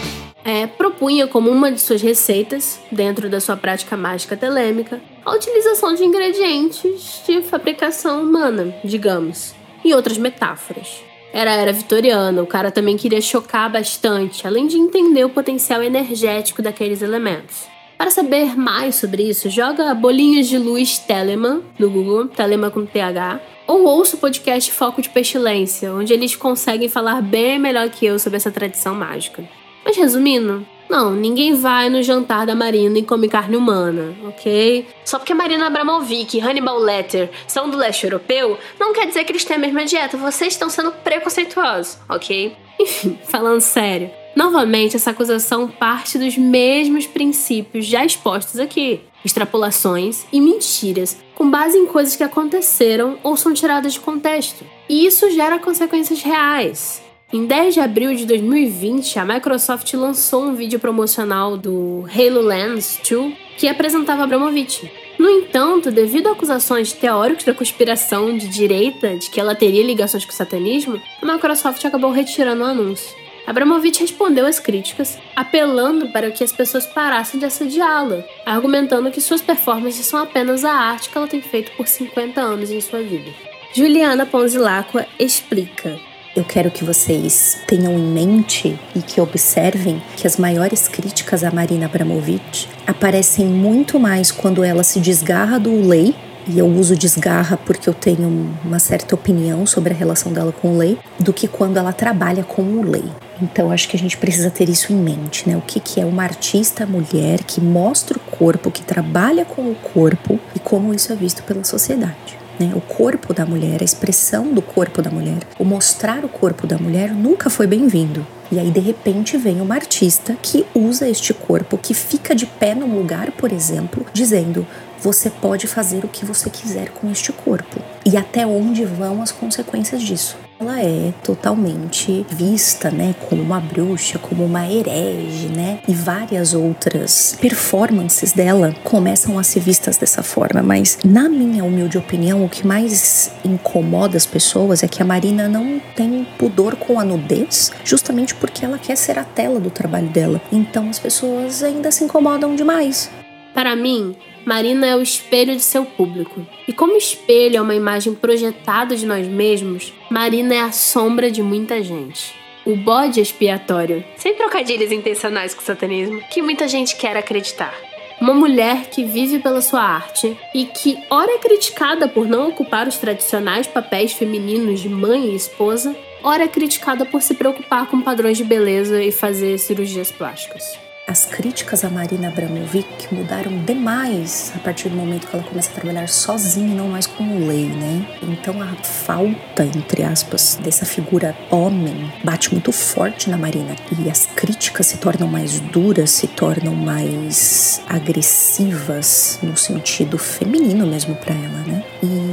É, 0.48 0.66
propunha 0.66 1.28
como 1.28 1.52
uma 1.52 1.70
de 1.70 1.82
suas 1.82 2.02
receitas, 2.02 2.80
dentro 2.90 3.30
da 3.30 3.42
sua 3.42 3.58
prática 3.58 3.98
mágica 3.98 4.38
telêmica, 4.38 5.02
a 5.26 5.34
utilização 5.34 5.94
de 5.94 6.06
ingredientes 6.06 7.22
de 7.28 7.42
fabricação 7.42 8.22
humana, 8.24 8.74
digamos, 8.82 9.54
e 9.84 9.94
outras 9.94 10.18
metáforas. 10.18 11.04
Era 11.34 11.52
a 11.52 11.56
era 11.56 11.74
vitoriana, 11.74 12.42
o 12.42 12.48
cara 12.48 12.72
também 12.72 12.96
queria 12.96 13.20
chocar 13.20 13.70
bastante, 13.70 14.48
além 14.48 14.68
de 14.68 14.78
entender 14.78 15.26
o 15.26 15.30
potencial 15.30 15.84
energético 15.84 16.62
daqueles 16.62 17.02
elementos. 17.02 17.68
Para 17.98 18.10
saber 18.10 18.58
mais 18.58 18.96
sobre 18.96 19.24
isso, 19.24 19.50
joga 19.50 19.94
Bolinhas 19.94 20.48
de 20.48 20.58
Luz 20.58 20.98
Telemann 20.98 21.62
no 21.78 21.90
Google, 21.90 22.30
Telemann 22.30 22.72
com 22.72 22.86
TH, 22.86 23.42
ou 23.68 23.84
ouça 23.84 24.16
o 24.16 24.20
podcast 24.20 24.72
Foco 24.72 25.02
de 25.02 25.10
Pestilência, 25.10 25.94
onde 25.94 26.14
eles 26.14 26.38
conseguem 26.38 26.88
falar 26.88 27.22
bem 27.22 27.60
melhor 27.60 27.90
que 27.90 28.06
eu 28.06 28.18
sobre 28.18 28.38
essa 28.38 28.50
tradição 28.50 28.96
mágica. 28.96 29.44
Mas 29.88 29.96
resumindo, 29.96 30.68
não, 30.90 31.12
ninguém 31.12 31.56
vai 31.56 31.90
no 31.90 32.04
jantar 32.04 32.46
da 32.46 32.54
Marina 32.54 33.00
e 33.00 33.04
come 33.04 33.30
carne 33.30 33.56
humana, 33.56 34.14
ok? 34.26 34.86
Só 35.06 35.18
porque 35.18 35.34
Marina 35.34 35.68
Abramovic 35.68 36.36
e 36.36 36.42
Hannibal 36.42 36.78
Lecter 36.78 37.30
são 37.48 37.70
do 37.70 37.78
leste 37.78 38.04
europeu, 38.04 38.58
não 38.78 38.92
quer 38.92 39.08
dizer 39.08 39.24
que 39.24 39.32
eles 39.32 39.46
têm 39.46 39.56
a 39.56 39.60
mesma 39.60 39.86
dieta. 39.86 40.18
Vocês 40.18 40.52
estão 40.52 40.70
sendo 40.70 40.92
preconceituosos, 40.92 42.00
ok? 42.10 42.54
Enfim, 42.78 43.18
falando 43.24 43.62
sério. 43.62 44.12
Novamente, 44.36 44.98
essa 44.98 45.12
acusação 45.12 45.70
parte 45.70 46.18
dos 46.18 46.38
mesmos 46.38 47.08
princípios 47.08 47.86
já 47.86 48.04
expostos 48.04 48.60
aqui: 48.60 49.00
extrapolações 49.24 50.26
e 50.34 50.42
mentiras, 50.42 51.16
com 51.34 51.50
base 51.50 51.78
em 51.78 51.86
coisas 51.86 52.18
que 52.18 52.24
aconteceram 52.24 53.18
ou 53.24 53.38
são 53.38 53.54
tiradas 53.54 53.94
de 53.94 54.02
contexto. 54.02 54.66
E 54.90 55.06
isso 55.06 55.32
gera 55.32 55.58
consequências 55.58 56.22
reais. 56.22 57.07
Em 57.32 57.46
10 57.46 57.74
de 57.74 57.82
abril 57.82 58.16
de 58.16 58.26
2020, 58.26 59.20
a 59.20 59.26
Microsoft 59.26 59.94
lançou 59.96 60.46
um 60.46 60.56
vídeo 60.56 60.80
promocional 60.80 61.58
do 61.58 62.06
Halo 62.08 62.40
Lens 62.40 63.02
2 63.04 63.34
que 63.58 63.68
apresentava 63.68 64.24
Abramovich. 64.24 64.90
No 65.20 65.30
entanto, 65.30 65.92
devido 65.92 66.28
a 66.28 66.32
acusações 66.32 66.88
de 66.88 66.96
teóricos 66.96 67.44
da 67.44 67.54
conspiração 67.54 68.38
de 68.38 68.48
direita 68.48 69.18
de 69.18 69.30
que 69.30 69.42
ela 69.42 69.54
teria 69.54 69.84
ligações 69.84 70.24
com 70.24 70.32
o 70.32 70.34
satanismo, 70.36 71.02
a 71.22 71.26
Microsoft 71.26 71.84
acabou 71.84 72.12
retirando 72.12 72.64
o 72.64 72.66
anúncio. 72.66 73.14
Abramovich 73.46 74.00
respondeu 74.00 74.46
às 74.46 74.58
críticas, 74.58 75.18
apelando 75.36 76.08
para 76.14 76.32
que 76.32 76.46
as 76.46 76.54
pessoas 76.54 76.86
parassem 76.86 77.42
de 77.42 77.46
assediá-la, 77.46 78.24
argumentando 78.46 79.12
que 79.12 79.20
suas 79.20 79.42
performances 79.42 80.06
são 80.06 80.22
apenas 80.24 80.64
a 80.64 80.72
arte 80.72 81.10
que 81.10 81.18
ela 81.18 81.28
tem 81.28 81.42
feito 81.42 81.74
por 81.76 81.90
50 81.90 82.40
anos 82.40 82.72
em 82.72 82.80
sua 82.80 83.02
vida. 83.02 83.30
Juliana 83.74 84.26
Ponzilacqua 84.26 85.06
explica. 85.20 86.07
Eu 86.38 86.44
quero 86.44 86.70
que 86.70 86.84
vocês 86.84 87.58
tenham 87.66 87.94
em 87.94 88.12
mente 88.12 88.80
e 88.96 89.02
que 89.02 89.20
observem 89.20 90.00
que 90.16 90.28
as 90.28 90.38
maiores 90.38 90.88
críticas 90.88 91.44
a 91.44 91.50
Marina 91.50 91.88
Abramovic 91.88 92.68
aparecem 92.86 93.48
muito 93.48 94.00
mais 94.00 94.30
quando 94.30 94.64
ela 94.64 94.84
se 94.84 95.00
desgarra 95.00 95.60
do 95.60 95.82
lei 95.82 96.14
e 96.48 96.60
eu 96.60 96.68
uso 96.68 96.96
desgarra 96.96 97.58
porque 97.58 97.90
eu 97.90 97.94
tenho 97.96 98.56
uma 98.64 98.78
certa 98.78 99.16
opinião 99.16 99.66
sobre 99.66 99.96
a 99.96 99.98
relação 99.98 100.32
dela 100.32 100.52
com 100.52 100.76
o 100.76 100.78
lei, 100.78 101.00
do 101.20 101.34
que 101.34 101.48
quando 101.48 101.78
ela 101.78 101.92
trabalha 101.92 102.44
com 102.44 102.62
o 102.62 102.84
lei. 102.88 103.10
Então 103.42 103.72
acho 103.72 103.90
que 103.90 103.98
a 103.98 104.00
gente 104.00 104.16
precisa 104.16 104.52
ter 104.52 104.70
isso 104.70 104.94
em 104.94 104.96
mente, 104.96 105.50
né? 105.50 105.58
O 105.58 105.62
que, 105.62 105.80
que 105.80 106.00
é 106.00 106.06
uma 106.06 106.22
artista 106.22 106.86
mulher 106.86 107.44
que 107.46 107.60
mostra 107.60 108.16
o 108.16 108.38
corpo, 108.38 108.70
que 108.70 108.84
trabalha 108.84 109.44
com 109.44 109.72
o 109.72 109.76
corpo 109.76 110.40
e 110.56 110.60
como 110.60 110.94
isso 110.94 111.12
é 111.12 111.16
visto 111.16 111.42
pela 111.42 111.64
sociedade. 111.64 112.38
Né? 112.60 112.72
O 112.74 112.82
corpo 112.82 113.34
da 113.34 113.46
mulher, 113.46 113.82
a 113.82 113.86
expressão 113.86 114.54
do 114.54 114.62
corpo 114.62 115.02
da 115.02 115.10
mulher, 115.10 115.40
o 115.60 115.64
mostrar 115.64 116.26
o 116.26 116.30
corpo 116.30 116.66
da 116.66 116.78
mulher 116.78 117.12
nunca 117.12 117.50
foi 117.50 117.68
bem-vindo. 117.68 118.26
E 118.52 118.60
aí, 118.60 118.72
de 118.72 118.80
repente, 118.80 119.38
vem 119.38 119.60
uma 119.60 119.76
artista 119.76 120.36
que 120.42 120.66
usa 120.74 121.08
este 121.08 121.34
corpo, 121.34 121.78
que 121.78 121.94
fica 121.94 122.34
de 122.34 122.46
pé 122.46 122.74
num 122.74 122.98
lugar, 122.98 123.32
por 123.32 123.52
exemplo, 123.52 124.06
dizendo: 124.14 124.66
você 125.00 125.30
pode 125.30 125.68
fazer 125.68 126.06
o 126.06 126.08
que 126.08 126.26
você 126.26 126.50
quiser 126.50 126.90
com 126.90 127.12
este 127.12 127.32
corpo. 127.32 127.82
E 128.06 128.16
até 128.16 128.46
onde 128.46 128.86
vão 128.86 129.22
as 129.22 129.32
consequências 129.32 130.02
disso? 130.02 130.47
Ela 130.60 130.82
é 130.82 131.14
totalmente 131.24 132.26
vista, 132.30 132.90
né, 132.90 133.14
como 133.30 133.42
uma 133.42 133.60
bruxa, 133.60 134.18
como 134.18 134.44
uma 134.44 134.66
herege, 134.66 135.50
né? 135.50 135.80
E 135.88 135.94
várias 135.94 136.54
outras 136.54 137.38
performances 137.40 138.34
dela 138.34 138.76
começam 138.84 139.38
a 139.38 139.44
ser 139.44 139.60
vistas 139.60 139.98
dessa 139.98 140.24
forma, 140.24 140.64
mas 140.64 140.98
na 141.06 141.30
minha 141.30 141.64
humilde 141.64 141.98
opinião, 141.98 142.44
o 142.44 142.50
que 142.50 142.66
mais 142.66 143.32
incomoda 143.46 144.18
as 144.18 144.26
pessoas 144.26 144.82
é 144.82 144.88
que 144.88 145.02
a 145.02 145.06
Marina 145.06 145.48
não 145.48 145.80
tem 145.96 146.26
pudor 146.38 146.76
com 146.76 147.00
a 147.00 147.06
nudez, 147.06 147.72
justamente 147.84 148.34
porque 148.34 148.66
ela 148.66 148.80
quer 148.80 148.96
ser 148.96 149.20
a 149.20 149.24
tela 149.24 149.60
do 149.60 149.70
trabalho 149.70 150.10
dela. 150.10 150.42
Então 150.52 150.90
as 150.90 150.98
pessoas 150.98 151.62
ainda 151.62 151.92
se 151.92 152.04
incomodam 152.04 152.56
demais. 152.56 153.12
Para 153.54 153.76
mim, 153.76 154.16
Marina 154.48 154.88
é 154.88 154.96
o 154.96 155.02
espelho 155.02 155.54
de 155.54 155.62
seu 155.62 155.84
público. 155.84 156.48
E 156.66 156.72
como 156.72 156.96
espelho 156.96 157.58
é 157.58 157.62
uma 157.62 157.76
imagem 157.76 158.16
projetada 158.16 158.96
de 158.96 159.06
nós 159.06 159.28
mesmos, 159.28 159.94
Marina 160.10 160.56
é 160.56 160.62
a 160.62 160.72
sombra 160.72 161.30
de 161.30 161.44
muita 161.44 161.84
gente. 161.84 162.34
O 162.66 162.74
bode 162.74 163.20
expiatório, 163.20 164.06
sem 164.16 164.36
trocadilhos 164.36 164.90
intencionais 164.90 165.54
com 165.54 165.62
o 165.62 165.66
satanismo, 165.66 166.22
que 166.32 166.42
muita 166.42 166.66
gente 166.66 166.96
quer 166.96 167.18
acreditar. 167.18 167.74
Uma 168.22 168.34
mulher 168.34 168.90
que 168.90 169.04
vive 169.04 169.40
pela 169.40 169.62
sua 169.62 169.82
arte 169.82 170.38
e 170.56 170.64
que, 170.64 170.98
ora 171.10 171.34
é 171.34 171.40
criticada 171.40 172.08
por 172.08 172.26
não 172.26 172.48
ocupar 172.48 172.88
os 172.88 172.98
tradicionais 172.98 173.68
papéis 173.68 174.14
femininos 174.14 174.80
de 174.80 174.88
mãe 174.88 175.26
e 175.26 175.36
esposa, 175.36 175.94
ora 176.24 176.46
é 176.46 176.48
criticada 176.48 177.06
por 177.06 177.22
se 177.22 177.36
preocupar 177.36 177.88
com 177.88 178.00
padrões 178.00 178.38
de 178.38 178.46
beleza 178.46 179.04
e 179.04 179.12
fazer 179.12 179.58
cirurgias 179.58 180.10
plásticas. 180.10 180.87
As 181.10 181.26
críticas 181.26 181.86
a 181.86 181.90
Marina 181.90 182.28
Abramovic 182.28 183.08
mudaram 183.14 183.64
demais 183.64 184.52
a 184.54 184.60
partir 184.60 184.90
do 184.90 184.98
momento 184.98 185.26
que 185.26 185.34
ela 185.34 185.44
começa 185.46 185.72
a 185.72 185.74
trabalhar 185.74 186.10
sozinha, 186.10 186.76
não 186.76 186.90
mais 186.90 187.08
como 187.08 187.48
lei, 187.48 187.68
né? 187.68 188.06
Então 188.22 188.62
a 188.62 188.76
falta, 188.84 189.64
entre 189.64 190.04
aspas, 190.04 190.60
dessa 190.62 190.86
figura 190.86 191.34
homem 191.50 192.12
bate 192.26 192.52
muito 192.52 192.74
forte 192.74 193.30
na 193.30 193.38
Marina 193.38 193.74
e 193.98 194.10
as 194.10 194.26
críticas 194.26 194.88
se 194.88 194.98
tornam 194.98 195.30
mais 195.30 195.62
duras, 195.62 196.12
se 196.12 196.28
tornam 196.28 196.76
mais 196.76 197.82
agressivas 197.88 199.40
no 199.42 199.56
sentido 199.56 200.18
feminino 200.18 200.86
mesmo 200.86 201.16
para 201.16 201.34
ela, 201.34 201.64
né? 201.66 201.86
E 202.04 202.27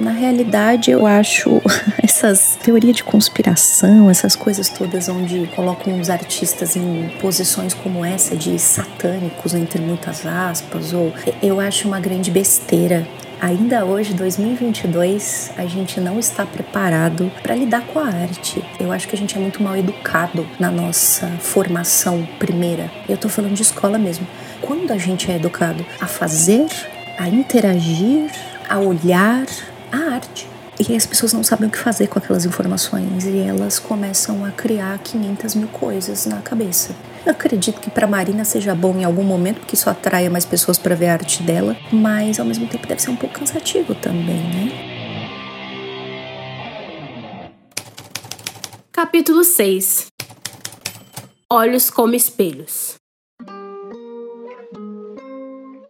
na 0.00 0.10
realidade 0.10 0.90
eu 0.90 1.06
acho 1.06 1.60
essas 2.02 2.56
teorias 2.62 2.96
de 2.96 3.04
conspiração, 3.04 4.10
essas 4.10 4.36
coisas 4.36 4.68
todas 4.68 5.08
onde 5.08 5.46
colocam 5.54 6.00
os 6.00 6.10
artistas 6.10 6.76
em 6.76 7.10
posições 7.20 7.74
como 7.74 8.04
essa 8.04 8.36
de 8.36 8.58
satânicos, 8.58 9.54
entre 9.54 9.80
muitas 9.80 10.26
aspas, 10.26 10.92
ou 10.92 11.12
eu 11.42 11.60
acho 11.60 11.88
uma 11.88 12.00
grande 12.00 12.30
besteira. 12.30 13.06
Ainda 13.38 13.84
hoje, 13.84 14.14
2022, 14.14 15.52
a 15.58 15.66
gente 15.66 16.00
não 16.00 16.18
está 16.18 16.46
preparado 16.46 17.30
para 17.42 17.54
lidar 17.54 17.82
com 17.82 17.98
a 17.98 18.06
arte. 18.06 18.64
Eu 18.80 18.90
acho 18.90 19.06
que 19.06 19.14
a 19.14 19.18
gente 19.18 19.36
é 19.36 19.38
muito 19.38 19.62
mal 19.62 19.76
educado 19.76 20.46
na 20.58 20.70
nossa 20.70 21.28
formação 21.38 22.26
primeira. 22.38 22.90
Eu 23.06 23.14
estou 23.14 23.30
falando 23.30 23.52
de 23.52 23.60
escola 23.60 23.98
mesmo. 23.98 24.26
Quando 24.62 24.90
a 24.90 24.96
gente 24.96 25.30
é 25.30 25.36
educado 25.36 25.84
a 26.00 26.06
fazer, 26.06 26.66
a 27.18 27.28
interagir, 27.28 28.30
a 28.68 28.78
olhar 28.78 29.46
a 29.92 30.14
arte, 30.14 30.48
e 30.78 30.94
as 30.94 31.06
pessoas 31.06 31.32
não 31.32 31.42
sabem 31.42 31.68
o 31.68 31.70
que 31.70 31.78
fazer 31.78 32.06
com 32.06 32.18
aquelas 32.18 32.44
informações 32.44 33.24
e 33.24 33.38
elas 33.38 33.78
começam 33.78 34.44
a 34.44 34.50
criar 34.50 34.98
500 34.98 35.54
mil 35.54 35.68
coisas 35.68 36.26
na 36.26 36.42
cabeça. 36.42 36.94
Eu 37.24 37.32
acredito 37.32 37.80
que 37.80 37.90
para 37.90 38.06
Marina 38.06 38.44
seja 38.44 38.74
bom 38.74 38.94
em 38.94 39.04
algum 39.04 39.24
momento, 39.24 39.60
porque 39.60 39.74
isso 39.74 39.88
atraia 39.88 40.28
mais 40.28 40.44
pessoas 40.44 40.76
para 40.76 40.94
ver 40.94 41.08
a 41.08 41.12
arte 41.14 41.42
dela, 41.42 41.74
mas 41.90 42.38
ao 42.38 42.44
mesmo 42.44 42.66
tempo 42.66 42.86
deve 42.86 43.00
ser 43.00 43.10
um 43.10 43.16
pouco 43.16 43.38
cansativo 43.38 43.94
também, 43.94 44.42
né? 44.54 44.72
Capítulo 48.92 49.44
6 49.44 50.08
Olhos 51.48 51.90
como 51.90 52.14
espelhos. 52.14 52.95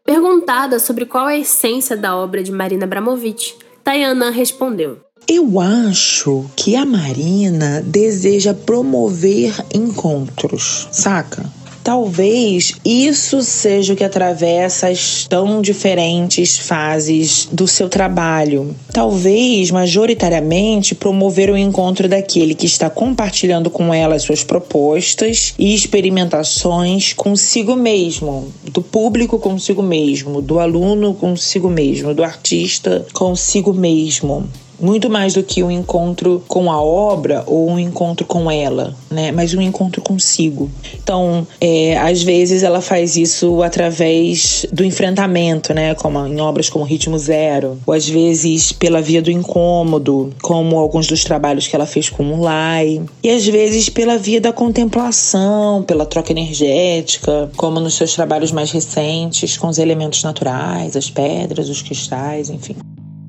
Perguntada 0.06 0.78
sobre 0.78 1.04
qual 1.04 1.28
é 1.28 1.34
a 1.34 1.38
essência 1.38 1.96
da 1.96 2.16
obra 2.16 2.40
de 2.40 2.52
Marina 2.52 2.84
Abramovic, 2.84 3.54
Tayana 3.82 4.30
respondeu: 4.30 4.98
Eu 5.26 5.58
acho 5.58 6.48
que 6.54 6.76
a 6.76 6.86
Marina 6.86 7.82
deseja 7.84 8.54
promover 8.54 9.52
encontros, 9.74 10.88
saca? 10.92 11.44
Talvez 11.86 12.72
isso 12.84 13.40
seja 13.42 13.92
o 13.92 13.96
que 13.96 14.02
atravessa 14.02 14.88
as 14.88 15.24
tão 15.28 15.62
diferentes 15.62 16.58
fases 16.58 17.48
do 17.52 17.68
seu 17.68 17.88
trabalho. 17.88 18.74
Talvez, 18.92 19.70
majoritariamente, 19.70 20.96
promover 20.96 21.48
o 21.48 21.56
encontro 21.56 22.08
daquele 22.08 22.56
que 22.56 22.66
está 22.66 22.90
compartilhando 22.90 23.70
com 23.70 23.94
ela 23.94 24.18
suas 24.18 24.42
propostas 24.42 25.54
e 25.56 25.72
experimentações 25.72 27.12
consigo 27.12 27.76
mesmo, 27.76 28.52
do 28.64 28.82
público 28.82 29.38
consigo 29.38 29.80
mesmo, 29.80 30.42
do 30.42 30.58
aluno 30.58 31.14
consigo 31.14 31.70
mesmo, 31.70 32.12
do 32.12 32.24
artista 32.24 33.06
consigo 33.12 33.72
mesmo 33.72 34.48
muito 34.80 35.08
mais 35.10 35.34
do 35.34 35.42
que 35.42 35.62
um 35.62 35.70
encontro 35.70 36.42
com 36.48 36.70
a 36.70 36.80
obra 36.80 37.44
ou 37.46 37.70
um 37.70 37.78
encontro 37.78 38.26
com 38.26 38.50
ela, 38.50 38.94
né? 39.10 39.32
Mas 39.32 39.54
um 39.54 39.60
encontro 39.60 40.00
consigo. 40.02 40.70
Então, 40.94 41.46
é, 41.60 41.96
às 41.98 42.22
vezes 42.22 42.62
ela 42.62 42.80
faz 42.80 43.16
isso 43.16 43.62
através 43.62 44.66
do 44.72 44.84
enfrentamento, 44.84 45.72
né? 45.74 45.94
Como 45.94 46.26
em 46.26 46.40
obras 46.40 46.68
como 46.68 46.84
Ritmo 46.84 47.18
Zero, 47.18 47.78
ou 47.86 47.94
às 47.94 48.08
vezes 48.08 48.72
pela 48.72 49.00
via 49.00 49.22
do 49.22 49.30
incômodo, 49.30 50.32
como 50.42 50.78
alguns 50.78 51.06
dos 51.06 51.24
trabalhos 51.24 51.66
que 51.66 51.74
ela 51.74 51.86
fez 51.86 52.08
com 52.08 52.32
o 52.32 52.40
Lai, 52.40 53.02
e 53.22 53.30
às 53.30 53.46
vezes 53.46 53.88
pela 53.88 54.18
via 54.18 54.40
da 54.40 54.52
contemplação, 54.52 55.82
pela 55.82 56.06
troca 56.06 56.32
energética, 56.32 57.50
como 57.56 57.80
nos 57.80 57.94
seus 57.94 58.14
trabalhos 58.14 58.52
mais 58.52 58.70
recentes 58.70 59.56
com 59.56 59.68
os 59.68 59.78
elementos 59.78 60.22
naturais, 60.22 60.96
as 60.96 61.10
pedras, 61.10 61.68
os 61.68 61.82
cristais, 61.82 62.50
enfim. 62.50 62.76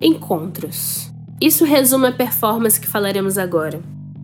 Encontros. 0.01 1.06
Isso 1.39 1.65
resume 1.65 2.07
a 2.07 2.11
performance 2.11 2.79
que 2.79 2.87
falaremos 2.87 3.37
agora. 3.37 3.79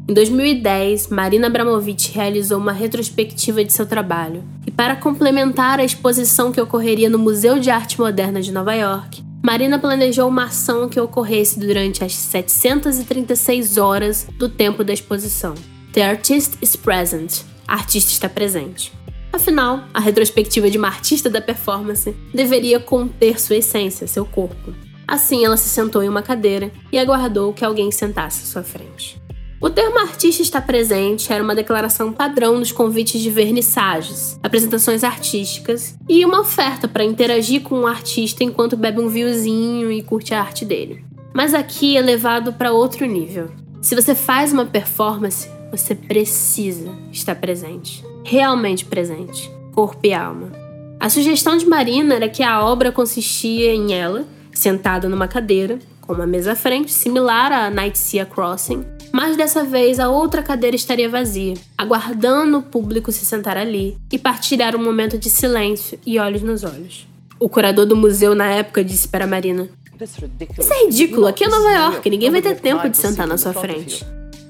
Em 0.10 0.14
2010, 0.14 1.10
Marina 1.10 1.48
Abramovic 1.48 2.12
realizou 2.12 2.58
uma 2.58 2.72
retrospectiva 2.72 3.64
de 3.64 3.72
seu 3.72 3.86
trabalho, 3.86 4.44
e 4.66 4.72
para 4.72 4.96
complementar 4.96 5.80
a 5.80 5.84
exposição 5.84 6.52
que 6.52 6.60
ocorreria 6.60 7.10
no 7.10 7.20
Museu 7.20 7.60
de 7.60 7.70
Arte 7.70 8.00
Moderna 8.00 8.42
de 8.42 8.52
Nova 8.52 8.74
York, 8.74 9.24
Marina 9.44 9.78
planejou 9.78 10.28
uma 10.28 10.46
ação 10.46 10.90
que 10.90 11.00
ocorresse 11.00 11.60
durante 11.60 12.04
as 12.04 12.14
736 12.14 13.78
horas 13.78 14.28
do 14.38 14.50
tempo 14.50 14.84
da 14.84 14.92
exposição. 14.92 15.54
The 15.94 16.04
Artist 16.04 16.58
is 16.62 16.76
Present. 16.76 17.42
Artista 17.68 18.12
está 18.12 18.28
presente. 18.28 18.92
Afinal, 19.32 19.86
a 19.94 20.00
retrospectiva 20.00 20.70
de 20.70 20.78
uma 20.78 20.88
artista 20.88 21.30
da 21.30 21.42
performance 21.42 22.16
deveria 22.34 22.80
conter 22.80 23.40
sua 23.40 23.58
essência, 23.58 24.08
seu 24.08 24.26
corpo. 24.26 24.74
Assim, 25.08 25.46
ela 25.46 25.58
se 25.58 25.70
sentou 25.70 26.02
em 26.04 26.10
uma 26.10 26.22
cadeira 26.22 26.72
e 26.92 26.98
aguardou 26.98 27.54
que 27.54 27.66
alguém 27.66 27.92
sentasse 27.92 28.44
à 28.44 28.46
sua 28.46 28.64
frente. 28.64 29.22
O 29.64 29.70
termo 29.70 29.98
artista 29.98 30.42
está 30.42 30.60
presente 30.60 31.32
era 31.32 31.42
uma 31.42 31.56
declaração 31.56 32.12
padrão 32.12 32.60
nos 32.60 32.74
convites 32.74 33.22
de 33.22 33.30
vernissagens, 33.30 34.38
apresentações 34.44 35.06
artísticas 35.06 35.98
e 36.10 36.26
uma 36.26 36.42
oferta 36.42 36.86
para 36.86 37.06
interagir 37.06 37.62
com 37.62 37.80
o 37.80 37.88
artista 37.88 38.44
enquanto 38.44 38.76
bebe 38.76 39.00
um 39.00 39.08
vinhozinho 39.08 39.90
e 39.90 40.04
curte 40.04 40.34
a 40.34 40.42
arte 40.42 40.66
dele. 40.66 41.06
Mas 41.34 41.54
aqui 41.54 41.96
é 41.96 42.02
levado 42.02 42.52
para 42.52 42.74
outro 42.74 43.06
nível. 43.06 43.52
Se 43.82 43.96
você 43.96 44.14
faz 44.14 44.52
uma 44.52 44.66
performance, 44.66 45.50
você 45.72 45.96
precisa 45.96 46.92
estar 47.10 47.36
presente, 47.36 48.04
realmente 48.26 48.84
presente, 48.84 49.50
corpo 49.72 50.06
e 50.06 50.14
alma. 50.14 50.52
A 51.00 51.10
sugestão 51.10 51.58
de 51.58 51.66
Marina 51.66 52.16
era 52.16 52.28
que 52.28 52.44
a 52.44 52.64
obra 52.66 52.92
consistia 52.92 53.74
em 53.74 53.94
ela 53.94 54.28
sentada 54.54 55.10
numa 55.10 55.28
cadeira, 55.28 55.80
com 56.02 56.14
uma 56.14 56.28
mesa 56.28 56.52
à 56.52 56.56
frente, 56.56 56.92
similar 56.92 57.52
à 57.52 57.70
Night 57.70 57.98
Sea 57.98 58.26
Crossing, 58.26 58.86
mas 59.12 59.38
dessa 59.38 59.64
vez 59.64 60.00
a 60.00 60.10
outra 60.10 60.42
cadeira 60.44 60.76
estaria 60.76 61.10
vazia, 61.10 61.54
aguardando 61.78 62.58
o 62.58 62.64
público 62.64 63.12
se 63.12 63.26
sentar 63.26 63.58
ali 63.58 63.98
e 64.12 64.18
partilhar 64.18 64.76
um 64.76 64.84
momento 64.84 65.18
de 65.18 65.30
silêncio 65.30 66.00
e 66.06 66.20
olhos 66.20 66.42
nos 66.42 66.64
olhos. 66.64 67.08
O 67.40 67.48
curador 67.48 67.86
do 67.86 67.96
museu 67.96 68.36
na 68.36 68.50
época 68.50 68.84
disse 68.84 69.08
para 69.08 69.28
Marina: 69.28 69.70
Isso 70.02 70.74
é 70.74 70.86
ridículo, 70.86 71.28
aqui 71.28 71.44
é 71.44 71.50
Nova 71.50 71.72
York, 71.72 72.10
ninguém 72.10 72.32
vai 72.32 72.42
ter 72.42 72.60
tempo 72.60 72.88
de 72.90 72.98
sentar 72.98 73.28
na 73.28 73.38
sua 73.38 73.54
frente. 73.54 74.06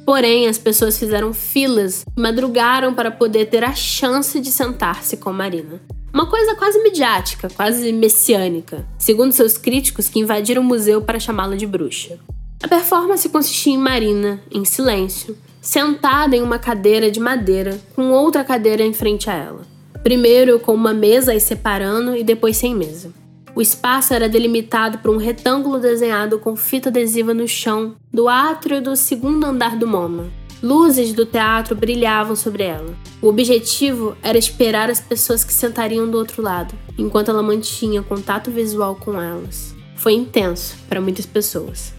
Porém, 0.06 0.48
as 0.48 0.58
pessoas 0.58 0.98
fizeram 0.98 1.34
filas 1.34 2.06
madrugaram 2.18 2.94
para 2.94 3.10
poder 3.10 3.46
ter 3.46 3.64
a 3.64 3.74
chance 3.74 4.40
de 4.40 4.52
sentar-se 4.52 5.18
com 5.18 5.32
Marina. 5.32 5.82
Uma 6.14 6.28
coisa 6.28 6.56
quase 6.56 6.82
midiática, 6.84 7.50
quase 7.50 7.92
messiânica, 7.92 8.86
segundo 9.00 9.32
seus 9.32 9.58
críticos 9.58 10.10
que 10.10 10.20
invadiram 10.20 10.62
o 10.62 10.66
museu 10.66 11.02
para 11.02 11.20
chamá-la 11.20 11.56
de 11.56 11.66
bruxa. 11.66 12.20
A 12.62 12.68
performance 12.68 13.28
consistia 13.30 13.74
em 13.74 13.78
Marina, 13.78 14.42
em 14.52 14.64
silêncio, 14.64 15.36
sentada 15.62 16.36
em 16.36 16.42
uma 16.42 16.60
cadeira 16.60 17.10
de 17.10 17.20
madeira, 17.20 17.80
com 17.96 18.12
outra 18.12 18.44
cadeira 18.44 18.84
em 18.84 18.94
frente 18.94 19.30
a 19.30 19.34
ela. 19.34 19.62
Primeiro 20.04 20.60
com 20.60 20.74
uma 20.74 20.94
mesa 20.94 21.34
as 21.34 21.44
separando 21.44 22.16
e 22.16 22.24
depois 22.24 22.58
sem 22.58 22.76
mesa. 22.76 23.12
O 23.56 23.62
espaço 23.62 24.14
era 24.14 24.28
delimitado 24.28 24.98
por 24.98 25.12
um 25.12 25.18
retângulo 25.18 25.80
desenhado 25.80 26.40
com 26.40 26.56
fita 26.56 26.90
adesiva 26.90 27.34
no 27.34 27.48
chão 27.48 27.96
do 28.12 28.28
átrio 28.28 28.82
do 28.82 28.96
segundo 28.96 29.46
andar 29.46 29.78
do 29.78 29.88
MoMA. 29.88 30.32
Luzes 30.62 31.14
do 31.14 31.26
teatro 31.26 31.76
brilhavam 31.76 32.36
sobre 32.36 32.64
ela. 32.64 32.96
O 33.22 33.28
objetivo 33.28 34.18
era 34.24 34.38
esperar 34.38 34.90
as 34.90 35.00
pessoas 35.00 35.44
que 35.44 35.54
sentariam 35.54 36.10
do 36.10 36.18
outro 36.18 36.42
lado, 36.42 36.74
enquanto 36.98 37.30
ela 37.30 37.44
mantinha 37.44 38.02
contato 38.02 38.50
visual 38.50 38.96
com 38.96 39.22
elas 39.22 39.73
foi 40.04 40.16
intenso 40.16 40.76
para 40.90 41.00
muitas 41.00 41.26
pessoas. 41.26 41.94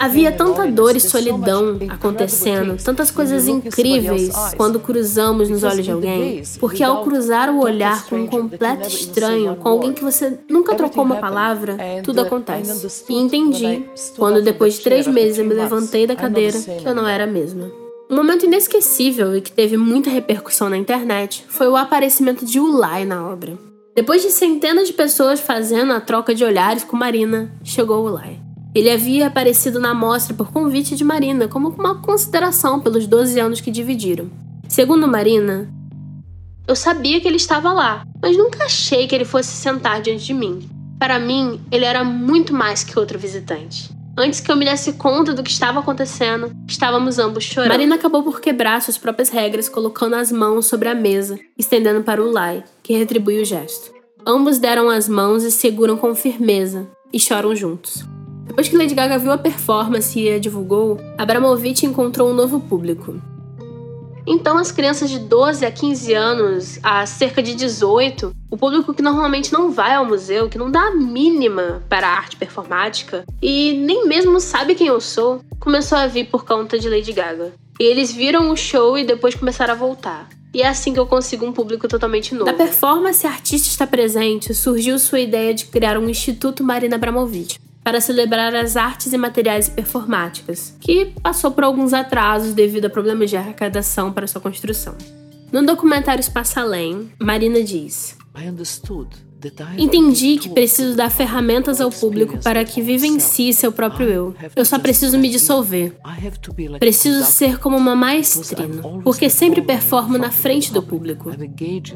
Havia 0.00 0.32
tanta 0.32 0.66
dor 0.66 0.96
e 0.96 1.00
solidão 1.00 1.78
acontecendo, 1.88 2.76
tantas 2.82 3.12
coisas 3.12 3.46
incríveis 3.46 4.32
quando 4.56 4.80
cruzamos 4.80 5.48
nos 5.48 5.62
olhos 5.62 5.84
de 5.84 5.92
alguém, 5.92 6.42
porque 6.58 6.82
ao 6.82 7.04
cruzar 7.04 7.48
o 7.48 7.60
olhar 7.60 8.04
com 8.06 8.16
um 8.16 8.26
completo 8.26 8.88
estranho, 8.88 9.54
com 9.54 9.68
alguém 9.68 9.92
que 9.92 10.02
você 10.02 10.36
nunca 10.50 10.74
trocou 10.74 11.04
uma 11.04 11.16
palavra, 11.16 11.76
tudo 12.02 12.22
acontece. 12.22 13.04
E 13.08 13.14
entendi 13.14 13.84
quando, 14.16 14.42
depois 14.42 14.74
de 14.74 14.80
três 14.80 15.06
meses, 15.06 15.38
eu 15.38 15.44
me 15.44 15.54
levantei 15.54 16.08
da 16.08 16.16
cadeira 16.16 16.58
que 16.58 16.84
eu 16.84 16.94
não 16.94 17.06
era 17.06 17.22
a 17.22 17.26
mesma. 17.26 17.70
Um 18.10 18.16
momento 18.16 18.46
inesquecível 18.46 19.36
e 19.36 19.40
que 19.40 19.52
teve 19.52 19.76
muita 19.76 20.10
repercussão 20.10 20.68
na 20.68 20.76
internet 20.76 21.44
foi 21.48 21.68
o 21.68 21.76
aparecimento 21.76 22.44
de 22.44 22.58
Ulay 22.58 23.04
na 23.04 23.26
obra. 23.26 23.71
Depois 23.94 24.22
de 24.22 24.30
centenas 24.30 24.88
de 24.88 24.94
pessoas 24.94 25.38
fazendo 25.38 25.92
a 25.92 26.00
troca 26.00 26.34
de 26.34 26.42
olhares 26.42 26.82
com 26.82 26.96
Marina, 26.96 27.52
chegou 27.62 28.06
o 28.06 28.08
Lai. 28.08 28.40
Ele 28.74 28.90
havia 28.90 29.26
aparecido 29.26 29.78
na 29.78 29.92
mostra 29.92 30.32
por 30.34 30.50
convite 30.50 30.96
de 30.96 31.04
Marina, 31.04 31.46
como 31.46 31.68
uma 31.68 32.00
consideração 32.00 32.80
pelos 32.80 33.06
12 33.06 33.38
anos 33.38 33.60
que 33.60 33.70
dividiram. 33.70 34.30
Segundo 34.66 35.06
Marina, 35.06 35.70
eu 36.66 36.74
sabia 36.74 37.20
que 37.20 37.28
ele 37.28 37.36
estava 37.36 37.70
lá, 37.70 38.02
mas 38.22 38.34
nunca 38.34 38.64
achei 38.64 39.06
que 39.06 39.14
ele 39.14 39.26
fosse 39.26 39.50
sentar 39.50 40.00
diante 40.00 40.24
de 40.24 40.32
mim. 40.32 40.66
Para 40.98 41.18
mim, 41.18 41.60
ele 41.70 41.84
era 41.84 42.02
muito 42.02 42.54
mais 42.54 42.82
que 42.82 42.98
outro 42.98 43.18
visitante. 43.18 43.90
Antes 44.16 44.40
que 44.40 44.52
eu 44.52 44.56
me 44.56 44.66
desse 44.66 44.92
conta 44.92 45.32
do 45.32 45.42
que 45.42 45.50
estava 45.50 45.80
acontecendo, 45.80 46.52
estávamos 46.68 47.18
ambos 47.18 47.44
chorando. 47.44 47.70
Marina 47.70 47.94
acabou 47.94 48.22
por 48.22 48.42
quebrar 48.42 48.82
suas 48.82 48.98
próprias 48.98 49.30
regras, 49.30 49.70
colocando 49.70 50.16
as 50.16 50.30
mãos 50.30 50.66
sobre 50.66 50.88
a 50.90 50.94
mesa, 50.94 51.40
estendendo 51.58 52.02
para 52.02 52.22
o 52.22 52.30
Lai, 52.30 52.62
que 52.82 52.92
retribui 52.92 53.40
o 53.40 53.44
gesto. 53.44 53.90
Ambos 54.26 54.58
deram 54.58 54.90
as 54.90 55.08
mãos 55.08 55.44
e 55.44 55.50
seguram 55.50 55.96
com 55.96 56.14
firmeza, 56.14 56.86
e 57.10 57.18
choram 57.18 57.56
juntos. 57.56 58.04
Depois 58.44 58.68
que 58.68 58.76
Lady 58.76 58.94
Gaga 58.94 59.18
viu 59.18 59.32
a 59.32 59.38
performance 59.38 60.18
e 60.20 60.28
a 60.28 60.38
divulgou, 60.38 61.00
Abramovich 61.16 61.86
encontrou 61.86 62.30
um 62.30 62.34
novo 62.34 62.60
público. 62.60 63.31
Então, 64.26 64.56
as 64.56 64.70
crianças 64.70 65.10
de 65.10 65.18
12 65.18 65.66
a 65.66 65.70
15 65.70 66.14
anos, 66.14 66.78
a 66.82 67.04
cerca 67.06 67.42
de 67.42 67.54
18, 67.54 68.34
o 68.50 68.56
público 68.56 68.94
que 68.94 69.02
normalmente 69.02 69.52
não 69.52 69.70
vai 69.70 69.94
ao 69.94 70.04
museu, 70.04 70.48
que 70.48 70.58
não 70.58 70.70
dá 70.70 70.80
a 70.88 70.94
mínima 70.94 71.82
para 71.88 72.06
a 72.06 72.16
arte 72.16 72.36
performática 72.36 73.24
e 73.40 73.74
nem 73.84 74.06
mesmo 74.06 74.38
sabe 74.40 74.74
quem 74.74 74.86
eu 74.86 75.00
sou, 75.00 75.40
começou 75.58 75.98
a 75.98 76.06
vir 76.06 76.26
por 76.26 76.44
conta 76.44 76.78
de 76.78 76.88
Lady 76.88 77.12
Gaga. 77.12 77.52
E 77.80 77.84
eles 77.84 78.12
viram 78.12 78.50
o 78.50 78.56
show 78.56 78.96
e 78.96 79.04
depois 79.04 79.34
começaram 79.34 79.74
a 79.74 79.76
voltar. 79.76 80.28
E 80.54 80.62
é 80.62 80.68
assim 80.68 80.92
que 80.92 81.00
eu 81.00 81.06
consigo 81.06 81.46
um 81.46 81.52
público 81.52 81.88
totalmente 81.88 82.34
novo. 82.34 82.44
Da 82.44 82.52
performance 82.52 83.26
Artista 83.26 83.68
Está 83.68 83.86
Presente, 83.86 84.54
surgiu 84.54 84.98
sua 84.98 85.20
ideia 85.20 85.54
de 85.54 85.64
criar 85.64 85.96
um 85.96 86.08
Instituto 86.08 86.62
Marina 86.62 86.96
Abramovic 86.96 87.58
para 87.82 88.00
celebrar 88.00 88.54
as 88.54 88.76
artes 88.76 89.12
e 89.12 89.18
materiais 89.18 89.68
performáticas, 89.68 90.76
que 90.80 91.06
passou 91.22 91.50
por 91.50 91.64
alguns 91.64 91.92
atrasos 91.92 92.54
devido 92.54 92.86
a 92.86 92.90
problemas 92.90 93.30
de 93.30 93.36
arrecadação 93.36 94.12
para 94.12 94.26
sua 94.26 94.40
construção. 94.40 94.96
No 95.50 95.64
documentário 95.64 96.20
Espaço 96.20 96.58
Além, 96.58 97.10
Marina 97.18 97.62
diz: 97.62 98.16
Entendi 99.76 100.38
que 100.38 100.48
preciso 100.48 100.96
dar 100.96 101.10
ferramentas 101.10 101.80
ao 101.80 101.90
público 101.90 102.38
para 102.38 102.64
que 102.64 102.82
vivencie 102.82 103.52
seu 103.52 103.72
próprio 103.72 104.08
eu. 104.08 104.34
Eu 104.54 104.64
só 104.64 104.78
preciso 104.78 105.18
me 105.18 105.28
dissolver. 105.28 105.94
Preciso 106.78 107.24
ser 107.24 107.58
como 107.58 107.76
uma 107.76 107.94
maestrina, 107.94 108.82
porque 109.02 109.28
sempre 109.30 109.62
performo 109.62 110.18
na 110.18 110.30
frente 110.30 110.72
do 110.72 110.82
público. 110.82 111.30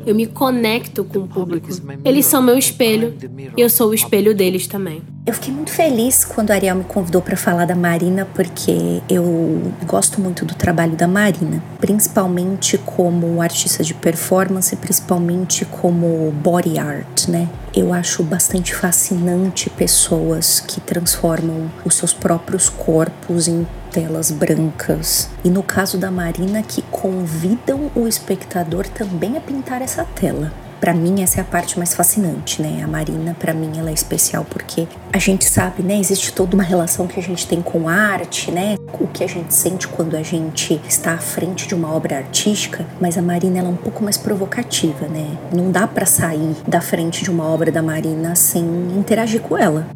Eu 0.06 0.14
me 0.14 0.26
conecto 0.26 1.04
com 1.04 1.20
o 1.20 1.28
público. 1.28 1.68
Eles 2.04 2.26
são 2.26 2.42
meu 2.42 2.56
espelho 2.56 3.14
e 3.56 3.60
eu 3.60 3.70
sou 3.70 3.90
o 3.90 3.94
espelho 3.94 4.34
deles 4.34 4.66
também. 4.66 5.02
Eu 5.26 5.34
fiquei 5.34 5.52
muito 5.52 5.72
feliz 5.72 6.24
quando 6.24 6.52
a 6.52 6.54
Ariel 6.54 6.76
me 6.76 6.84
convidou 6.84 7.20
para 7.20 7.36
falar 7.36 7.64
da 7.64 7.74
Marina, 7.74 8.24
porque 8.32 9.02
eu 9.08 9.60
gosto 9.84 10.20
muito 10.20 10.44
do 10.44 10.54
trabalho 10.54 10.94
da 10.94 11.08
Marina, 11.08 11.60
principalmente 11.80 12.78
como 12.78 13.42
artista 13.42 13.82
de 13.82 13.92
performance, 13.92 14.76
principalmente 14.76 15.64
como 15.64 16.30
body 16.30 16.78
art, 16.78 17.26
né? 17.26 17.35
Eu 17.74 17.92
acho 17.92 18.22
bastante 18.22 18.74
fascinante 18.74 19.68
pessoas 19.70 20.60
que 20.60 20.80
transformam 20.80 21.70
os 21.84 21.94
seus 21.94 22.12
próprios 22.12 22.68
corpos 22.68 23.48
em 23.48 23.66
telas 23.90 24.30
brancas. 24.30 25.28
E 25.44 25.50
no 25.50 25.62
caso 25.62 25.98
da 25.98 26.10
Marina, 26.10 26.62
que 26.62 26.82
convidam 26.82 27.90
o 27.94 28.06
espectador 28.06 28.86
também 28.88 29.36
a 29.36 29.40
pintar 29.40 29.82
essa 29.82 30.04
tela 30.04 30.52
para 30.80 30.94
mim 30.94 31.22
essa 31.22 31.40
é 31.40 31.42
a 31.42 31.44
parte 31.44 31.78
mais 31.78 31.94
fascinante, 31.94 32.62
né? 32.62 32.82
A 32.82 32.86
Marina 32.86 33.36
para 33.38 33.52
mim 33.52 33.78
ela 33.78 33.90
é 33.90 33.92
especial 33.92 34.44
porque 34.44 34.86
a 35.12 35.18
gente 35.18 35.44
sabe, 35.44 35.82
né, 35.82 35.98
existe 35.98 36.32
toda 36.32 36.54
uma 36.54 36.62
relação 36.62 37.06
que 37.06 37.18
a 37.18 37.22
gente 37.22 37.46
tem 37.46 37.62
com 37.62 37.88
arte, 37.88 38.50
né? 38.50 38.76
O 39.00 39.06
que 39.06 39.24
a 39.24 39.26
gente 39.26 39.54
sente 39.54 39.88
quando 39.88 40.16
a 40.16 40.22
gente 40.22 40.80
está 40.88 41.14
à 41.14 41.18
frente 41.18 41.66
de 41.66 41.74
uma 41.74 41.92
obra 41.92 42.18
artística, 42.18 42.86
mas 43.00 43.16
a 43.16 43.22
Marina 43.22 43.58
ela 43.58 43.68
é 43.68 43.72
um 43.72 43.76
pouco 43.76 44.02
mais 44.02 44.16
provocativa, 44.16 45.06
né? 45.08 45.36
Não 45.52 45.70
dá 45.70 45.86
para 45.86 46.06
sair 46.06 46.56
da 46.66 46.80
frente 46.80 47.24
de 47.24 47.30
uma 47.30 47.44
obra 47.44 47.70
da 47.72 47.82
Marina 47.82 48.34
sem 48.34 48.64
interagir 48.96 49.40
com 49.40 49.56
ela. 49.56 49.86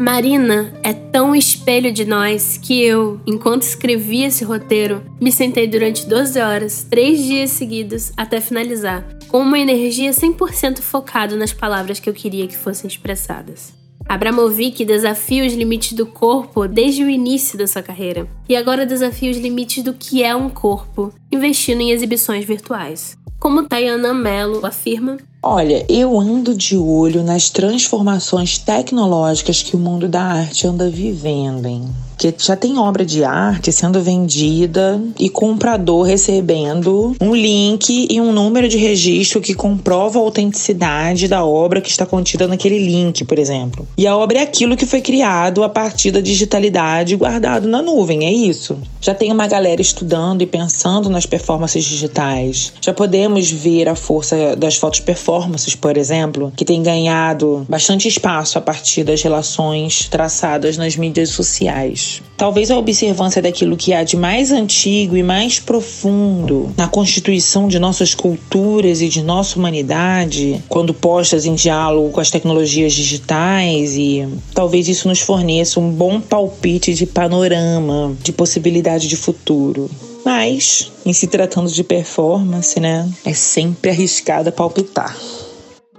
Marina 0.00 0.72
é 0.80 0.92
tão 0.92 1.34
espelho 1.34 1.92
de 1.92 2.04
nós 2.04 2.56
que 2.56 2.80
eu, 2.80 3.20
enquanto 3.26 3.62
escrevia 3.62 4.28
esse 4.28 4.44
roteiro, 4.44 5.02
me 5.20 5.32
sentei 5.32 5.66
durante 5.66 6.06
12 6.06 6.38
horas, 6.38 6.86
três 6.88 7.20
dias 7.20 7.50
seguidos, 7.50 8.12
até 8.16 8.40
finalizar, 8.40 9.04
com 9.26 9.40
uma 9.40 9.58
energia 9.58 10.12
100% 10.12 10.78
focada 10.82 11.34
nas 11.34 11.52
palavras 11.52 11.98
que 11.98 12.08
eu 12.08 12.14
queria 12.14 12.46
que 12.46 12.56
fossem 12.56 12.86
expressadas. 12.86 13.74
Abramovic 14.08 14.84
desafia 14.84 15.44
os 15.44 15.52
limites 15.52 15.94
do 15.94 16.06
corpo 16.06 16.68
desde 16.68 17.02
o 17.02 17.10
início 17.10 17.58
da 17.58 17.66
sua 17.66 17.82
carreira, 17.82 18.28
e 18.48 18.54
agora 18.54 18.86
desafia 18.86 19.32
os 19.32 19.36
limites 19.36 19.82
do 19.82 19.92
que 19.92 20.22
é 20.22 20.32
um 20.32 20.48
corpo, 20.48 21.12
investindo 21.32 21.80
em 21.80 21.90
exibições 21.90 22.44
virtuais. 22.44 23.18
Como 23.40 23.64
Tayana 23.64 24.14
Mello 24.14 24.64
afirma, 24.64 25.16
Olha, 25.40 25.86
eu 25.88 26.18
ando 26.18 26.52
de 26.52 26.76
olho 26.76 27.22
nas 27.22 27.48
transformações 27.48 28.58
tecnológicas 28.58 29.62
que 29.62 29.76
o 29.76 29.78
mundo 29.78 30.08
da 30.08 30.20
arte 30.20 30.66
anda 30.66 30.90
vivendo, 30.90 31.66
hein? 31.66 31.88
Que 32.18 32.34
já 32.36 32.56
tem 32.56 32.78
obra 32.78 33.06
de 33.06 33.22
arte 33.22 33.70
sendo 33.70 34.02
vendida 34.02 35.00
e 35.18 35.30
comprador 35.30 36.02
recebendo 36.02 37.14
um 37.20 37.34
link 37.34 38.08
e 38.10 38.20
um 38.20 38.32
número 38.32 38.68
de 38.68 38.76
registro 38.76 39.40
que 39.40 39.54
comprova 39.54 40.18
a 40.18 40.22
autenticidade 40.22 41.28
da 41.28 41.44
obra 41.44 41.80
que 41.80 41.88
está 41.88 42.04
contida 42.04 42.48
naquele 42.48 42.78
link, 42.78 43.24
por 43.24 43.38
exemplo. 43.38 43.86
E 43.96 44.06
a 44.06 44.16
obra 44.16 44.38
é 44.38 44.42
aquilo 44.42 44.76
que 44.76 44.84
foi 44.84 45.00
criado 45.00 45.62
a 45.62 45.68
partir 45.68 46.10
da 46.10 46.20
digitalidade 46.20 47.14
guardado 47.14 47.68
na 47.68 47.80
nuvem, 47.80 48.26
é 48.26 48.32
isso. 48.32 48.76
Já 49.00 49.14
tem 49.14 49.30
uma 49.30 49.46
galera 49.46 49.80
estudando 49.80 50.42
e 50.42 50.46
pensando 50.46 51.08
nas 51.08 51.24
performances 51.24 51.84
digitais. 51.84 52.72
Já 52.80 52.92
podemos 52.92 53.48
ver 53.50 53.88
a 53.88 53.94
força 53.94 54.56
das 54.56 54.74
fotos 54.74 55.00
performances, 55.00 55.76
por 55.76 55.96
exemplo, 55.96 56.52
que 56.56 56.64
tem 56.64 56.82
ganhado 56.82 57.64
bastante 57.68 58.08
espaço 58.08 58.58
a 58.58 58.60
partir 58.60 59.04
das 59.04 59.22
relações 59.22 60.08
traçadas 60.08 60.76
nas 60.76 60.96
mídias 60.96 61.30
sociais. 61.30 62.07
Talvez 62.36 62.70
a 62.70 62.78
observância 62.78 63.42
daquilo 63.42 63.76
que 63.76 63.92
há 63.92 64.04
de 64.04 64.16
mais 64.16 64.52
antigo 64.52 65.16
e 65.16 65.22
mais 65.22 65.58
profundo 65.58 66.72
na 66.76 66.86
constituição 66.86 67.68
de 67.68 67.78
nossas 67.78 68.14
culturas 68.14 69.00
e 69.00 69.08
de 69.08 69.22
nossa 69.22 69.58
humanidade, 69.58 70.62
quando 70.68 70.94
postas 70.94 71.44
em 71.44 71.54
diálogo 71.54 72.10
com 72.10 72.20
as 72.20 72.30
tecnologias 72.30 72.92
digitais, 72.92 73.96
e 73.96 74.28
talvez 74.54 74.88
isso 74.88 75.08
nos 75.08 75.20
forneça 75.20 75.80
um 75.80 75.90
bom 75.90 76.20
palpite 76.20 76.94
de 76.94 77.06
panorama, 77.06 78.16
de 78.22 78.32
possibilidade 78.32 79.08
de 79.08 79.16
futuro. 79.16 79.90
Mas, 80.24 80.92
em 81.06 81.12
se 81.12 81.26
tratando 81.26 81.70
de 81.70 81.82
performance, 81.82 82.78
né, 82.78 83.08
é 83.24 83.32
sempre 83.32 83.90
arriscado 83.90 84.52
palpitar. 84.52 85.16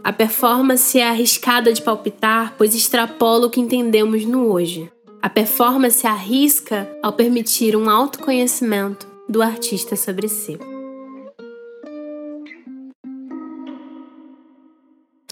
A 0.03 0.13
performance 0.13 0.97
é 0.97 1.07
arriscada 1.07 1.73
de 1.73 1.81
palpitar, 1.81 2.55
pois 2.57 2.73
extrapola 2.73 3.47
o 3.47 3.49
que 3.49 3.59
entendemos 3.59 4.25
no 4.25 4.51
hoje. 4.51 4.89
A 5.21 5.29
performance 5.29 6.07
arrisca 6.07 6.89
ao 7.03 7.11
permitir 7.11 7.75
um 7.75 7.89
autoconhecimento 7.89 9.05
do 9.27 9.41
artista 9.41 9.97
sobre 9.97 10.29
si. 10.29 10.57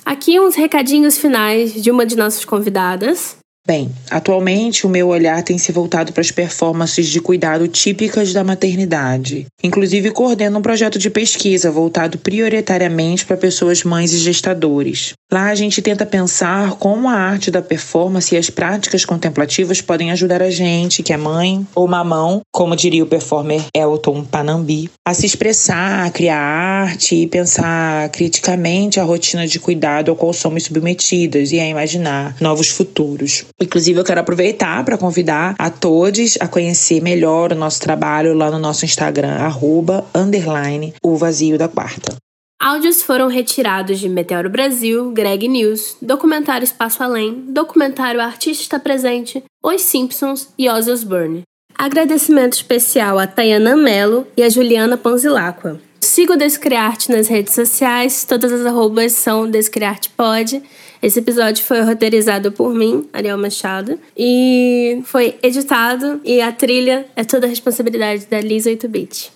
Aqui 0.04 0.42
uns 0.42 0.56
recadinhos 0.56 1.18
finais 1.18 1.74
de 1.74 1.90
uma 1.90 2.06
de 2.06 2.18
nossas 2.18 2.44
convidadas. 2.44 3.38
Bem, 3.68 3.92
atualmente 4.10 4.88
o 4.88 4.90
meu 4.90 5.10
olhar 5.10 5.44
tem 5.44 5.58
se 5.58 5.74
voltado 5.74 6.14
para 6.14 6.22
as 6.22 6.32
performances 6.32 7.06
de 7.08 7.20
cuidado 7.20 7.68
típicas 7.68 8.32
da 8.32 8.42
maternidade. 8.42 9.46
Inclusive, 9.62 10.12
coordeno 10.12 10.60
um 10.60 10.62
projeto 10.62 10.98
de 10.98 11.10
pesquisa 11.10 11.70
voltado 11.70 12.18
prioritariamente 12.18 13.26
para 13.26 13.36
pessoas 13.36 13.84
mães 13.84 14.14
e 14.14 14.20
gestadores. 14.20 15.16
Lá 15.30 15.50
a 15.50 15.56
gente 15.56 15.82
tenta 15.82 16.06
pensar 16.06 16.76
como 16.76 17.10
a 17.10 17.14
arte 17.14 17.52
da 17.52 17.62
performance 17.62 18.34
e 18.34 18.38
as 18.38 18.50
práticas 18.50 19.04
contemplativas 19.04 19.82
podem 19.82 20.12
ajudar 20.12 20.42
a 20.42 20.50
gente, 20.50 21.04
que 21.04 21.12
é 21.12 21.18
mãe 21.18 21.68
ou 21.76 21.86
mamão, 21.86 22.40
como 22.50 22.74
diria 22.74 23.04
o 23.04 23.08
performer 23.08 23.66
Elton 23.76 24.24
Panambi, 24.24 24.90
a 25.06 25.14
se 25.14 25.26
expressar, 25.26 26.06
a 26.06 26.10
criar 26.10 26.40
arte 26.40 27.16
e 27.16 27.28
pensar 27.28 28.08
criticamente 28.12 29.02
a 29.02 29.04
rotina 29.04 29.46
de 29.46 29.60
cuidado 29.60 30.10
ao 30.10 30.16
qual 30.16 30.32
somos 30.32 30.64
submetidas 30.64 31.52
e 31.52 31.60
a 31.60 31.68
imaginar 31.68 32.34
novos 32.40 32.70
futuros. 32.70 33.44
Inclusive, 33.60 34.00
eu 34.00 34.04
quero 34.04 34.20
aproveitar 34.20 34.86
para 34.86 34.98
convidar 34.98 35.56
a 35.58 35.70
todos 35.70 36.38
a 36.40 36.48
conhecer 36.48 37.02
melhor 37.02 37.52
o 37.52 37.56
nosso 37.56 37.82
trabalho 37.82 38.36
lá 38.36 38.52
no 38.52 38.60
nosso 38.60 38.86
Instagram, 38.86 39.34
arroba, 39.34 40.06
underline, 40.14 40.94
o 41.04 41.16
vazio 41.16 41.58
da 41.58 41.68
quarta. 41.68 42.16
Áudios 42.60 43.04
foram 43.04 43.28
retirados 43.28 44.00
de 44.00 44.10
Meteoro 44.10 44.50
Brasil, 44.50 45.12
Greg 45.12 45.48
News, 45.48 45.96
Documentário 46.02 46.66
Espaço 46.66 47.04
Além, 47.04 47.46
Documentário 47.50 48.20
Artista 48.20 48.80
Presente, 48.80 49.44
Os 49.64 49.82
Simpsons 49.82 50.50
e 50.58 50.68
Ozzy 50.70 50.92
Osbourne. 50.92 51.44
Agradecimento 51.78 52.54
especial 52.54 53.20
a 53.20 53.28
Tayana 53.28 53.76
Mello 53.76 54.26
e 54.36 54.42
a 54.42 54.50
Juliana 54.50 54.98
Panzilacqua. 54.98 55.80
Siga 56.02 56.34
o 56.34 56.38
Descriarte 56.38 57.12
nas 57.12 57.28
redes 57.28 57.54
sociais, 57.54 58.24
todas 58.24 58.52
as 58.52 58.66
arrobas 58.66 59.12
são 59.14 59.50
DescriartePod. 59.50 60.64
Esse 61.02 61.20
episódio 61.20 61.64
foi 61.64 61.82
roteirizado 61.82 62.52
por 62.52 62.74
mim, 62.74 63.08
Ariel 63.14 63.38
Machado, 63.38 64.00
e 64.18 65.02
foi 65.06 65.38
editado 65.44 66.20
e 66.24 66.42
a 66.42 66.52
trilha 66.52 67.06
é 67.16 67.24
toda 67.24 67.46
a 67.46 67.50
responsabilidade 67.50 68.26
da 68.26 68.42
Lisa 68.42 68.72
8-Bit. 68.72 69.32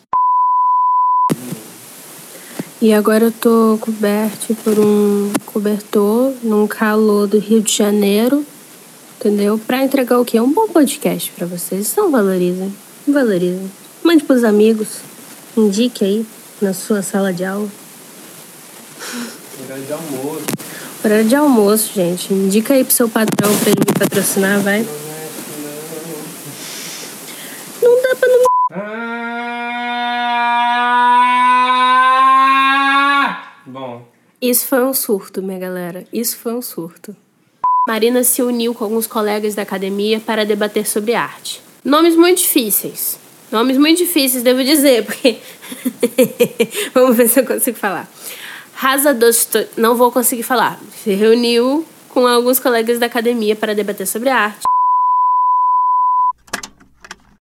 E 2.81 2.91
agora 2.91 3.25
eu 3.25 3.31
tô 3.31 3.77
coberto 3.79 4.55
por 4.63 4.79
um 4.79 5.31
cobertor 5.45 6.33
num 6.41 6.65
calor 6.65 7.27
do 7.27 7.37
Rio 7.37 7.61
de 7.61 7.71
Janeiro, 7.71 8.43
entendeu? 9.19 9.59
Pra 9.59 9.83
entregar 9.83 10.19
o 10.19 10.25
quê? 10.25 10.39
Um 10.39 10.51
bom 10.51 10.67
podcast 10.67 11.31
pra 11.33 11.45
vocês. 11.45 11.93
Não 11.95 12.09
valorizem, 12.09 12.75
valorizem. 13.07 13.71
Mande 14.03 14.23
pros 14.23 14.43
amigos, 14.43 14.97
indique 15.55 16.03
aí 16.03 16.25
na 16.59 16.73
sua 16.73 17.03
sala 17.03 17.31
de 17.31 17.45
aula. 17.45 17.69
Horário 19.63 19.83
de 19.83 19.93
almoço. 19.93 20.45
Horário 21.03 21.25
de 21.25 21.35
almoço, 21.35 21.93
gente. 21.93 22.31
Indica 22.31 22.75
aí 22.75 22.83
pro 22.83 22.93
seu 22.93 23.09
patrão 23.09 23.49
pra 23.57 23.69
ele 23.69 23.79
me 23.87 23.93
patrocinar, 23.97 24.59
vai. 24.61 24.85
Não 27.81 28.01
dá 28.03 28.15
pra 28.15 28.27
não. 28.27 28.51
Bom. 33.65 34.05
Isso 34.39 34.67
foi 34.67 34.83
um 34.83 34.93
surto, 34.93 35.41
minha 35.41 35.57
galera. 35.57 36.05
Isso 36.13 36.37
foi 36.37 36.53
um 36.53 36.61
surto. 36.61 37.15
Marina 37.87 38.23
se 38.23 38.43
uniu 38.43 38.75
com 38.75 38.83
alguns 38.83 39.07
colegas 39.07 39.55
da 39.55 39.63
academia 39.63 40.19
para 40.19 40.45
debater 40.45 40.85
sobre 40.87 41.15
arte. 41.15 41.61
Nomes 41.83 42.15
muito 42.15 42.37
difíceis. 42.37 43.17
Nomes 43.51 43.75
muito 43.75 43.97
difíceis, 43.97 44.43
devo 44.43 44.63
dizer, 44.63 45.03
porque. 45.03 45.39
Vamos 46.93 47.17
ver 47.17 47.27
se 47.27 47.39
eu 47.39 47.45
consigo 47.45 47.75
falar. 47.77 48.07
Dosto... 49.17 49.65
Não 49.77 49.95
vou 49.95 50.11
conseguir 50.11 50.43
falar. 50.43 50.79
Se 51.03 51.13
reuniu 51.13 51.85
com 52.09 52.27
alguns 52.27 52.59
colegas 52.59 52.99
da 52.99 53.05
academia 53.05 53.55
para 53.55 53.75
debater 53.75 54.07
sobre 54.07 54.29
arte. 54.29 54.70